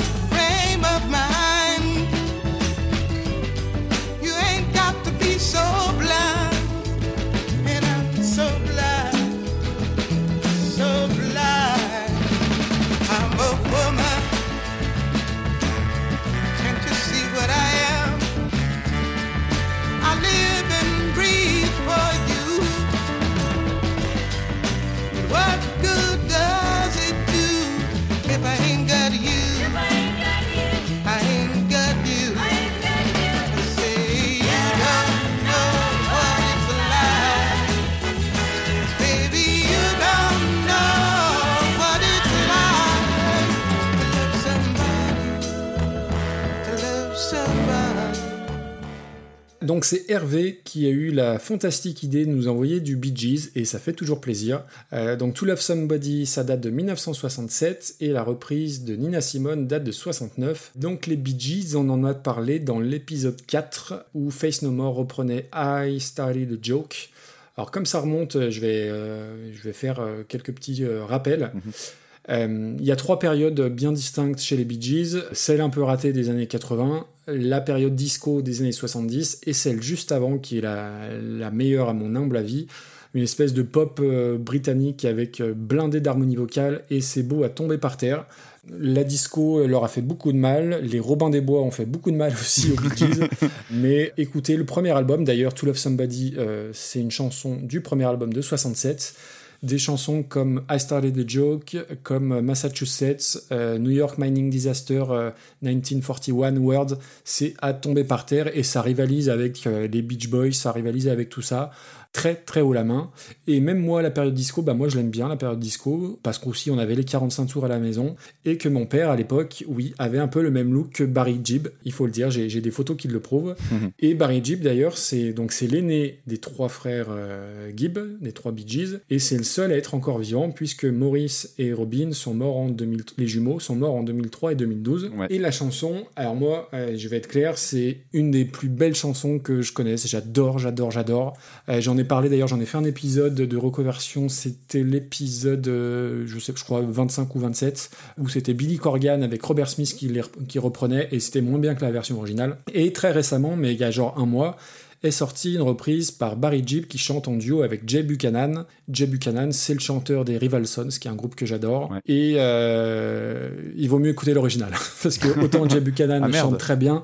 [49.69, 53.51] Donc c'est Hervé qui a eu la fantastique idée de nous envoyer du Bee Gees
[53.53, 54.63] et ça fait toujours plaisir.
[54.93, 59.67] Euh, donc To Love Somebody, ça date de 1967 et la reprise de Nina Simone
[59.67, 60.71] date de 69.
[60.75, 64.95] Donc les Bee Gees, on en a parlé dans l'épisode 4 où Face No More
[64.95, 67.11] reprenait I Started a Joke.
[67.55, 71.51] Alors comme ça remonte, euh, je vais, euh, je vais faire quelques petits euh, rappels.
[71.53, 72.77] Mhm.
[72.79, 75.17] Il y a trois périodes bien distinctes chez les Bee Gees.
[75.31, 79.81] Celle un peu ratée des années 80, la période disco des années 70 et celle
[79.81, 82.67] juste avant qui est la, meilleure à mon humble avis.
[83.15, 87.49] Une espèce de pop euh, britannique avec euh, blindé d'harmonie vocale et c'est beau à
[87.49, 88.27] tomber par terre.
[88.69, 91.87] La disco euh, leur a fait beaucoup de mal, les Robins des Bois ont fait
[91.87, 93.27] beaucoup de mal aussi aux Bee Gees.
[93.71, 96.35] Mais écoutez, le premier album, d'ailleurs, To Love Somebody,
[96.71, 99.15] c'est une chanson du premier album de 67.
[99.61, 105.31] Des chansons comme I Started a Joke, comme Massachusetts, euh, New York Mining Disaster euh,
[105.61, 110.53] 1941 World, c'est à tomber par terre et ça rivalise avec euh, les Beach Boys,
[110.53, 111.71] ça rivalise avec tout ça.
[112.19, 113.11] Très très haut la main.
[113.47, 116.37] Et même moi, la période disco, bah moi je l'aime bien la période disco, parce
[116.37, 118.15] qu'aussi on avait les 45 tours à la maison,
[118.45, 121.39] et que mon père à l'époque, oui, avait un peu le même look que Barry
[121.43, 123.55] Gibb, il faut le dire, j'ai des photos qui le prouvent.
[123.71, 123.91] Mhm.
[123.99, 128.51] Et Barry Gibb d'ailleurs, c'est donc c'est l'aîné des trois frères euh, Gibb, des trois
[128.51, 132.33] Bee Gees, et c'est le seul à être encore vivant puisque Maurice et Robin sont
[132.33, 135.11] morts en 2000, les jumeaux sont morts en 2003 et 2012.
[135.15, 135.27] Ouais.
[135.29, 138.95] Et la chanson, alors moi, euh, je vais être clair, c'est une des plus belles
[138.95, 140.07] chansons que je connaisse.
[140.07, 141.37] J'adore, j'adore, j'adore.
[141.69, 144.27] Euh, j'en ai parlé d'ailleurs, j'en ai fait un épisode de reconversion.
[144.27, 149.41] C'était l'épisode, euh, je sais, je crois 25 ou 27, où c'était Billy Corgan avec
[149.43, 152.57] Robert Smith qui, les qui reprenait, et c'était moins bien que la version originale.
[152.73, 154.57] Et très récemment, mais il y a genre un mois,
[155.01, 158.65] est sortie une reprise par Barry Gibb qui chante en duo avec Jay Buchanan.
[158.91, 161.89] Jay Buchanan, c'est le chanteur des Rival Sons, qui est un groupe que j'adore.
[161.91, 161.99] Ouais.
[162.05, 164.71] Et euh, il vaut mieux écouter l'original,
[165.03, 167.03] parce que autant Jay Buchanan Ah, chante très bien,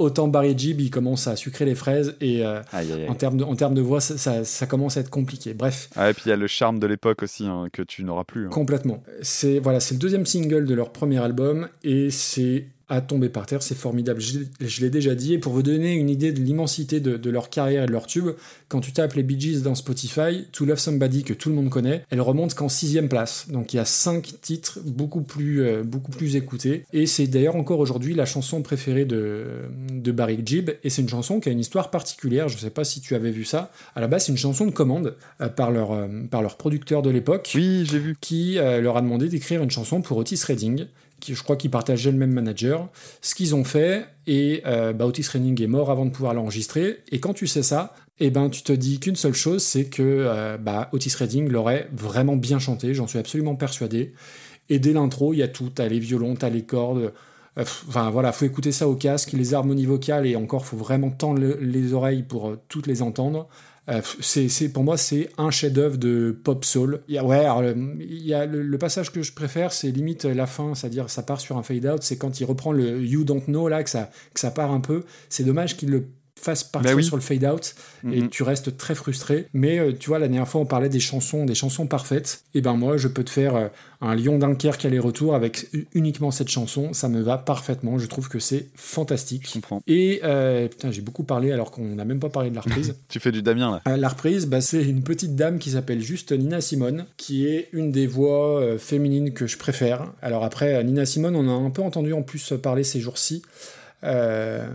[0.00, 3.08] autant Barry Gibb, il commence à sucrer les fraises, et euh, Aïe, aïe, aïe.
[3.08, 5.54] en termes de, en termes de voix, ça, ça- ça commence à être compliqué.
[5.54, 8.02] Bref, Ah, et puis il y a le charme de l'époque aussi hein, que tu
[8.02, 8.46] n'auras plus.
[8.46, 8.50] hein.
[8.50, 9.02] Complètement.
[9.22, 13.46] C'est voilà, c'est le deuxième single de leur premier album et c'est à tomber par
[13.46, 14.20] terre, c'est formidable.
[14.20, 17.30] Je, je l'ai déjà dit et pour vous donner une idée de l'immensité de, de
[17.30, 18.30] leur carrière et de leur tube,
[18.68, 21.70] quand tu tapes les Bee Gees dans Spotify, To Love Somebody que tout le monde
[21.70, 23.46] connaît, elle remonte qu'en sixième place.
[23.48, 27.56] Donc il y a cinq titres beaucoup plus euh, beaucoup plus écoutés et c'est d'ailleurs
[27.56, 29.44] encore aujourd'hui la chanson préférée de
[29.92, 32.48] de Barry Gibb et c'est une chanson qui a une histoire particulière.
[32.48, 33.70] Je sais pas si tu avais vu ça.
[33.94, 37.02] À la base, c'est une chanson de commande euh, par leur euh, par leur producteur
[37.02, 38.16] de l'époque Oui, j'ai vu.
[38.20, 40.86] qui leur a demandé d'écrire une chanson pour Otis Redding,
[41.28, 42.88] je crois qu'ils partageaient le même manager.
[43.20, 46.98] Ce qu'ils ont fait, et euh, bah, Otis Redding est mort avant de pouvoir l'enregistrer.
[47.12, 50.02] Et quand tu sais ça, eh ben, tu te dis qu'une seule chose, c'est que
[50.02, 54.12] euh, bah, Otis Redding l'aurait vraiment bien chanté, j'en suis absolument persuadé.
[54.68, 56.98] Et dès l'intro, il y a tout, t'as les violons, t'as les cordes.
[56.98, 57.10] Euh,
[57.88, 61.40] Enfin voilà, faut écouter ça au casque, les harmonies vocales, et encore, faut vraiment tendre
[61.40, 63.48] le- les oreilles pour toutes les entendre.
[63.90, 67.00] Euh, c'est, pour moi, c'est un chef-d'œuvre de pop soul.
[67.08, 67.46] Ouais,
[67.98, 71.40] il y a le, passage que je préfère, c'est limite la fin, c'est-à-dire ça part
[71.40, 72.02] sur un fade out.
[72.02, 74.80] C'est quand il reprend le You Don't Know là que ça, que ça part un
[74.80, 75.04] peu.
[75.28, 76.06] C'est dommage qu'il le
[76.40, 77.04] fasse partir Bah oui.
[77.04, 77.74] sur le fade out
[78.10, 78.28] et Mhm.
[78.30, 79.46] tu restes très frustré.
[79.52, 82.42] Mais euh, tu vois, la dernière fois, on parlait des chansons, des chansons parfaites.
[82.54, 83.68] Et ben moi, je peux te faire euh,
[84.00, 86.92] un Lion Dunkerque aller-retour avec uniquement cette chanson.
[86.94, 87.98] Ça me va parfaitement.
[87.98, 89.46] Je trouve que c'est fantastique.
[89.46, 89.82] Je comprends.
[89.86, 92.94] Et euh, putain, j'ai beaucoup parlé alors qu'on n'a même pas parlé de la reprise.
[93.08, 93.82] Tu fais du Damien là.
[93.92, 97.68] Euh, La reprise, bah, c'est une petite dame qui s'appelle juste Nina Simone, qui est
[97.72, 100.12] une des voix euh, féminines que je préfère.
[100.22, 103.42] Alors après, Nina Simone, on a un peu entendu en plus parler ces jours-ci.
[104.04, 104.66] Euh,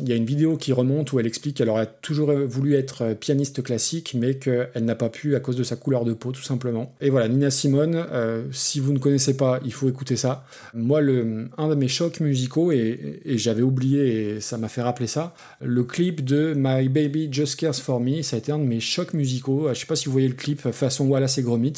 [0.00, 3.14] Il y a une vidéo qui remonte où elle explique qu'elle aurait toujours voulu être
[3.14, 6.42] pianiste classique, mais qu'elle n'a pas pu à cause de sa couleur de peau, tout
[6.42, 6.94] simplement.
[7.00, 10.44] Et voilà, Nina Simone, euh, si vous ne connaissez pas, il faut écouter ça.
[10.74, 15.06] Moi, le, un de mes chocs musicaux, et, j'avais oublié, et ça m'a fait rappeler
[15.06, 18.64] ça, le clip de My Baby Just Cares For Me, ça a été un de
[18.64, 19.68] mes chocs musicaux.
[19.68, 21.74] Je sais pas si vous voyez le clip façon Wallace et Gromit.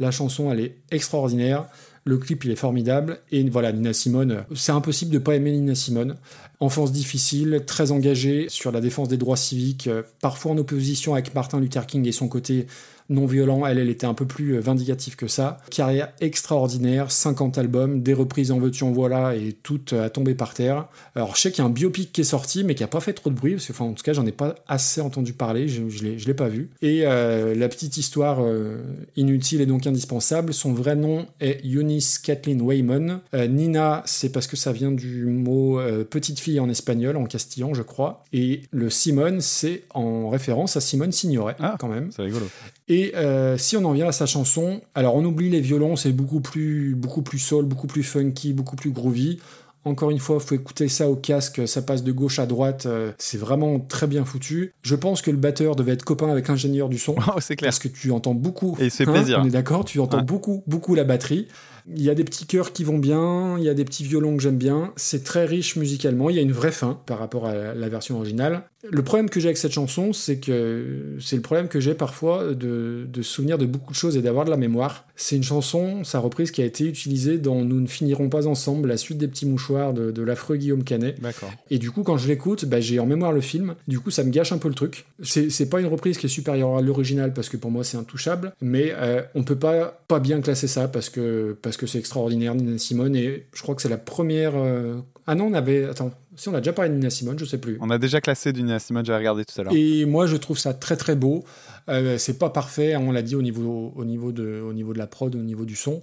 [0.00, 1.66] La chanson, elle est extraordinaire.
[2.04, 3.18] Le clip, il est formidable.
[3.30, 6.16] Et voilà, Nina Simone, c'est impossible de pas aimer Nina Simone.
[6.60, 11.34] Enfance difficile, très engagée sur la défense des droits civiques, euh, parfois en opposition avec
[11.34, 12.66] Martin Luther King et son côté
[13.08, 13.66] non violent.
[13.66, 15.58] Elle, elle était un peu plus euh, vindicative que ça.
[15.70, 20.34] Carrière extraordinaire, 50 albums, des reprises en veux-tu en voilà et toutes euh, à tomber
[20.34, 20.86] par terre.
[21.14, 23.00] Alors je sais qu'il y a un biopic qui est sorti mais qui a pas
[23.00, 25.32] fait trop de bruit parce que enfin en tout cas j'en ai pas assez entendu
[25.32, 26.70] parler, je, je l'ai je l'ai pas vu.
[26.82, 28.78] Et euh, la petite histoire euh,
[29.16, 33.20] inutile et donc indispensable, son vrai nom est Eunice Kathleen Wayman.
[33.34, 35.78] Euh, Nina, c'est parce que ça vient du mot
[36.10, 38.24] petite fille en espagnol, en castillan je crois.
[38.32, 41.76] Et le Simone, c'est en référence à Simone Signoret Ah.
[41.78, 42.10] quand même.
[42.12, 42.46] C'est rigolo.
[42.88, 46.12] Et euh, si on en vient à sa chanson, alors on oublie les violons, c'est
[46.12, 49.38] beaucoup plus, beaucoup plus soul, beaucoup plus funky, beaucoup plus groovy.
[49.84, 53.12] Encore une fois, faut écouter ça au casque, ça passe de gauche à droite, euh,
[53.16, 54.72] c'est vraiment très bien foutu.
[54.82, 57.14] Je pense que le batteur devait être copain avec l'ingénieur du son.
[57.28, 57.68] Oh, c'est clair.
[57.68, 58.76] Parce que tu entends beaucoup.
[58.80, 59.40] Et il fait Hein, plaisir.
[59.42, 61.46] On est d'accord, tu entends beaucoup, beaucoup la batterie.
[61.94, 64.36] Il y a des petits chœurs qui vont bien, il y a des petits violons
[64.36, 64.92] que j'aime bien.
[64.96, 66.30] C'est très riche musicalement.
[66.30, 68.62] Il y a une vraie fin par rapport à la- version originale.
[68.90, 72.52] Le problème que j'ai avec cette chanson, c'est que c'est le problème que j'ai parfois
[72.54, 75.06] de, de se souvenir de beaucoup de choses et d'avoir de la mémoire.
[75.16, 78.88] C'est une chanson, sa reprise, qui a été utilisée dans Nous ne finirons pas ensemble,
[78.88, 81.20] la suite des petits mouchoirs de, de l'affreux Guillaume Canet.
[81.20, 81.50] D'accord.
[81.70, 83.74] Et du coup, quand je l'écoute, bah, j'ai en mémoire le film.
[83.88, 85.06] Du coup, ça me gâche un peu le truc.
[85.22, 87.96] C'est c'est pas une reprise qui est supérieure à l'original parce que pour moi, c'est
[87.96, 88.52] intouchable.
[88.60, 92.54] Mais euh, on peut pas pas bien classer ça parce que parce que c'est extraordinaire,
[92.54, 93.16] Nina Simone.
[93.16, 94.52] Et je crois que c'est la première.
[94.56, 94.96] euh,
[95.26, 95.84] Ah non, on avait.
[95.84, 97.78] Attends, si on a déjà parlé de Nina Simone, je sais plus.
[97.80, 99.72] On a déjà classé du Nina Simone, j'avais regardé tout à l'heure.
[99.74, 101.44] Et moi, je trouve ça très très beau.
[101.88, 104.98] Euh, c'est pas parfait, on l'a dit au niveau, au, niveau de, au niveau de
[104.98, 106.02] la prod, au niveau du son.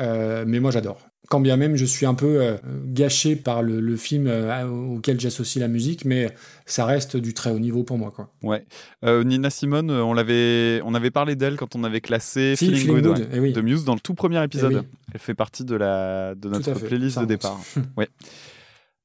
[0.00, 1.00] Euh, mais moi, j'adore.
[1.30, 5.18] Quand bien même, je suis un peu euh, gâché par le, le film euh, auquel
[5.18, 6.28] j'associe la musique, mais
[6.66, 8.12] ça reste du très haut niveau pour moi.
[8.14, 8.28] Quoi.
[8.42, 8.66] Ouais.
[9.06, 12.80] Euh, Nina Simone, on l'avait, on avait parlé d'elle quand on avait classé Si, Feeling,
[12.80, 13.52] Feeling Good, Good, ouais, eh oui.
[13.54, 14.72] de Muse dans le tout premier épisode.
[14.72, 14.86] Eh oui.
[15.14, 17.58] Elle fait partie de la de notre playlist ça de départ.
[17.96, 18.08] ouais.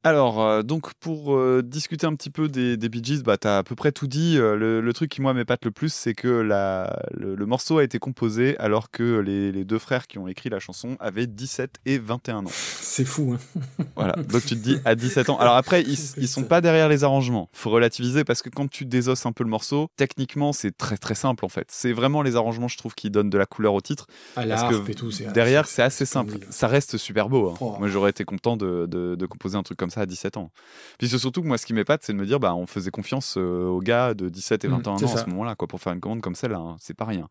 [0.05, 3.57] Alors, euh, donc pour euh, discuter un petit peu des, des Bee Gees, bah, t'as
[3.57, 4.37] à peu près tout dit.
[4.37, 7.79] Euh, le, le truc qui moi m'épate le plus, c'est que la, le, le morceau
[7.79, 11.27] a été composé alors que les, les deux frères qui ont écrit la chanson avaient
[11.27, 12.49] 17 et 21 ans.
[12.49, 13.35] C'est fou.
[13.35, 13.59] Hein.
[13.97, 15.37] Voilà, donc tu te dis à 17 ans.
[15.37, 17.49] Alors après, ils, ils sont pas derrière les arrangements.
[17.51, 21.15] Faut relativiser parce que quand tu désosses un peu le morceau, techniquement, c'est très très
[21.15, 21.67] simple en fait.
[21.69, 24.07] C'est vraiment les arrangements, je trouve, qui donnent de la couleur au titre.
[24.37, 25.09] À Parce l'harpe que et tout.
[25.33, 26.37] derrière, c'est assez simple.
[26.49, 27.49] Ça reste super beau.
[27.49, 27.55] hein.
[27.59, 27.75] Oh.
[27.79, 30.51] Moi, j'aurais été content de, de, de composer un truc comme ça à 17 ans.
[30.97, 32.91] Puis c'est surtout que moi, ce qui m'épate, c'est de me dire, bah, on faisait
[32.91, 35.67] confiance euh, aux gars de 17 et Mhm, 21 c'est ans à ce moment-là, quoi,
[35.67, 36.57] pour faire une commande comme celle-là.
[36.59, 36.75] hein.
[36.79, 37.27] C'est pas rien.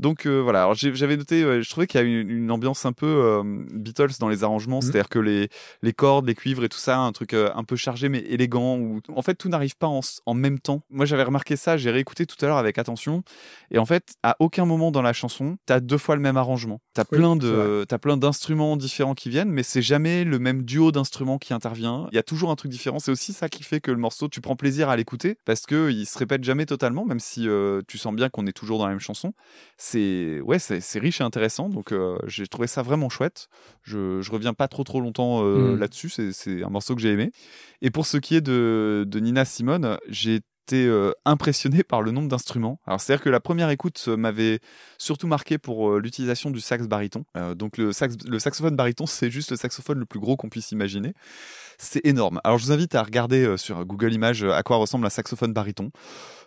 [0.00, 2.86] Donc euh, voilà, alors j'avais noté, euh, je trouvais qu'il y a une, une ambiance
[2.86, 4.82] un peu euh, Beatles dans les arrangements, Mhm.
[4.82, 5.50] c'est-à-dire que les,
[5.82, 9.00] les cordes, les cuivres et tout ça, un truc un peu chargé mais élégant, où
[9.14, 10.82] en fait tout n'arrive pas en, même temps.
[10.88, 13.22] Moi j'avais remarqué ça, j'ai réécouté tout à l'heure avec attention,
[13.70, 16.80] et en fait à aucun moment dans la chanson, t'as deux fois le même arrangement.
[16.94, 20.62] T'as Oui, plein de, t'as plein d'instruments différents qui viennent, mais c'est jamais le même
[20.62, 22.08] duo d'instruments qui intervient.
[22.10, 23.00] Il y a toujours un truc différent.
[23.00, 25.90] C'est aussi ça qui fait que le morceau, tu prends plaisir à l'écouter parce que
[25.90, 27.46] il se répète jamais totalement, même si
[27.86, 29.34] tu sens bien qu'on est toujours dans la même chanson.
[29.90, 31.68] C'est ouais, c'est riche et intéressant.
[31.68, 33.48] Donc euh, j'ai trouvé ça vraiment chouette.
[33.82, 35.78] Je, je reviens pas trop trop longtemps euh, Mm.
[35.80, 36.10] là-dessus.
[36.32, 37.32] C'est un morceau que j'ai aimé.
[37.82, 42.12] Et pour ce qui est de, de Nina Simone, j'ai été euh, impressionné par le
[42.12, 42.78] nombre d'instruments.
[42.86, 44.60] Alors c'est-à-dire que la première écoute m'avait
[44.96, 47.24] surtout marqué pour l'utilisation du sax baryton.
[47.56, 50.70] Donc le, sax, le saxophone baryton, c'est juste le saxophone le plus gros qu'on puisse
[50.70, 51.14] imaginer.
[51.82, 52.42] C'est énorme.
[52.44, 55.10] Alors je vous invite à regarder euh, sur Google Images euh, à quoi ressemble un
[55.10, 55.90] saxophone baryton.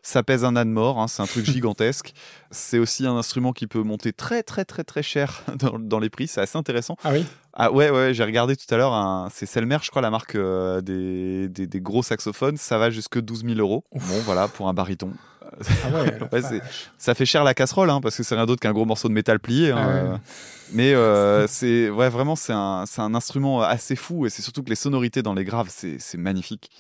[0.04, 2.14] Ça pèse un âne mort, hein, c'est un truc gigantesque.
[2.52, 6.12] C'est aussi un instrument qui peut monter très très très très cher dans, dans les
[6.12, 6.28] prix.
[6.28, 6.98] C'est assez intéressant.
[7.04, 7.26] Ah oui?
[7.54, 10.82] Ah ouais, ouais, j'ai regardé tout à l'heure, c'est Selmer, je crois, la marque euh,
[10.82, 12.58] des, des, des gros saxophones.
[12.58, 13.84] Ça va jusque 12 000 euros.
[13.92, 15.14] Bon, voilà, pour un baryton.
[15.84, 16.62] Ah ouais, Ouais.
[16.98, 19.14] Ça fait cher la casserole, hein, parce que c'est rien d'autre qu'un gros morceau de
[19.14, 19.72] métal plié.
[19.72, 19.94] hein, Ah ouais.
[19.96, 20.18] euh.
[20.74, 24.76] Mais euh, c'est ouais, vraiment, c'est un, instrument assez fou, et c'est surtout que les
[24.76, 26.72] sonorités dans les graves, c'est magnifique.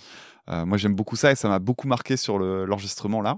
[0.49, 3.37] Euh, moi, j'aime beaucoup ça et ça m'a beaucoup marqué sur le- l'enregistrement là.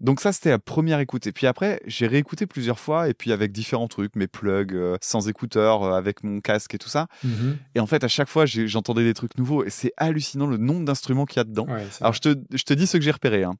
[0.00, 1.26] Donc ça, c'était la première écoute.
[1.26, 4.96] Et puis après, j'ai réécouté plusieurs fois et puis avec différents trucs, mes plugs, euh,
[5.00, 7.06] sans écouteurs, euh, avec mon casque et tout ça.
[7.24, 7.56] Mhm.
[7.74, 10.84] Et en fait, à chaque fois, j'entendais des trucs nouveaux et c'est hallucinant le nombre
[10.84, 11.66] d'instruments qu'il y a dedans.
[11.66, 13.44] Ouais, Alors je te, je te dis ce que j'ai repéré.
[13.44, 13.54] hein.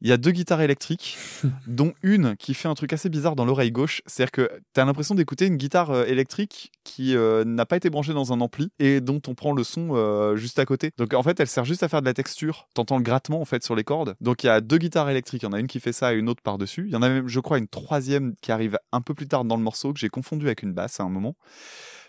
[0.00, 1.16] Il y a deux guitares électriques,
[1.66, 4.02] dont une qui fait un truc assez bizarre dans l'oreille gauche.
[4.06, 8.32] C'est-à-dire que tu as l'impression d'écouter une guitare électrique qui n'a pas été branchée dans
[8.32, 10.92] un ampli et dont on prend le son juste à côté.
[10.96, 12.35] Donc en fait, elle sert juste à faire de la texture.
[12.74, 14.16] T'entends le grattement en fait sur les cordes.
[14.20, 15.42] Donc il y a deux guitares électriques.
[15.42, 16.84] Il y en a une qui fait ça et une autre par-dessus.
[16.86, 19.44] Il y en a même, je crois, une troisième qui arrive un peu plus tard
[19.44, 21.36] dans le morceau que j'ai confondu avec une basse à un moment.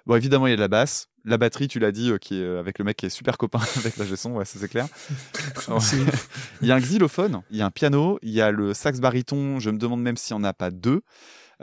[0.08, 1.10] Bon, évidemment, il y a de la basse.
[1.26, 3.38] La batterie, tu l'as dit, euh, qui est euh, avec le mec qui est super
[3.38, 4.88] copain avec la son, ouais, ça c'est clair.
[6.62, 9.02] Il y a un xylophone, il y a un piano, il y a le sax
[9.02, 9.60] baryton.
[9.60, 11.02] Je me demande même s'il n'y en a pas deux.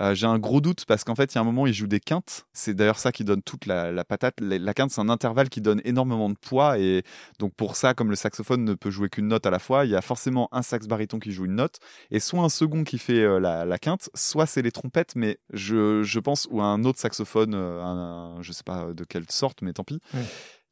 [0.01, 1.87] Euh, J'ai un gros doute parce qu'en fait, il y a un moment, il joue
[1.87, 2.47] des quintes.
[2.53, 4.41] C'est d'ailleurs ça qui donne toute la, patate.
[4.41, 6.79] La, quinte, c'est un intervalle qui donne énormément de poids.
[6.79, 7.05] Et
[7.39, 9.91] donc, pour ça, comme le saxophone ne peut jouer qu'une note à la fois, il
[9.93, 11.77] y a forcément un sax baryton qui joue une note
[12.11, 16.19] et soit un second qui fait euh, la, quinte, soit c'est les trompettes, mais je,
[16.19, 19.73] pense, ou un autre saxophone, euh, un, un- je sais pas de quelle sorte, mais
[19.73, 20.01] tant pis.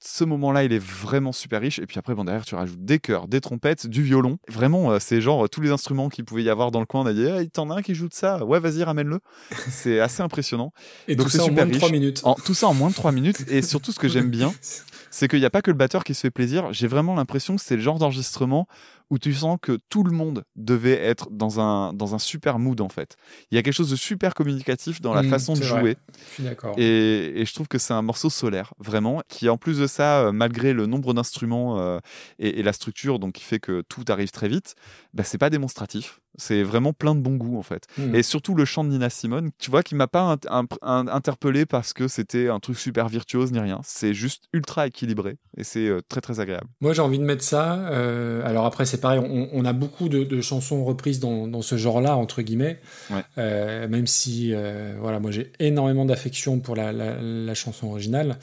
[0.05, 1.79] Ce moment-là, il est vraiment super riche.
[1.79, 4.39] Et puis après, bon, derrière, tu rajoutes des chœurs, des trompettes, du violon.
[4.49, 7.03] Vraiment, euh, c'est genre euh, tous les instruments qu'il pouvait y avoir dans le coin.
[7.03, 8.45] On a dit, hey, t'en as un qui joue de ça?
[8.45, 9.21] Ouais, vas-y, ramène-le.
[9.71, 10.73] c'est assez impressionnant.
[11.07, 11.81] Et Donc tout c'est ça en super moins de riche.
[11.81, 12.21] 3 minutes.
[12.25, 13.45] En, tout ça en moins de 3 minutes.
[13.49, 14.53] Et surtout, ce que j'aime bien,
[15.13, 16.73] c'est qu'il n'y a pas que le batteur qui se fait plaisir.
[16.73, 18.67] J'ai vraiment l'impression que c'est le genre d'enregistrement
[19.13, 22.81] où tu sens que tout le monde devait être dans un, dans un super mood
[22.81, 23.17] en fait.
[23.51, 25.97] Il y a quelque chose de super communicatif dans la Mm, façon de jouer.
[26.31, 26.75] Je suis d'accord.
[26.79, 30.21] Et, et je trouve que c'est un morceau solaire, vraiment, qui en plus de ça,
[30.21, 31.99] euh, malgré le nombre d'instruments euh,
[32.39, 34.77] et, et la structure, donc qui fait que tout arrive très vite,
[35.13, 36.22] bah, c'est pas démonstratif.
[36.37, 37.87] C'est vraiment plein de bon goût en fait.
[37.99, 38.15] Mm.
[38.15, 41.93] Et surtout le chant de Nina Simone, tu vois, qui m'a pas un- interpellé parce
[41.93, 43.81] que c'était un truc super virtuose ni rien.
[43.85, 46.67] C'est juste ultra équilibré et c'est euh, très très agréable.
[46.81, 47.75] Moi, j'ai envie de mettre ça.
[47.91, 51.63] euh, alors après, c'est pareil, on, on a beaucoup de, de chansons reprises dans, dans
[51.63, 52.81] ce genre-là, entre guillemets.
[53.11, 53.23] Ouais.
[53.39, 54.55] Euh, même si,
[54.99, 58.39] voilà, moi, j'ai énormément d'affection pour la, la- la chanson originale.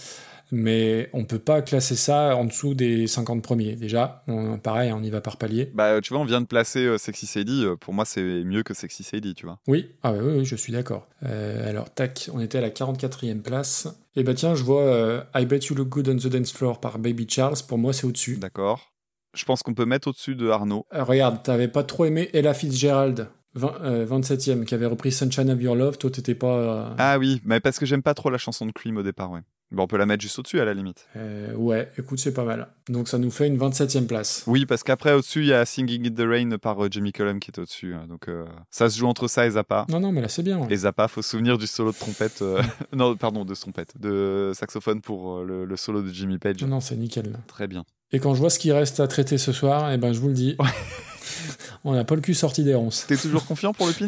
[0.51, 3.76] Mais on peut pas classer ça en dessous des 50 premiers.
[3.76, 5.71] Déjà, on- pareil, on y va par palier.
[5.73, 7.65] Bah, tu vois, on vient de placer euh, Sexy Sadie.
[7.65, 9.59] euh, pour moi, c'est mieux que Sexy Sadie, tu vois.
[9.67, 11.07] Oui, ah ouais, oui, oui, je suis d'accord.
[11.23, 13.88] Euh, alors, tac, on était à la 44e place.
[14.15, 16.80] Et bah tiens, je vois euh, I Bet You Look Good on the Dance Floor
[16.80, 17.55] par Baby Charles.
[17.67, 18.38] Pour moi, c'est au-dessus.
[18.38, 18.91] D'accord.
[19.35, 20.85] Je pense qu'on peut mettre au-dessus de Arnaud.
[20.91, 25.61] Regarde, t'avais pas trop aimé Ella Fitzgerald, 20, euh, 27e, qui avait repris Sunshine of
[25.61, 25.99] Your Love.
[25.99, 26.47] Toi, t'étais pas.
[26.57, 29.30] euh, Ah oui, mais parce que j'aime pas trop la chanson de Cream au départ,
[29.31, 29.41] ouais.
[29.71, 31.05] Bon, on peut la mettre juste au-dessus à la limite.
[31.15, 32.69] euh, ouais, écoute, c'est pas mal.
[32.87, 34.43] Donc, ça nous fait une 27e place.
[34.47, 37.39] Oui, parce qu'après, au-dessus, il y a Singing in the Rain par euh, Jamie Cullum
[37.39, 37.93] qui est au-dessus.
[37.93, 38.07] hein.
[38.09, 39.85] Donc, euh, ça se joue entre ça et Zappa.
[39.89, 40.57] Non, non, mais là, c'est bien.
[40.57, 40.67] ouais.
[40.71, 42.43] Et Zappa, faut se souvenir du solo de trompette.
[42.93, 43.93] non, pardon, de trompette.
[43.99, 46.61] De saxophone pour le, le solo de Jimmy Page.
[46.63, 47.31] Non, non, c'est nickel.
[47.31, 47.37] là.
[47.47, 47.85] Très bien.
[48.11, 50.29] Et quand je vois ce qui reste à traiter ce soir, eh ben, je vous
[50.29, 50.57] le dis,
[51.83, 53.05] on n'a pas le cul sorti des ronces.
[53.07, 54.07] T'es toujours confiant pour le pins?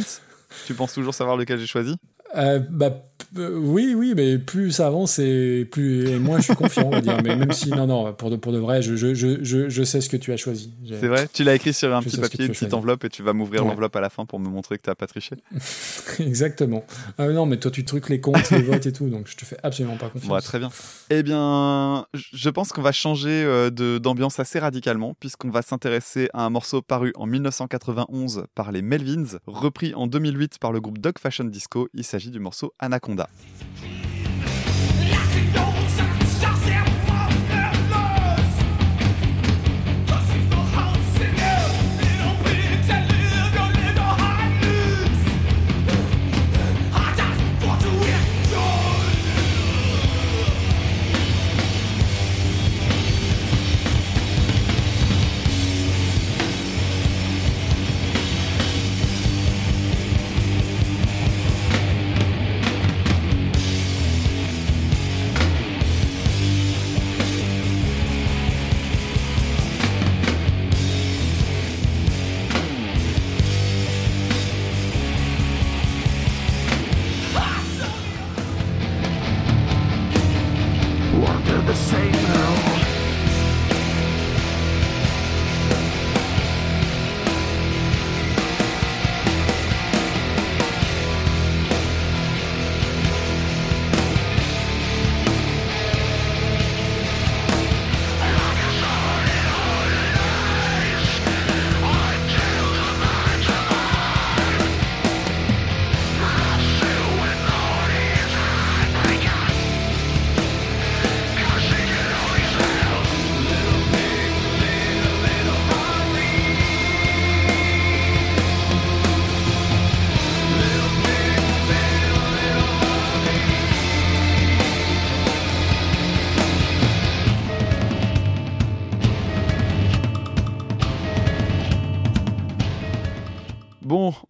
[0.65, 1.95] Tu penses toujours savoir lequel j'ai choisi?
[2.35, 2.89] Euh, bah,
[3.35, 7.01] oui, oui, mais plus ça avance et plus et moins je suis confiant, on va
[7.01, 7.17] dire.
[7.23, 10.01] Mais même si, non, non, pour de, pour de vrai, je, je, je, je, sais
[10.01, 10.71] ce que tu as choisi.
[10.87, 13.23] C'est vrai Tu l'as écrit sur un petit papier, tu une petite enveloppe et tu
[13.23, 13.69] vas m'ouvrir Ouais.
[13.69, 15.35] l'enveloppe à la fin pour me montrer que t'as pas triché.
[16.19, 16.83] Exactement.
[17.17, 19.45] Ah non, mais toi, tu truques les comptes, les votes et tout, donc je te
[19.45, 20.31] fais absolument pas confiance.
[20.31, 20.69] Ouais, très bien.
[21.09, 26.29] Eh bien, je pense qu'on va changer euh, de- d'ambiance assez radicalement, puisqu'on va s'intéresser
[26.33, 30.97] à un morceau paru en 1991 par les Melvins, repris en 2008 par le groupe
[30.99, 31.87] Dog Fashion Disco.
[31.93, 33.10] Il s'agit du morceau Anaconda.
[33.15, 33.27] Bon,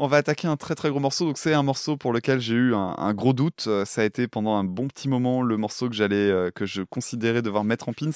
[0.01, 1.25] on va attaquer un très très gros morceau.
[1.25, 3.65] Donc c'est un morceau pour lequel j'ai eu un, gros doute.
[3.67, 6.65] Euh, Ça a été pendant un bon petit moment le morceau que j'allais, euh, que
[6.65, 8.09] je considérais devoir mettre en pins.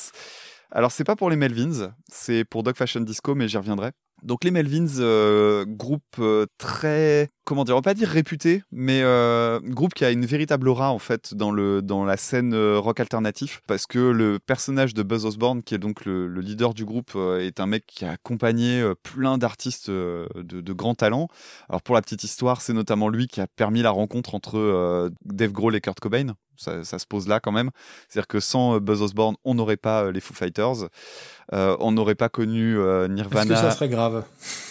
[0.71, 3.91] Alors c'est pas pour les Melvins, c'est pour Dog Fashion Disco, mais j'y reviendrai.
[4.25, 9.01] Donc les Melvins, euh, groupe euh, très, comment dire, on va pas dire réputé, mais
[9.03, 12.79] euh, groupe qui a une véritable aura en fait dans le dans la scène euh,
[12.79, 16.73] rock alternatif, parce que le personnage de Buzz Osborne, qui est donc le, le leader
[16.73, 21.27] du groupe, euh, est un mec qui a accompagné plein d'artistes de, de grands talents.
[21.69, 25.11] Alors pour la petite histoire, c'est notamment lui qui a permis la rencontre entre euh,
[25.23, 26.33] Dave Grohl et Kurt Cobain.
[26.57, 27.69] Ça, ça se pose là quand même.
[28.07, 30.87] C'est-à-dire que sans Buzz Osborne, on n'aurait pas les Foo Fighters,
[31.53, 33.53] Euh, on n'aurait pas connu euh, Est-ce Nirvana.
[33.53, 34.23] que ça serait grave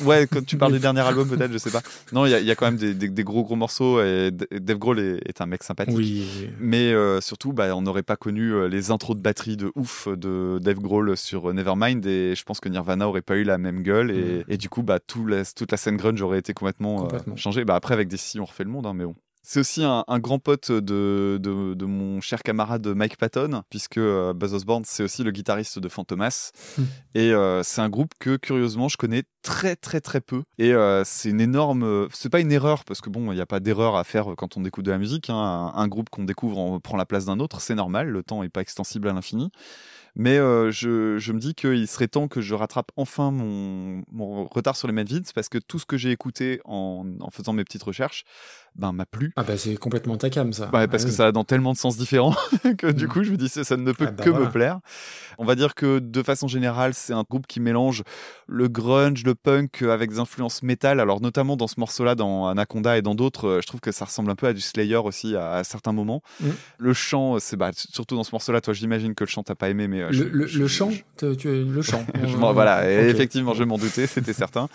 [0.02, 1.82] Ouais, quand tu parles du dernier album, peut-être, je sais pas.
[2.12, 4.00] Non, il y, a- il y a quand même des, des- des gros gros morceaux
[4.02, 5.94] et Dave Grohl est, est un mec sympathique.
[5.96, 6.50] Oui.
[6.58, 10.58] Mais euh, surtout, bah, on n'aurait pas connu les intros de batterie de ouf de
[10.60, 14.10] Dave Grohl sur Nevermind et je pense que Nirvana aurait pas eu la même gueule
[14.10, 17.36] et, et du coup, bah, tout la- toute la scène grunge aurait été complètement, Complètement.
[17.36, 17.64] changée.
[17.64, 19.14] Bah, après, avec des si, on refait le monde, hein, mais bon.
[19.46, 23.98] C'est aussi un, un grand pote de, de, de mon cher camarade Mike Patton, puisque
[23.98, 26.50] euh, Buzz Osborne, c'est aussi le guitariste de Fantomas.
[27.14, 30.44] et euh, c'est un groupe que, curieusement, je connais très, très, très peu.
[30.56, 32.08] Et euh, c'est une énorme.
[32.10, 34.56] C'est pas une erreur, parce que bon, il n'y a pas d'erreur à faire quand
[34.56, 35.28] on écoute de la musique.
[35.28, 35.34] hein.
[35.74, 38.08] Un, un groupe qu'on découvre en prend la place d'un autre, c'est normal.
[38.08, 39.50] Le temps n'est pas extensible à l'infini.
[40.16, 44.44] Mais euh, je, je me dis qu'il serait temps que je rattrape enfin mon, mon
[44.46, 47.64] retard sur les Medvids parce que tout ce que j'ai écouté en, en faisant mes
[47.64, 48.22] petites recherches
[48.76, 49.32] ben, m'a plu.
[49.36, 50.64] Ah bah c'est complètement ta cam ça.
[50.72, 51.16] Ouais, parce Ah que oui.
[51.16, 52.34] ça a dans tellement de sens différents
[52.78, 53.08] que du Mm.
[53.08, 54.46] coup, je me dis ça, ne peut Ah bah que voilà.
[54.46, 54.80] me plaire.
[55.38, 58.02] On va dire que de façon générale, c'est un groupe qui mélange
[58.46, 61.00] le grunge, le punk euh, avec des influences métal.
[61.00, 64.04] Alors notamment dans ce morceau-là, dans Anaconda et dans d'autres, euh, je trouve que ça
[64.06, 66.22] ressemble un peu à du Slayer aussi à, à certains moments.
[66.40, 66.46] Mm.
[66.78, 68.60] Le chant, c'est bah, surtout dans ce morceau-là.
[68.60, 70.66] Toi, j'imagine que le chant t'as pas aimé, mais euh, Le, je- le, je- le
[70.66, 72.04] je- chant, tu, tu- le chant.
[72.24, 74.68] je voilà, effectivement, je m'en doutais, c'était certain.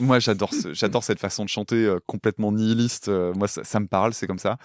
[0.00, 3.08] Moi, j'adore, ce- j'adore cette façon de chanter euh, complètement nihiliste.
[3.08, 4.56] euh, moi, ça, me parle, c'est comme ça.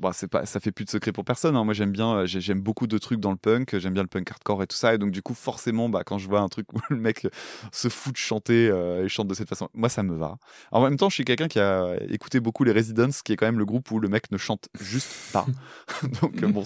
[0.00, 1.54] Bon, c'est pas, ça fait plus de secret pour personne.
[1.56, 1.62] hein.
[1.64, 3.78] Moi, j'aime bien, euh, j'ai- j'aime beaucoup de trucs dans le punk.
[3.78, 4.92] J'aime bien le punk hardcore et tout ça.
[4.94, 7.26] Et donc, du coup, forcément, bah, quand je vois un truc où le mec
[7.72, 10.38] se fout de chanter et chante de cette façon, moi, ça me va.
[10.72, 13.46] En même temps, je suis quelqu'un qui a écouté beaucoup les Residents, qui est quand
[13.46, 15.46] même le groupe où le mec ne chante juste pas.
[16.22, 16.64] donc, bon,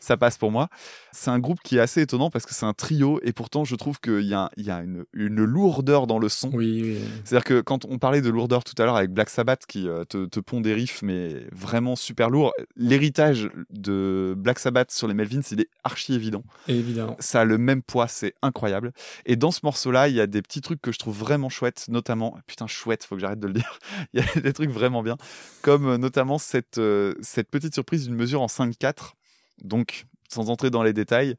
[0.00, 0.68] ça, passe pour moi.
[1.12, 3.76] C'est un groupe qui est assez étonnant parce que c'est un trio et pourtant, je
[3.76, 6.50] trouve qu'il y a, il y a une, une lourdeur dans le son.
[6.52, 6.98] Oui, oui.
[7.24, 10.04] C'est-à-dire que quand on parlait de lourdeur tout à l'heure avec Black Sabbath qui euh,
[10.04, 15.14] te, te pond des riffs mais vraiment super lourds, l'héritage de Black Sabbath sur les
[15.14, 16.44] Melvins, il est archi évident.
[16.68, 17.16] évidemment.
[17.18, 18.92] Ça a le même poids, c'est incroyable.
[19.26, 21.86] Et dans ce morceau-là, il y a des petits trucs que je trouve vraiment chouettes,
[21.88, 23.78] notamment, putain chouette, faut que j'arrête de le dire,
[24.12, 25.16] il y a des trucs vraiment bien,
[25.62, 29.12] comme euh, notamment cette, euh, cette petite surprise d'une mesure en 5-4,
[29.62, 31.36] donc sans entrer dans les détails.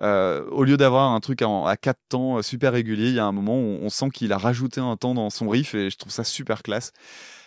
[0.00, 3.18] Euh, au lieu d'avoir un truc en- à 4 temps euh, super régulier, il y
[3.18, 5.90] a un moment où on sent qu'il a rajouté un temps dans son riff et
[5.90, 6.92] je trouve ça super classe.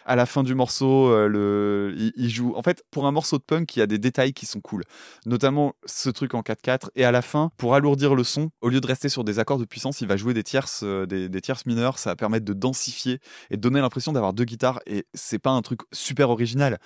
[0.03, 2.53] À la fin du morceau, euh, il, joue.
[2.55, 4.83] En fait, pour un morceau de punk, il y a des détails qui sont cool,
[5.27, 6.89] notamment ce truc en 4-4.
[6.95, 9.59] Et à la fin, pour alourdir le son, au lieu de rester sur des accords
[9.59, 11.99] de puissance, il va jouer des tierces, des tierces mineures.
[11.99, 13.19] Ça va permettre de densifier
[13.51, 14.79] et de donner l'impression d'avoir deux guitares.
[14.87, 16.79] Et c'est pas un truc super original,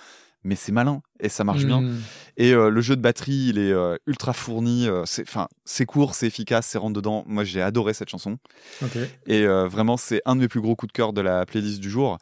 [0.46, 1.80] mais c'est malin et ça marche bien.
[1.80, 2.02] Mm.
[2.36, 4.88] Et euh, le jeu de batterie, il est euh, ultra fourni.
[4.88, 7.24] euh, c'est, enfin, c'est court, c'est efficace, c'est rentre dedans.
[7.26, 8.38] Moi, j'ai adoré cette chanson.
[9.26, 11.90] Et vraiment, c'est un de mes plus gros coups de cœur de la playlist du
[11.90, 12.18] jour.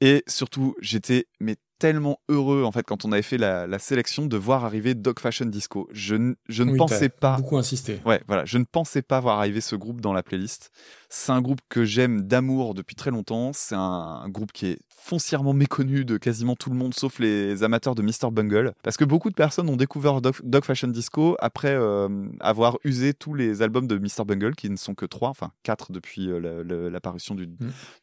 [0.00, 4.26] Et surtout, j'étais mais tellement heureux en fait quand on avait fait la, la sélection
[4.26, 5.88] de voir arriver Dog Fashion Disco.
[5.92, 7.36] Je, n- je ne Oui, pensais pas.
[7.36, 8.00] Beaucoup insisté.
[8.04, 10.70] Ouais, voilà, je ne pensais pas voir arriver ce groupe dans la playlist.
[11.10, 13.52] C'est un groupe que j'aime d'amour depuis très longtemps.
[13.54, 17.62] C'est un, un groupe qui est foncièrement méconnu de quasiment tout le monde, sauf les
[17.62, 18.30] amateurs de Mr.
[18.30, 18.72] Bungle.
[18.82, 22.08] Parce que beaucoup de personnes ont découvert Dog, Dog Fashion Disco après euh,
[22.40, 24.24] avoir usé tous les albums de Mr.
[24.26, 27.48] Bungle, qui ne sont que trois, enfin quatre depuis euh, la- la- l'apparition du,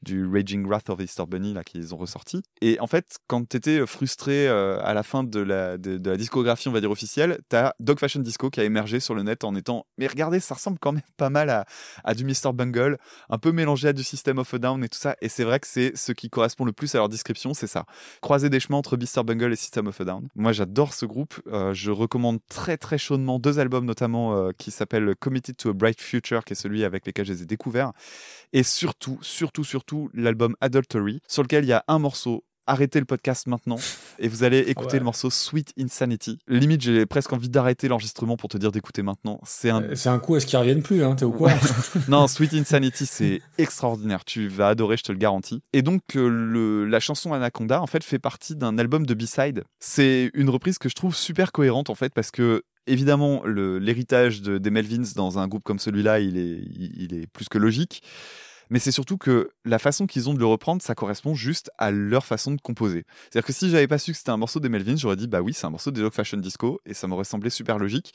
[0.02, 2.42] du Raging Wrath of Easter Bunny là qu'ils ont ressorti.
[2.62, 6.68] Et en fait, quand t'étais frustré euh, à la fin de la, de, la discographie,
[6.70, 9.56] on va dire officielle, t'as Dog Fashion Disco qui a émergé sur le net en
[9.56, 11.66] étant mais regardez, ça ressemble quand même pas mal à,
[12.04, 12.54] à du Mr.
[12.54, 12.98] Bungle,
[13.30, 15.16] un peu mélangé à du System of a Down et tout ça.
[15.22, 17.86] Et c'est vrai que c'est ce qui correspond le plus à leur description, c'est ça.
[18.22, 19.24] Croiser des chemins entre Mr.
[19.24, 20.28] Bungle et System of a Down.
[20.36, 21.36] Moi, j'adore ce groupe.
[21.48, 25.74] Euh, je recommande très très chaudement deux albums notamment euh, qui s'appellent Committed to a
[25.74, 27.94] Bright Future, qui est celui avec lequel je les ai découverts.
[28.54, 32.44] Et surtout, surtout, surtout l'album Adultery, sur lequel il y a un morceau.
[32.68, 33.78] Arrêtez le podcast maintenant
[34.18, 35.00] et vous allez écouter Ouais.
[35.00, 36.40] le morceau Sweet Insanity.
[36.48, 39.40] Limite, j'ai presque envie d'arrêter l'enregistrement pour te dire d'écouter maintenant.
[39.46, 41.52] C'est un Euh, C'est un coup à ce qu'ils reviennent plus, hein, t'es au courant
[42.08, 44.26] non, Sweet Insanity, c'est extraordinaire.
[44.26, 45.62] Tu vas adorer, je te le garantis.
[45.74, 49.64] Et donc, euh, le, la chanson Anaconda, en fait, fait partie d'un album de B-side.
[49.80, 54.58] C'est une reprise que je trouve super cohérente, en fait, parce que évidemment, l'héritage de,
[54.58, 58.02] des Melvins dans un groupe comme celui-là, il est, il, il est plus que logique.
[58.70, 61.92] Mais c'est surtout que la façon qu'ils ont de le reprendre, ça correspond juste à
[61.92, 63.06] leur façon de composer.
[63.24, 65.42] C'est-à-dire que si j'avais pas su que c'était un morceau des Melvins, j'aurais dit bah
[65.42, 68.14] oui, c'est un morceau des Dog Fashion Disco et ça m'aurait semblé super logique.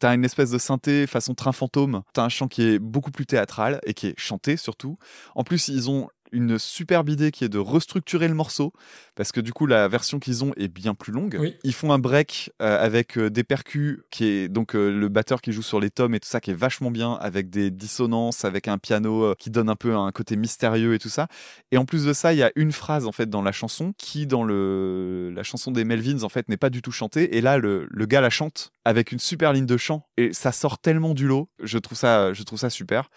[0.00, 2.02] T'as une espèce de synthé façon train fantôme.
[2.12, 4.98] T'as un chant qui est beaucoup plus théâtral et qui est chanté surtout.
[5.34, 8.72] En plus, ils ont une superbe idée qui est de restructurer le morceau
[9.14, 11.36] parce que du coup la version qu'ils ont est bien plus longue.
[11.40, 11.56] Oui.
[11.64, 15.40] Ils font un break euh, avec euh, des percus qui est donc euh, le batteur
[15.40, 18.44] qui joue sur les tomes et tout ça qui est vachement bien avec des dissonances
[18.44, 21.28] avec un piano qui donne un peu un côté mystérieux et tout ça.
[21.70, 23.92] Et en plus de ça, il y a une phrase en fait dans la chanson
[23.96, 27.40] qui dans le la chanson des Melvins en fait n'est pas du tout chantée et
[27.40, 30.78] là le, le gars la chante avec une super ligne de chant et ça sort
[30.78, 31.48] tellement du lot.
[31.62, 33.10] Je trouve ça je trouve ça super.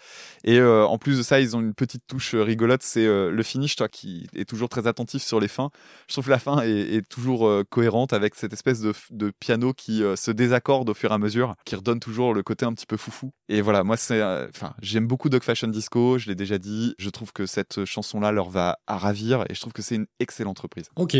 [0.44, 3.30] Et euh, en plus de ça, ils ont une petite touche euh, rigolote, c'est euh,
[3.30, 5.70] le finish, toi qui est toujours très attentif sur les fins.
[6.08, 10.30] Je trouve que la fin est, toujours cohérente avec cette espèce de, piano qui se
[10.30, 13.32] désaccorde au fur et à mesure, qui redonne toujours le côté un petit peu foufou.
[13.48, 16.94] Et voilà, moi c'est, enfin, j'aime beaucoup Dog Fashion Disco, je l'ai déjà dit.
[16.98, 20.06] Je trouve que cette chanson-là leur va à ravir et je trouve que c'est une
[20.18, 20.86] excellente reprise.
[20.96, 21.16] Ok.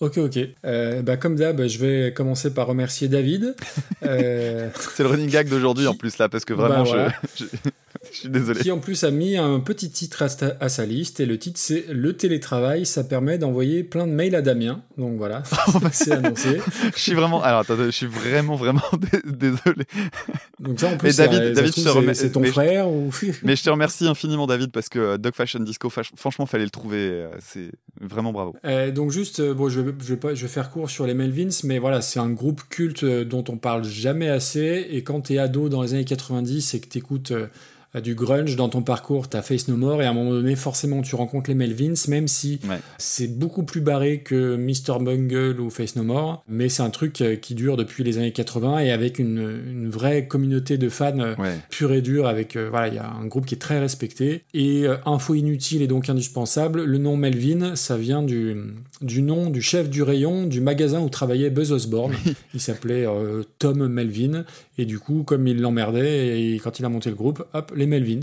[0.00, 0.38] Ok, ok.
[0.64, 3.54] Euh, bah, comme d'hab, je vais commencer par remercier David.
[4.04, 7.12] Euh, C'est le running gag d'aujourd'hui en plus là, parce que vraiment, Bah, je- voilà.
[7.36, 7.44] je,
[8.12, 8.60] je suis désolé.
[8.60, 10.22] qui en plus a mis un petit titre
[10.60, 14.34] à, sa liste et le titre c'est le télétravail ça permet d'envoyer plein de mails
[14.34, 15.42] à Damien donc voilà
[15.92, 16.60] c'est annoncé
[16.94, 17.42] Je suis vraiment.
[17.42, 19.84] Alors attends, je suis vraiment, vraiment dé- désolé.
[20.60, 23.10] donc ça en Mais plus David- ça David, remets- c'est ton mais je- frère ou
[23.42, 26.70] Mais je te remercie infiniment, David, parce que euh, Dog Fashion Disco, franchement, fallait le
[26.70, 26.96] trouver.
[26.98, 27.70] euh, C'est
[28.00, 28.54] vraiment bravo.
[28.64, 31.14] Euh, donc juste, bon, je vais, je vais pas, je vais faire court sur les
[31.14, 34.86] Melvins, mais voilà, c'est un groupe culte dont on parle jamais assez.
[34.90, 37.46] Et quand t'es ado dans les années 90 et que t'écoutes euh,
[38.02, 41.00] du grunge dans ton parcours, t'as Face No More et à un moment donné, forcément,
[41.02, 42.78] tu rencontres les Melvins, même si Ouais.
[42.98, 47.20] c'est beaucoup plus barré que Mr Bungle ou Face No More, mais c'est un truc
[47.22, 49.38] euh, qui dure depuis les années 80 et avec une,
[49.70, 51.18] une vraie communauté de fans.
[51.18, 51.56] euh, Ouais.
[51.70, 54.42] pur et dur avec euh, voilà il y a un groupe qui est très respecté
[54.54, 58.56] et euh, info inutile et donc indispensable le nom Melvin ça vient du,
[59.00, 62.14] du nom du chef du rayon du magasin où travaillait Buzz Osborne
[62.54, 64.44] il s'appelait euh, Tom Melvin
[64.78, 67.86] et du coup comme il l'emmerdait et quand il a monté le groupe hop les
[67.86, 68.20] Melvins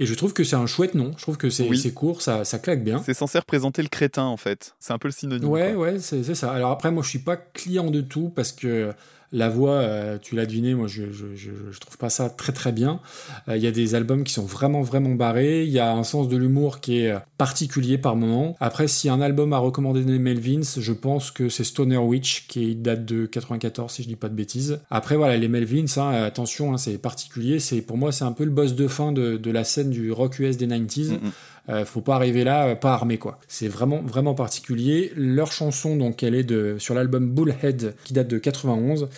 [0.00, 1.92] et je trouve que c'est un chouette nom je trouve que c'est Oui.
[1.92, 4.74] court ça, ça claque bien C'est censé représenter le crétin, en fait.
[4.78, 5.48] C'est un peu le synonyme.
[5.48, 5.82] Ouais, quoi.
[5.82, 6.52] ouais, c'est c'est ça.
[6.52, 8.92] Alors après, moi, je suis pas client de tout parce que
[9.32, 11.02] la voix, euh, tu l'as deviné, moi, je,
[11.80, 13.00] trouve pas ça très très bien.
[13.48, 15.64] Euh, Il y a des albums qui sont vraiment vraiment barrés.
[15.64, 18.56] Il y a un sens de l'humour qui est euh, particulier par moment.
[18.60, 22.74] Après, si un album à recommander des Melvins, je pense que c'est Stoner Witch qui
[22.74, 24.80] date de 94, si je dis pas de bêtises.
[24.90, 27.58] Après, voilà, les Melvins, hein, attention, hein, c'est particulier.
[27.58, 30.38] C'est pour moi, c'est un peu le boss de fin de, la scène du rock
[30.38, 31.10] US des 90s.
[31.10, 31.32] Mm, mm.
[31.68, 33.38] Euh, faut pas arriver là, euh, pas armé quoi.
[33.48, 35.12] C'est vraiment vraiment particulier.
[35.16, 39.08] Leur chanson donc elle est de sur l'album Bullhead qui date de 91.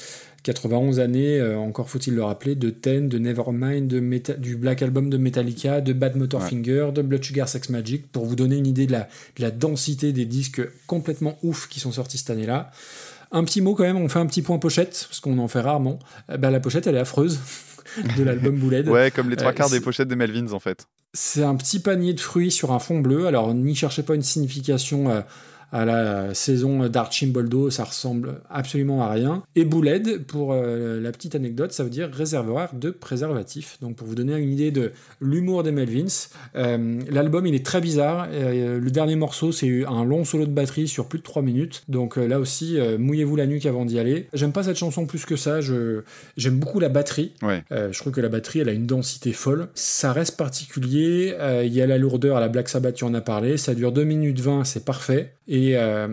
[0.44, 4.80] 91 années, euh, encore faut-il le rappeler, de Ten, de Nevermind, de Meta- du Black
[4.82, 6.48] Album de Metallica, de Bad Motor Ouais.
[6.48, 9.50] Finger, de Blood Sugar Sex Magic, pour vous donner une idée de la, de la
[9.50, 12.70] densité des disques complètement ouf qui sont sortis cette année-là.
[13.32, 15.60] Un petit mot quand même, on fait un petit point pochette, parce qu'on en fait
[15.60, 15.98] rarement.
[16.38, 17.40] Bah, la pochette elle est affreuse
[18.16, 18.88] de l'album Bullhead.
[18.88, 20.86] Ouais, comme les trois Euh, quarts des pochettes des Melvins, en fait.
[21.14, 23.26] C'est un petit panier de fruits sur un fond bleu.
[23.26, 25.20] Alors, n'y cherchez pas une signification euh,
[25.72, 29.42] à la saison d'Archimboldo, ça ressemble absolument à rien.
[29.54, 33.78] Et Bouled, pour euh, la petite anecdote, ça veut dire réservoir de préservatif.
[33.80, 37.80] Donc, pour vous donner une idée de l'humour des Melvins, euh, l'album il est très
[37.80, 38.28] bizarre.
[38.32, 41.82] Euh, le dernier morceau, c'est un long solo de batterie sur plus de 3 minutes.
[41.88, 44.28] Donc, là aussi, mouillez-vous la nuque avant d'y aller.
[44.32, 45.60] J'aime pas cette chanson plus que ça.
[45.60, 46.02] Je,
[46.36, 47.32] j'aime beaucoup la batterie.
[47.42, 47.62] Ouais.
[47.70, 49.68] Je trouve que la batterie, elle a une densité folle.
[49.74, 51.34] Ça reste particulier.
[51.64, 53.56] Il y a la lourdeur à la Black Sabbath, tu en as parlé.
[53.56, 55.34] Ça dure 2 minutes 20, c'est parfait.
[55.48, 56.08] Et euh,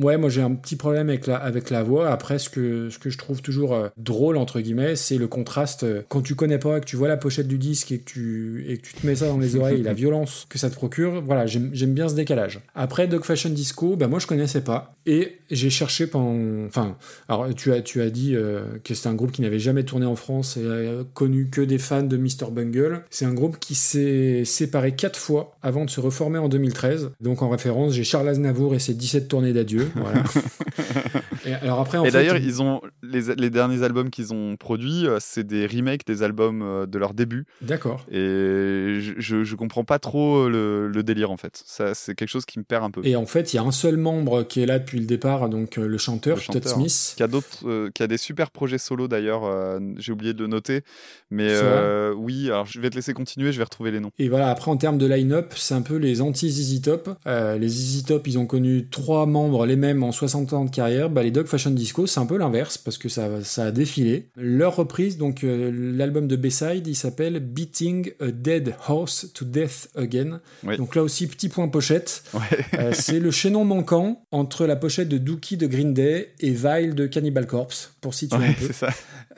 [0.00, 2.10] ouais, moi j'ai un petit problème avec la, avec la voix.
[2.10, 5.84] Après, ce que, ce que je trouve toujours euh, drôle, entre guillemets, c'est le contraste.
[5.84, 8.64] euh, Quand tu connais pas, que tu vois la pochette du disque et que tu,
[8.68, 11.22] et que tu te mets ça dans les oreilles, la violence que ça te procure,
[11.22, 12.60] voilà, j'aime j'aime bien ce décalage.
[12.74, 14.94] Après, Dog Fashion Disco, bah moi je connaissais pas.
[15.06, 16.66] Et j'ai cherché pendant.
[16.66, 16.96] Enfin,
[17.28, 20.04] alors tu as, tu as dit euh, que c'était un groupe qui n'avait jamais tourné
[20.06, 22.50] en France et euh, connu que des fans de Mr.
[22.52, 23.02] Bungle.
[23.10, 27.10] C'est un groupe qui s'est séparé quatre fois avant de se reformer en 2013.
[27.20, 29.90] Donc en référence, j'ai Charles Aznavour et ses 17 tournées d'adieu.
[31.48, 34.56] et alors après, en Et fait, d'ailleurs, ils ont les, les derniers albums qu'ils ont
[34.56, 37.46] produits, euh, c'est des remakes des albums euh, de leur début.
[37.62, 38.04] D'accord.
[38.10, 41.62] Et je, je, je comprends pas trop le, le délire en fait.
[41.64, 43.00] Ça, c'est quelque chose qui me perd un peu.
[43.04, 45.48] Et en fait, il y a un seul membre qui est là depuis le départ,
[45.48, 47.14] donc euh, le chanteur, Le Todd chanteur, Smith.
[47.16, 49.44] Qui a d'autres, euh, qui a des super projets solo d'ailleurs.
[49.44, 50.82] euh, J'ai oublié de le noter,
[51.30, 52.46] mais euh, oui.
[52.48, 53.52] Alors, je vais te laisser continuer.
[53.52, 54.10] Je vais retrouver les noms.
[54.18, 57.10] Et voilà, après en termes de line-up, c'est un peu les anti-ZZ Top.
[57.26, 60.70] Euh, les ZZ Top, ils ont connu trois membres les mêmes en 60 ans de
[60.70, 61.10] carrière.
[61.10, 64.26] Bah, les Dog Fashion Disco, c'est un peu l'inverse parce que ça, ça a défilé.
[64.36, 69.88] Leur reprise, donc euh, l'album de B-Side, il s'appelle Beating a Dead Horse to Death
[69.94, 70.40] Again.
[70.78, 72.24] Donc là aussi, petit point pochette.
[72.34, 72.40] Ouais.
[72.80, 76.96] Euh, c'est le chaînon manquant entre la pochette de Dookie de Green Day et Vile
[76.96, 78.66] de Cannibal Corpse, pour situer un Ouais, peu.
[78.66, 78.88] c'est ça.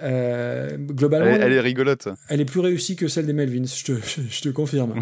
[0.02, 2.08] Euh, Elle, globalement, est- elle est rigolote.
[2.30, 3.92] elle est plus réussie que celle des Melvins, je te,
[4.30, 4.94] je, te confirme.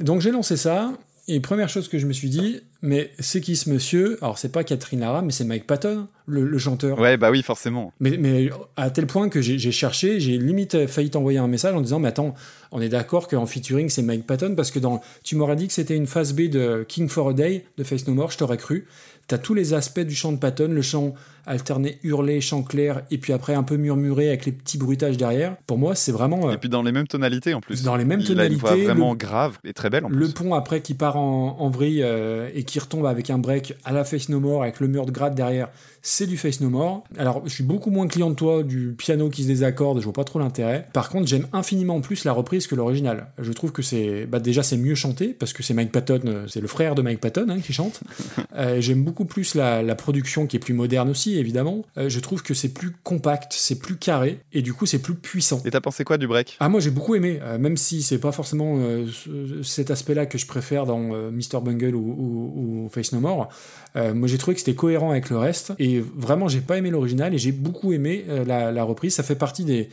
[0.00, 0.92] Donc j'ai lancé ça,
[1.34, 4.18] et première chose que je me suis dit, mais c'est qui ce monsieur?
[4.20, 6.98] Alors c'est pas Catherine Lara, mais c'est Mike Patton, le, le chanteur.
[6.98, 7.92] Ouais, bah oui, forcément.
[8.00, 11.74] Mais, mais à tel point que j'ai j'ai cherché, j'ai limite failli t'envoyer un message
[11.74, 12.34] en disant, mais attends,
[12.72, 15.72] on est d'accord qu'en featuring c'est Mike Patton, parce que dans, tu m'aurais dit que
[15.72, 18.58] c'était une phase B de King for a Day de Face No More, je t'aurais
[18.58, 18.86] cru.
[19.28, 21.14] T'as tous les aspects du chant de Patton, le chant
[21.46, 25.56] alterné hurlé, chant clair, et puis après un peu murmuré avec les petits bruitages derrière.
[25.66, 27.82] Pour moi, c'est vraiment euh, Et puis dans les mêmes tonalités en plus.
[27.82, 28.86] dans les mêmes Il a une voix tonalités.
[28.86, 30.32] vraiment le- grave et très belle en le plus.
[30.34, 33.92] pont après qui part en, en vrille euh, et qui retombe avec un break à
[33.92, 35.68] la Face No More avec le mur de gratte derrière,
[36.02, 37.04] c'est du Face No More.
[37.18, 40.12] Alors je suis beaucoup moins client de toi du piano qui se désaccorde, je vois
[40.12, 40.86] pas trop l'intérêt.
[40.92, 43.26] Par contre j'aime infiniment plus la reprise que l'original.
[43.38, 46.44] Je trouve que c'est bah, déjà c'est mieux chanté parce que c'est Mike Patton, euh,
[46.48, 48.00] c'est le frère de Mike Patton hein, qui chante.
[48.56, 51.82] Euh, j'aime beaucoup beaucoup plus la, la production qui est plus moderne aussi, évidemment.
[51.98, 55.14] Euh, je trouve que c'est plus compact, c'est plus carré, et du coup, c'est plus
[55.14, 55.60] puissant.
[55.64, 56.56] Et t'as pensé quoi du break?
[56.60, 60.26] Ah moi j'ai beaucoup aimé, euh, même si c'est pas forcément euh, ce- cet aspect-là
[60.26, 60.98] que je préfère dans
[61.30, 63.48] Mr Bungle ou, ou- ou Face No More.
[63.96, 67.34] Moi j'ai trouvé que c'était cohérent avec le reste et vraiment j'ai pas aimé l'original
[67.34, 69.14] et j'ai beaucoup aimé la, la reprise.
[69.14, 69.88] Ça fait partie des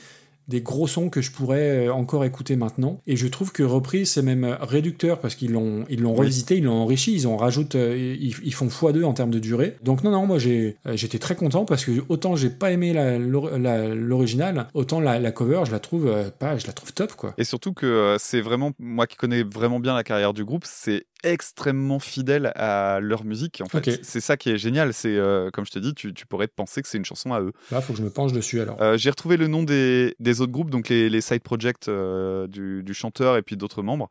[0.48, 3.02] des gros sons que je pourrais euh, encore écouter maintenant.
[3.08, 6.20] Et je trouve que reprise c'est même réducteur parce qu'ils l'ont ils l'ont Oui.
[6.20, 9.40] revisité ils l'ont enrichi ils en rajoutent euh, ils, ils font x2 en termes de
[9.40, 9.76] durée.
[9.84, 12.94] Donc non non moi j'ai euh, j'étais très content parce que autant j'ai pas aimé
[12.94, 16.74] la- l'or- la- l'original autant la, la cover je la trouve euh, pas je la
[16.74, 17.34] trouve top quoi.
[17.38, 20.64] Et surtout que euh, c'est vraiment, moi qui connais vraiment bien la carrière du groupe,
[20.66, 23.62] c'est extrêmement fidèle à leur musique.
[23.66, 24.94] En fait, c'est ça qui est génial.
[24.94, 27.42] C'est euh, comme je te dis, tu, tu pourrais penser que c'est une chanson à
[27.42, 27.52] eux.
[27.72, 30.42] là faut que je me penche dessus alors Euh, J'ai retrouvé le nom des, des
[30.42, 34.10] autres groupes, donc les, les side projects euh, du, du chanteur et puis d'autres membres.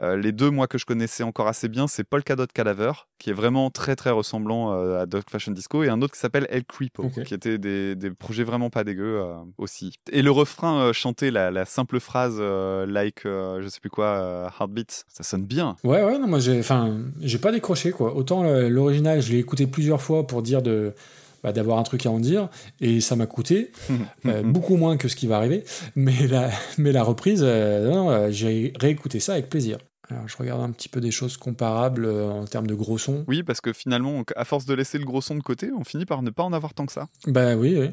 [0.00, 3.32] Les deux, moi, que je connaissais encore assez bien, c'est Polka Dot Cadaver, qui est
[3.32, 7.08] vraiment très très ressemblant à Dog Fashion Disco, et un autre qui s'appelle El Creepo,
[7.24, 9.20] qui étaient des, des projets vraiment pas dégueux
[9.56, 9.94] aussi.
[10.12, 15.24] Et le refrain chanté, la, la simple phrase like, je sais plus quoi, Heartbeat, ça
[15.24, 15.74] sonne bien.
[15.82, 18.14] Ouais, ouais, non, moi j'ai, enfin, j'ai pas décroché quoi.
[18.14, 20.94] Autant euh, l'original, je l'ai écouté plusieurs fois pour dire de,
[21.42, 22.48] bah, d'avoir un truc à en dire,
[22.80, 23.70] et ça m'a coûté
[24.26, 25.62] euh, beaucoup moins que ce qui va arriver.
[25.94, 29.78] Mais la, mais la reprise, euh, euh, j'ai réécouté ça avec plaisir.
[30.10, 33.24] Alors, je regarde un petit peu des choses comparables euh, en termes de gros sons.
[33.28, 36.06] Oui, parce que finalement, à force de laisser le gros son de côté, on finit
[36.06, 37.08] par ne pas en avoir tant que ça.
[37.26, 37.90] Bah oui, oui.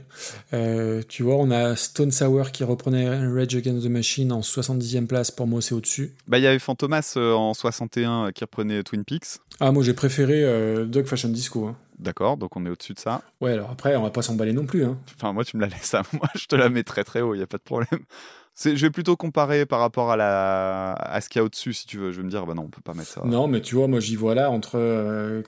[0.53, 5.07] Euh, tu vois, on a Stone Sour qui reprenait Rage Against the Machine en 70e
[5.07, 5.31] place.
[5.31, 6.13] Pour moi, c'est au-dessus.
[6.27, 9.39] Bah, il y avait Fantomas euh, en 61 euh, qui reprenait Twin Peaks.
[9.59, 11.67] Ah, moi j'ai préféré euh, Dog Fashion Disco.
[11.67, 11.77] hein.
[11.97, 13.21] D'accord, donc on est au-dessus de ça.
[13.39, 14.83] Ouais, alors après, on va pas s'emballer non plus.
[14.83, 14.97] Hein.
[15.15, 17.33] Enfin, moi, tu me la laisses à moi, je te la mets très très haut,
[17.33, 18.01] il n'y a pas de problème.
[18.63, 21.85] Je vais plutôt comparer par rapport à, la, à ce qu'il y a au-dessus, si
[21.87, 22.11] tu veux.
[22.11, 23.21] Je vais me dire, bah non, on peut pas mettre ça.
[23.25, 24.77] Non, mais tu vois, moi j'y vois là entre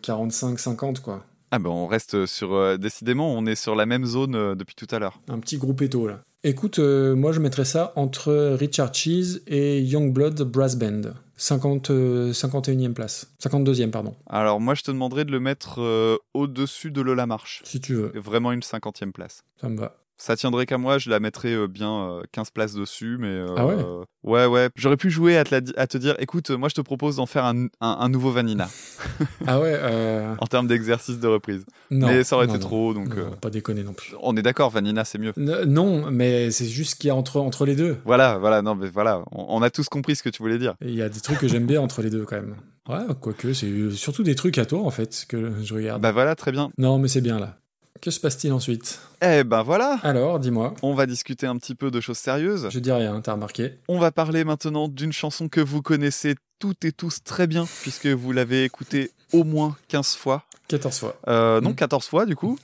[0.01, 1.23] 45-50, quoi.
[1.51, 2.53] Ah, bah on reste sur.
[2.53, 5.21] euh, décidément, on est sur la même zone euh, depuis tout à l'heure.
[5.29, 6.19] Un petit groupe éto, là.
[6.43, 11.01] Écoute, euh, moi je mettrais ça entre Richard Cheese et Youngblood Brass Band.
[11.37, 13.27] 50, euh, 51e place.
[13.43, 17.61] 52e, pardon, Alors, moi, je te demanderais de le mettre euh, au-dessus de Lola Marche.
[17.63, 18.11] si tu veux.
[18.15, 19.43] Vraiment une cinquantième place.
[19.61, 19.95] Ça me va.
[20.19, 23.27] Ça tiendrait qu'à moi, je la mettrais euh, bien euh, 15 places dessus, mais...
[23.27, 23.75] euh, Ah ouais?
[24.23, 24.69] Ouais, ouais.
[24.75, 26.81] J'aurais pu jouer à te, la di- à te dire, écoute, euh, moi, je te
[26.81, 28.67] propose d'en faire un, un- un nouveau Vanilla,
[29.47, 31.65] Ah ouais, euh, en termes d'exercice de reprise.
[31.91, 32.07] non.
[32.07, 32.67] mais ça aurait non, été non.
[32.67, 33.15] trop, donc...
[33.15, 34.15] Euh, pas déconner non plus.
[34.21, 35.33] On est d'accord, Vanilla, c'est mieux.
[35.37, 37.97] N- Non, mais c'est juste qu'il y a entre, entre les deux.
[38.03, 40.73] Voilà, voilà, non, mais voilà, on, on a tous compris ce que tu voulais dire.
[40.81, 42.55] Il y a des trucs que j'aime bien entre les deux quand même.
[42.89, 46.01] Ouais, quoique, c'est surtout des trucs à toi en fait que je regarde.
[46.01, 46.71] Bah voilà, très bien.
[46.79, 47.57] Non, mais c'est bien là.
[48.01, 48.99] Que se passe-t-il ensuite?
[49.21, 50.73] Eh ben voilà, Alors, dis-moi.
[50.81, 52.67] on va discuter un petit peu de choses sérieuses.
[52.71, 56.85] Je dis rien, t'as remarqué On va parler maintenant d'une chanson que vous connaissez toutes
[56.85, 60.43] et tous très bien, puisque vous l'avez écoutée au moins 15 fois.
[60.67, 61.19] 14 fois.
[61.27, 61.75] Euh, non, Mm.
[61.75, 62.57] 14 fois du coup.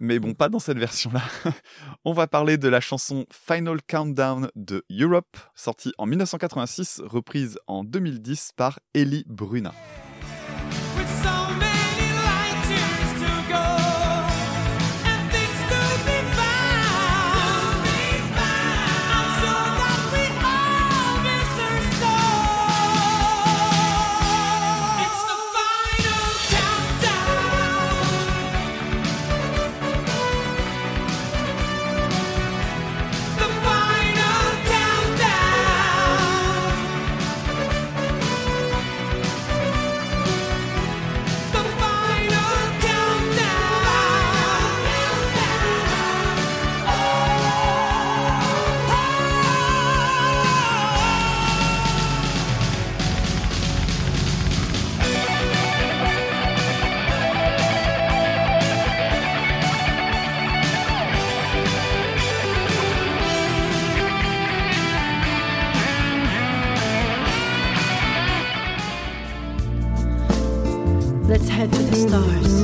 [0.00, 1.22] Mais bon, pas dans cette version-là.
[2.04, 7.82] On va parler de la chanson Final Countdown de Europe, sortie en 1986, reprise en
[7.82, 9.74] 2010 par Ellie Bruna.
[71.38, 72.57] Let's head to the stars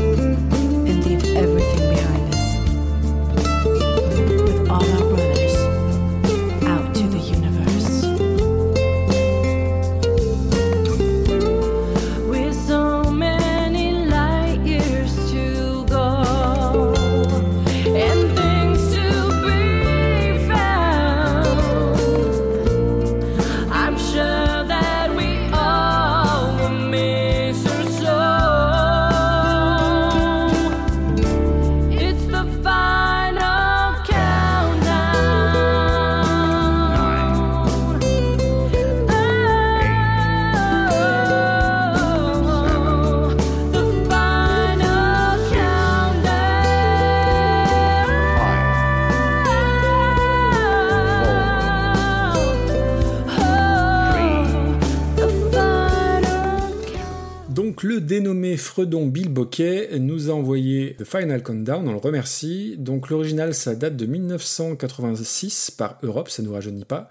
[58.85, 62.75] Fredon Bill Bokeh nous a envoyé The Final Countdown, on le remercie.
[62.77, 67.09] Donc l'original, ça date de 1986 par Europe, ça ne nous rajeunit pas.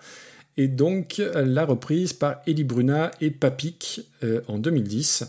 [0.55, 5.25] Et donc la reprise par Eddie Bruna et Papik euh, en 2010.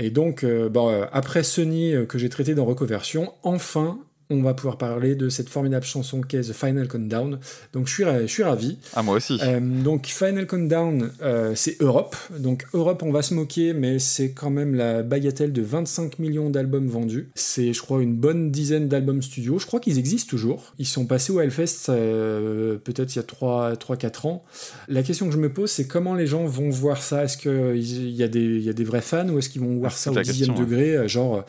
[0.00, 3.98] Et donc, euh, bon, euh, après Sony euh, que j'ai traité dans Recoversion, enfin,
[4.30, 7.38] on va pouvoir parler de cette formidable chanson qu'est The Final Countdown.
[7.72, 8.78] Donc, je suis, je suis ravi.
[8.94, 9.38] Ah, moi aussi.
[9.42, 12.16] Euh, donc Final Countdown, euh, c'est Europe.
[12.38, 16.50] Donc Europe, on va se moquer, mais c'est quand même la bagatelle de 25 millions
[16.50, 17.30] d'albums vendus.
[17.34, 19.58] C'est, je crois, une bonne dizaine d'albums studio.
[19.58, 20.74] Je crois qu'ils existent toujours.
[20.78, 24.44] Ils sont passés au Hellfest euh, peut-être il y a 3-4 ans.
[24.88, 27.24] La question que je me pose, c'est comment les gens vont voir ça?
[27.24, 29.76] Est-ce qu'il y, a des- il y a des vrais fans ou est-ce qu'ils vont
[29.76, 31.44] voir Ah, ça au dixième degré Genre...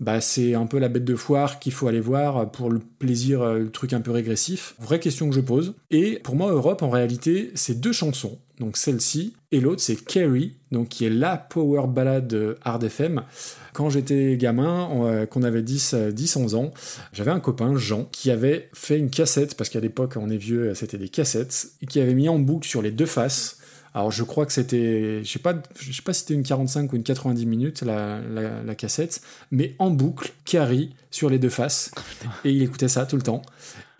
[0.00, 3.42] bah, c'est un peu la bête de foire qu'il faut aller voir pour le plaisir,
[3.42, 4.74] euh, le truc un peu régressif.
[4.80, 5.74] Vraie question que je pose.
[5.90, 8.38] Et pour moi, Europe, en réalité, c'est deux chansons.
[8.60, 13.22] Donc celle-ci, et l'autre, c'est Carrie, donc qui est la power ballade de Hard FM.
[13.72, 16.72] Quand j'étais gamin, euh, qu'on avait 10, euh, 10, 11 ans,
[17.12, 20.72] j'avais un copain, Jean, qui avait fait une cassette, parce qu'à l'époque, on est vieux,
[20.74, 23.58] c'était des cassettes, et qui avait mis en boucle sur les deux faces
[23.94, 26.92] alors je crois que c'était, je sais pas, je sais pas si c'était une 45
[26.92, 29.20] ou une 90 minutes la, la, la cassette,
[29.52, 31.92] mais en boucle, Carrie sur les deux faces,
[32.44, 33.42] et il écoutait ça tout le temps.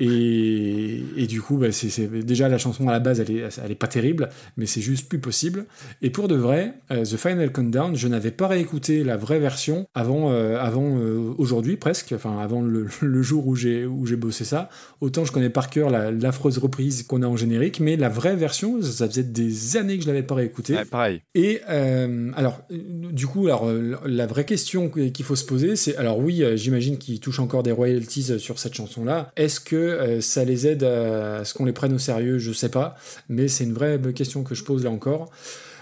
[0.01, 3.71] Et, et du coup, bah, c'est, déjà la chanson à la base, elle est, elle
[3.71, 5.67] est pas terrible, mais c'est juste plus possible.
[6.03, 9.87] Et pour de vrai, euh, The Final Countdown, je n'avais pas réécouté la vraie version
[9.95, 14.17] avant, euh, avant euh, aujourd'hui presque, enfin avant le, le jour où j'ai où j'ai
[14.17, 14.69] bossé ça.
[15.01, 18.37] Autant je connais par cœur la- l'affreuse reprise qu'on a en générique, mais la vraie
[18.37, 20.75] version, ça faisait des années que je l'avais pas réécoutée.
[20.75, 21.23] Ouais, pareil.
[21.35, 23.71] Et alors, du coup, alors
[24.07, 27.63] la vraie question que- qu'il faut se poser, c'est alors oui, j'imagine qu'ils touchent encore
[27.63, 29.31] des royalties sur cette chanson-là.
[29.37, 32.69] Est-ce que euh, ça les aide à ce qu'on les prenne au sérieux Je sais
[32.69, 32.97] pas,
[33.29, 35.31] mais c'est une vraie question que je pose là encore.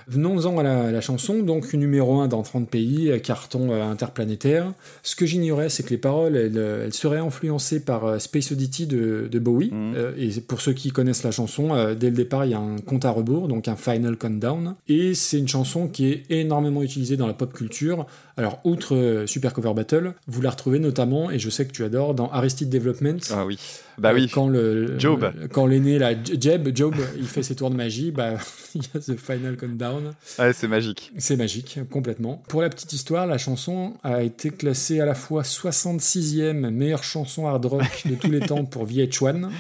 [0.09, 4.73] Venons-en à la, à la chanson, donc numéro 1 dans 30 pays, carton euh, interplanétaire.
[5.03, 8.53] Ce que j'ignorais, c'est que les paroles, elles, euh, elles seraient influencées par euh, Space
[8.53, 9.71] Oddity de, de Bowie.
[9.73, 12.79] Euh, et pour ceux qui connaissent la chanson, dès le départ, il y a un
[12.79, 14.75] compte à rebours, donc un Final Countdown.
[14.89, 18.07] Et c'est une chanson qui est énormément utilisée dans la pop culture.
[18.37, 21.85] Alors, outre euh, Super Cover Battle, vous la retrouvez notamment, et je sais que tu
[21.85, 23.19] adores, dans Arrested Development.
[23.31, 23.59] Ah oui.
[23.99, 24.31] Bah Euh, oui.
[24.33, 25.31] Quand le, Job.
[25.53, 28.35] Quand l'aîné, là, Jeb, Job, il fait ses tours de magie, bah,
[28.75, 30.15] il y a The Final Countdown.
[30.39, 31.13] Ouais, c'est magique.
[31.19, 32.43] C'est magique, complètement.
[32.49, 37.47] Pour la petite histoire, la chanson a été classée à la fois 66e meilleure chanson
[37.47, 39.51] hard rock de tous les temps pour VH1.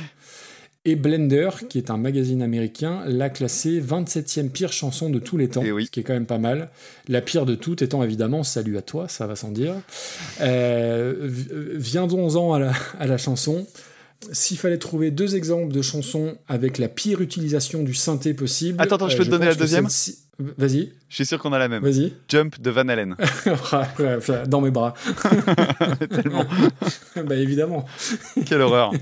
[0.84, 5.46] Et Blender, qui est un magazine américain, l'a classée 27e pire chanson de tous les
[5.48, 5.86] temps, Eh oui.
[5.86, 6.70] ce qui est quand même pas mal.
[7.08, 9.74] La pire de toutes étant évidemment Salut à toi, ça va sans dire.
[10.40, 11.46] Euh, vi-
[11.76, 13.64] Viendons-en à la, à la chanson.
[14.32, 18.80] S'il fallait trouver deux exemples de chansons avec la pire utilisation du synthé possible.
[18.80, 19.86] Attends, attends, je peux te donner la deuxième
[20.58, 21.82] Vas-y, Je suis sûr qu'on a la même.
[21.82, 22.14] vas-y.
[22.26, 23.16] Jump de Van Halen.
[24.46, 24.94] Dans mes bras.
[26.10, 26.46] Tellement.
[27.26, 27.84] bah évidemment.
[28.46, 28.92] Quelle horreur.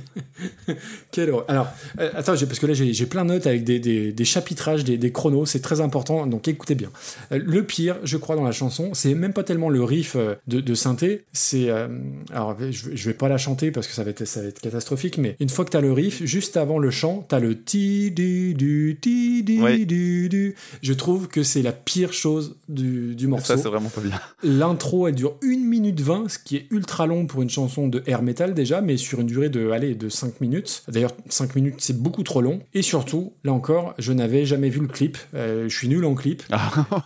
[1.12, 1.44] Quelle horreur.
[1.48, 1.68] Alors,
[2.00, 4.98] euh, attends, parce que là j'ai plein de notes avec des, des, des chapitrages, des,
[4.98, 6.90] des chronos, c'est très important, donc écoutez bien.
[7.30, 10.34] Euh, le pire, je crois, dans la chanson, c'est même pas tellement le riff euh,
[10.48, 11.70] de, de synthé, c'est...
[11.70, 11.86] euh,
[12.32, 14.60] alors, je, je vais pas la chanter parce que ça va être, ça va être
[14.60, 18.10] catastrophique, mais une fois que t'as le riff, juste avant le chant, t'as le ti
[18.10, 20.56] du du ti du du du.
[20.82, 23.44] Je trouve que c'est la pire chose du, du morceau.
[23.44, 24.18] Ça, c'est vraiment pas bien.
[24.42, 28.02] L'intro, elle dure 1 minute 20, ce qui est ultra long pour une chanson de
[28.06, 30.82] air metal déjà, mais sur une durée de, allez, de 5 minutes.
[30.88, 32.60] D'ailleurs, 5 minutes, c'est beaucoup trop long.
[32.74, 35.18] Et surtout, là encore, je n'avais jamais vu le clip.
[35.34, 36.42] Euh, je suis nul en clip.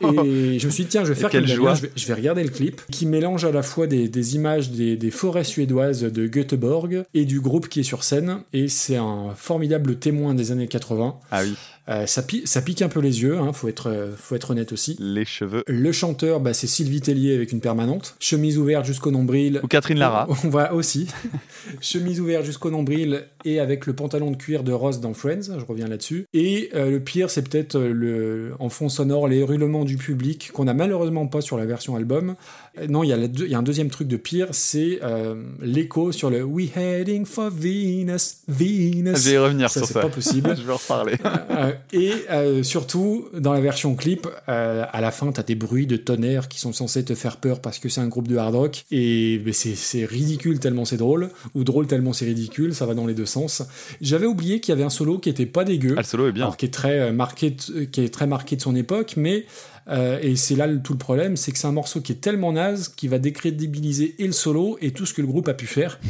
[0.01, 1.75] Et je me suis dit, tiens, je vais faire Damien, joie.
[1.75, 4.71] je vais, je vais regarder le clip, qui mélange à la fois des, des images
[4.71, 8.39] des, des forêts suédoises de Göteborg et du groupe qui est sur scène.
[8.53, 11.17] Et c'est un formidable témoin des années 80.
[11.31, 11.55] Ah oui.
[11.89, 14.53] Euh, ça, pi- ça pique un peu les yeux, hein, faut, être, euh, faut être
[14.53, 14.97] honnête aussi.
[14.99, 15.63] Les cheveux.
[15.67, 18.17] Le chanteur, bah, c'est Sylvie Tellier avec une permanente.
[18.21, 19.61] Chemise ouverte jusqu'au nombril.
[19.63, 20.27] Ou Catherine Lara.
[20.31, 21.09] On voit aussi.
[21.81, 25.65] Chemise ouverte jusqu'au nombril et avec le pantalon de cuir de Ross dans Friends, je
[25.65, 26.25] reviens là-dessus.
[26.33, 30.69] Et euh, le pire, c'est peut-être le, en fond sonore les hurlements du public qu'on
[30.69, 32.35] a malheureusement pas sur la version album.
[32.79, 36.31] Euh, non, il y, a y un deuxième truc de pire, c'est euh, l'écho sur
[36.31, 39.19] le We heading for Venus, Venus.
[39.19, 40.01] Je vais y revenir ça, sur c'est ça.
[40.01, 40.55] pas possible.
[40.57, 41.17] Je vais en reparler.
[41.51, 45.87] Euh, et euh, surtout, dans la version clip, euh, à la fin, t'as des bruits
[45.87, 48.55] de tonnerre qui sont censés te faire peur parce que c'est un groupe de hard
[48.55, 48.85] rock.
[48.91, 53.07] Et c'est c'est ridicule tellement c'est drôle, ou drôle tellement c'est ridicule, ça va dans
[53.07, 53.63] les deux sens.
[54.01, 55.95] J'avais oublié qu'il y avait un solo qui était pas dégueu.
[55.97, 56.45] Ah, le solo est bien.
[56.45, 59.47] Alors, qui est très euh, marqué, qui est très marqué de son époque, mais
[59.89, 62.21] Euh, et c'est là le- tout le problème, c'est que c'est un morceau qui est
[62.23, 65.55] tellement naze qu'il va décrédibiliser et le solo et tout ce que le groupe a
[65.55, 65.99] pu faire.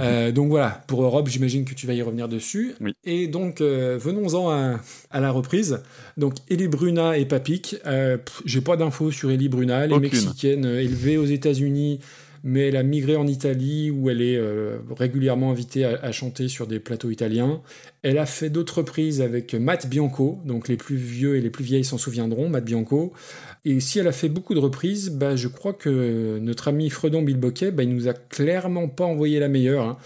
[0.00, 2.74] Euh, donc voilà, pour Europe, j'imagine que tu vas y revenir dessus.
[2.80, 2.94] Oui.
[3.04, 4.80] Et donc, euh, venons-en à,
[5.12, 5.82] à la reprise.
[6.16, 7.76] Donc, Ellie Bruna et Papik.
[8.44, 9.84] J'ai pas d'infos sur Ellie Bruna.
[9.84, 10.02] Elle est Aucune.
[10.10, 12.00] mexicaine, élevée aux États-Unis,
[12.44, 16.66] mais elle a migré en Italie où elle est euh, régulièrement invitée à, chanter sur
[16.66, 17.62] des plateaux italiens.
[18.02, 21.64] Elle a fait d'autres reprises avec Matt Bianco, donc les plus vieux et les plus
[21.64, 23.14] vieilles s'en souviendront, Matt Bianco.
[23.64, 27.22] Et si elle a fait beaucoup de reprises, bah, je crois que notre ami Fredon
[27.22, 29.86] Bilboquet, bah, il nous a clairement pas envoyé la meilleure.
[29.86, 29.96] hein.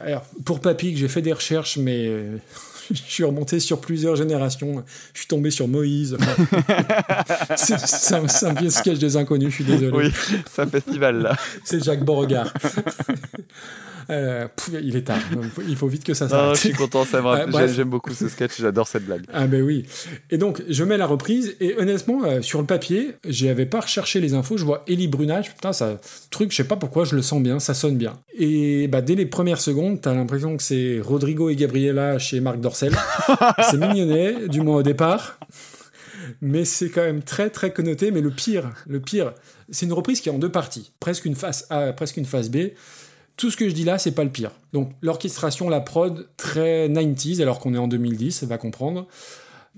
[0.00, 2.36] Alors, pour Papy, j'ai fait des recherches, mais euh,
[3.06, 4.84] je suis remonté sur plusieurs générations.
[5.14, 6.16] Je suis tombé sur Moïse.
[7.56, 9.92] C'est c'est un, c'est un vieux sketch des inconnus, je suis désolé.
[9.96, 10.12] Oui,
[10.50, 11.36] c'est un festival là.
[11.64, 12.52] C'est Jacques Beauregard.
[14.10, 15.18] Euh, pff, il est tard.
[15.32, 16.56] Il faut, il faut vite que ça s'arrête.
[16.56, 19.24] je suis content, ça me j'aime- J'aime beaucoup ce sketch, j'adore cette blague.
[19.32, 19.84] Ah ben oui.
[20.30, 24.20] Et donc, je mets la reprise, et honnêtement, euh, sur le papier, j'avais pas recherché
[24.20, 26.00] les infos, je vois Ellie Brunage, putain, ça,
[26.30, 28.14] truc, je sais pas pourquoi, je le sens bien, ça sonne bien.
[28.38, 32.60] Et bah, dès les premières secondes, t'as l'impression que c'est Rodrigo et Gabriela chez Marc
[32.60, 32.92] Dorcel.
[33.70, 35.38] c'est mignonnet, du moins au départ.
[36.40, 38.10] Mais c'est quand même très très connoté.
[38.10, 39.32] Mais le pire, le pire,
[39.70, 42.48] c'est une reprise qui est en deux parties, presque une face A, presque une face
[42.50, 42.68] B.
[43.36, 44.50] Tout ce que je dis là, c'est pas le pire.
[44.72, 49.06] Donc l'orchestration, la prod, très 90s, alors qu'on est en 2010, va comprendre.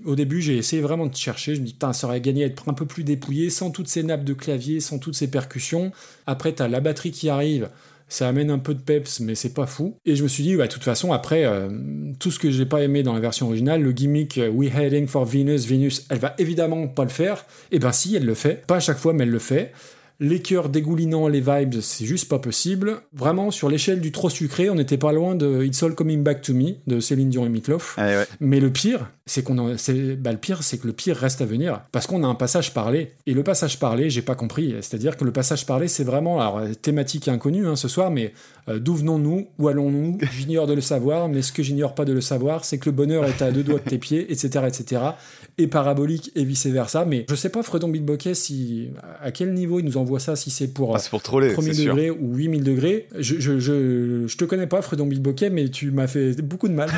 [0.03, 1.55] Au début, j'ai essayé vraiment de chercher.
[1.55, 3.87] Je me dis, putain, ça aurait gagné à être un peu plus dépouillé, sans toutes
[3.87, 5.91] ces nappes de clavier, sans toutes ces percussions.
[6.27, 7.69] Après, t'as la batterie qui arrive.
[8.07, 9.95] Ça amène un peu de peps, mais c'est pas fou.
[10.05, 11.69] Et je me suis dit, bah, de toute façon, après, euh,
[12.19, 15.07] tout ce que j'ai pas aimé dans la version originale, le gimmick euh, We Heading
[15.07, 17.45] for Venus, Venus, elle va évidemment pas le faire.
[17.71, 18.67] Et ben si, elle le fait.
[18.67, 19.71] Pas à chaque fois, mais elle le fait.
[20.21, 23.01] Les cœurs dégoulinants, les vibes, c'est juste pas possible.
[23.13, 26.41] Vraiment, sur l'échelle du trop sucré, on n'était pas loin de It's All Coming Back
[26.41, 27.95] to Me de Céline Dion et.
[27.97, 28.25] Allez, ouais.
[28.39, 29.75] Mais le pire, c'est qu'on en-
[30.17, 32.73] bah, le pire, c'est que le pire reste à venir parce qu'on a un passage
[32.73, 34.73] parlé et le passage parlé, j'ai pas compris.
[34.81, 38.31] C'est-à-dire que le passage parlé, c'est vraiment alors thématique inconnue hein, ce soir, mais
[38.69, 40.17] euh, d'où venons-nous, où allons-nous?
[40.37, 42.95] J'ignore de le savoir, mais ce que j'ignore pas de le savoir, c'est que le
[42.95, 45.01] bonheur est à deux doigts de tes pieds, etc., etc.
[45.57, 47.03] Et parabolique et vice versa.
[47.05, 48.89] Mais je sais pas, Fredon Bilboquet, si
[49.21, 51.73] à quel niveau il nous envoie ça, si c'est pour Ah, c'est pour troller, premier
[51.73, 51.95] c'est sûr.
[51.95, 53.07] degré ou 8000 degrés.
[53.17, 56.73] Je, je, je, je te connais pas, Fredon Bilboquet, mais tu m'as fait beaucoup de
[56.73, 56.89] mal.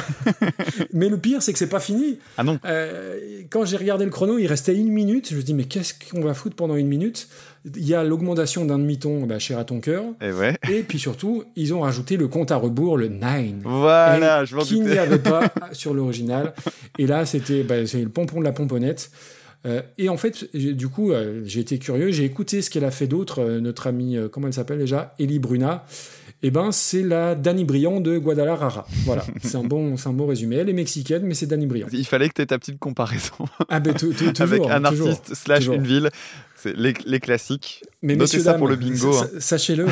[0.93, 2.19] mais le pire, c'est que c'est pas fini.
[2.38, 2.59] Ah non.
[2.65, 3.17] Euh,
[3.49, 5.29] quand j'ai regardé le chrono, il restait une minute.
[5.31, 7.27] Je me dis, mais qu'est-ce qu'on va foutre pendant une minute?
[7.75, 10.03] Il y a l'augmentation d'un demi-ton, bah, cher à ton cœur.
[10.21, 10.55] Et ouais.
[10.69, 13.27] Et puis surtout, ils ont rajouté le compte à rebours, le 9.
[13.63, 16.53] Voilà, je m'en Qu'il n'y avait pas sur l'original.
[16.97, 19.11] Et là, c'était bah, le pompon de la pomponnette.
[19.65, 22.91] Euh, et en fait, du coup, euh, j'ai été curieux, j'ai écouté ce qu'elle a
[22.91, 25.13] fait d'autre, euh, notre amie, comment elle s'appelle déjà?
[25.19, 25.85] Elie Bruna.
[26.43, 28.85] Et ben, c'est la Dani Briand de Guadalajara.
[29.05, 30.57] Voilà, c'est un, bon, un bon résumé.
[30.57, 31.88] Elle est mexicaine, mais c'est Dani Briand.
[31.91, 33.34] Il fallait que tu aies ta petite comparaison
[33.69, 34.30] Ah ben, toujours.
[34.39, 35.76] avec un toujours, artiste slash toujours.
[35.76, 36.09] une ville.
[36.55, 37.84] C'est les, les classiques.
[38.01, 39.15] Mais Notez ça dames, pour le bingo.
[39.15, 39.27] hein.
[39.39, 39.85] Sachez-le,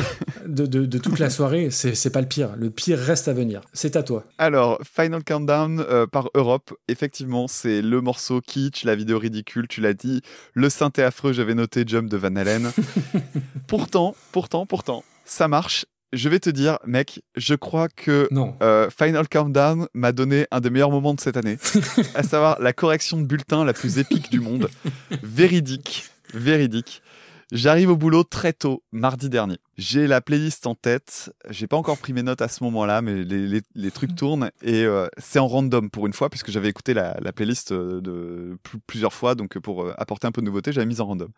[0.46, 2.50] de, de- de toute la soirée, c'est pas le pire.
[2.58, 3.60] Le pire reste à venir.
[3.72, 4.24] C'est à toi.
[4.38, 9.80] Alors, Final Countdown euh, par Europe, effectivement, c'est le morceau kitsch, la vidéo ridicule, tu
[9.80, 10.22] l'as dit,
[10.54, 12.70] le synthé affreux, j'avais noté Jump de Van Halen.
[13.66, 15.86] pourtant, pourtant, pourtant, ça marche.
[16.12, 18.54] Je vais te dire, mec, je crois que Non.
[18.62, 21.58] euh, Final Countdown m'a donné un des meilleurs moments de cette année,
[22.14, 24.68] à savoir la correction de bulletin la plus épique du monde.
[25.22, 27.02] Véridique, véridique.
[27.52, 29.58] J'arrive au boulot très tôt, mardi dernier.
[29.78, 31.32] J'ai la playlist en tête.
[31.48, 34.50] J'ai pas encore pris mes notes à ce moment-là, mais les, les- les trucs tournent
[34.62, 38.00] et euh, c'est en random pour une fois, puisque j'avais écouté la, la playlist euh,
[38.00, 41.06] de pl- plusieurs fois, donc pour euh, apporter un peu de nouveauté, j'avais mis en
[41.06, 41.28] random.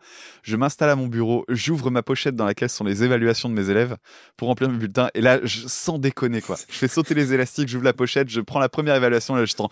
[0.41, 3.69] Je m'installe à mon bureau, j'ouvre ma pochette dans laquelle sont les évaluations de mes
[3.69, 3.95] élèves
[4.35, 7.67] pour remplir mes bulletins, et là, je, sans déconner quoi, je fais sauter les élastiques,
[7.69, 9.69] j'ouvre la pochette, je prends la première évaluation, là, je tends.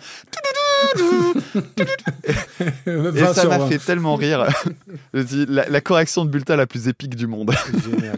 [2.86, 4.45] Et ça m'a fait tellement rire.
[5.14, 7.54] Je dis, la, la correction de bulletin la plus épique du monde.
[7.84, 8.18] Génial.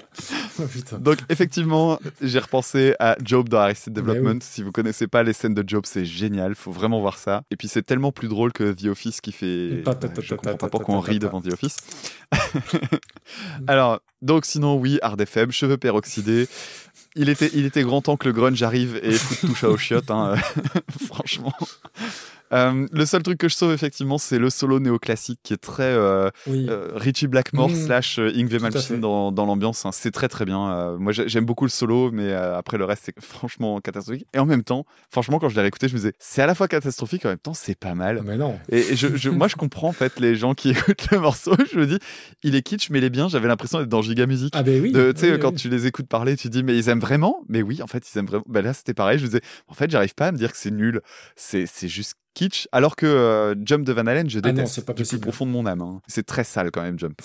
[0.60, 0.98] Oh.
[0.99, 4.34] Donc effectivement, j'ai repensé à Job dans Arrested Development.
[4.34, 4.40] oui.
[4.41, 6.56] Si vous connaissez pas les scènes de Job, c'est génial.
[6.56, 7.44] Faut vraiment voir ça.
[7.52, 9.84] Et puis c'est tellement plus drôle que The Office qui fait.
[10.22, 11.77] Je comprends pas pourquoi on rit devant The Office.
[13.68, 16.48] Alors donc sinon oui, Hard FM, cheveux peroxydés.
[17.15, 19.77] Il était, il était grand temps que le grunge arrive et foute touche à aux
[19.77, 20.11] chiottes.
[20.11, 20.36] hein.
[21.07, 21.53] Franchement.
[22.53, 25.84] Euh, le seul truc que je sauve effectivement, c'est le solo néoclassique qui est très
[25.84, 26.65] euh, Oui.
[26.69, 27.76] euh, Richie Blackmore Mm.
[27.76, 29.85] slash à Malmsteen dans, dans l'ambiance.
[29.85, 29.91] hein.
[29.93, 30.97] C'est très très bien.
[30.97, 34.26] Moi j'ai- j'aime beaucoup le solo, mais après le reste c'est franchement catastrophique.
[34.34, 36.55] Et en même temps, franchement quand je l'ai réécouté, je me disais c'est à la
[36.55, 38.21] fois catastrophique, en même temps c'est pas mal.
[38.26, 38.57] Mais non.
[38.71, 41.53] Et, et je, je- moi je comprends en fait les gens qui écoutent le morceau.
[41.71, 41.99] Je me dis
[42.43, 43.30] il est kitsch mais il est bien.
[43.30, 44.53] J'avais l'impression d'être dans Giga Music.
[44.55, 44.91] Ah ben oui.
[44.91, 45.55] Tu sais, oui, quand oui.
[45.55, 47.43] tu les écoutes parler, tu dis, mais ils aiment vraiment?
[47.49, 48.43] Mais oui, en fait, ils aiment vraiment.
[48.47, 49.17] Ben là, c'était pareil.
[49.19, 51.01] Je me disais, en fait, j'arrive pas à me dire que c'est nul.
[51.35, 54.85] C'est juste kitsch, alors que euh, Jump de Van Halen, je Ah non, déteste c'est
[54.85, 55.21] pas du plus possible.
[55.21, 55.81] profond de mon âme.
[55.81, 56.01] hein.
[56.07, 57.19] C'est très sale quand même, Jump.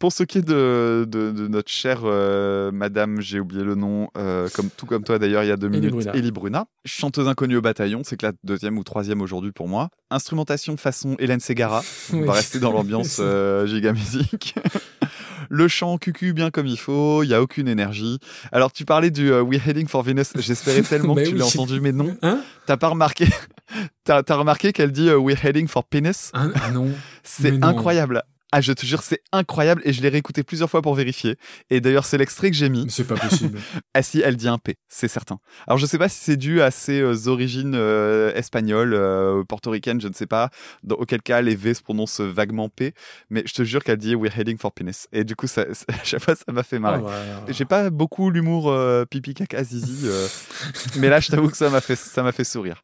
[0.00, 4.08] Pour ce qui est de, de, de notre chère euh, Madame, j'ai oublié le nom,
[4.16, 6.12] euh, comme, tout comme toi d'ailleurs il y a deux minutes, Bruna.
[6.16, 9.90] Elie Bruna, chanteuse inconnue au bataillon, c'est que la deuxième ou troisième aujourd'hui pour moi.
[10.10, 11.82] Instrumentation façon Hélène Ségara,
[12.14, 13.20] on va rester dans l'ambiance
[13.66, 14.54] giga musique.
[15.50, 18.18] Le chant cucu bien comme il faut, il y a aucune énergie.
[18.52, 21.38] Alors tu parlais du euh, We're Heading for Venus, j'espérais tellement que Mais tu oui.
[21.40, 22.16] l'as entendu, mais non.
[22.22, 22.40] Hein?
[22.66, 23.26] T'as pas remarqué
[24.04, 26.30] T'as remarqué qu'elle dit euh, We're Heading for Penis?
[26.32, 26.88] Ah, ah non.
[27.22, 28.22] C'est incroyable.
[28.52, 31.36] Ah, je te jure, c'est incroyable et je l'ai réécouté plusieurs fois pour vérifier.
[31.70, 32.86] Et d'ailleurs, c'est l'extrait que j'ai mis.
[32.90, 33.58] C'est pas possible.
[33.94, 35.38] Ah si, elle dit un P, c'est certain.
[35.66, 40.00] Alors je sais pas si c'est dû à ses euh, origines euh, espagnoles, euh, portoricaines,
[40.00, 40.50] je ne sais pas.
[40.84, 42.94] Dans auquel cas les V se prononcent vaguement P,
[43.30, 45.06] mais je te jure qu'elle dit We're heading for penis.
[45.12, 47.02] Et du coup, ça, ça- à chaque fois, ça m'a fait Ah, marrer.
[47.02, 47.10] ouais.
[47.48, 50.26] J'ai pas beaucoup l'humour euh, pipi caca zizi, euh,
[50.96, 52.82] mais là je t'avoue que ça m'a fait ça m'a fait sourire.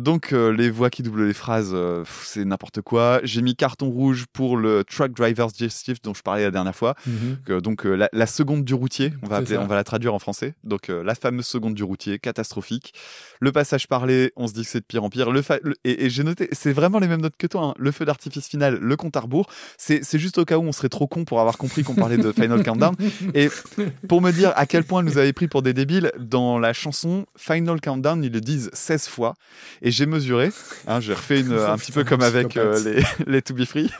[0.00, 1.76] Donc les voix qui doublent les phrases,
[2.24, 3.20] c'est n'importe quoi.
[3.24, 6.94] J'ai mis carton rouge pour le truck driver's digestive dont je parlais la dernière fois.
[7.06, 7.38] Mhm.
[7.44, 10.14] Que, donc euh, la, la seconde du routier, on va, appeler- on va la traduire
[10.14, 10.54] en français.
[10.64, 12.92] Donc euh, la fameuse seconde du routier, catastrophique.
[13.40, 15.30] Le passage parlé, on se dit que c'est de pire en pire.
[15.30, 17.62] Le le- et, et j'ai noté, c'est vraiment les mêmes notes que toi.
[17.64, 17.74] hein.
[17.78, 19.48] Le feu d'artifice final, le compte à rebours.
[19.78, 22.18] C'est c'est juste au cas où on serait trop con pour avoir compris qu'on parlait
[22.18, 22.94] de Final Countdown.
[23.34, 23.48] Et
[24.08, 27.26] pour me dire à quel point nous avait pris pour des débiles, dans la chanson
[27.36, 29.34] Final Countdown, ils le disent 16 fois.
[29.82, 30.50] Et j'ai mesuré,
[30.86, 33.90] hein, j'ai refait une, un petit peu comme avec euh, les, les To Be Free.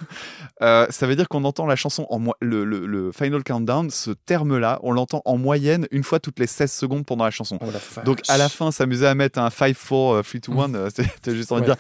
[0.63, 4.11] Euh, ça veut dire qu'on entend la chanson en le, le- le Final Countdown, ce
[4.11, 7.59] terme-là, on l'entend en moyenne une fois toutes les 16 secondes pendant la chanson.
[7.63, 8.03] Oh, la.
[8.03, 11.53] Donc à la fin, s'amuser à mettre un 5, 4, 3, 2, 1, c'était juste
[11.53, 11.77] envie de Ouais.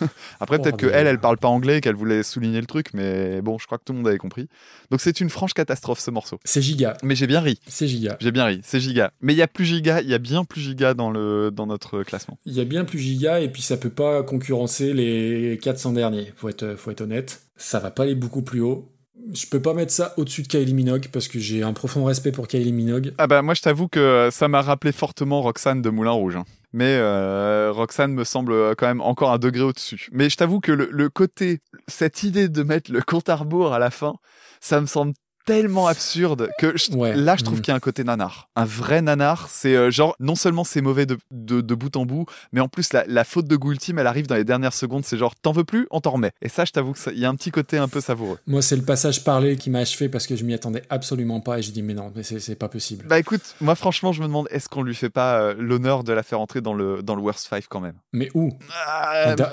[0.00, 0.08] dire.
[0.40, 1.00] Après, peut-être que Bordel.
[1.00, 3.78] elle, elle parle pas anglais, et qu'elle voulait souligner le truc, mais bon, je crois
[3.78, 4.48] que tout le monde avait compris.
[4.90, 6.38] Donc c'est une franche catastrophe ce morceau.
[6.44, 6.96] C'est giga.
[7.02, 8.16] Mais j'ai bien ri, C'est giga.
[8.20, 9.12] j'ai bien ri, c'est giga.
[9.20, 11.66] Mais il y a plus giga, il y a bien plus giga dans, le, dans
[11.66, 12.38] notre classement.
[12.46, 16.32] Il y a bien plus giga et puis ça peut pas concurrencer les 400 derniers.
[16.36, 17.40] Faut être, faut être honnête.
[17.62, 18.88] Ça va pas aller beaucoup plus haut.
[19.32, 22.32] Je peux pas mettre ça au-dessus de Kylie Minogue parce que j'ai un profond respect
[22.32, 23.14] pour Kylie Minogue.
[23.18, 26.36] Ah bah moi je t'avoue que ça m'a rappelé fortement Roxane de Moulin Rouge.
[26.36, 26.44] hein.
[26.72, 30.08] Mais euh, Roxane me semble quand même encore un degré au-dessus.
[30.10, 33.72] Mais je t'avoue que le, le côté, cette idée de mettre le compte à rebours
[33.74, 34.14] à la fin,
[34.60, 35.12] ça me semble
[35.44, 37.14] tellement absurde que je- Ouais.
[37.16, 37.62] là je trouve Mhm.
[37.62, 38.48] qu'il y a un côté nanar.
[38.56, 42.04] Un vrai nanar, c'est euh, genre non seulement c'est mauvais de, de, de bout en
[42.06, 44.72] bout, mais en plus la, la faute de goût ultime elle arrive dans les dernières
[44.74, 46.32] secondes, c'est genre t'en veux plus, on t'en remet.
[46.42, 48.38] Et ça je t'avoue qu'il y a un petit côté un peu savoureux.
[48.46, 51.58] Moi, c'est le passage parlé qui m'a achevé parce que je m'y attendais absolument pas
[51.58, 53.04] et j'ai dit mais non, mais c'est pas possible.
[53.08, 56.12] Bah écoute, moi franchement je me demande est-ce qu'on lui fait pas euh, l'honneur de
[56.12, 57.94] la faire entrer dans le, dans le worst five quand même?
[58.12, 58.50] Mais où?
[58.86, 59.44] Ah, Attends,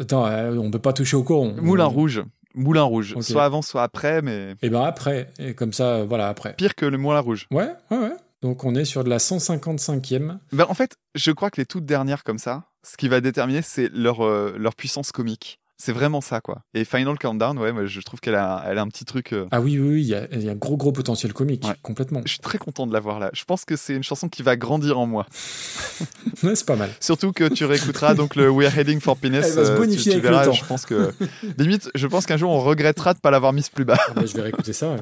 [0.00, 1.54] attends, euh, on peut pas toucher au coron.
[1.60, 2.22] Moulin Rouge.
[2.54, 3.14] Moulin Rouge.
[3.20, 6.54] Soit avant, soit après, mais Et ben après, et comme ça, euh, voilà, après.
[6.54, 7.46] pire que le Moulin Rouge.
[7.50, 8.16] Ouais, ouais, ouais.
[8.42, 10.38] Donc on est sur de la 155e.
[10.52, 13.62] Ben, en fait, je crois que les toutes dernières comme ça, ce qui va déterminer,
[13.62, 15.59] c'est leur, euh, leur puissance comique.
[15.82, 16.60] C'est vraiment ça, quoi.
[16.74, 19.32] Et Final Countdown, ouais, moi, je trouve qu'elle a, elle a un petit truc.
[19.32, 21.64] euh, Ah oui, oui, oui, il y a, il y a gros, gros potentiel comique,
[21.64, 21.72] Ouais.
[21.80, 22.20] complètement.
[22.26, 23.30] Je suis très content de l'avoir là.
[23.32, 25.24] Je pense que c'est une chanson qui va grandir en moi.
[26.42, 26.90] Ouais, c'est pas mal.
[27.00, 29.36] Surtout que tu réécouteras donc le We're Heading for Penis.
[29.42, 30.52] Elle va se euh, tu- bonifier tu, avec le verras, temps.
[30.52, 31.14] Je pense que
[31.58, 33.98] limite, je pense qu'un jour on regrettera de pas l'avoir mise plus bas.
[34.08, 34.96] Ah bah, je vais réécouter ça.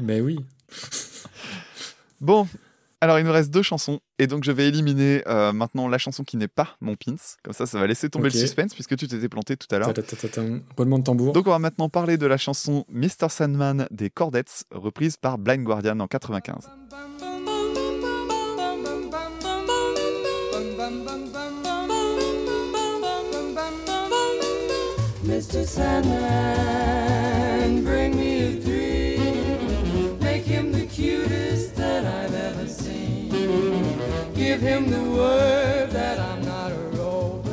[0.00, 0.38] Mais oui.
[2.20, 2.46] Bon,
[3.00, 4.00] alors il nous reste deux chansons.
[4.18, 7.16] Et donc je vais éliminer euh, maintenant la chanson qui n'est pas mon pins.
[7.42, 9.92] Comme ça, ça va laisser tomber le suspense puisque tu t'étais planté tout à l'heure.
[10.76, 11.32] Roulement de tambour.
[11.32, 13.28] Donc on va maintenant parler de la chanson Mr.
[13.28, 16.68] Sandman des Cordettes, reprise par Blind Guardian en 95.
[25.24, 25.64] Mr.
[25.66, 26.95] Sandman,
[34.56, 37.50] Give him the word that I'm not a rover.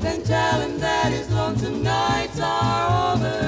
[0.00, 3.47] Then tell him that his lonesome nights are over.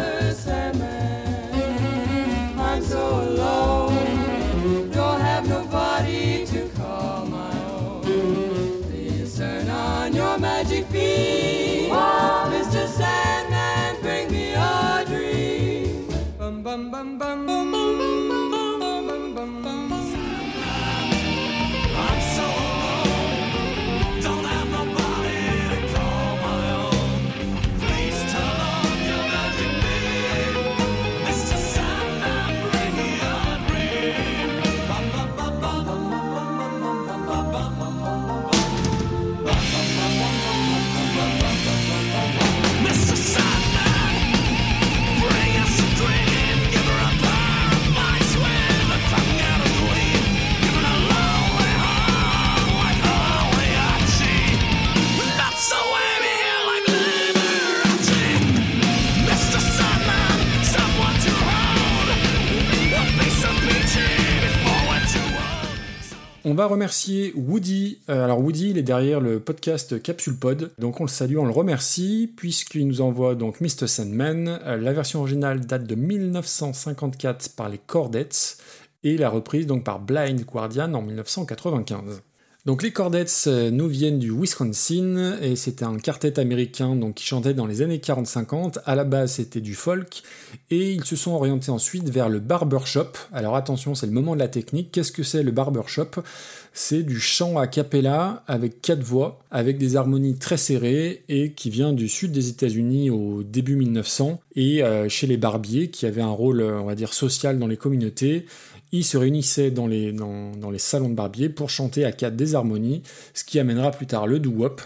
[66.55, 67.99] Va remercier Woody.
[68.09, 71.45] Euh, alors Woody, il est derrière le podcast Capsule Pod, donc on le salue, on
[71.45, 73.87] le remercie puisqu'il nous envoie donc Mr.
[73.87, 74.61] Sandman.
[74.65, 78.59] Euh, la version originale date de 1954 par les Chordettes
[79.03, 82.23] et la reprise donc par Blind Guardian en 1995.
[82.67, 87.25] Donc les Chordettes euh, nous viennent du Wisconsin et c'était un quartet américain donc qui
[87.25, 88.81] chantait dans les années 40-50.
[88.85, 90.23] À la base c'était du folk
[90.71, 93.13] et ils se sont orientés ensuite vers le barbershop.
[93.33, 94.93] Alors attention, c'est le moment de la technique.
[94.93, 96.23] Qu'est-ce que c'est le barbershop
[96.75, 101.71] C'est du chant a cappella avec quatre voix, avec des harmonies très serrées et qui
[101.71, 106.21] vient du sud des États-Unis au début 1900 et euh, chez les barbiers qui avaient
[106.21, 108.45] un rôle, euh, on va dire, social dans les communautés.
[108.93, 112.35] Ils se réunissaient dans les, dans, dans les salons de barbier pour chanter à quatre
[112.35, 113.03] des harmonies,
[113.35, 114.81] ce qui amènera plus tard le doo-wop.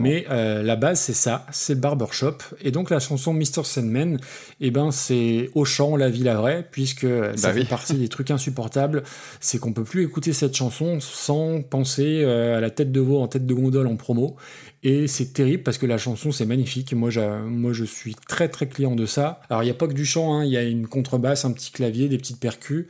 [0.00, 2.38] Mais euh, la base, c'est ça, c'est le barbershop.
[2.62, 3.62] Et donc la chanson Mr.
[3.64, 4.18] Sandman,
[4.60, 7.06] eh ben, c'est au chant la vie la vraie, puisque
[7.36, 7.62] ça Bah oui.
[7.62, 9.04] fait partie des trucs insupportables.
[9.40, 13.20] C'est qu'on peut plus écouter cette chanson sans penser euh, à la tête de veau
[13.20, 14.36] en tête de gondole en promo.
[14.82, 16.92] Et c'est terrible parce que la chanson c'est magnifique.
[16.92, 17.10] Moi,
[17.46, 19.40] moi je suis très très client de ça.
[19.48, 20.44] Alors il n'y a pas que du chant, hein.
[20.44, 22.86] il y a une contrebasse, un petit clavier, des petites percus.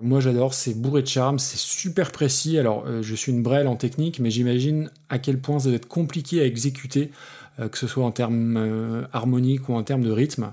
[0.00, 2.58] Moi j'adore, c'est bourré de charme, c'est super précis.
[2.58, 5.76] Alors euh, je suis une brêle en technique, mais j'imagine à quel point ça doit
[5.76, 7.10] être compliqué à exécuter,
[7.58, 10.52] euh, que ce soit en termes euh, harmoniques ou en termes de rythme.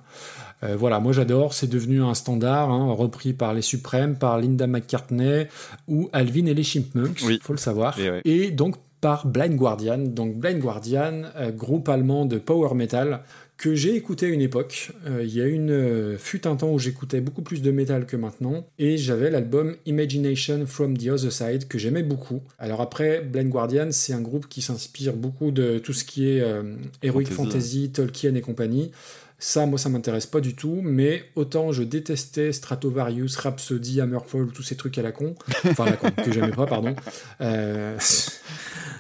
[0.64, 4.66] Euh, voilà, moi j'adore, c'est devenu un standard, hein, repris par les Suprêmes, par Linda
[4.68, 5.46] McCartney
[5.88, 7.40] ou Alvin et les Chipmunks, Oui.
[7.44, 8.00] faut le savoir.
[8.00, 8.22] Et ouais.
[8.26, 10.00] Et donc par Blind Guardian.
[10.00, 13.20] Donc Blind Guardian, euh, groupe allemand de power metal
[13.58, 14.92] que j'ai écouté à une époque.
[15.06, 18.06] Euh, Il y a une euh, fut un temps où j'écoutais beaucoup plus de métal
[18.06, 22.42] que maintenant et j'avais l'album Imagination from the Other Side que j'aimais beaucoup.
[22.60, 26.42] Alors après Blind Guardian, c'est un groupe qui s'inspire beaucoup de tout ce qui est
[26.42, 26.64] euh,
[27.02, 27.36] Heroic Fantasy.
[27.36, 28.92] Fantasy, Tolkien et compagnie.
[29.38, 34.64] Ça, moi, ça m'intéresse pas du tout, mais autant je détestais Stratovarius, Rhapsody, Hammerfall, tous
[34.64, 35.36] ces trucs à la con,
[35.70, 36.96] enfin à la con, que j'aimais pas, pardon.
[37.42, 37.98] Euh,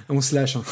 [0.09, 0.55] on se lâche.
[0.57, 0.63] hein.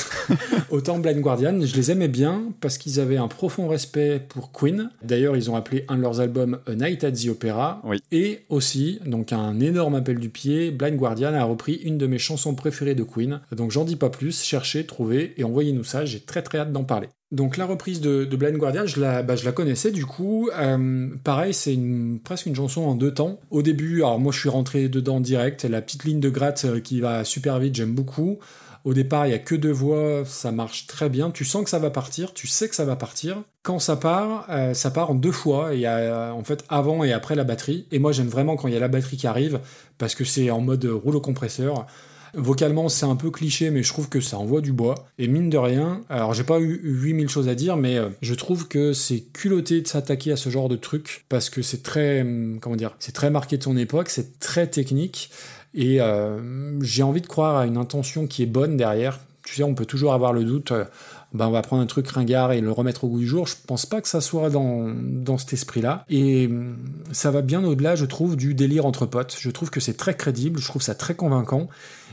[0.69, 4.91] Autant Blind Guardian, je les aimais bien parce qu'ils avaient un profond respect pour Queen.
[5.03, 7.81] D'ailleurs, ils ont appelé un de leurs albums A Night at the Opera.
[7.83, 8.03] Oui.
[8.11, 12.19] Et aussi, donc un énorme appel du pied, Blind Guardian a repris une de mes
[12.19, 13.39] chansons préférées de Queen.
[13.51, 16.83] Donc j'en dis pas plus, cherchez, trouvez et envoyez-nous ça, j'ai très très hâte d'en
[16.83, 17.07] parler.
[17.33, 20.51] Donc la reprise de, Blind Guardian, je la, bah, connaissais du coup.
[20.55, 21.77] Euh, pareil, c'est
[22.23, 23.39] presque une chanson en deux temps.
[23.49, 26.79] Au début, alors moi je suis rentré dedans direct, la petite ligne de gratte euh,
[26.79, 28.37] qui va super vite, j'aime beaucoup.
[28.83, 31.31] Au départ, il y a que deux voix, ça marche très bien.
[31.31, 33.41] Tu sens que ça va partir, tu sais que ça va partir.
[33.63, 35.73] Quand ça part, euh, ça part en deux fois.
[35.73, 37.87] Il y a en fait avant et après la batterie.
[37.91, 39.59] Et moi, j'aime vraiment quand il y a la batterie qui arrive
[39.97, 41.87] parce que c'est en mode rouleau compresseur.
[42.35, 44.95] Vocalement, c'est un peu cliché, mais je trouve que ça envoie du bois.
[45.19, 48.33] Et mine de rien, alors j'ai pas eu 8000 choses à dire, mais euh, je
[48.33, 52.21] trouve que c'est culotté de s'attaquer à ce genre de truc, parce que c'est très,
[52.21, 55.29] hum, comment dire, c'est très marqué de son époque, c'est très technique,
[55.75, 59.19] et euh, j'ai envie de croire à une intention qui est bonne derrière.
[59.43, 60.85] Tu sais, on peut toujours avoir le doute, euh,
[61.33, 63.45] ben on va prendre un truc ringard et le remettre au goût du jour.
[63.45, 66.05] Je pense pas que ça soit dans, dans cet esprit-là.
[66.09, 66.77] Et hum,
[67.11, 69.35] ça va bien au-delà, je trouve, du délire entre potes.
[69.39, 71.67] Je trouve que c'est très crédible, je trouve ça très convaincant.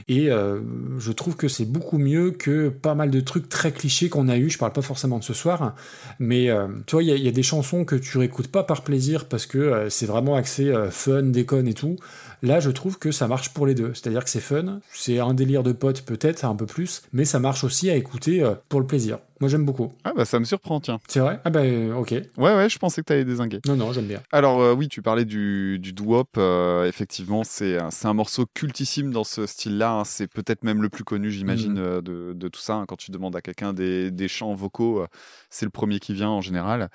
[0.08, 0.60] Et euh,
[0.98, 4.36] je trouve que c'est beaucoup mieux que pas mal de trucs très clichés qu'on a
[4.36, 4.50] eu.
[4.50, 5.74] Je parle pas forcément de ce soir,
[6.18, 9.28] mais euh, tu vois, il y, a- des chansons que tu réécoutes pas par plaisir
[9.28, 11.96] parce que euh, c'est vraiment axé euh, fun, déconne et tout.
[12.42, 13.92] Là, je trouve que ça marche pour les deux.
[13.94, 17.38] C'est-à-dire que c'est fun, c'est un délire de potes peut-être, un peu plus, mais ça
[17.38, 19.18] marche aussi à écouter euh, pour le plaisir.
[19.40, 19.92] Moi, j'aime beaucoup.
[20.04, 21.00] Ah bah ça me surprend, tiens.
[21.08, 21.40] C'est vrai?
[21.44, 22.10] Ah bah, euh, ok.
[22.12, 23.60] Ouais, ouais, je pensais que t'allais désinguer.
[23.66, 24.20] Non, non, j'aime bien.
[24.32, 26.28] Alors euh, oui, tu parlais du, du doo-wop.
[26.36, 29.92] euh, effectivement, c'est un, morceau cultissime dans ce style-là.
[29.92, 30.04] hein.
[30.04, 32.74] C'est peut-être même le plus connu, j'imagine, euh, de, de tout ça.
[32.74, 32.84] hein.
[32.86, 35.06] Quand tu demandes à quelqu'un des, des chants vocaux,
[35.48, 36.90] c'est le premier qui vient en général.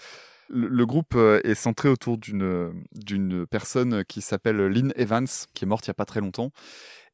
[0.49, 5.67] Le, groupe euh, est centré autour d'une d'une personne qui s'appelle Lynn Evans, qui est
[5.67, 6.51] morte il y a pas très longtemps.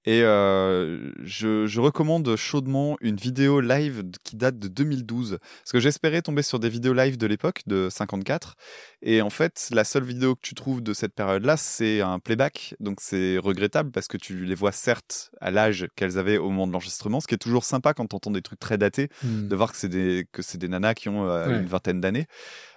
[0.06, 5.38] Et euh, je, je recommande chaudement une vidéo live qui date de 2012.
[5.40, 8.56] Parce que j'espérais tomber sur des vidéos live de l'époque, de 54.
[9.04, 12.76] Et en fait, la seule vidéo que tu trouves de cette période-là, c'est un playback.
[12.80, 16.68] Donc c'est regrettable parce que tu les vois certes à l'âge qu'elles avaient au moment
[16.68, 19.48] de l'enregistrement, ce qui est toujours sympa quand tu entends des trucs très datés, Hmm.
[19.48, 21.58] de voir que c'est des, que c'est des nanas qui ont euh, Ouais.
[21.60, 22.28] une vingtaine d'années.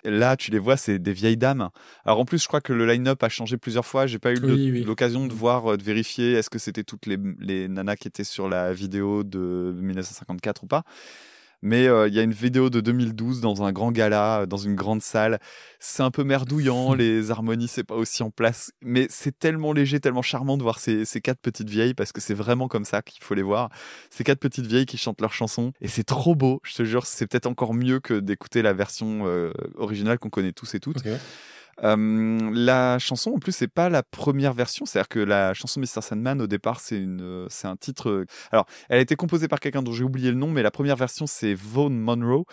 [0.04, 1.68] Là, tu les vois, c'est des vieilles dames.
[2.06, 4.06] Alors en plus, je crois que le line-up a changé plusieurs fois.
[4.06, 4.82] J'ai pas eu le- Oui, oui.
[4.84, 8.24] l'occasion de voir, euh, de vérifier est-ce que c'était toutes les, les nanas qui étaient
[8.24, 10.84] sur la vidéo de 1954 ou pas.
[11.64, 14.58] Mais euh, il y a une vidéo de 2012 dans un grand gala, euh, dans
[14.58, 15.38] une grande salle.
[15.80, 18.70] C'est un peu merdouillant, les harmonies, c'est pas aussi en place.
[18.82, 22.20] Mais c'est tellement léger, tellement charmant de voir ces, ces quatre petites vieilles, parce que
[22.20, 23.70] c'est vraiment comme ça qu'il faut les voir.
[24.10, 25.72] Ces quatre petites vieilles qui chantent leurs chansons.
[25.80, 29.22] Et c'est trop beau, je te jure, c'est peut-être encore mieux que d'écouter la version
[29.24, 31.02] euh, originale qu'on connaît tous et toutes.
[31.82, 34.86] La chanson, en plus, c'est pas la première version.
[34.86, 36.02] C'est-à-dire que la chanson Mr.
[36.02, 37.04] Sandman, au départ, c'est
[37.64, 38.08] un titre.
[38.10, 40.70] euh, Alors, elle a été composée par quelqu'un dont j'ai oublié le nom, mais la
[40.70, 42.44] première version, c'est Vaughn Monroe,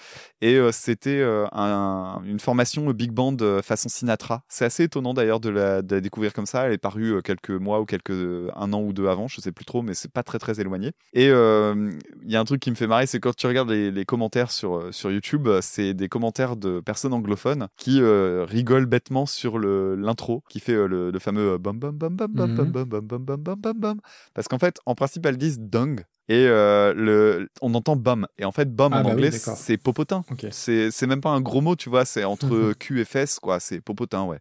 [0.41, 4.43] et euh, c'était euh, un- une formation big band façon Sinatra.
[4.47, 6.65] C'est assez étonnant d'ailleurs de la, découvrir comme ça.
[6.65, 8.11] Elle est parue quelques mois ou quelques
[8.55, 10.91] un an ou deux avant, je sais plus trop, mais c'est pas très très éloigné.
[11.13, 13.91] Et il y a un truc qui me fait marrer, c'est quand tu regardes les,
[13.91, 19.59] les commentaires sur sur YouTube, c'est des commentaires de personnes anglophones qui rigolent bêtement sur
[19.59, 22.71] l'intro, qui fait euh, le, le fameux euh, bam bam bam bam bam bam Mhm.
[22.71, 23.99] bam bam bam bam bam bam bam,
[24.33, 26.01] parce qu'en fait, en principe, elles disent dung.
[26.31, 28.25] Et euh, le, on entend bum.
[28.39, 30.23] Et en fait, bum Ah en bah anglais, c'est popotin.
[30.31, 30.45] Ok.
[30.51, 33.59] C'est même pas un gros mot, tu vois, c'est entre cul et fesses, quoi.
[33.59, 34.39] C'est popotin, ouais.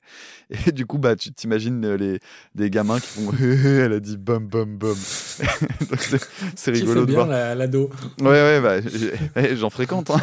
[0.66, 2.20] Et du coup, bah, tu t'imagines euh, les,
[2.54, 4.96] des gamins qui font elle a dit bum bum bum.
[5.90, 6.00] Donc
[6.54, 7.26] c'est- rigolo de bien voir.
[7.26, 7.90] la- l'ado.
[8.20, 8.76] Ouais, ouais, bah,
[9.36, 10.10] eh, j'en fréquente.
[10.10, 10.20] hein.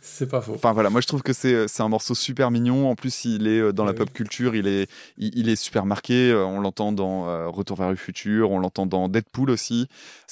[0.00, 0.54] C'est pas faux.
[0.54, 2.90] Enfin voilà, moi je trouve que c'est un morceau super mignon.
[2.90, 5.56] En plus, il est euh, dans la Ouais, pop culture, il est il, il est
[5.56, 6.34] super marqué.
[6.34, 9.86] On l'entend dans euh, Retour vers le futur, on l'entend dans Deadpool aussi.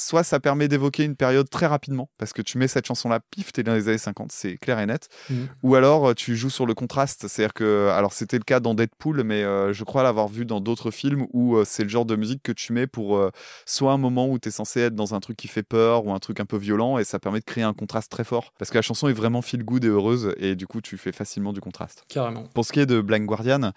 [0.08, 3.20] Soit ça permet d'évoquer une période très rapidement parce que tu mets cette chanson là,
[3.20, 5.10] pif, t'es dans les années 50, c'est clair et net.
[5.28, 5.48] Mhm.
[5.62, 8.72] Ou alors euh, tu joues sur le contraste, c'est-à-dire que alors c'était le cas dans
[8.72, 12.06] Deadpool, mais euh, je crois l'avoir vu dans d'autres films où euh, c'est le genre
[12.06, 13.30] de musique que tu mets pour euh,
[13.66, 16.12] soit un moment où tu es censé être dans un truc qui fait peur ou
[16.12, 18.70] un truc un peu violent et ça permet de créer un contraste très fort parce
[18.70, 21.52] que la chanson est vraiment feel good et heureuse et du coup tu fais facilement
[21.52, 22.04] du contraste.
[22.08, 22.44] Carrément.
[22.54, 23.72] Pour ce qui est de Blind Guardian,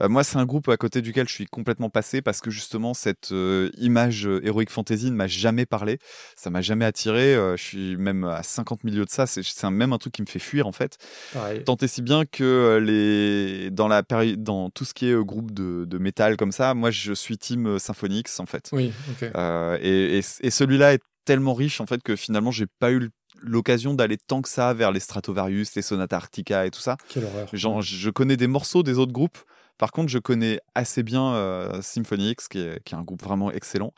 [0.00, 3.32] moi c'est un groupe à côté duquel je suis complètement passé parce que justement cette
[3.78, 5.98] image Heroic Fantasy ne m'a jamais parlé,
[6.36, 9.92] ça m'a jamais attiré, euh, je suis même à 50 milieux de ça, c'est même
[9.92, 10.96] un truc qui me fait fuir en fait.
[11.32, 11.62] Pareil.
[11.64, 14.02] Tant et si bien que euh, les dans la
[14.36, 17.36] dans tout ce qui est euh, groupe de, de métal comme ça, moi je suis
[17.38, 18.68] team Symphonix en fait.
[18.72, 19.30] Oui, ok.
[19.36, 23.10] Euh, et, et- et celui-là est tellement riche en fait que finalement j'ai pas eu
[23.42, 26.96] l'occasion d'aller tant que ça vers les Stratovarius, les Sonata Arctica et tout ça.
[27.08, 27.48] Quelle horreur.
[27.52, 29.38] Genre, je connais des morceaux des autres groupes.
[29.78, 33.22] Par contre, je connais assez bien euh, Symphony X, qui est, qui est un groupe
[33.22, 33.92] vraiment excellent.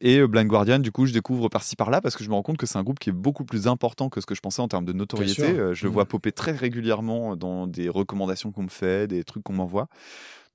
[0.00, 2.42] Et euh, Blind Guardian, du coup, je découvre par-ci par-là parce que je me rends
[2.42, 4.60] compte que c'est un groupe qui est beaucoup plus important que ce que je pensais
[4.60, 5.42] en termes de notoriété.
[5.42, 9.42] Euh, je le vois popper très régulièrement dans des recommandations qu'on me fait, des trucs
[9.42, 9.88] qu'on m'envoie.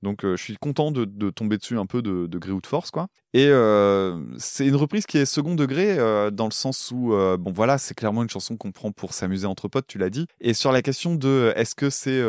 [0.02, 2.60] Donc, euh, je suis content de, de tomber dessus un peu de, de gré ou
[2.60, 3.08] de force, quoi.
[3.32, 7.52] Et euh, c'est une reprise qui est second degré euh, dans le sens où, bon
[7.52, 10.26] voilà, c'est clairement une chanson qu'on prend pour s'amuser entre potes, tu l'as dit.
[10.40, 12.20] Et sur la question de est-ce que c'est,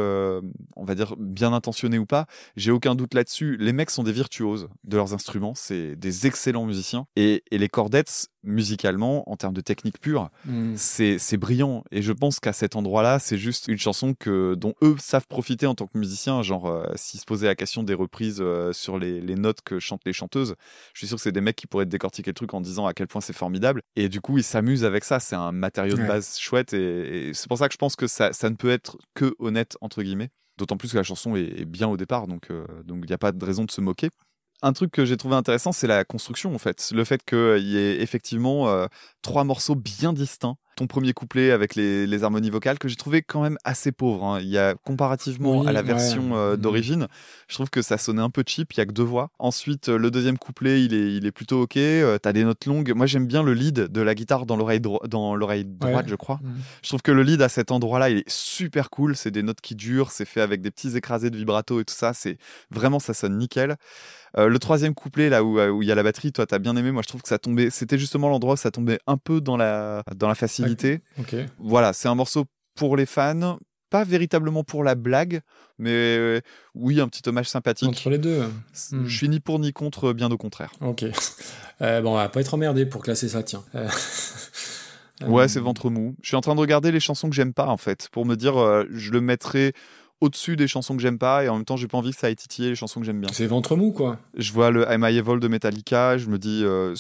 [0.76, 3.58] on va dire, bien intentionné ou pas, j'ai aucun doute là-dessus.
[3.60, 7.08] Les mecs sont des virtuoses de leurs instruments, c'est des excellents musiciens.
[7.16, 10.74] Et, et les Cordettes, musicalement, en termes de technique pure, Mm.
[10.76, 11.84] c'est c'est brillant.
[11.92, 15.66] Et je pense qu'à cet endroit-là, c'est juste une chanson que, dont eux savent profiter
[15.68, 16.42] en tant que musiciens.
[16.42, 19.80] Genre, euh, s'ils se posaient la question des reprises euh, sur les, les notes que
[19.80, 20.56] chantent les chanteuses,
[20.94, 22.86] je suis sûr que c'est des mecs qui pourraient te décortiquer le truc en disant
[22.88, 23.82] à quel point c'est formidable.
[23.96, 25.20] Et du coup, ils s'amusent avec ça.
[25.20, 26.08] C'est un matériau de Ouais.
[26.08, 26.74] base chouette.
[26.74, 29.34] Et, et c'est pour ça que je pense que ça, ça ne peut être que
[29.40, 30.30] honnête, entre guillemets.
[30.58, 32.28] D'autant plus que la chanson est, est bien au départ.
[32.28, 34.10] Donc, euh, donc il n'y a pas de raison de se moquer.
[34.64, 36.92] Un truc que j'ai trouvé intéressant, c'est la construction en fait.
[36.94, 38.86] Le fait qu'il y ait effectivement euh,
[39.24, 40.56] trois morceaux bien distincts.
[40.78, 44.24] Ton premier couplet avec les, les harmonies vocales que j'ai trouvé quand même assez pauvre.
[44.26, 44.40] hein.
[44.40, 45.86] Il y a comparativement Oui, à la ouais.
[45.88, 46.62] version euh, Mhm.
[46.62, 47.08] d'origine,
[47.50, 48.74] je trouve que ça sonnait un peu cheap.
[48.74, 49.30] Il y a que deux voix.
[49.38, 51.78] Ensuite, euh, le deuxième couplet, il est, il est plutôt ok.
[51.78, 52.94] Euh, T'as des notes longues.
[52.96, 56.10] Moi, j'aime bien le lead de la guitare dans l'oreille dro- dans l'oreille droite, Ouais.
[56.12, 56.40] je crois.
[56.42, 56.50] Mm.
[56.84, 59.16] Je trouve que le lead à cet endroit-là, il est super cool.
[59.16, 61.94] C'est des notes qui durent, c'est fait avec des petits écrasés de vibrato et tout
[61.94, 62.14] ça.
[62.14, 62.38] C'est
[62.72, 63.76] vraiment, ça sonne nickel.
[64.38, 66.60] Euh, le troisième couplet, là où euh, où il y a la batterie, toi, t'as
[66.60, 66.92] bien aimé.
[66.92, 67.70] Moi, je trouve que ça tombait.
[67.70, 71.00] C'était justement l'endroit où ça tombait un peu dans la dans la facilité.
[71.20, 71.36] Ok.
[71.60, 72.46] Voilà, c'est un morceau
[72.76, 73.58] pour les fans,
[73.92, 75.42] pas véritablement pour la blague,
[75.78, 76.40] mais euh,
[76.74, 77.90] oui, un petit hommage sympathique.
[77.90, 78.44] Entre les deux.
[78.92, 79.06] Hmm.
[79.06, 80.72] Je suis ni pour ni contre, bien au contraire.
[80.82, 81.06] Ok.
[81.82, 83.64] Euh, bon, on va pas être emmerdé pour classer ça, tiens.
[83.74, 83.90] Euh,
[85.28, 86.16] Ouais, c'est ventre mou.
[86.22, 88.36] Je suis en train de regarder les chansons que j'aime pas, en fait, pour me
[88.36, 89.74] dire, euh, je le mettrai
[90.22, 92.28] au-dessus des chansons que j'aime pas, et en même temps, j'ai pas envie que ça
[92.28, 93.30] aille titiller les chansons que j'aime bien.
[93.34, 94.20] C'est ventre mou, quoi.
[94.36, 96.96] Je vois le Am I Evil de Metallica, je me dis, euh,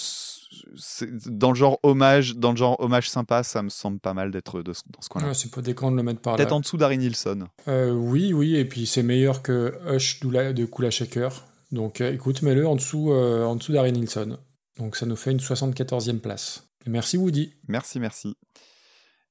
[1.27, 4.61] dans le genre hommage, dans le genre hommage sympa, ça me semble pas mal d'être
[4.61, 5.29] dans ce coin-là.
[5.29, 6.37] Ouais, c'est pas déconnant de le mettre par là.
[6.37, 7.47] Peut-être en dessous d'Harry Nilsson.
[7.67, 11.45] Euh, oui, oui, et puis c'est meilleur que Hush de Kula Shaker.
[11.71, 14.37] Donc euh, écoute, mets-le en dessous, euh, en dessous d'Harry Nilsson.
[14.77, 16.67] Donc ça nous fait une 74e place.
[16.85, 17.53] Et merci Woody.
[17.67, 18.35] Merci, merci.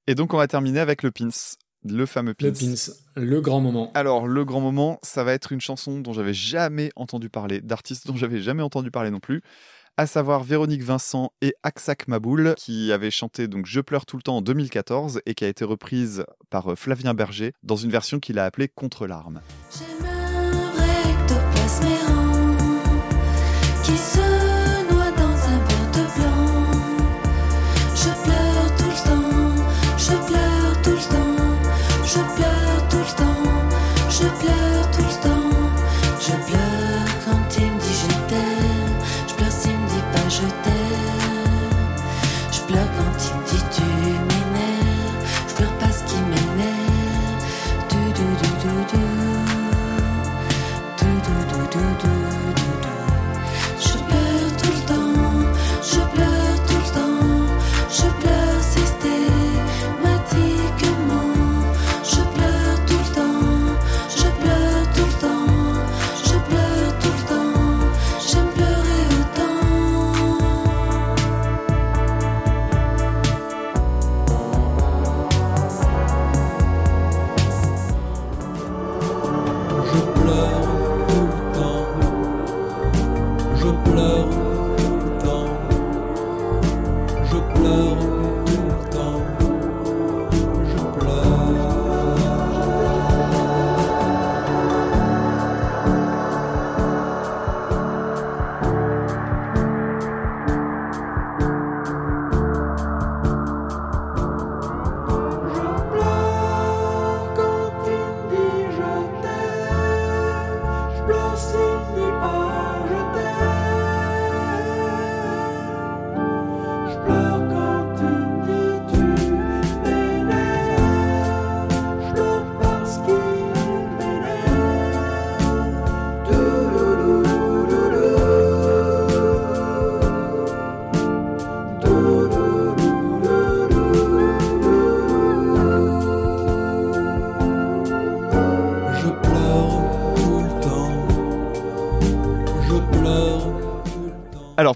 [0.06, 1.28] Et donc, on va terminer avec le Pins,
[1.84, 2.46] le fameux Pins.
[2.46, 3.90] Le Pins, le grand moment.
[3.94, 8.06] Alors, le grand moment, ça va être une chanson dont j'avais jamais entendu parler, d'artistes
[8.06, 9.42] dont j'avais jamais entendu parler non plus,
[9.96, 14.22] à savoir Véronique Vincent et Aksak Maboul, qui avaient chanté donc Je pleure tout le
[14.22, 18.18] temps en 2014 et qui a été reprise par euh, Flavien Berger dans une version
[18.18, 19.40] qu'il a appelée Contre larmes.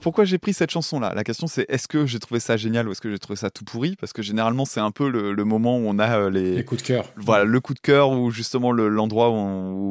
[0.05, 1.13] Pourquoi j'ai pris cette chanson-là?
[1.17, 3.51] La question c'est est-ce que j'ai trouvé ça génial ou est-ce que j'ai trouvé ça
[3.51, 3.97] tout pourri?
[3.97, 6.65] Parce que généralement c'est un peu le, le moment où on a euh, les, Les
[6.65, 7.05] coups de cœur.
[7.17, 9.35] voilà le coup de cœur ou justement le- l'endroit où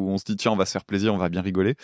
[0.09, 1.75] on se dit tiens on va se faire plaisir, on va bien rigoler.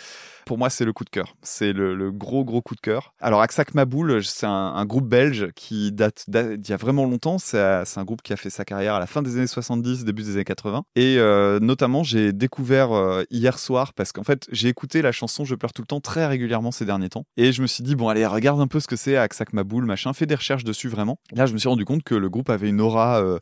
[0.50, 3.14] Pour moi c'est le coup de cœur, c'est le, gros gros coup de cœur.
[3.20, 7.38] Alors Aksak Maboul c'est un, groupe belge qui date d'il y a vraiment longtemps.
[7.38, 10.24] C'est un groupe qui a fait sa carrière à la fin des années 70, début
[10.24, 10.82] des années 80.
[10.96, 15.44] Et euh, notamment j'ai découvert euh, hier soir parce qu'en fait j'ai écouté la chanson
[15.44, 17.26] Je pleure tout le temps très régulièrement ces derniers temps.
[17.36, 19.84] Et je me suis dit bon allez regarde un peu ce que c'est Aksak Maboul
[19.84, 21.20] machin, fais des recherches dessus vraiment.
[21.30, 23.38] Là je me suis rendu compte que le groupe avait une aura euh,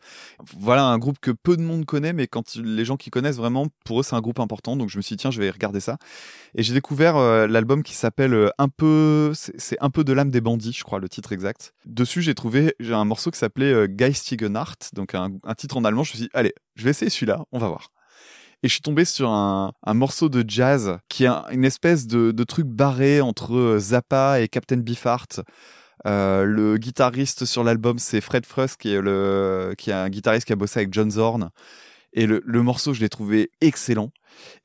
[0.58, 3.68] voilà un groupe que peu de monde connaît, mais quand les gens qui connaissent vraiment,
[3.86, 4.76] pour eux c'est un groupe important.
[4.76, 5.96] Donc je me suis dit tiens, je vais regarder ça.
[6.54, 10.30] Et j'ai découvert euh, l'album qui s'appelle euh, un peu, c'est un peu de l'âme
[10.30, 11.74] des bandits, je crois le titre exact.
[11.84, 15.84] Dessus j'ai trouvé j'ai un morceau qui s'appelait euh, Geistigen Nacht, donc un, titre en
[15.84, 16.04] allemand.
[16.04, 17.90] Je me suis dit allez, je vais essayer celui-là, on va voir.
[18.62, 22.32] Et je suis tombé sur un, morceau de jazz qui est un- une espèce de,
[22.44, 25.40] truc barré entre euh, Zappa et Captain Beefheart.
[26.04, 30.52] Le guitariste sur l'album, c'est Fred Frust, qui est, le, qui est un guitariste qui
[30.52, 31.50] a bossé avec John Zorn.
[32.14, 34.10] Et le morceau, je l'ai trouvé excellent.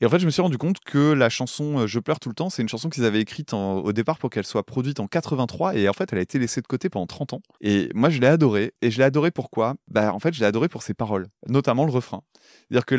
[0.02, 2.30] Et en fait, je me suis rendu compte que la chanson euh, Je pleure tout
[2.30, 5.07] le temps, c'est une chanson qu'ils avaient écrite au départ pour qu'elle soit produite en
[5.07, 5.76] 83.
[5.76, 7.41] Et en fait, elle a été laissée de côté pendant 30 ans.
[7.61, 8.73] Et moi, je l'ai adorée.
[8.81, 9.76] Et je l'ai adorée pourquoi?
[9.88, 12.22] Bah, en fait, je l'ai adorée pour ses paroles, notamment le refrain.
[12.69, 12.95] C'est-à-dire que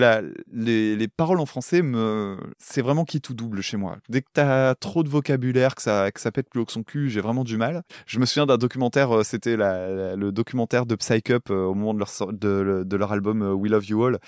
[0.53, 2.37] les, les paroles en français, me...
[2.59, 3.99] c'est vraiment qui tout double chez moi.
[4.09, 6.83] Dès que t'as trop de vocabulaire, que ça, que ça pète plus haut que son
[6.83, 7.83] cul, j'ai vraiment du mal.
[8.07, 11.95] Je me souviens d'un documentaire, euh, c'était le documentaire de Psych Up euh, au moment
[11.95, 14.19] de leur, de, leur album We Love You All.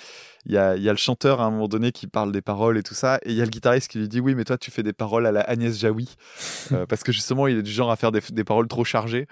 [0.46, 2.40] Il y, a, il y a le chanteur à un moment donné qui parle des
[2.42, 4.44] paroles et tout ça, et il y a le guitariste qui lui dit oui, mais
[4.44, 6.14] toi tu fais des paroles à la Agnès Jaoui,
[6.72, 9.26] Euh, parce que justement il est du genre à faire des, des paroles trop chargées.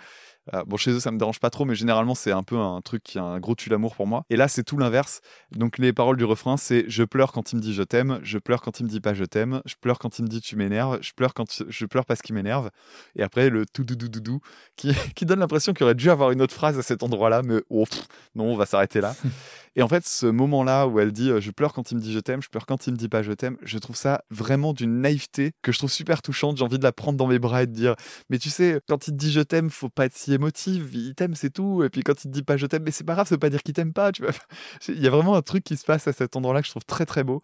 [0.52, 2.82] Euh, bon, chez eux, ça me dérange pas trop, mais généralement, c'est un peu un
[2.82, 4.26] truc qui a un gros tue l'amour pour moi.
[4.28, 5.22] Et là, c'est tout l'inverse.
[5.52, 8.36] Donc, les paroles du refrain, c'est je pleure quand il me dit je t'aime, je
[8.36, 10.56] pleure quand il me dit pas je t'aime, je pleure quand il me dit tu
[10.56, 12.68] m'énerves, je pleure quand tu- je pleure parce qu'il m'énerve.
[13.16, 14.40] Et après, le tout doudou doudou
[14.76, 17.62] qui, qui donne l'impression qu'il aurait dû avoir une autre phrase à cet endroit-là, mais
[17.70, 19.14] oh, pff, non, on va s'arrêter là.
[19.76, 22.12] Et en fait, ce moment-là où elle dit euh, je pleure quand il me dit
[22.12, 24.72] je t'aime, je pleure quand il me dit pas je t'aime, je trouve ça vraiment
[24.72, 26.56] d'une naïveté que je trouve super touchante.
[26.56, 27.94] J'ai envie de la prendre dans mes bras et de dire
[28.30, 31.14] mais tu sais, quand il te dit je t'aime, faut pas être si émotive, il
[31.14, 31.82] t'aime, c'est tout.
[31.82, 33.40] Et puis quand il te dit pas je t'aime, mais c'est pas grave, ça veut
[33.40, 34.32] pas dire qu'il t'aime pas, tu vois.
[34.88, 36.84] Il y a vraiment un truc qui se passe à cet endroit-là que je trouve
[36.84, 37.42] très très beau.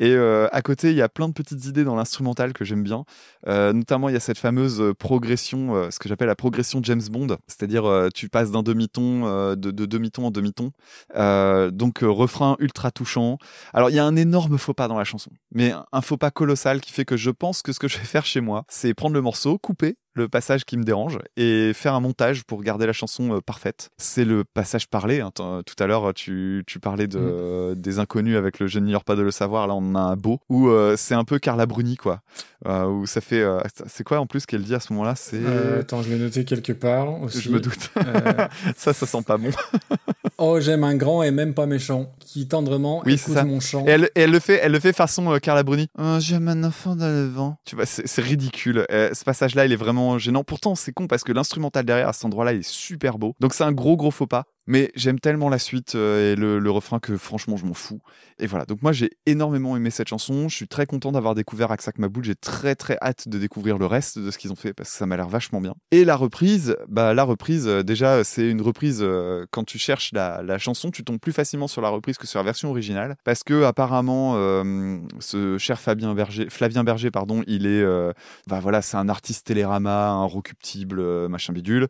[0.00, 2.82] Et euh, à côté, il y a plein de petites idées dans l'instrumental que j'aime
[2.82, 3.04] bien.
[3.46, 7.02] Euh, notamment, il y a cette fameuse euh, progression, ce que j'appelle la progression James
[7.10, 7.36] Bond.
[7.46, 10.72] C'est-à-dire, tu passes d'un demi-ton, de, de demi-ton en demi-ton.
[11.14, 13.36] Donc, refrain ultra touchant.
[13.74, 15.30] Alors, il y a un énorme faux pas dans la chanson.
[15.52, 18.04] Mais un faux pas colossal qui fait que je pense que ce que je vais
[18.04, 21.94] faire chez moi, c'est prendre le morceau, couper le passage qui me dérange et faire
[21.94, 23.90] un montage pour garder la chanson euh, parfaite.
[23.98, 25.20] C'est le passage parlé.
[25.20, 25.30] hein.
[25.34, 29.16] T'en- Tout à l'heure, tu, tu parlais de, des inconnus avec le je n'ignore pas
[29.16, 29.66] de le savoir.
[29.66, 32.20] Là, on a un beau où euh, c'est un peu Carla Bruni, quoi.
[32.66, 33.40] Euh, où ça fait.
[33.40, 35.40] euh, c'est quoi en plus qu'elle dit à ce moment-là C'est.
[35.42, 37.40] Euh, attends, je l'ai noté quelque part aussi.
[37.40, 37.90] je me doute.
[37.96, 39.50] Euh, ça, ça sent pas bon.
[40.38, 43.44] oh, j'aime un grand et même pas méchant, qui tendrement Oui, écoute ça.
[43.44, 43.84] mon chant.
[43.86, 45.88] Et elle, et elle le fait, elle le fait façon euh, Carla Bruni.
[45.98, 47.56] Euh, J'aime un enfant dans le vent.
[47.64, 48.84] Tu vois, c'est ridicule.
[48.90, 50.44] Euh, ce passage-là, il est vraiment gênant.
[50.44, 53.34] Pourtant, c'est con parce que l'instrumental derrière à cet endroit-là, est super beau.
[53.40, 54.44] Donc c'est un gros gros faux pas.
[54.66, 58.00] Mais j'aime tellement la suite euh, et le, refrain que franchement, je m'en fous.
[58.38, 58.64] Et voilà.
[58.66, 60.48] Donc moi, j'ai énormément aimé cette chanson.
[60.48, 62.24] Je suis très content d'avoir découvert Aksak Maboul.
[62.24, 64.96] J'ai très très hâte de découvrir le reste de ce qu'ils ont fait parce que
[64.96, 65.74] ça m'a l'air vachement bien.
[65.90, 69.00] Et la reprise, bah la reprise, euh, déjà, c'est une reprise.
[69.02, 72.38] euh, quand tu cherches la, chanson, tu tombes plus facilement sur la reprise que sur
[72.38, 74.34] la version originale parce que apparemment,
[75.20, 77.84] ce cher Fabien Berger, Flavien Berger, pardon, il est,
[78.46, 81.88] bah voilà, c'est un artiste télérama, un recuptible, machin bidule.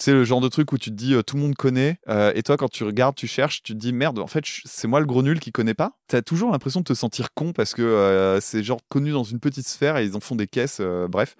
[0.00, 2.32] C'est le genre de truc où tu te dis euh, tout le monde connaît euh,
[2.36, 5.00] et toi quand tu regardes, tu cherches, tu te dis merde, en fait c'est moi
[5.00, 5.98] le gros nul qui connais pas.
[6.06, 9.40] T'as toujours l'impression de te sentir con parce que euh, c'est genre connu dans une
[9.40, 11.36] petite sphère et ils en font des caisses, bref.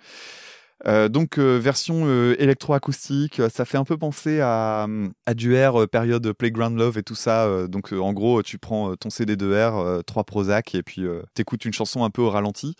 [0.86, 4.86] Donc version électroacoustique, ça fait un peu penser à,
[5.26, 7.66] à du R, période Playground Love et tout ça.
[7.66, 11.04] donc en gros, tu prends ton CD de R, euh, trois Prozac et puis
[11.34, 12.76] t'écoutes une chanson un peu au ralenti.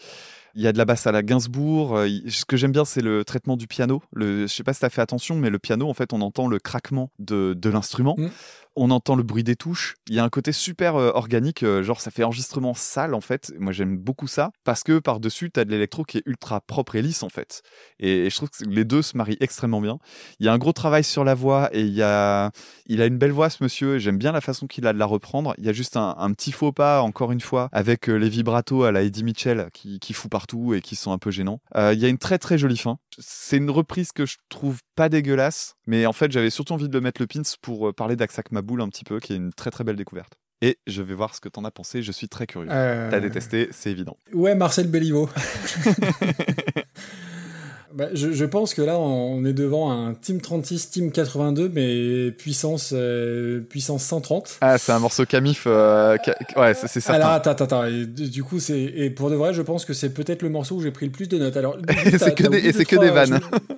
[0.59, 1.97] Il y a de la basse à la Gainsbourg.
[1.97, 4.03] euh, ce que j'aime bien, c'est le traitement du piano.
[4.13, 6.49] Le, je sais pas si t'as fait attention, mais le piano, en fait, on entend
[6.49, 8.17] le craquement de, de l'instrument.
[8.19, 8.27] Mm.
[8.81, 9.97] On entend le bruit des touches.
[10.09, 13.21] Il y a un côté super euh, organique, euh, genre ça fait enregistrement sale en
[13.21, 13.53] fait.
[13.59, 17.03] Moi j'aime beaucoup ça parce que par-dessus t'as de l'électro qui est ultra propre et
[17.03, 17.63] lisse en fait.
[17.99, 19.99] Et, je trouve que les deux se marient extrêmement bien.
[20.39, 22.53] Il y a un gros travail sur la voix et il y a,
[22.87, 23.99] il a une belle voix ce monsieur.
[23.99, 25.55] J'aime bien la façon qu'il a de la reprendre.
[25.59, 28.85] Il y a juste un, petit faux pas encore une fois avec euh, les vibratos
[28.85, 31.61] à la Eddie Mitchell qui, qui fout partout et qui sont un peu gênants.
[31.75, 32.99] Il y a une très très jolie fin.
[33.19, 36.93] C'est une reprise que je trouve pas dégueulasse, mais en fait j'avais surtout envie de
[36.95, 39.53] le mettre le pins pour euh, parler d'Aksak Maboul un petit peu, qui est une
[39.53, 40.35] très très belle découverte.
[40.61, 42.03] Et je vais voir ce que t'en as pensé.
[42.03, 42.67] Je suis très curieux.
[42.69, 44.17] Euh, T'as détesté, c'est évident.
[44.35, 45.29] Ouais, Marcel Béliveau.
[47.95, 52.31] Bah, je, je pense que là, on est devant un Team 36, Team 82, mais
[52.33, 54.59] puissance, euh, puissance 130.
[54.61, 55.65] Ah, c'est un morceau Camif.
[55.67, 57.27] euh, ca- Ouais, c'est certain.
[57.31, 57.85] attends, attends, attends.
[57.87, 60.77] Et du coup, c'est et pour de vrai, je pense que c'est peut-être le morceau
[60.77, 61.57] où j'ai pris le plus de notes.
[61.57, 63.41] Alors, Et c'est que des- et que trois- des vannes.
[63.43, 63.75] je-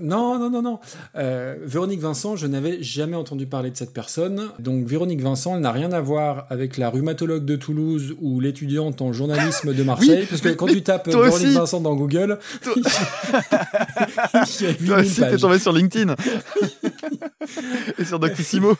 [0.00, 0.78] Non, non, non, non.
[1.16, 4.48] Euh, Véronique Vincent, je n'avais jamais entendu parler de cette personne.
[4.58, 9.02] Donc, Véronique Vincent, elle n'a rien à voir avec la rhumatologue de Toulouse ou l'étudiante
[9.02, 10.20] en journalisme de Marseille.
[10.20, 11.46] Oui, parce que quand tu tapes Véronique aussi.
[11.54, 12.74] Vincent dans Google, Toi-
[14.60, 16.14] il y a 8000 Toi aussi, t'es tombé sur LinkedIn.
[17.98, 18.74] Et sur Doctissimo.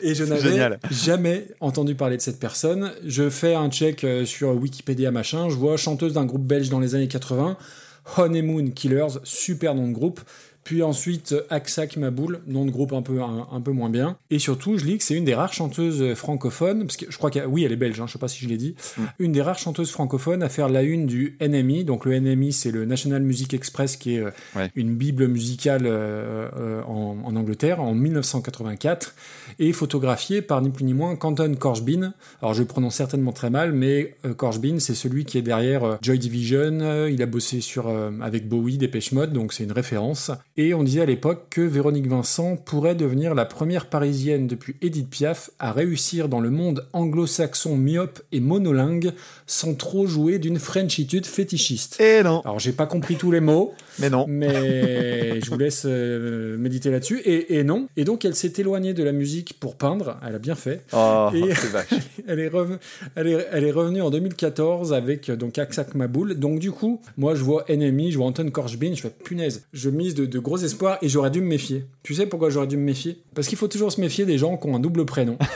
[0.00, 2.92] Et je n'avais jamais entendu parler de cette personne.
[3.06, 6.80] Je fais un check euh, sur Wikipédia machin, je vois chanteuse d'un groupe belge dans
[6.80, 7.56] les années 80,
[8.04, 10.20] Honeymoon Killers, super nom de groupe.
[10.64, 14.16] Puis ensuite, Aksak Maboul, nom de groupe un peu, un, un peu moins bien.
[14.30, 17.30] Et surtout, je lis que c'est une des rares chanteuses francophones, parce que je crois
[17.30, 19.02] qu'elle, oui, elle est belge, hein, je sais pas si je l'ai dit, Mm.
[19.18, 21.84] une des rares chanteuses francophones à faire la une du NMI.
[21.84, 24.70] Donc le NMI, c'est le National Music Express, qui est euh, Ouais.
[24.74, 29.14] une bible musicale euh, euh, en, en Angleterre, en 1984,
[29.58, 32.12] et photographiée par ni plus ni moins Canton Corbin.
[32.40, 36.18] Alors je le prononce certainement très mal, mais Corbin, c'est celui qui est derrière Joy
[36.18, 37.06] Division.
[37.08, 37.88] il a bossé sur
[38.22, 40.30] avec Bowie, Dépêche Mode, donc c'est une référence.
[40.56, 45.10] Et on disait à l'époque que Véronique Vincent pourrait devenir la première parisienne depuis Edith
[45.10, 49.10] Piaf à réussir dans le monde anglo-saxon myope et monolingue
[49.46, 52.00] sans trop jouer d'une frenchitude fétichiste.
[52.00, 52.40] Et non.
[52.44, 54.24] Alors j'ai pas compris tous les mots, Mais non.
[54.28, 57.20] mais je vous laisse euh, méditer là-dessus.
[57.24, 57.88] Et, et non.
[57.96, 60.16] Et donc elle s'est éloignée de la musique pour peindre.
[60.26, 60.82] Elle a bien fait.
[60.92, 61.88] Oh, Et- c'est vache.
[62.26, 62.78] Elle est, revenue,
[63.16, 66.34] elle, est, elle est revenue en 2014 avec euh, donc Aksak Maboul.
[66.38, 69.64] Donc du coup, moi je vois Enemy, je vois Anton Korchbin, je fais punaise.
[69.74, 71.84] Je mise de, de gros espoirs et j'aurais dû me méfier.
[72.02, 73.18] Tu sais pourquoi j'aurais dû me méfier?
[73.34, 75.36] Parce qu'il faut toujours se méfier des gens qui ont un double prénom.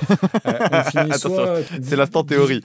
[0.47, 2.63] Euh, C'est l'instant théorie.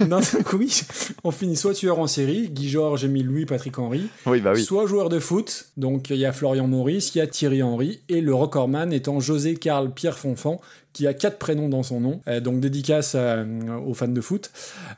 [0.08, 0.20] non,
[0.54, 0.63] oui,
[1.24, 4.62] on finit soit tueur en série, Guy Georges, Émile Louis, Patrick Henry, Oui, bah oui.
[4.62, 8.00] soit joueur de foot, donc il y a Florian Maurice, il y a Thierry Henry,
[8.08, 10.60] et le recordman étant José Karl Pierre Fonfan,
[10.92, 13.44] qui a quatre prénoms dans son nom, Euh, donc dédicace à-
[13.84, 14.50] aux fans de foot.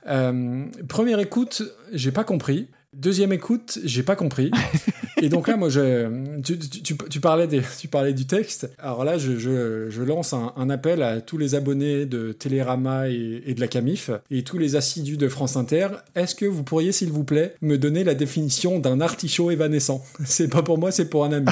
[0.09, 1.63] Euh, première écoute,
[1.93, 2.69] j'ai pas compris.
[2.95, 4.51] Deuxième écoute, j'ai pas compris.
[5.23, 8.71] Et donc là, moi, je, tu, tu- tu- parlais des, tu parlais du texte.
[8.79, 13.55] Alors là, je, je- je lance un, appel à tous les abonnés de Télérama et,
[13.55, 15.89] de la Camif et tous les assidus de France Inter.
[16.15, 20.05] Est-ce que vous pourriez, s'il vous plaît, me donner la définition d'un artichaut évanescent?
[20.25, 21.47] C'est pas pour moi, c'est pour un ami.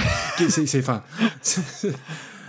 [0.48, 1.02] C'est, enfin,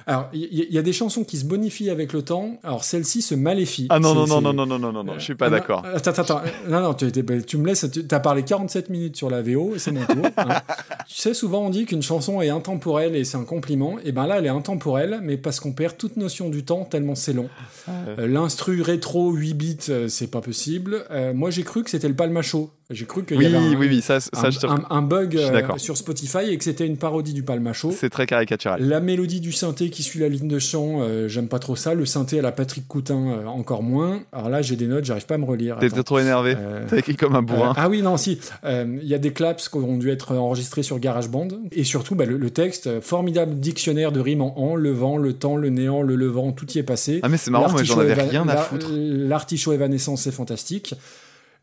[0.08, 2.60] alors, il y, a des chansons qui se bonifient avec le temps.
[2.64, 3.88] Alors, celle-ci se maléfie.
[3.90, 5.58] Ah non, non, non, non, non, non, non, non, non, je suis pas ah, non,
[5.58, 5.84] d'accord.
[5.84, 6.42] Attends, attends, attends.
[6.70, 7.88] Non, non, tu, me laisses.
[7.92, 10.28] Tu as parlé 47 minutes sur la VO, c'est mon tour.
[10.38, 10.62] hein.
[11.08, 13.98] tu sais, souvent on dit qu'une chanson est intemporelle et c'est un compliment.
[14.04, 17.16] Et ben là, elle est intemporelle, mais parce qu'on perd toute notion du temps tellement
[17.16, 17.50] c'est long.
[17.90, 21.06] Euh, L'instru rétro 8 bits, euh, c'est pas possible.
[21.10, 22.72] Euh, moi, j'ai cru que c'était le Palmacho.
[22.92, 24.84] J'ai cru qu'il Oui, y avait un, oui, oui, ça, ça un, je te- un-
[24.92, 27.92] un bug je euh, sur Spotify et que c'était une parodie du Palmacho.
[27.92, 28.88] c'est très caricatural.
[28.88, 31.96] La mélodie du synthé qui suit la ligne de chant, euh, j'aime pas trop ça.
[31.96, 34.22] Le synthé à la Patrick Coutin, euh, encore moins.
[34.32, 35.78] Alors là, j'ai des notes, j'arrive pas à me relire.
[35.80, 36.56] T'es trop énervé.
[36.58, 37.74] Euh, T'as écrit comme un bourrin.
[37.76, 38.40] ah oui, non, si.
[38.64, 41.48] Il y a des claps qui ont dû être enregistrés sur GarageBand.
[41.72, 45.34] Et surtout, bah, le, le texte, formidable dictionnaire de rimes en en, le vent, le
[45.34, 47.20] temps, le néant, le levant, tout y est passé.
[47.24, 48.88] Ah mais c'est marrant, moi j'en avais rien à foutre.
[48.92, 50.94] L'artichaut évanescent, c'est fantastique.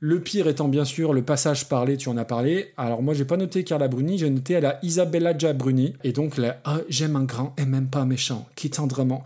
[0.05, 2.72] Le pire étant bien sûr le passage parlé, tu en as parlé.
[2.76, 5.94] Alors moi j'ai pas noté Carla Bruni, j'ai noté à la Isabella Gia Bruni.
[6.02, 9.22] Et donc là, ah, j'aime un grand et même pas méchant, qui tendrement.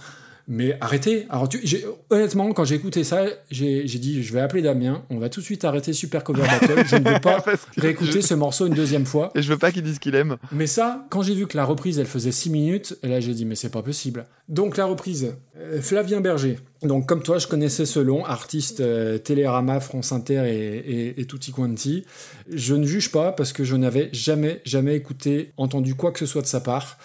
[0.48, 1.26] Mais arrêtez.
[1.28, 5.18] Alors tu, j'ai- honnêtement, quand j'ai écouté ça, j'ai dit je vais appeler Damien, on
[5.18, 6.84] va tout de suite arrêter Super Cover Battle.
[6.86, 7.44] Je ne veux pas
[7.76, 9.32] réécouter je- ce morceau une deuxième fois.
[9.34, 10.36] Et je veux pas qu'il dise qu'il aime.
[10.52, 13.34] Mais ça, quand j'ai vu que la reprise, elle faisait 6 minutes, et là j'ai
[13.34, 14.26] dit, mais c'est pas possible.
[14.48, 16.60] Donc la reprise, euh, Flavien Berger.
[16.82, 21.24] Donc comme toi, je connaissais ce long, artiste euh, Télérama, France Inter et, et, et
[21.24, 22.04] tutti quanti.
[22.52, 26.26] Je ne juge pas parce que je n'avais jamais, jamais écouté, entendu quoi que ce
[26.26, 26.98] soit de sa part.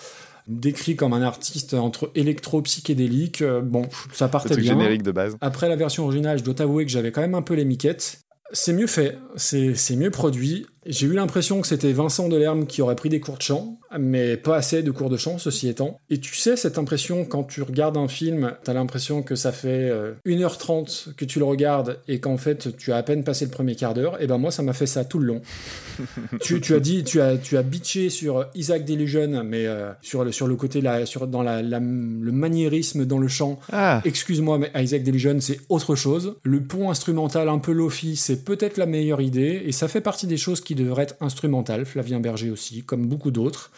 [0.52, 4.74] Décrit comme un artiste entre électro-psychédélique, euh, bon, ça partait bien.
[4.74, 5.38] générique de base.
[5.40, 8.20] Après la version originale, je dois t'avouer que j'avais quand même un peu les miquettes.
[8.52, 10.66] C'est mieux fait, c'est c'est mieux produit.
[10.86, 14.38] J'ai eu l'impression que c'était Vincent Delerme qui aurait pris des cours de chant, mais
[14.38, 16.00] pas assez de cours de chant, ceci étant.
[16.10, 19.90] Et tu sais, cette impression, quand tu regardes un film, t'as l'impression que ça fait
[19.90, 23.52] euh, 1h30 que tu le regardes et qu'en fait, tu as à peine passé le
[23.52, 24.22] premier quart d'heure.
[24.22, 25.42] Et ben moi, ça m'a fait ça tout le long.
[26.42, 30.24] tu, tu as dit, tu as, tu as bitché sur Isaac Delusion, mais euh, sur,
[30.24, 34.02] le, sur le côté, là, sur, dans la, la- le maniérisme dans le chant, Ah,
[34.06, 36.36] Excuse-moi, mais Isaac Delusion, c'est autre chose.
[36.44, 40.28] Le pont instrumental un peu lofi, c'est peut-être la meilleure idée, et ça fait partie
[40.28, 41.86] des choses qui devraient être instrumentales.
[41.86, 43.72] Flavien Berger aussi, comme beaucoup d'autres.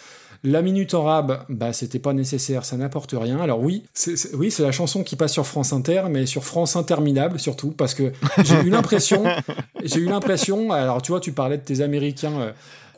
[0.45, 3.39] La minute en rab, bah c'était pas nécessaire, ça n'apporte rien.
[3.39, 6.43] Alors oui, c'est c'est- oui, c'est la chanson qui passe sur France Inter, mais sur
[6.43, 8.11] France Interminable surtout, parce que
[8.43, 9.23] j'ai eu l'impression,
[9.83, 10.72] j'ai eu l'impression.
[10.72, 12.33] Alors tu vois, tu parlais de tes Américains.
[12.39, 12.51] euh,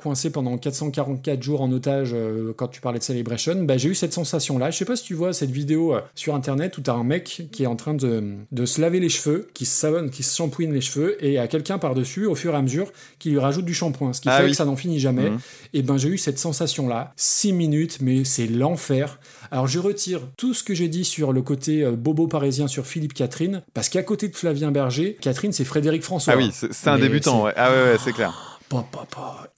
[0.06, 3.96] coincé pendant 444 jours en otage euh, quand tu parlais de Celebration, bah, j'ai eu
[3.96, 4.70] cette sensation-là.
[4.70, 7.48] Je sais pas si tu vois cette vidéo euh, sur internet où t'as un mec
[7.52, 10.36] qui est en train de, de se laver les cheveux, qui se savonne, qui se
[10.36, 13.66] shampouine les cheveux, et à quelqu'un par-dessus, au fur et à mesure, qui lui rajoute
[13.66, 14.52] du shampoing, ce qui Ah fait oui.
[14.52, 15.32] que ça n'en finit jamais.
[15.32, 15.40] Mhm.
[15.74, 19.20] Et ben j'ai eu cette sensation-là, 6 minutes, mais c'est l'enfer.
[19.50, 22.86] Alors je retire tout ce que j'ai dit sur le côté euh, bobo parisien sur
[22.86, 26.34] Philippe Catherine, parce qu'à côté de Flavien Berger, Catherine c'est Frédéric François.
[26.34, 27.54] Ah oui, c'est un débutant, ouais.
[27.56, 28.55] Ah ouais, ouais, c'est clair.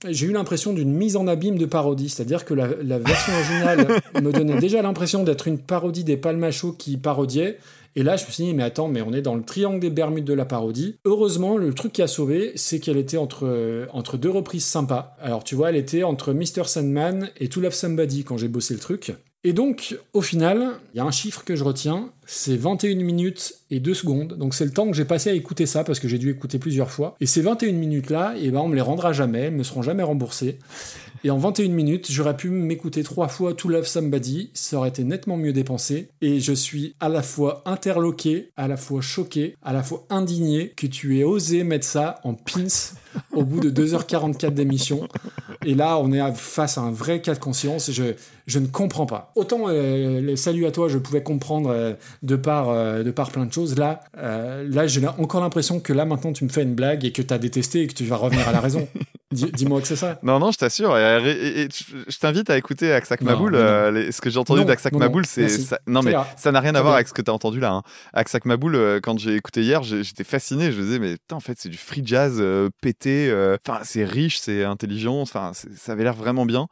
[0.08, 4.02] J'ai eu l'impression d'une mise en abîme de parodie, c'est-à-dire que la, la version originale
[4.22, 7.58] me donnait déjà l'impression d'être une parodie des Palmachos qui parodiaient.
[7.95, 9.90] Et là, je me suis dit, mais attends, mais on est dans le triangle des
[9.90, 10.98] Bermudes de la parodie.
[11.03, 15.16] Heureusement, le truc qui a sauvé, c'est qu'elle était entre, entre deux reprises sympas.
[15.19, 16.66] Alors, tu vois, elle était entre Mr.
[16.66, 19.14] Sandman et To Love Somebody quand j'ai bossé le truc.
[19.43, 23.53] Et donc, au final, il y a un chiffre que je retiens, c'est 21 minutes
[23.69, 24.33] et 2 secondes.
[24.33, 26.59] Donc c'est le temps que j'ai passé à écouter ça, parce que j'ai dû écouter
[26.59, 27.16] plusieurs fois.
[27.22, 30.03] Et ces 21 minutes-là, eh ben, on me les rendra jamais, elles me seront jamais
[30.03, 30.59] remboursées.
[31.24, 35.03] Et en 21 minutes, j'aurais pu m'écouter trois fois To Love Somebody, ça aurait été
[35.03, 36.09] nettement mieux dépensé.
[36.22, 40.74] Et je suis à la fois interloqué, à la fois choqué, à la fois indigné
[40.75, 42.67] que tu aies osé mettre ça en pins
[43.32, 45.07] au bout de 2h44 d'émission.
[45.66, 47.91] Et là, on est face à un vrai cas de conscience.
[47.91, 48.14] Je,
[48.48, 49.32] je ne comprends pas.
[49.35, 51.93] Autant euh, le salut à toi, je pouvais comprendre euh,
[52.24, 53.77] de, par, euh, de par plein de choses.
[53.77, 57.11] Là, euh, là j'ai encore l'impression que là, maintenant, tu me fais une blague et
[57.11, 58.88] que tu as détesté et que tu vas revenir à la raison.
[59.34, 60.17] Dis- Dis-moi que c'est ça.
[60.24, 60.98] Non, non, je t'assure.
[60.98, 61.67] Et, et- et
[62.08, 63.51] je t'invite à écouter Aksak Maboul.
[63.51, 63.64] mais non.
[63.66, 66.74] euh, les- ce que j'ai entendu d'Aksak Maboul, c'est ça- non, mais ça n'a rien
[66.76, 67.74] à voir avec ce que t'as entendu là.
[67.74, 67.84] Hein.
[68.14, 70.72] Aksak Maboul, euh, quand j'ai écouté hier, j'étais fasciné.
[70.72, 73.30] Je me disais, mais putain, en fait, c'est du free jazz euh, pété.
[73.30, 75.19] euh, Enfin, c'est riche, c'est intelligent.
[75.19, 76.67] Enfin, ça avait l'air vraiment bien.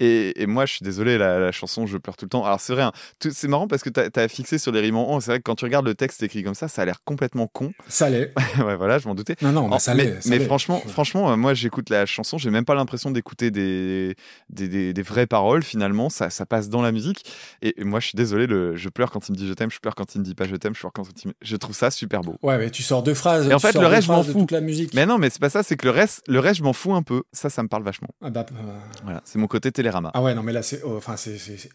[0.00, 2.44] Et, et moi, je suis désolé, la, la chanson, je pleure tout le temps.
[2.44, 2.92] Alors, c'est vrai, hein,
[3.30, 5.20] c'est marrant parce que t'as as fixé sur les rimes en.
[5.20, 7.46] C'est vrai que quand tu regardes le texte écrit comme ça, ça a l'air complètement
[7.46, 7.72] con.
[7.88, 8.32] Ça l'est.
[8.64, 9.36] ouais, voilà, je m'en doutais.
[9.42, 10.20] Non, non, mais En- ça mais, l'est.
[10.22, 14.14] ça mais franchement, franchement, euh, moi j'écoute la chanson, j'ai même pas l'impression d'écouter des,
[14.50, 17.24] des, des, des vraies paroles finalement, ça, ça passe dans la musique.
[17.62, 19.70] Et, et moi je suis désolé, le, je pleure quand il me dit je t'aime,
[19.70, 21.32] je pleure quand il me dit pas je t'aime, je pleure quand il me...
[21.42, 22.36] Je trouve ça super beau.
[22.42, 23.48] Ouais, mais tu sors deux phrases.
[23.48, 24.46] Et en tu fait, le reste, je m'en fous.
[24.50, 24.94] la musique.
[24.94, 26.94] Mais non, mais c'est pas ça, c'est que le reste, le reste, je m'en fous
[26.94, 27.22] un peu.
[27.32, 28.08] Ça, ça me parle vachement.
[28.22, 30.10] Ah, bah, euh, Voilà, c'est mon côté Télérama.
[30.14, 31.16] ah ouais, non, mais là, c'est oh, enfin,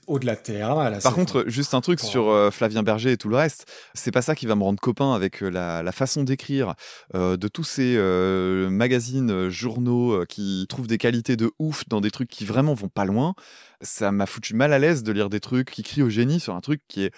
[0.08, 0.90] au-delà de Télérama.
[0.90, 4.12] Là, Par contre, juste un truc sur euh, Flavien Berger et tout le reste, c'est
[4.12, 6.74] pas ça qui va me rendre copain avec euh, la, la façon d'écrire
[7.14, 12.10] euh, de tous ces euh, magazines, journaux qui trouvent des qualités de ouf dans des
[12.10, 13.36] trucs qui vraiment vont pas loin.
[13.82, 16.56] Ça m'a foutu mal à l'aise de lire des trucs qui crient au génie sur
[16.56, 17.12] un truc qui est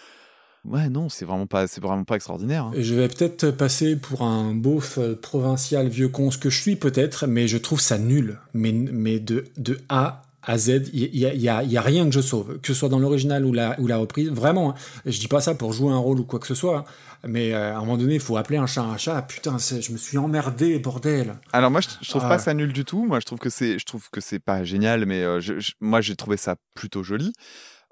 [0.66, 2.66] ouais non, c'est vraiment pas c'est vraiment pas extraordinaire.
[2.66, 2.74] hein.
[2.78, 7.26] Je vais peut-être passer pour un beauf provincial vieux con, ce que je suis peut-être,
[7.28, 8.38] mais je trouve ça nul.
[8.54, 11.82] Mais, mais de, de A à Z, il y a, y a- il y a
[11.82, 14.30] rien que je sauve, que ce soit dans l'original ou la, ou la reprise.
[14.30, 14.76] Vraiment, hein.
[15.06, 16.84] je dis pas ça pour jouer un rôle ou quoi que ce soit, hein.
[17.28, 19.22] mais euh, à un moment donné, il faut appeler un chat un chat.
[19.22, 21.36] Putain, je me suis emmerdé, bordel.
[21.54, 22.42] Alors moi je, je trouve Ah pas ouais.
[22.42, 23.06] ça nul du tout.
[23.06, 25.74] Moi je trouve que c'est je trouve que c'est pas génial mais euh, je- je-
[25.80, 27.34] moi j'ai trouvé ça plutôt joli.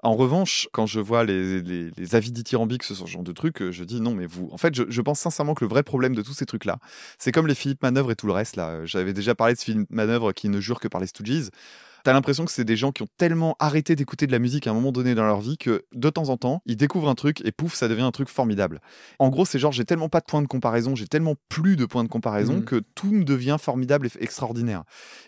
[0.02, 3.60] En revanche, quand je vois les, les, les avis dithyrambiques sur ce genre de trucs,
[3.60, 4.48] euh, je dis non, mais vous.
[4.50, 6.78] En fait, je, je pense sincèrement que le vrai problème de tous ces trucs-là,
[7.18, 8.56] c'est comme les Philippe Manœuvre et tout le reste.
[8.56, 8.86] là.
[8.86, 11.50] J'avais déjà parlé de ce Philippe Manœuvre qui ne jure que par les Stooges.
[12.04, 14.70] T'as l'impression que c'est des gens qui ont tellement arrêté d'écouter de la musique à
[14.70, 17.40] un moment donné dans leur vie que de temps en temps, ils découvrent un truc
[17.44, 18.80] et pouf, ça devient un truc formidable.
[19.18, 21.84] En gros, c'est genre, j'ai tellement pas de points de comparaison, j'ai tellement plus de
[21.84, 22.64] points de comparaison Mhm.
[22.64, 24.84] que tout me devient formidable et extraordinaire.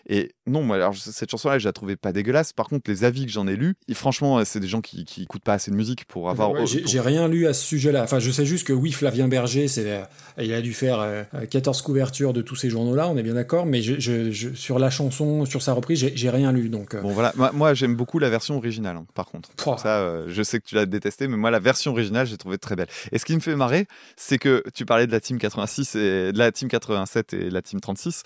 [0.09, 2.53] Et non, moi, alors, cette chanson-là, je la trouvais pas dégueulasse.
[2.53, 5.23] Par contre, les avis que j'en ai lus, et franchement, c'est des gens qui, qui
[5.23, 6.51] écoutent pas assez de musique pour avoir.
[6.51, 8.03] Ouais, j'ai pour- j'ai rien lu à ce sujet-là.
[8.03, 10.03] Enfin, je sais juste que oui, Flavien Berger, c'est, euh,
[10.41, 13.65] il a dû faire euh, 14 couvertures de tous ces journaux-là, on est bien d'accord,
[13.65, 16.62] mais je, je- je- sur la chanson, sur sa reprise, j'ai rien lu.
[16.69, 17.33] Donc, euh, Bon, voilà.
[17.35, 19.49] Moi, moi, j'aime beaucoup la version originale, hein, par contre.
[19.51, 19.77] Pouah.
[19.77, 22.57] Ça, euh, je sais que tu l'as détesté, mais moi, la version originale, j'ai trouvé
[22.57, 22.87] très belle.
[23.11, 26.31] Et ce qui me fait marrer, c'est que tu parlais de la team 86 et
[26.31, 28.23] de la team 87 et la team 36.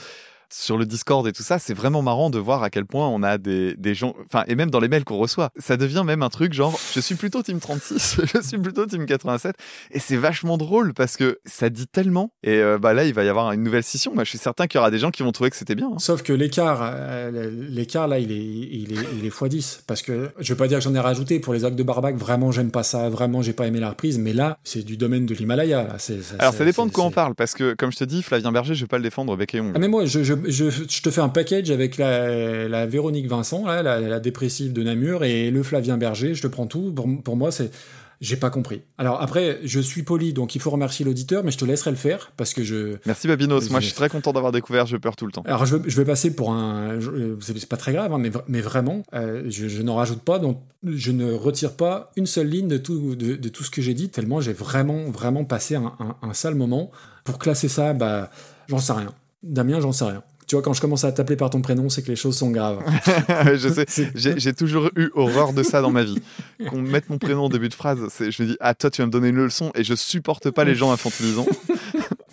[0.51, 3.23] Sur le Discord et tout ça, c'est vraiment marrant de voir à quel point on
[3.23, 6.23] a des, des gens, enfin, et même dans les mails qu'on reçoit, ça devient même
[6.23, 9.55] un truc genre, je suis plutôt team 36, je suis plutôt team 87,
[9.91, 13.23] et c'est vachement drôle parce que ça dit tellement, et euh, bah là, il va
[13.23, 14.13] y avoir une nouvelle scission.
[14.13, 15.87] Moi, je suis certain qu'il y aura des gens qui vont trouver que c'était bien.
[15.93, 15.99] hein.
[15.99, 19.81] Sauf que l'écart, euh, l'écart là, il est, il est, il est x10.
[19.87, 22.15] Parce que je veux pas dire que j'en ai rajouté pour les actes de Barbac.
[22.15, 23.09] Vraiment, j'aime pas ça.
[23.09, 24.17] Vraiment, j'ai pas aimé la reprise.
[24.17, 25.87] Mais là, c'est du domaine de l'Himalaya.
[26.39, 28.75] Alors, ça dépend de quoi on parle, parce que, comme je te dis, Flavien Berger,
[28.75, 29.73] je vais pas le défendre bec et ongle.
[29.75, 33.27] Ah mais moi, je, je, je, je te fais un package avec la, la Véronique
[33.27, 36.33] Vincent, là, la, la dépressive de Namur, et le Flavien Berger.
[36.35, 36.91] Je te prends tout.
[36.93, 37.71] Pour, pour moi, c'est
[38.19, 38.81] j'ai pas compris.
[38.97, 41.97] Alors après, je suis poli, donc il faut remercier l'auditeur, mais je te laisserai le
[41.97, 42.95] faire parce que je.
[43.05, 45.43] Merci Babinos, moi Je- je suis très content d'avoir découvert Je pleure tout le temps.
[45.45, 48.31] Alors je vais, je vais passer pour un, je- c'est pas très grave, hein, mais,
[48.47, 52.47] mais vraiment, euh, je, je n'en rajoute pas, donc je ne retire pas une seule
[52.47, 55.75] ligne de tout, de, de tout ce que j'ai dit, tellement j'ai vraiment, vraiment passé
[55.75, 56.89] un, un- un sale moment.
[57.23, 58.31] Pour classer ça, bah,
[58.67, 59.13] j'en sais rien.
[59.43, 60.23] Damien, j'en sais rien.
[60.47, 62.51] Tu vois, quand je commence à t'appeler par ton prénom, c'est que les choses sont
[62.51, 62.81] graves.
[63.55, 66.21] je sais, j'ai toujours eu horreur de ça dans ma vie.
[66.69, 69.01] Qu'on me mette mon prénom au début de phrase, je me dis, ah, toi, tu
[69.01, 71.45] vas me donner une leçon et je supporte pas les gens infantilisants.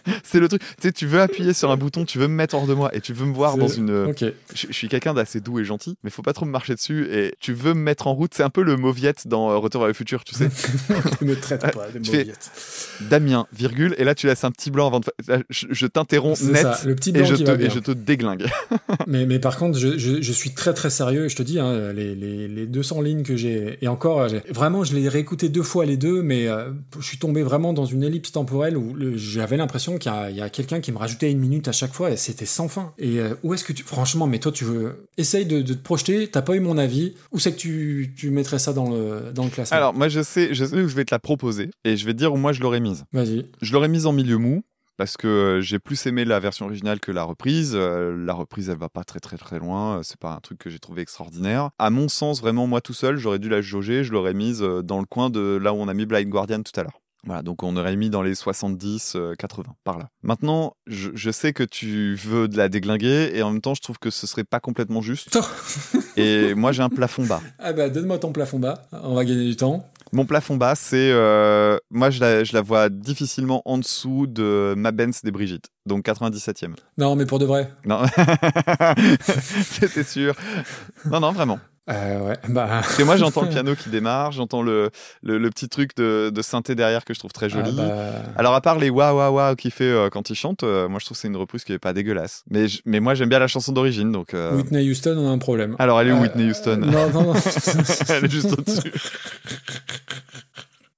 [0.24, 0.60] c'est le truc.
[0.62, 2.94] Tu sais, tu veux appuyer sur un bouton, tu veux me mettre hors de moi
[2.94, 3.91] et tu veux me voir dans une.
[4.08, 4.24] Ok.
[4.55, 7.07] Je, je suis quelqu'un d'assez doux et gentil, mais faut pas trop me marcher dessus
[7.10, 8.33] et tu veux me mettre en route.
[8.34, 10.49] C'est un peu le mauviette dans euh, Retour vers le futur, tu sais.
[11.20, 12.50] ne me traite pas de fais- mauviettes.
[13.08, 15.07] Damien, virgule, et là tu laisses un petit blanc avant de.
[15.50, 17.66] Je, je t'interromps net ça, le petit et, je te, va bien.
[17.66, 18.47] et je te déglingue.
[19.07, 22.15] Mais, mais par contre, je, suis très très sérieux et je te dis, hein, les,
[22.15, 25.84] les, les 200 lignes que j'ai, et encore, j'ai- vraiment, je l'ai réécouté deux fois
[25.86, 29.93] les deux, mais euh, je suis tombé vraiment dans une ellipse temporelle où j'avais l'impression
[29.98, 32.10] qu'il y a, il y a quelqu'un qui me rajoutait une minute à chaque fois
[32.10, 32.92] et c'était sans fin.
[32.98, 33.82] Et euh, où est-ce que tu.
[33.82, 35.06] Franchement, mais toi, tu veux.
[35.16, 38.31] Essaye de, de te projeter, t'as pas eu mon avis, où c'est que tu, tu
[38.31, 39.76] mettrais ça dans le, dans le classement?
[39.76, 42.12] Alors, moi je sais, je sais où je vais te la proposer et je vais
[42.12, 43.05] te dire où moi je l'aurais mise.
[43.12, 43.47] Vas-y.
[43.62, 44.62] Je l'aurais mise en milieu mou
[44.97, 47.73] parce que euh, j'ai plus aimé la version originale que la reprise.
[47.74, 50.00] Euh, la reprise, elle va pas très très très loin.
[50.02, 51.70] C'est pas un truc que j'ai trouvé extraordinaire.
[51.78, 54.05] À mon sens, vraiment moi tout seul, j'aurais dû la jauger.
[54.05, 56.78] Je l'aurais mise dans le coin de là où on a mis Blind Guardian tout
[56.78, 57.00] à l'heure.
[57.27, 60.09] Voilà, donc on aurait mis dans les 70, euh, 80, par là.
[60.23, 63.81] Maintenant, je, je sais que tu veux de la déglinguer et en même temps, je
[63.81, 65.39] trouve que ce serait pas complètement juste.
[66.17, 67.41] Et moi, j'ai un plafond bas.
[67.59, 69.91] Ah bah, donne-moi ton plafond bas, on va gagner du temps.
[70.12, 71.11] Mon plafond bas, c'est.
[71.11, 75.70] euh, moi, je la, je la vois difficilement en dessous de Ma Benz des Brigitte.
[75.86, 76.75] Donc 97e.
[76.99, 77.73] Non, mais pour de vrai.
[77.85, 78.03] Non.
[79.20, 80.35] C'était sûr.
[81.07, 81.59] Non, non, vraiment.
[81.90, 82.66] Euh, ouais, bah.
[82.80, 84.90] Parce que moi, j'entends le piano qui démarre, j'entends le,
[85.22, 87.70] le, le petit truc de, de synthé derrière que je trouve très joli.
[87.78, 90.62] Ah bah, Alors, à part les wa wa wa qu'il fait euh, quand il chante,
[90.62, 92.42] euh, moi, je trouve que c'est une reprise qui est pas dégueulasse.
[92.50, 94.32] Mais, je- mais moi, j'aime bien la chanson d'origine, donc.
[94.32, 95.76] euh, Whitney Houston, on a un problème.
[95.78, 97.34] Alors, elle est où, Whitney Houston non, non, non.
[98.08, 98.92] Elle est juste au-dessus.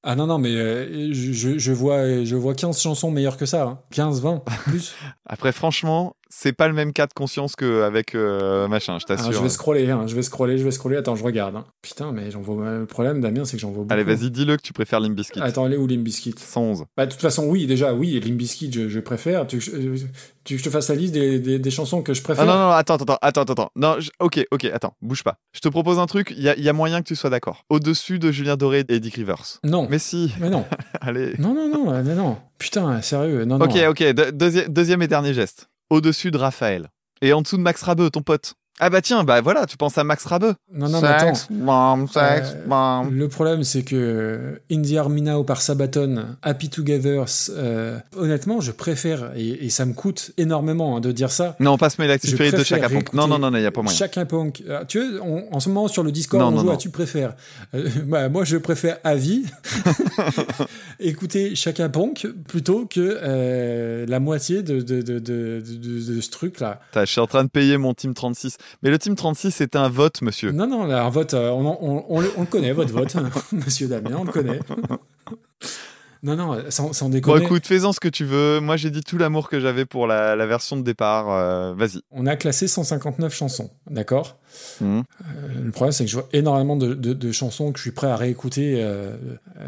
[0.09, 3.45] Ah non, non, mais euh, je, je- je vois, je vois 15 chansons meilleures que
[3.47, 3.63] ça.
[3.65, 3.79] hein.
[3.91, 4.95] 15, 20, plus.
[5.27, 9.33] Après, franchement, c'est pas le même cas de conscience qu'avec euh, machin, je Ah, t'assure.
[9.33, 10.97] je vais scroller, hein, je vais scroller, je vais scroller.
[10.99, 11.57] Attends, je regarde.
[11.57, 11.65] hein.
[11.81, 12.71] Putain, mais j'en vois.
[12.81, 13.95] Le problème, Damien, c'est que j'en vois beaucoup.
[13.95, 15.41] Allez, vas-y, dis-le que tu préfères Limp Bizkit.
[15.41, 16.35] Attends, est où Limp Bizkit?
[16.39, 16.85] 111.
[16.97, 19.47] Bah, de toute façon, oui, déjà, oui, Limp Bizkit, je, je préfère.
[19.47, 19.97] Tu, euh,
[20.45, 22.47] tu que je te fasse la liste des, des, des chansons que je préfère Ah
[22.47, 23.71] non, non, attends, attends, attends, attends.
[23.75, 25.39] Non, je- ok, ok, attends, bouge pas.
[25.55, 27.31] Je te propose un truc, il y a, il y a moyen que tu sois
[27.31, 27.65] d'accord.
[27.71, 29.59] Au-dessus de Julien Doré et Dick Rivers.
[29.65, 29.87] Non.
[29.91, 30.65] Mais si, Mais non.
[31.01, 31.33] allez.
[31.39, 32.37] Non, non, non, euh, non, non.
[32.59, 33.89] Putain, sérieux, non, Ok, non.
[33.91, 35.69] ok, de- deuxième et dernier geste.
[35.89, 36.89] Au-dessus de Raphaël.
[37.23, 38.55] Et en dessous de Max Rabeux, ton pote.
[38.79, 40.55] Ah bah tiens, bah voilà, tu penses à Max Rabeux.
[40.71, 41.35] Non, non, mais attends.
[41.35, 43.03] Sex, bomb, sex, Euh.
[43.11, 48.73] Le problème, c'est que In the Army Now par Sabaton, Happy Together, euh, honnêtement, je
[48.73, 51.57] préfère, et, et ça me coûte énormément hein, de dire ça.
[51.59, 53.15] Non, passe mes Electric Je Spirit de Chaka Punk.
[53.15, 53.97] Non, non, non, il n'y a pas moyen.
[53.97, 54.63] Chacun Punk.
[54.69, 56.73] Euh, Tu vois, on- en ce moment sur le Discord, Non, on non, joue non.
[56.75, 57.35] à tu préfères.
[57.75, 59.45] Euh, bah, moi, je préfère à vie
[61.01, 66.31] écouter Chacun Punk plutôt que euh, la moitié de, de, de, de, de- de ce
[66.31, 66.81] truc-là.
[66.95, 68.59] Je suis en train de payer mon Team 36.
[68.83, 70.53] Mais le Team 36, c'est un vote, monsieur.
[70.53, 72.93] Non, non, là, un vote, euh, on, en- on, on le, on le connaît, votre
[72.93, 73.15] vote,
[73.53, 74.61] monsieur Damien, on le connaît.
[76.23, 77.45] Non, non, sans, sans Bon, déconner.
[77.45, 78.59] écoute, fais-en ce que tu veux.
[78.61, 81.31] Moi, j'ai dit tout l'amour que j'avais pour la, la version de départ.
[81.31, 82.01] Euh, Vas-y.
[82.11, 84.39] On a classé 159 chansons, d'accord?
[84.81, 85.03] Mhm.
[85.23, 87.91] Euh, Le problème, c'est que je vois énormément de, de- de chansons que je suis
[87.93, 89.17] prêt à réécouter, euh,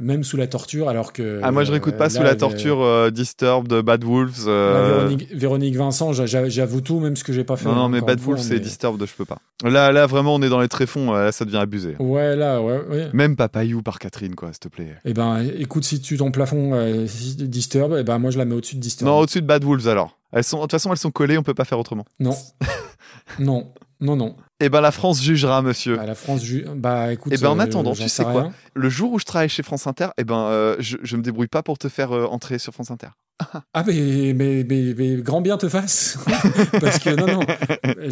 [0.03, 1.41] même sous la torture, alors que.
[1.43, 4.47] Ah, moi, je réécoute pas euh, sous la torture euh, Disturbed, Bad Wolves.
[4.47, 7.65] Là, Véronique, Véronique Vincent, j'a- j'a- j'avoue tout, même ce que j'ai pas fait.
[7.67, 9.39] Non, non, mais Bad Wolves, c'est est- Disturbed, je peux pas.
[9.65, 11.13] Là, là, vraiment, on est dans les tréfonds.
[11.13, 11.97] Là, ça devient abusé.
[11.99, 13.09] Ouais, là, ouais, ouais.
[13.13, 14.95] Même Papayou par Catherine, quoi, s'il te plaît.
[15.05, 18.55] Eh ben, écoute, si tu ton plafond si- Disturb, eh ben, moi, je la mets
[18.55, 19.09] au-dessus de Disturb.
[19.11, 20.17] Non, au-dessus de Bad Wolves, alors.
[20.33, 22.05] Elles sont, de toute façon, elles sont collées, on peut pas faire autrement.
[22.21, 22.37] non,
[23.39, 24.37] non, non, non.
[24.61, 25.97] Eh ben, la France jugera, monsieur.
[25.97, 27.33] Bah, la France, ju- bah, écoute.
[27.35, 28.53] Eh ben, en euh, attendant, tu sais quoi.
[28.75, 31.49] Le jour où je travaille chez France Inter, eh ben, euh, je, je me débrouille
[31.49, 33.09] pas pour te faire euh, entrer sur France Inter.
[33.73, 36.19] Ah, mais, mais, mais, mais grand bien te fasse.
[36.81, 37.41] Parce que non, non,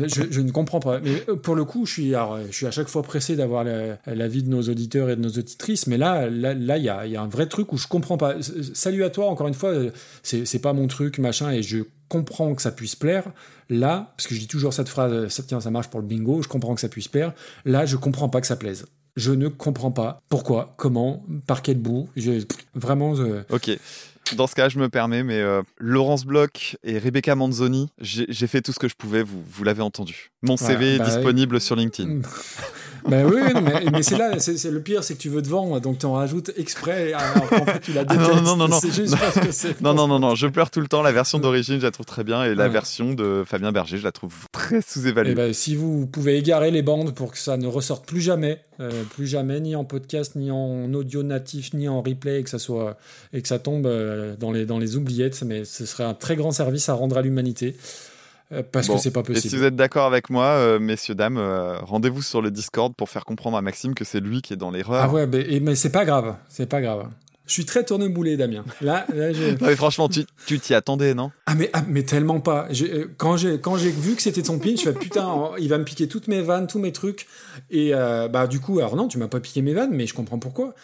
[0.07, 1.01] je, je ne comprends pas.
[1.01, 3.99] Mais pour le coup, je suis, alors, je suis à chaque fois pressé d'avoir la-
[4.07, 5.89] l'avis de nos auditeurs et de nos auditrices.
[5.89, 7.89] Mais là, là, là, il y a, il y a un vrai truc où je
[7.89, 8.37] comprends pas.
[8.75, 9.73] Salut à toi, encore une fois,
[10.23, 13.25] c'est c'est pas mon truc, machin, et je comprends que ça puisse plaire.
[13.69, 16.43] Là, parce que je dis toujours cette phrase, ça, tiens, ça marche pour le bingo,
[16.43, 17.33] je comprends que ça puisse plaire.
[17.65, 18.87] Là, je comprends pas que ça plaise.
[19.17, 22.09] Je ne comprends pas pourquoi, comment, par quel bout.
[22.75, 23.15] Vraiment,
[23.51, 23.79] Ok.
[24.35, 28.61] Dans ce cas, je me permets, mais euh, Laurence Bloch et Rebecca Manzoni, j'ai fait
[28.61, 30.33] tout ce que je pouvais, vous l'avez entendu.
[30.47, 32.21] Mon Voilà, CV est bah, disponible sur LinkedIn.
[33.09, 35.81] Ben oui, mais, mais c'est là, c'est le pire, c'est que tu veux te vendre,
[35.81, 38.35] donc t'en rajoutes exprès, alors qu'en fait tu la Ah détestes.
[38.35, 38.81] non, non, non, non.
[38.81, 39.81] C'est juste parce que c'est.
[39.81, 41.03] Non, non, non, non, je pleure tout le temps.
[41.03, 42.69] La version d'origine, je la trouve très bien, et la Ouais.
[42.69, 45.37] version de Fabien Berger, je la trouve très sous-évaluée.
[45.37, 48.91] ben, si vous pouvez égarer les bandes pour que ça ne ressorte plus jamais, euh,
[49.15, 52.59] plus jamais, ni en podcast, ni en audio natif, ni en replay, et que ça
[52.59, 52.97] soit
[53.33, 56.35] et que ça tombe euh, dans les dans les oubliettes, mais ce serait un très
[56.35, 57.77] grand service à rendre à l'humanité.
[58.53, 58.97] Euh, parce Bon.
[58.97, 59.51] que c'est pas Et possible.
[59.51, 63.09] si vous êtes d'accord avec moi, euh, messieurs, dames, euh, rendez-vous sur le Discord pour
[63.09, 65.03] faire comprendre à Maxime que c'est lui qui est dans l'erreur.
[65.03, 67.09] Ah ouais, mais, et- mais c'est pas grave, c'est pas grave.
[67.49, 68.65] Je suis très tourneboulé, Damien.
[68.81, 71.31] Là, là Non, mais franchement, tu tu t'y attendais, non?
[71.47, 72.67] Ah mais, ah, mais tellement pas.
[72.83, 75.79] Euh, Quand j'ai quand j'ai vu que c'était ton pin, je fais putain, il va
[75.79, 77.29] me piquer toutes mes vannes, tous mes trucs.
[77.71, 80.15] Et euh, bah du coup, alors non, tu m'as pas piqué mes vannes, mais je
[80.15, 80.75] comprends pourquoi.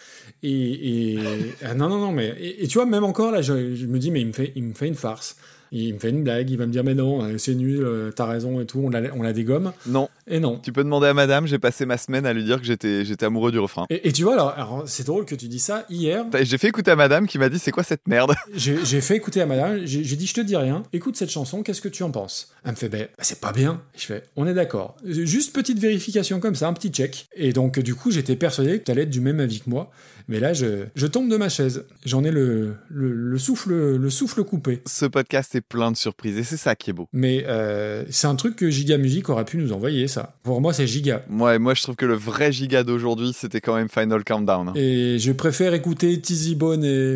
[0.41, 1.19] Et, et
[1.65, 3.99] ah, non non non, mais et, et tu vois même encore là, je, je me
[3.99, 5.35] dis mais il me fait il me fait une farce.
[5.75, 8.11] Il me fait une blague, il va me dire mais non, euh, c'est nul, euh,
[8.11, 9.73] t'as raison et tout, on la, on la dégomme.
[9.87, 10.07] Non.
[10.27, 10.59] Et non.
[10.61, 13.25] Tu peux demander à madame, j'ai passé ma semaine à lui dire que j'étais j'étais
[13.25, 13.87] amoureux du refrain.
[13.89, 15.85] Et, et tu vois alors, alors, c'est drôle que tu dis ça.
[15.89, 18.35] Hier, J'ai fait écouter à madame qui m'a dit c'est quoi cette merde?
[18.55, 21.81] J'ai fait écouter à madame, j'ai dit je te dis rien, écoute cette chanson, qu'est-ce
[21.81, 22.53] que tu en penses?
[22.63, 23.81] Elle me fait ben bah, c'est pas bien.
[23.97, 24.95] Je fais on est d'accord.
[25.03, 27.27] Juste petite vérification comme ça, un petit check.
[27.35, 29.91] Et donc du coup j'étais persuadé que tu allais être du même avis que moi.
[30.27, 31.85] Mais là je, je tombe de ma chaise.
[32.05, 34.81] J'en ai le, le, le souffle le souffle coupé.
[34.87, 37.07] Ce podcast est plein de surprises et c'est ça qui est beau.
[37.13, 40.35] Mais euh, c'est un truc que Giga Music aurait pu nous envoyer ça.
[40.43, 41.23] Pour moi c'est Giga.
[41.29, 44.69] Moi, moi, je trouve que le vrai giga d'aujourd'hui, c'était quand même Final Countdown.
[44.69, 44.73] hein.
[44.75, 47.15] Et je préfère écouter Tizzy Bone et,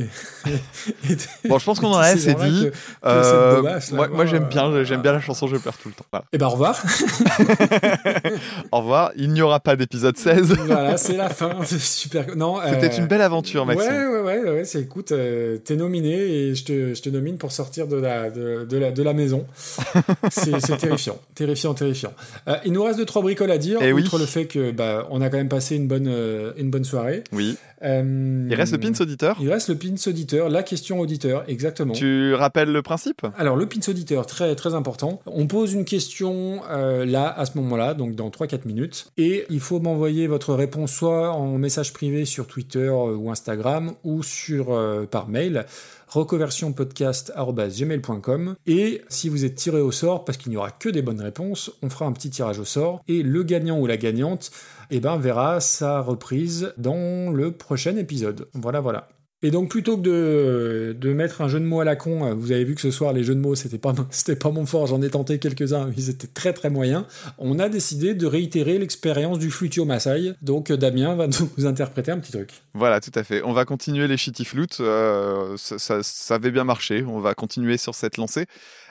[1.09, 1.17] et-
[1.49, 2.63] Bon, je pense qu'on en a assez dit.
[2.65, 2.73] que- que
[3.05, 3.95] Euh, cette là.
[3.97, 6.05] moi, moi, j'aime bien, Oh, j'aime bien la chanson Je pleure tout le temps.
[6.11, 6.25] Voilà.
[6.33, 6.81] Et ben au revoir.
[8.71, 9.11] Au revoir.
[9.15, 10.53] Il n'y aura pas d'épisode 16.
[10.65, 11.51] voilà, c'est la fin.
[11.65, 12.35] Super.
[12.35, 13.91] Non, C'était euh, une belle aventure, Maxime.
[13.91, 17.37] Ouais, ouais, ouais, ouais, c'est écoute, euh, t'es nominé et je te, je te nomine
[17.37, 19.45] pour sortir de la, de, de la, de la maison.
[20.31, 22.13] c'est c'est terrifiant, terrifiant, terrifiant.
[22.47, 24.03] Euh, il nous reste deux trois bricoles à dire, Eh oui.
[24.03, 26.85] outre le fait que bah, on a quand même passé une bonne, euh, une bonne
[26.85, 27.23] soirée.
[27.31, 27.57] Oui.
[27.83, 29.37] Euh, Il reste le pins auditeur.
[29.39, 31.93] Il reste le pins auditeur, la question auditeur, exactement.
[31.93, 33.25] Tu rappelles le principe?
[33.37, 35.21] Alors le pins auditeur, très très important.
[35.25, 39.11] On pose une question euh, là, à ce moment-là, donc dans 3-4 minutes.
[39.17, 43.93] Et il faut m'envoyer votre réponse soit en message privé sur Twitter euh, ou Instagram
[44.03, 45.65] ou sur, euh, par mail
[46.07, 51.21] reconversionpodcast.gmail.com et si vous êtes tiré au sort, parce qu'il n'y aura que des bonnes
[51.21, 54.51] réponses, on fera un petit tirage au sort et le gagnant ou la gagnante
[54.91, 58.47] eh ben, verra sa reprise dans le prochain épisode.
[58.53, 59.07] Voilà, voilà.
[59.43, 62.33] Et donc plutôt que de, de mettre un jeu de mots à la con, euh,
[62.33, 64.65] vous avez vu que ce soir les jeux de mots c'était pas c'était pas mon
[64.65, 67.05] fort, j'en ai tenté quelques-uns, mais ils étaient très très moyens.
[67.37, 70.33] On a décidé de réitérer l'expérience du flutio Maasai.
[70.41, 72.49] Donc euh, Damien va nous interpréter un petit truc.
[72.73, 73.43] Voilà, tout à fait.
[73.43, 74.77] On va continuer les shitty flutes.
[74.79, 77.03] euh, ça, ça, ça avait bien marché.
[77.07, 78.47] On va continuer sur cette lancée.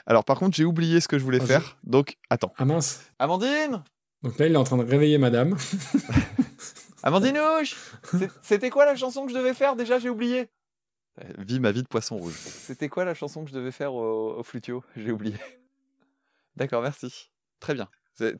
[0.07, 1.77] Alors, par contre, j'ai oublié ce que je voulais Ah, faire.
[1.83, 2.53] Donc, attends.
[2.59, 3.01] Ah mince.
[3.19, 3.83] Amandine
[4.27, 5.57] Donc là il est en train de réveiller Madame.
[7.05, 7.77] Amandinouche
[8.43, 9.77] C'était quoi la chanson que je devais faire?
[9.77, 10.49] Déjà, j'ai oublié.
[11.39, 12.35] Vis ma vie de poisson rouge.
[12.35, 14.83] C'était quoi la chanson que je devais faire au, au flutio?
[14.97, 15.37] J'ai oublié.
[16.57, 17.31] D'accord, merci.
[17.61, 17.89] Très bien.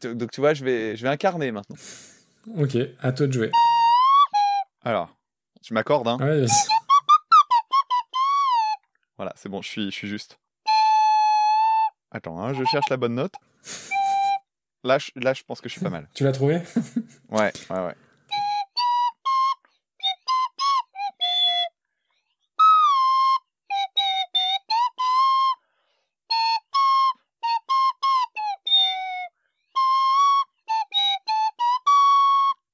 [0.03, 1.77] Donc, tu vois, je vais, je vais incarner maintenant.
[2.59, 3.53] ok, à toi de jouer.
[4.83, 5.17] Alors,
[5.63, 6.19] tu m'accordes, hein?
[6.21, 6.47] Ouais.
[9.19, 10.41] Voilà, c'est bon, je suis, je suis juste.
[12.11, 13.35] Attends, hein, je cherche la bonne note.
[14.87, 16.09] Là je, là, je pense que je suis pas mal.
[16.15, 16.61] tu l'as trouvé?
[17.29, 17.95] Ouais, ouais, ouais.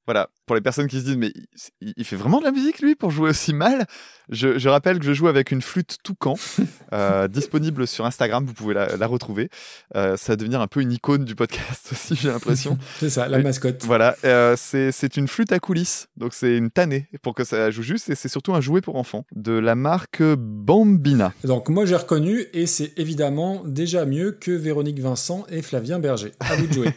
[0.05, 1.33] Voilà, pour les personnes qui se disent, mais
[1.81, 3.87] il, il fait vraiment de la musique lui pour jouer aussi mal?
[4.29, 6.35] Je, je rappelle que je joue avec une flûte toucan,
[6.93, 9.49] euh, disponible sur Instagram, vous pouvez la, la retrouver.
[9.97, 12.77] Euh, ça va devenir un peu une icône du podcast aussi, j'ai l'impression.
[13.01, 13.83] C'est ça, la mascotte.
[13.85, 17.71] Voilà, euh, c'est c'est une flûte à coulisses, donc c'est une tannée pour que ça
[17.71, 21.33] joue juste, et c'est surtout un jouet pour enfants de la marque Bambina.
[21.45, 26.33] Donc moi j'ai reconnu et c'est évidemment déjà mieux que Véronique Vincent et Flavien Berger.
[26.41, 26.93] À vous de jouer.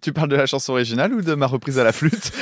[0.00, 2.32] Tu parles de la chanson originale ou de ma reprise à la flûte?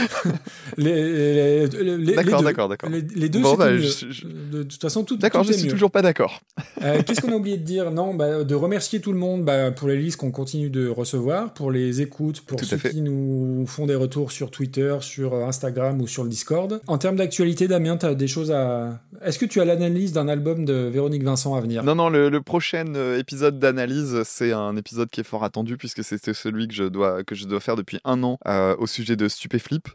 [0.76, 1.66] Les, les,
[1.98, 2.44] les- D'accord, deux.
[2.44, 2.90] d'accord, d'accord.
[2.90, 5.70] Les, deux, Bon, bah, je- je- De toute façon, tout, D'accord, je est suis mieux.
[5.72, 6.40] toujours pas d'accord.
[6.82, 7.90] Euh, Qu'est-ce qu'on a oublié de dire?
[7.90, 11.52] Non, bah, de remercier tout le monde bah, pour les listes qu'on continue de recevoir,
[11.54, 16.00] pour les écoutes, pour Tout ceux qui nous font des retours sur Twitter, sur Instagram
[16.00, 16.80] ou sur le Discord.
[16.86, 19.00] En termes d'actualité, Damien, tu as des choses à...
[19.24, 21.82] Est-ce que tu as l'analyse d'un album de Véronique Vincent à venir?
[21.82, 25.76] Non, non, le, le prochain euh, épisode d'analyse, c'est un épisode qui est fort attendu
[25.76, 28.86] puisque c'était celui que je dois, que je dois faire depuis un an euh, au
[28.86, 29.88] sujet de Stupéflip.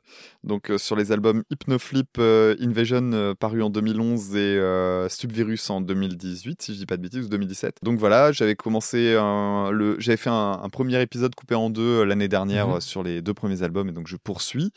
[0.44, 5.70] Donc euh, sur les albums Hypnoflip, euh, Invasion euh, paru en 2011 et euh, Stupvirus
[5.70, 7.78] en 2018, si je dis pas de bêtises, ou 2017.
[7.82, 12.02] Donc voilà, j'avais commencé un, le, j'avais fait un, un premier épisode coupé en deux
[12.02, 12.74] euh, l'année dernière Mhm.
[12.76, 14.72] euh, sur les deux premiers albums et donc je poursuis.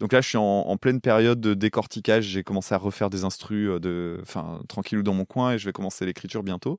[0.00, 2.24] Donc là, je suis en, en pleine période de décortiquage.
[2.24, 5.72] J'ai commencé à refaire des instrus, de, enfin, tranquillou dans mon coin, et je vais
[5.72, 6.78] commencer l'écriture bientôt.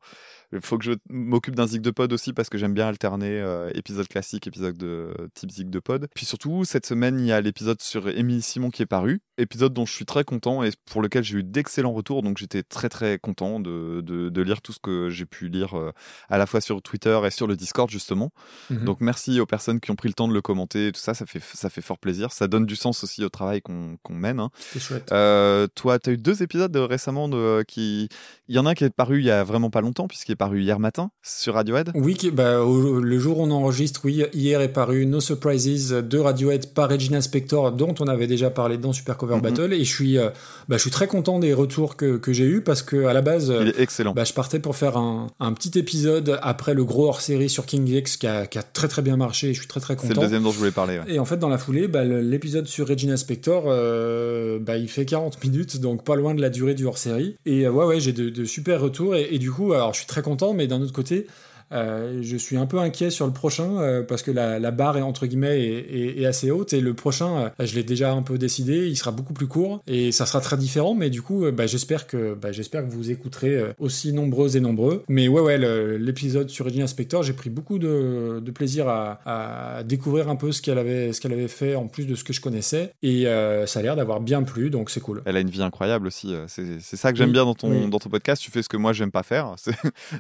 [0.51, 3.39] Il faut que je m'occupe d'un zig de pod aussi parce que j'aime bien alterner
[3.39, 6.07] euh, épisode classique, épisode de type zig de pod.
[6.15, 9.21] Puis surtout, cette semaine, il y a l'épisode sur Émilie Simon qui est paru.
[9.37, 12.23] Épisode dont je suis très content et pour lequel j'ai eu d'excellents retours.
[12.23, 15.77] Donc j'étais très très content de, de, de lire tout ce que j'ai pu lire
[15.77, 15.91] euh,
[16.29, 18.31] à la fois sur Twitter et sur le Discord justement.
[18.69, 18.85] Mhm.
[18.85, 21.13] Donc merci aux personnes qui ont pris le temps de le commenter et tout ça,
[21.13, 22.31] ça fait, ça fait fort plaisir.
[22.31, 24.39] Ça donne du sens aussi au travail qu'on qu'on mène.
[24.39, 24.49] hein.
[24.57, 25.11] C'était chouette.
[25.11, 28.09] Euh, toi, tu as eu deux épisodes récemment de, qui.
[28.47, 30.38] Il y en a un qui est paru il y a vraiment pas longtemps, puisqu'il
[30.39, 31.91] paru hier matin sur Radiohead.
[31.93, 36.17] Oui, bah, au- le jour où on enregistre, oui, hier est paru No Surprises de
[36.17, 39.41] Radiohead par Regina Spector, dont on avait déjà parlé dans Super Cover Mhm.
[39.41, 40.29] Battle, et je suis, euh,
[40.67, 43.21] bah, je suis très content des retours que, que j'ai eu parce que à la
[43.21, 44.13] base, Il est excellent.
[44.13, 47.85] bah, je partais pour faire un, un petit épisode après le gros hors-série sur King
[47.87, 50.03] X qui a, qui a très très bien marché, et je suis très très C'est
[50.07, 50.21] le content.
[50.21, 50.99] deuxième dont je voulais parler.
[50.99, 51.13] ouais.
[51.13, 51.87] Et en fait, dans la foulée,
[52.23, 56.73] l'épisode sur Regina Spector, euh, il fait 40 minutes, donc pas loin de la durée
[56.75, 57.35] du hors-série.
[57.45, 59.15] Et euh, ouais, ouais, j'ai de, de super retours.
[59.15, 61.27] Et, et du coup, alors je suis très content, mais d'un autre côté,
[61.71, 64.97] euh, je suis un peu inquiet sur le prochain euh, parce que la, la barre
[64.97, 68.11] est entre guillemets est, est- est assez haute et le prochain, euh, je l'ai déjà
[68.11, 70.93] un peu décidé, il sera beaucoup plus court et ça sera très différent.
[70.95, 75.03] Mais du coup, bah, j'espère que bah, j'espère que vous écouterez aussi nombreuses et nombreux.
[75.09, 75.57] Mais ouais, ouais,
[75.97, 80.51] l'épisode sur Regina Spector, j'ai pris beaucoup de, de plaisir à, à découvrir un peu
[80.51, 83.25] ce qu'elle avait ce qu'elle avait fait en plus de ce que je connaissais et
[83.65, 85.21] ça a l'air d'avoir bien plu, donc c'est cool.
[85.25, 86.33] Elle a une vie incroyable aussi.
[86.47, 87.89] C'est ça que j'aime Oui, bien dans ton, oui.
[87.89, 88.41] dans ton podcast.
[88.41, 89.53] Tu fais ce que moi, j'aime pas faire.
[89.57, 89.71] C'est-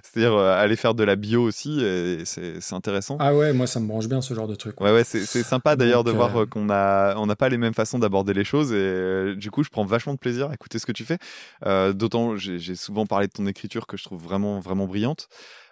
[0.03, 1.81] C'est-à-dire aller faire de la bio aussi.
[1.81, 3.17] Et c'est intéressant.
[3.19, 4.79] Ah ouais, moi ça me branche bien ce genre de truc.
[4.81, 7.49] Ouais, ouais, c'est c'est sympa d'ailleurs de voir euh, euh, qu'on a on n'a pas
[7.49, 10.49] les mêmes façons d'aborder les choses et euh, du coup je prends vachement de plaisir
[10.49, 11.17] à écouter ce que tu fais.
[11.93, 15.27] D'autant j'ai j'ai souvent parlé de ton écriture que je trouve vraiment vraiment brillante.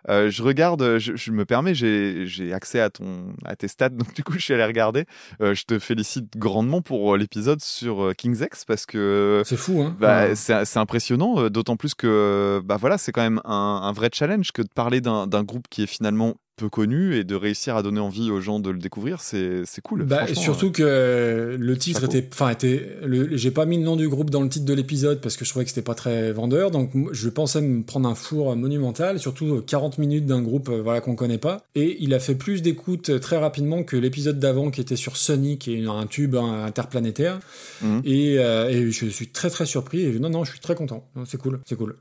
[0.09, 3.89] Euh, je regarde, je, je me permets, j'ai j'ai accès à ton à tes stats
[3.89, 5.05] donc du coup je suis allé regarder.
[5.41, 9.57] Euh, je te félicite grandement pour euh, l'épisode sur euh, King's X parce que C'est
[9.57, 10.35] fou, hein bah, Ouais.
[10.35, 14.51] c'est impressionnant, euh, d'autant plus que bah voilà, c'est quand même un, un vrai challenge
[14.51, 17.83] que de parler d'un d'un groupe qui est finalement peu connu et de réussir à
[17.83, 20.03] donner envie aux gens de le découvrir, c'est c'est cool.
[20.03, 22.17] Bah, surtout que le titre chapeau.
[22.17, 22.97] était, enfin était,
[23.33, 25.49] j'ai pas mis le nom du groupe dans le titre de l'épisode parce que je
[25.51, 29.45] trouvais que c'était pas très vendeur, donc je pensais me prendre un four monumental, surtout
[29.57, 32.61] euh, 40 minutes d'un groupe euh, voilà qu'on connaît pas, et il a fait plus
[32.63, 36.35] d'écoute euh, très rapidement que l'épisode d'avant qui était sur Sonic qui est un tube
[36.35, 37.39] hein, interplanétaire,
[37.83, 38.01] Mhm.
[38.05, 41.05] et, euh, et je suis très très surpris et non non je suis très content,
[41.25, 41.95] c'est cool, c'est cool.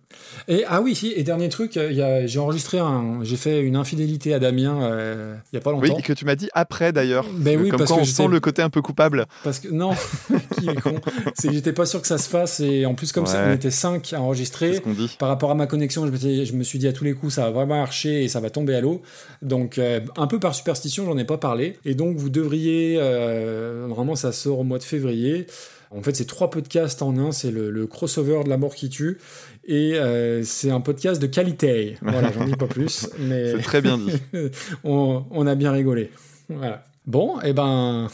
[0.49, 4.33] Et ah oui si et dernier truc, euh, j'ai enregistré un, j'ai fait une infidélité
[4.33, 6.00] à Damien euh, il y a pas Oui, longtemps.
[6.02, 7.26] que tu m'as dit après d'ailleurs.
[7.36, 9.26] Ben oui, Comme parce quoi que on sent le côté un peu coupable.
[9.44, 9.92] Parce que non,
[10.58, 10.94] qui est con.
[11.34, 13.52] C'est que j'étais pas sûr que ça se fasse et en plus comme ça on
[13.52, 14.81] était 5 à enregistrer.
[14.86, 15.16] Dit.
[15.18, 17.50] Par rapport à ma connexion, je me suis dit à tous les coups ça va
[17.50, 19.02] vraiment marcher et ça va tomber à l'eau.
[19.42, 21.78] Donc euh, un peu par superstition, j'en ai pas parlé.
[21.84, 25.47] Et donc vous devriez, euh, normalement ça sort au mois de février.
[25.92, 27.31] En fait, c'est trois podcasts en un.
[27.31, 29.18] C'est le, le crossover de la mort qui tue.
[29.67, 31.97] Et euh, c'est un podcast de qualité.
[32.01, 33.09] Voilà, j'en dis pas plus.
[33.19, 34.12] Mais C'est très bien dit.
[34.85, 36.11] on, on a bien rigolé.
[36.49, 36.85] Voilà.
[37.07, 38.09] Bon, et ben,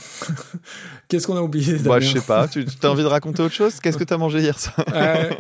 [1.09, 2.47] qu'est-ce qu'on a oublié Bah, Damien je sais pas.
[2.49, 3.81] Tu as envie de raconter autre chose?
[3.81, 4.85] Qu'est-ce que tu as mangé hier soir?
[4.93, 5.31] Euh,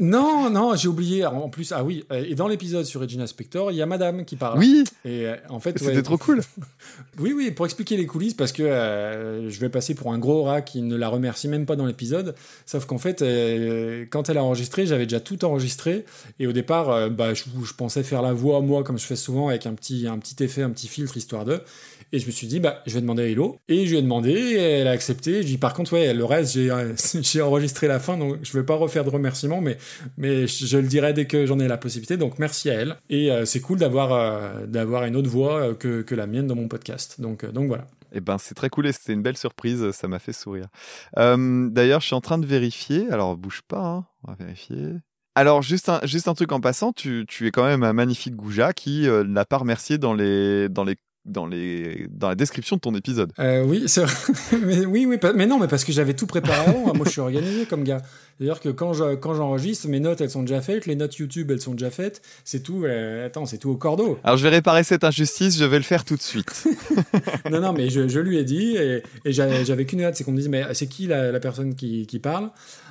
[0.00, 1.24] non, non, j'ai oublié.
[1.26, 4.24] En plus, ah oui, euh, et dans l'épisode sur Regina Spector, il y a Madame
[4.24, 4.58] qui parle.
[4.58, 6.42] Oui, Et euh, en fait, c'était ouais, trop cool.
[7.18, 10.44] Oui, oui, pour expliquer les coulisses, parce que euh, je vais passer pour un gros
[10.44, 12.34] rat qui ne la remercie même pas dans l'épisode.
[12.64, 16.04] Sauf qu'en fait, euh, quand elle a enregistré, j'avais déjà tout enregistré.
[16.38, 19.16] Et au départ, euh, bah, je, je pensais faire la voix, moi, comme je fais
[19.16, 21.60] souvent, avec un petit, un petit effet, un petit filtre, histoire de.
[22.10, 23.58] Et je me suis dit, bah, je vais demander à Hello.
[23.68, 25.42] Et je lui ai demandé, elle a accepté.
[25.42, 28.52] Je dis, par contre, ouais, le reste, j'ai, euh, j'ai enregistré la fin, donc je
[28.56, 29.76] vais pas refaire de remerciements, mais,
[30.16, 32.16] mais je, le dirai dès que j'en ai la possibilité.
[32.16, 32.96] Donc merci à elle.
[33.10, 36.54] Et euh, c'est cool d'avoir, euh, d'avoir une autre voix que, que la mienne dans
[36.54, 37.20] mon podcast.
[37.20, 37.86] Donc, donc voilà.
[38.12, 39.90] Eh ben, c'est très cool et c'était une belle surprise.
[39.90, 40.68] Ça m'a fait sourire.
[41.14, 43.06] D'ailleurs, je suis en train de vérifier.
[43.10, 43.84] Alors, bouge pas.
[43.84, 44.94] hein, On va vérifier.
[45.34, 46.92] Alors, juste un, juste un truc en passant.
[46.92, 50.84] Tu, tu es quand même un magnifique Gouja qui n'a pas remercié dans les, dans
[50.84, 50.96] les
[51.28, 53.32] dans, les, dans la description de ton épisode.
[53.38, 54.04] Euh, oui, c'est
[54.64, 56.94] mais, oui, oui, mais non, mais parce que j'avais tout préparé avant.
[56.94, 58.02] Moi, je suis organisé comme gars.
[58.38, 60.86] C'est-à-dire que quand je- quand j'enregistre, mes notes, elles sont déjà faites.
[60.86, 62.22] Les notes YouTube, elles sont déjà faites.
[62.44, 62.84] C'est tout.
[62.84, 64.18] euh, attends, c'est tout au cordeau.
[64.24, 66.64] Alors, je vais réparer cette injustice, je vais le faire tout de suite.
[67.50, 70.24] non, non, mais je, je lui ai dit et, et j'avais j'avais qu'une hâte, c'est
[70.24, 72.50] qu'on me dise, mais c'est qui la, la personne qui, qui parle?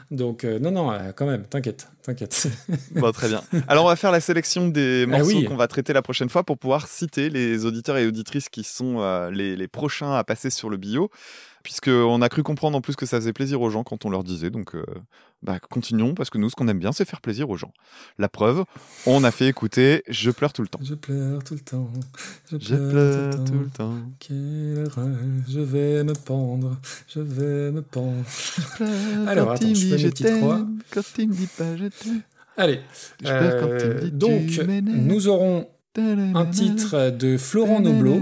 [0.10, 2.48] Donc, euh, non, non, euh, quand même, t'inquiète, t'inquiète.
[2.96, 3.42] bon, très bien.
[3.68, 5.46] Alors, on va faire la sélection des Ah morceaux oui.
[5.46, 9.02] qu'on va traiter la prochaine fois pour pouvoir citer les auditeurs et auditrices qui sont
[9.02, 11.10] euh, les, les prochains à passer sur le bio.
[11.64, 14.24] Puisqu'on a cru comprendre en plus que ça faisait plaisir aux gens quand on leur
[14.24, 14.50] disait.
[14.50, 14.84] Donc, euh,
[15.44, 17.74] bah, continuons, parce que nous, ce qu'on aime bien, c'est faire plaisir aux gens.
[18.18, 18.64] La preuve,
[19.06, 20.80] on a fait écouter Je pleure tout le temps.
[20.82, 21.90] je pleure tout le temps.
[22.52, 23.96] Je Je pleure tout le temps.
[24.20, 25.08] Quelle erreur,
[25.48, 26.78] je vais me pendre,
[27.08, 28.24] je vais me pendre.
[28.80, 30.66] Alors, Alors, quand attends, je fais mes je petites croix.
[30.92, 32.22] quand il me dit pas je t'aime.
[32.56, 32.80] Allez,
[33.22, 37.82] Je pleure quand il me euh, dit donc tu nous aurons un titre de Florent
[37.82, 38.22] Noblo.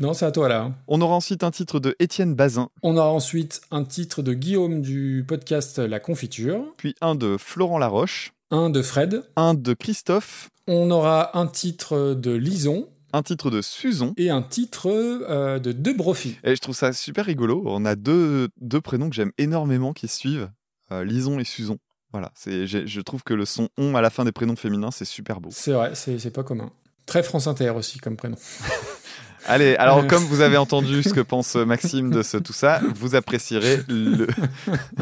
[0.00, 0.72] Non, c'est à toi là.
[0.88, 4.82] On aura ensuite un titre de Étienne Bazin, On aura ensuite un titre de Guillaume
[4.82, 9.22] du podcast La Confiture, puis un de Florent Laroche, un de Fred.
[9.36, 14.14] un de Christophe, On aura un titre de Lison un titre de Suzon.
[14.18, 16.38] et un titre euh, de De Brofi.
[16.44, 17.60] Et je trouve ça super rigolo.
[17.66, 20.48] On a deux, deux prénoms que j'aime énormément qui se suivent,
[20.92, 21.78] euh, Lison et Suzon.
[22.12, 25.04] Voilà, c'est, je trouve que le son on à la fin des prénoms féminins, c'est
[25.04, 25.50] super beau.
[25.52, 26.70] C'est vrai, c'est c'est pas commun.
[27.06, 28.36] Très France Inter aussi comme prénom.
[29.46, 30.02] Allez, alors Euh.
[30.06, 34.26] comme vous avez entendu ce que pense Maxime de ce tout ça, vous apprécierez le.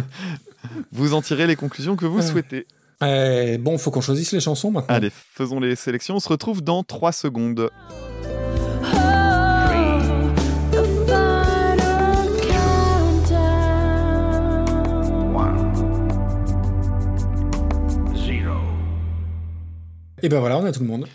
[0.92, 2.26] vous en tirez les conclusions que vous Ouais.
[2.26, 2.66] souhaitez.
[3.04, 4.94] Eh, bon, faut qu'on choisisse les chansons maintenant.
[4.94, 6.16] Allez, faisons les sélections.
[6.16, 7.70] On se retrouve dans 3 secondes.
[10.72, 11.38] The final
[20.22, 21.06] Et ben voilà, on a tout le monde.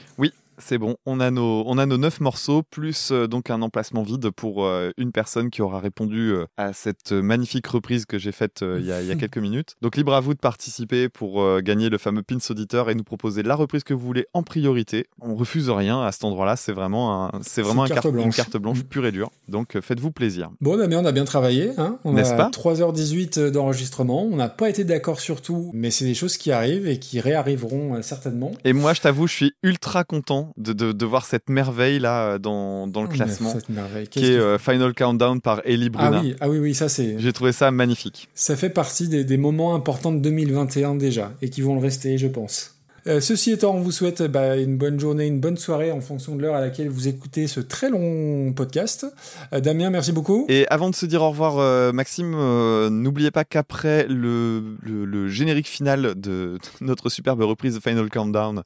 [0.66, 4.02] C'est bon, on a nos, on a nos 9 morceaux, plus euh, donc un emplacement
[4.02, 8.32] vide pour euh, une personne qui aura répondu euh, à cette magnifique reprise que j'ai
[8.32, 9.76] faite il y, a- il y a quelques minutes.
[9.82, 13.44] Donc libre à vous de participer pour gagner le fameux Pins Auditeur et nous proposer
[13.44, 15.06] la reprise que vous voulez en priorité.
[15.22, 18.16] On refuse rien à cet endroit-là, c'est vraiment, un, c'est vraiment C'est un carte carte-
[18.16, 18.36] une blanche.
[18.36, 19.30] carte blanche pure et dure.
[19.50, 20.50] Donc faites-vous plaisir.
[20.62, 21.72] Bon, Damien, on a bien travaillé.
[21.78, 24.24] Hein on a pas 3h18 d'enregistrement.
[24.24, 27.20] On n'a pas été d'accord sur tout, mais c'est des choses qui arrivent et qui
[27.20, 28.52] réarriveront certainement.
[28.64, 32.38] Et moi, je t'avoue, je suis ultra content de, de, de voir cette merveille là
[32.40, 34.08] dans, dans le classement, Cette merveille.
[34.08, 36.22] qui est que- euh, Final Countdown par Ellie Ah Bruna.
[36.22, 37.16] oui, ah oui, oui, ça c'est.
[37.20, 38.30] J'ai trouvé ça magnifique.
[38.36, 42.18] Ça fait partie des, des moments importants de 2021 déjà, et qui vont le rester,
[42.18, 42.70] je pense.
[43.06, 46.38] Euh, ceci étant, on vous souhaite bah, une bonne journée, une bonne soirée en fonction
[46.38, 49.06] de l'heure à laquelle vous écoutez ce très long podcast.
[49.54, 50.46] Euh, Damien, merci beaucoup.
[50.48, 55.04] Et avant de se dire au revoir, euh, Maxime, euh, n'oubliez pas qu'après le, le-
[55.04, 58.64] le générique final de notre superbe reprise de Final Countdown,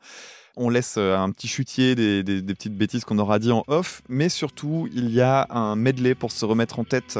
[0.57, 3.63] on laisse euh, un petit chutier des, des- des petites bêtises qu'on aura dit en
[3.67, 7.17] off, mais surtout il y a un medley pour se remettre en tête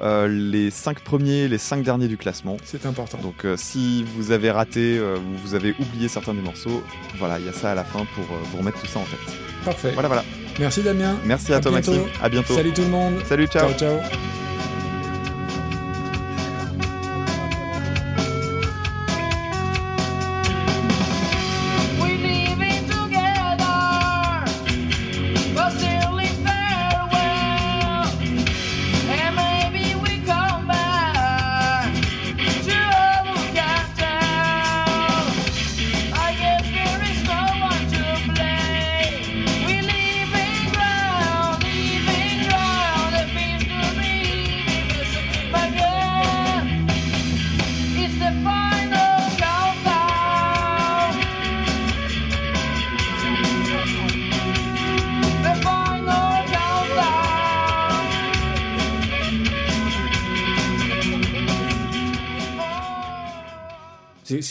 [0.00, 2.56] euh, les cinq premiers, les cinq derniers du classement.
[2.64, 3.18] C'est important.
[3.18, 6.82] Donc euh, si vous avez raté euh, ou vous avez oublié certains des morceaux,
[7.18, 9.36] voilà, il y a ça à la fin pour vous remettre tout ça en tête.
[9.64, 9.92] Parfait.
[9.92, 10.24] Voilà, voilà.
[10.58, 11.16] Merci Damien.
[11.24, 11.92] Merci à, À toi bientôt.
[11.92, 12.10] Maxime.
[12.22, 12.54] À bientôt.
[12.54, 13.14] Salut tout le monde.
[13.28, 13.70] Salut, ciao.
[13.74, 14.00] ciao.
[14.00, 14.51] ciao.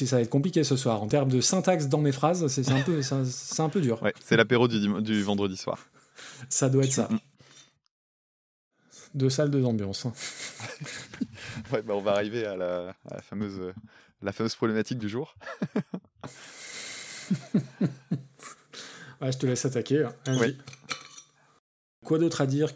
[0.06, 1.02] Ça va être compliqué ce soir.
[1.02, 4.02] En termes de syntaxe dans mes phrases, c'est un, peu- c'est un- peu dur.
[4.04, 5.78] Ouais, c'est l'apéro du, vendredi soir.
[6.50, 7.08] Ça doit être ça.
[7.10, 7.20] Mm.
[9.14, 10.06] Deux salles, deux ambiances.
[10.06, 10.14] hein.
[11.72, 13.74] Ouais, bah on va arriver à la, à la fameuse,
[14.22, 15.36] la fameuse problématique du jour.
[19.22, 20.04] Ouais, je te laisse attaquer.
[20.04, 20.16] hein.
[20.40, 20.58] Oui.
[22.04, 22.72] Quoi d'autre à dire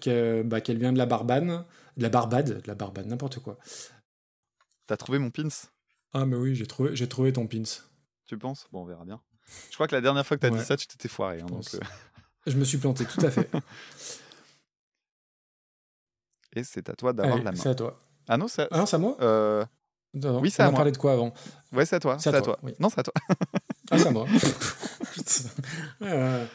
[0.46, 1.66] bah, qu'elle vient de la Barbane,
[1.98, 3.58] de la Barbade, de la Barbade, n'importe quoi.
[4.88, 5.48] T'as trouvé mon pins?
[6.18, 7.64] Ah mais oui, j'ai trouvé, j'ai trouvé ton pins.
[8.26, 8.68] Tu penses?
[8.72, 9.20] Bon, on verra bien.
[9.70, 10.60] Je crois que la dernière fois que t'as Ouais.
[10.60, 11.42] dit ça, tu t'étais foiré.
[11.42, 11.74] hein, pense.
[11.76, 11.88] donc, euh,
[12.48, 13.50] Je me suis planté, tout à fait.
[16.56, 17.58] Et c'est à toi d'avoir la main.
[17.58, 18.00] c'est à toi.
[18.30, 19.18] Ah non, c'est Ah non, c'est à moi?
[19.20, 19.66] Euh,
[20.14, 20.78] Non, non, Oui, c'est On à a moi.
[20.78, 21.34] parlé de quoi avant?
[21.74, 22.18] Ouais, c'est à toi.
[22.18, 22.72] C'est à toi, oui.
[22.80, 23.14] Non, c'est à toi.
[23.92, 24.26] Ah, c'est à moi.
[26.02, 26.46] Euh,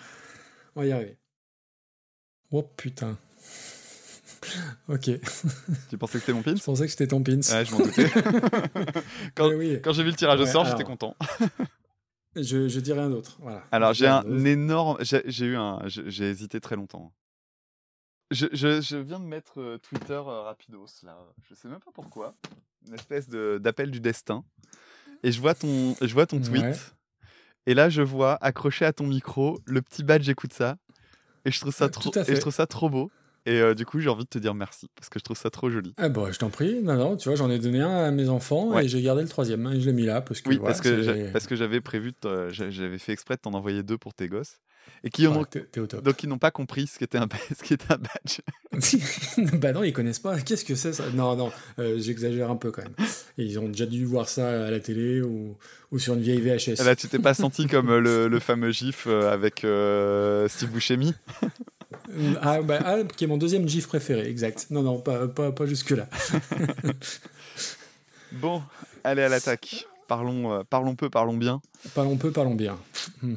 [0.75, 1.19] on va y arriver.
[2.51, 3.19] Oh putain.
[4.89, 5.11] Ok.
[5.91, 7.37] tu pensais que c'était mon pins Je pensais que c'était ton pins.
[7.41, 8.11] Ouais, je m'en doutais.
[9.35, 9.81] quand Ouais, oui.
[9.83, 10.77] quand j'ai vu le tirage au Ouais, sort, alors.
[10.79, 11.15] j'étais content.
[12.37, 13.39] Je, je dis rien d'autre.
[13.41, 13.63] Voilà.
[13.73, 14.47] Alors, j'ai un d'autre.
[14.47, 14.97] énorme.
[15.01, 15.81] J'ai j'ai eu un.
[15.87, 17.13] J'ai j'ai hésité très longtemps.
[18.31, 21.19] Je, je- je viens de mettre euh, Twitter euh, rapidos là.
[21.49, 22.35] Je sais même pas pourquoi.
[22.87, 24.45] Une espèce de- d'appel du destin.
[25.25, 26.63] Et je vois ton, je vois ton tweet.
[26.63, 26.75] Ouais.
[27.67, 30.23] Et là, je vois accroché à ton micro le petit badge.
[30.23, 30.77] J'écoute ça.
[31.45, 32.13] Et je trouve ça trop.
[32.17, 33.11] Et je trouve ça trop beau.
[33.51, 35.51] Et euh, du coup, j'ai envie de te dire merci parce que je trouve ça
[35.51, 35.93] trop joli.
[35.97, 36.81] Ah bah, je t'en prie.
[36.83, 38.85] Non, non, tu vois, j'en ai donné un à mes enfants Ouais.
[38.85, 39.67] et j'ai gardé le troisième.
[39.73, 40.49] Et je l'ai mis là parce que.
[40.51, 42.13] Oui, voilà, parce que parce j'avais prévu,
[42.51, 44.59] j'avais fait exprès de t'en envoyer deux pour tes gosses
[45.05, 46.03] et qui Ouais, ont- au top.
[46.05, 48.41] donc ils n'ont pas compris ce qu'était un, ce qu'était un badge.
[49.61, 50.39] bah non, ils connaissent pas.
[50.41, 51.05] Qu'est-ce que c'est ça?
[51.15, 52.95] Non, non, euh, j'exagère un peu quand même.
[53.37, 55.57] Ils ont déjà dû voir ça à la télé ou,
[55.91, 56.85] ou sur une vieille VHS.
[56.85, 61.15] Là, tu t'es pas senti comme euh, le, le fameux gif avec euh, Steve Buscemi?
[62.43, 64.67] Ah, bah, ah, qui est mon deuxième GIF préféré, exact.
[64.71, 66.09] Non, non, pas, pas, pas jusque-là.
[68.33, 68.63] Bon,
[69.03, 69.87] allez à l'attaque.
[70.07, 71.61] Parlons, euh, parlons peu, parlons bien.
[71.95, 72.79] Parlons peu, parlons bien.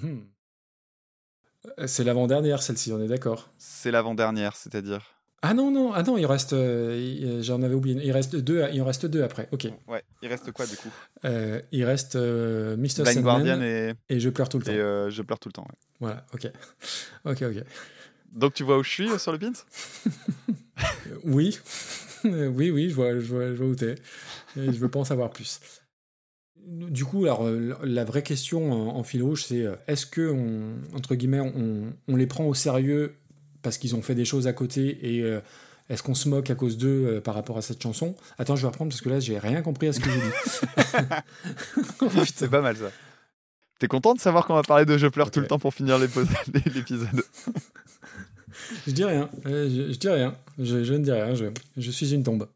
[1.88, 3.50] C'est l'avant-dernière, celle-ci, on est d'accord.
[3.58, 5.02] C'est l'avant-dernière, c'est-à-dire.
[5.42, 6.53] Ah non, non, ah non, il reste.
[6.53, 8.00] euh, J'en avais oublié.
[8.03, 9.50] Il reste deux, il en reste deux après.
[9.52, 9.68] Ok.
[9.88, 10.90] Ouais, il reste quoi du coup?
[11.26, 13.06] Euh, il reste Mr.
[13.06, 14.72] Sandman Guardian et, et Je pleure tout le temps.
[14.72, 15.64] et Je pleure tout le temps.
[15.64, 15.76] ouais.
[16.00, 16.50] Voilà, ok.
[17.26, 17.64] Ok, ok.
[18.34, 19.52] Donc tu vois où je suis euh, sur le pins?
[21.24, 21.60] Oui,
[22.24, 23.95] oui, oui, je vois, je vois, je vois où t'es.
[24.58, 25.60] Et je veux pas en savoir plus.
[26.58, 30.95] Du coup, alors, euh, la vraie question en, fil rouge, c'est euh, est-ce que, on,
[30.98, 33.16] entre guillemets, on, on les prend au sérieux
[33.62, 35.40] parce qu'ils ont fait des choses à côté et euh,
[35.90, 38.16] est-ce qu'on se moque à cause d'eux euh, par rapport à cette chanson?
[38.38, 40.28] Attends, je vais reprendre parce que là, j'ai rien compris à ce que j'ai dit.
[42.02, 42.08] Oh.
[42.34, 42.92] C'est pas mal ça.
[43.80, 45.98] T'es content de savoir qu'on va parler de Je pleure tout le temps pour finir
[45.98, 47.24] l'épisode?
[48.88, 52.50] Je dis rien, euh, je, dis rien, je, ne dis rien, je, suis une tombe.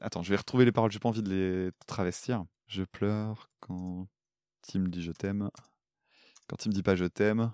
[0.00, 2.44] Attends, je vais retrouver les paroles, j'ai pas envie de les travestir.
[2.66, 4.06] Je pleure quand
[4.74, 5.50] il me dit je t'aime.
[6.48, 7.50] Quand il me dit pas je t'aime.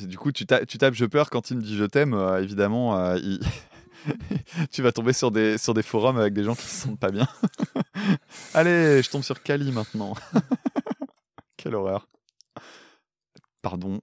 [0.00, 2.42] Du coup, tu, ta- tu tapes je pleure quand il me dit je t'aime, euh,
[2.42, 3.18] évidemment, euh,
[4.70, 7.10] tu vas tomber sur des, sur des forums avec des gens qui se sentent pas
[7.10, 7.28] bien.
[8.54, 10.14] Allez, je tombe sur Kali maintenant.
[11.56, 12.08] Quelle horreur.
[13.62, 14.00] Pardon.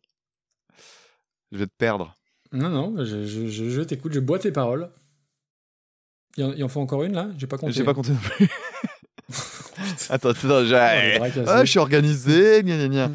[1.52, 2.16] Je vais te perdre.
[2.52, 4.90] Non, non, je, je, je, je t'écoute, je bois tes paroles.
[6.38, 7.30] Il en, il en faut encore une là?
[7.38, 7.74] J'ai pas compté.
[7.74, 8.48] J'ai pas compté non plus.
[10.10, 11.20] attends, attends, Oh, j'ai...
[11.20, 11.44] cassés.
[11.48, 13.12] Ah, je suis organisé, gna gna gna.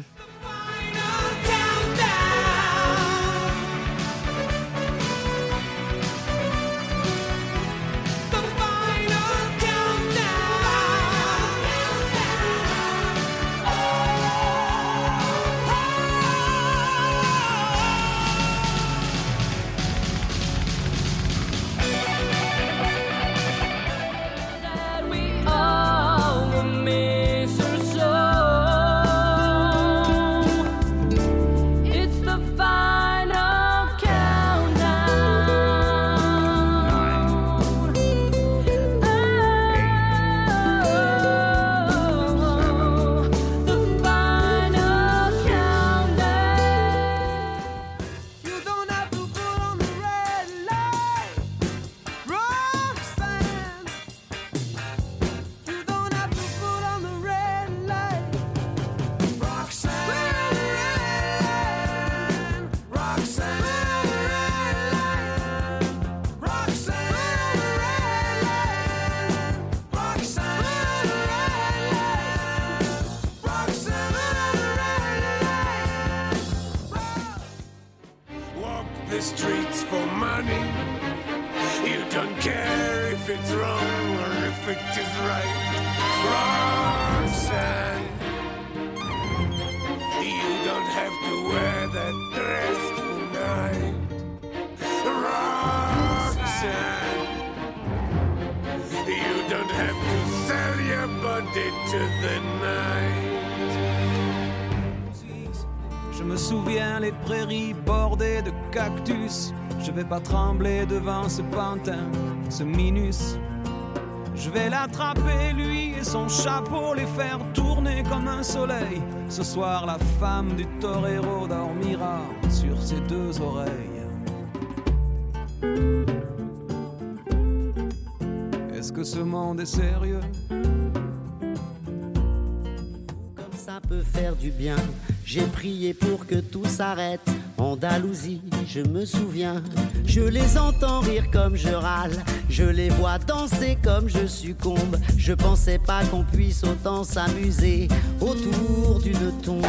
[143.27, 144.97] Danser comme je succombe.
[145.17, 147.87] Je pensais pas qu'on puisse autant s'amuser
[148.21, 149.65] autour d'une tombe.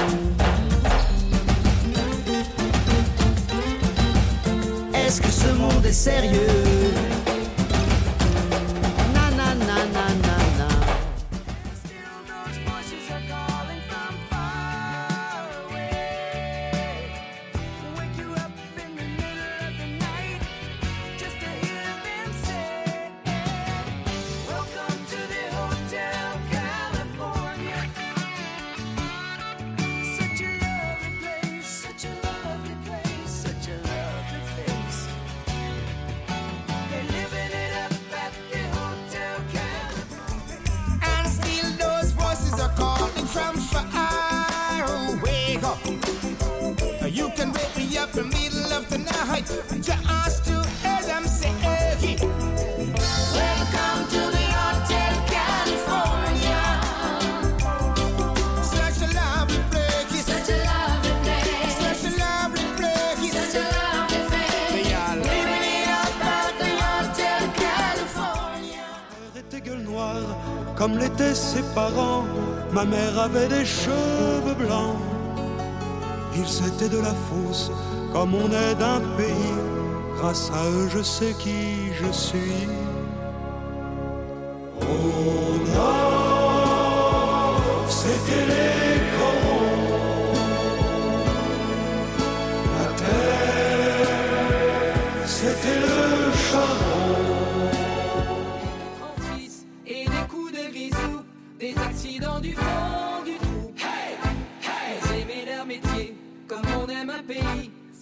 [4.94, 7.17] Est-ce que ce monde est sérieux?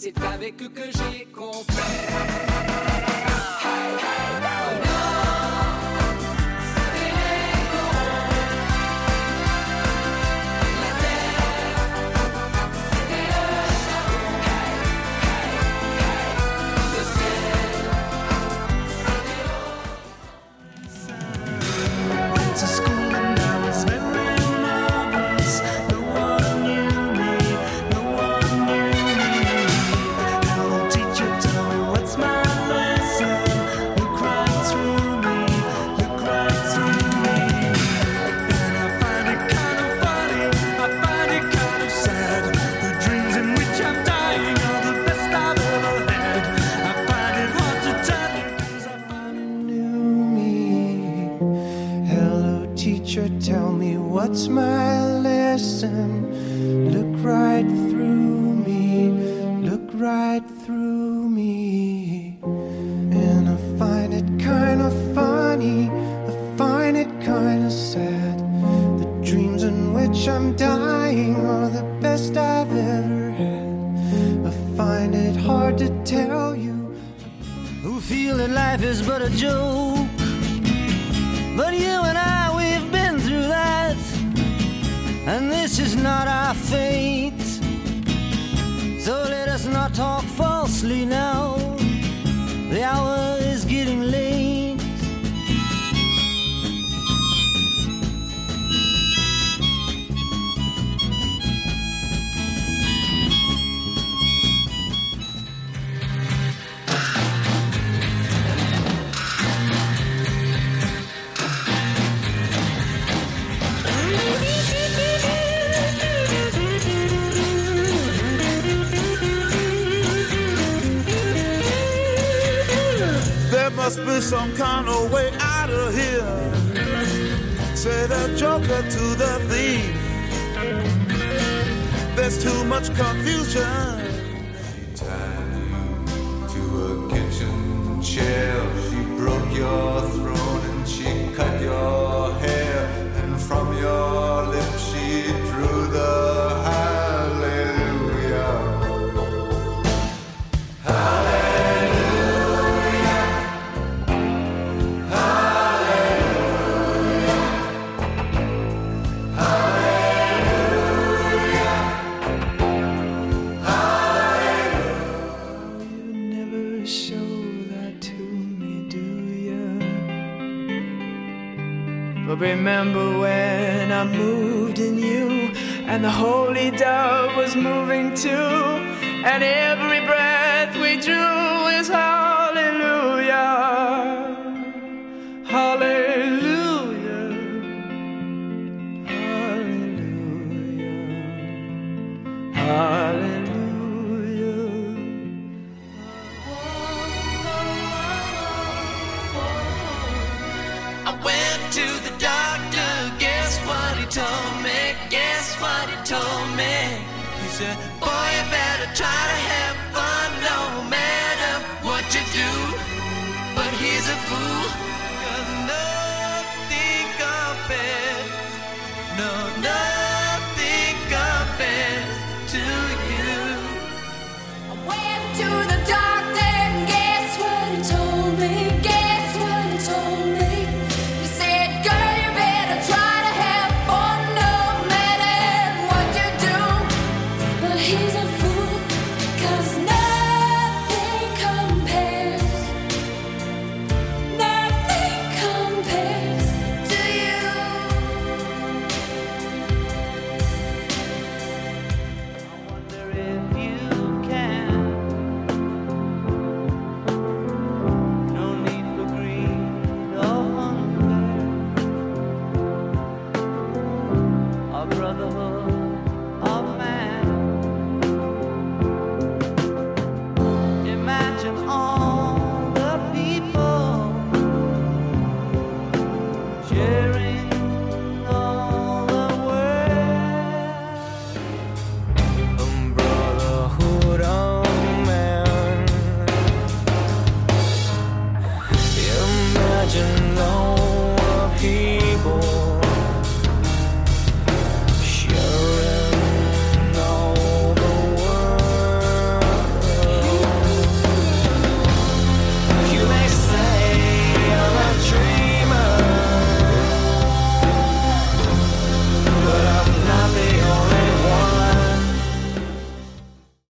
[0.07, 1.66] C'est avec eux que j'ai compris.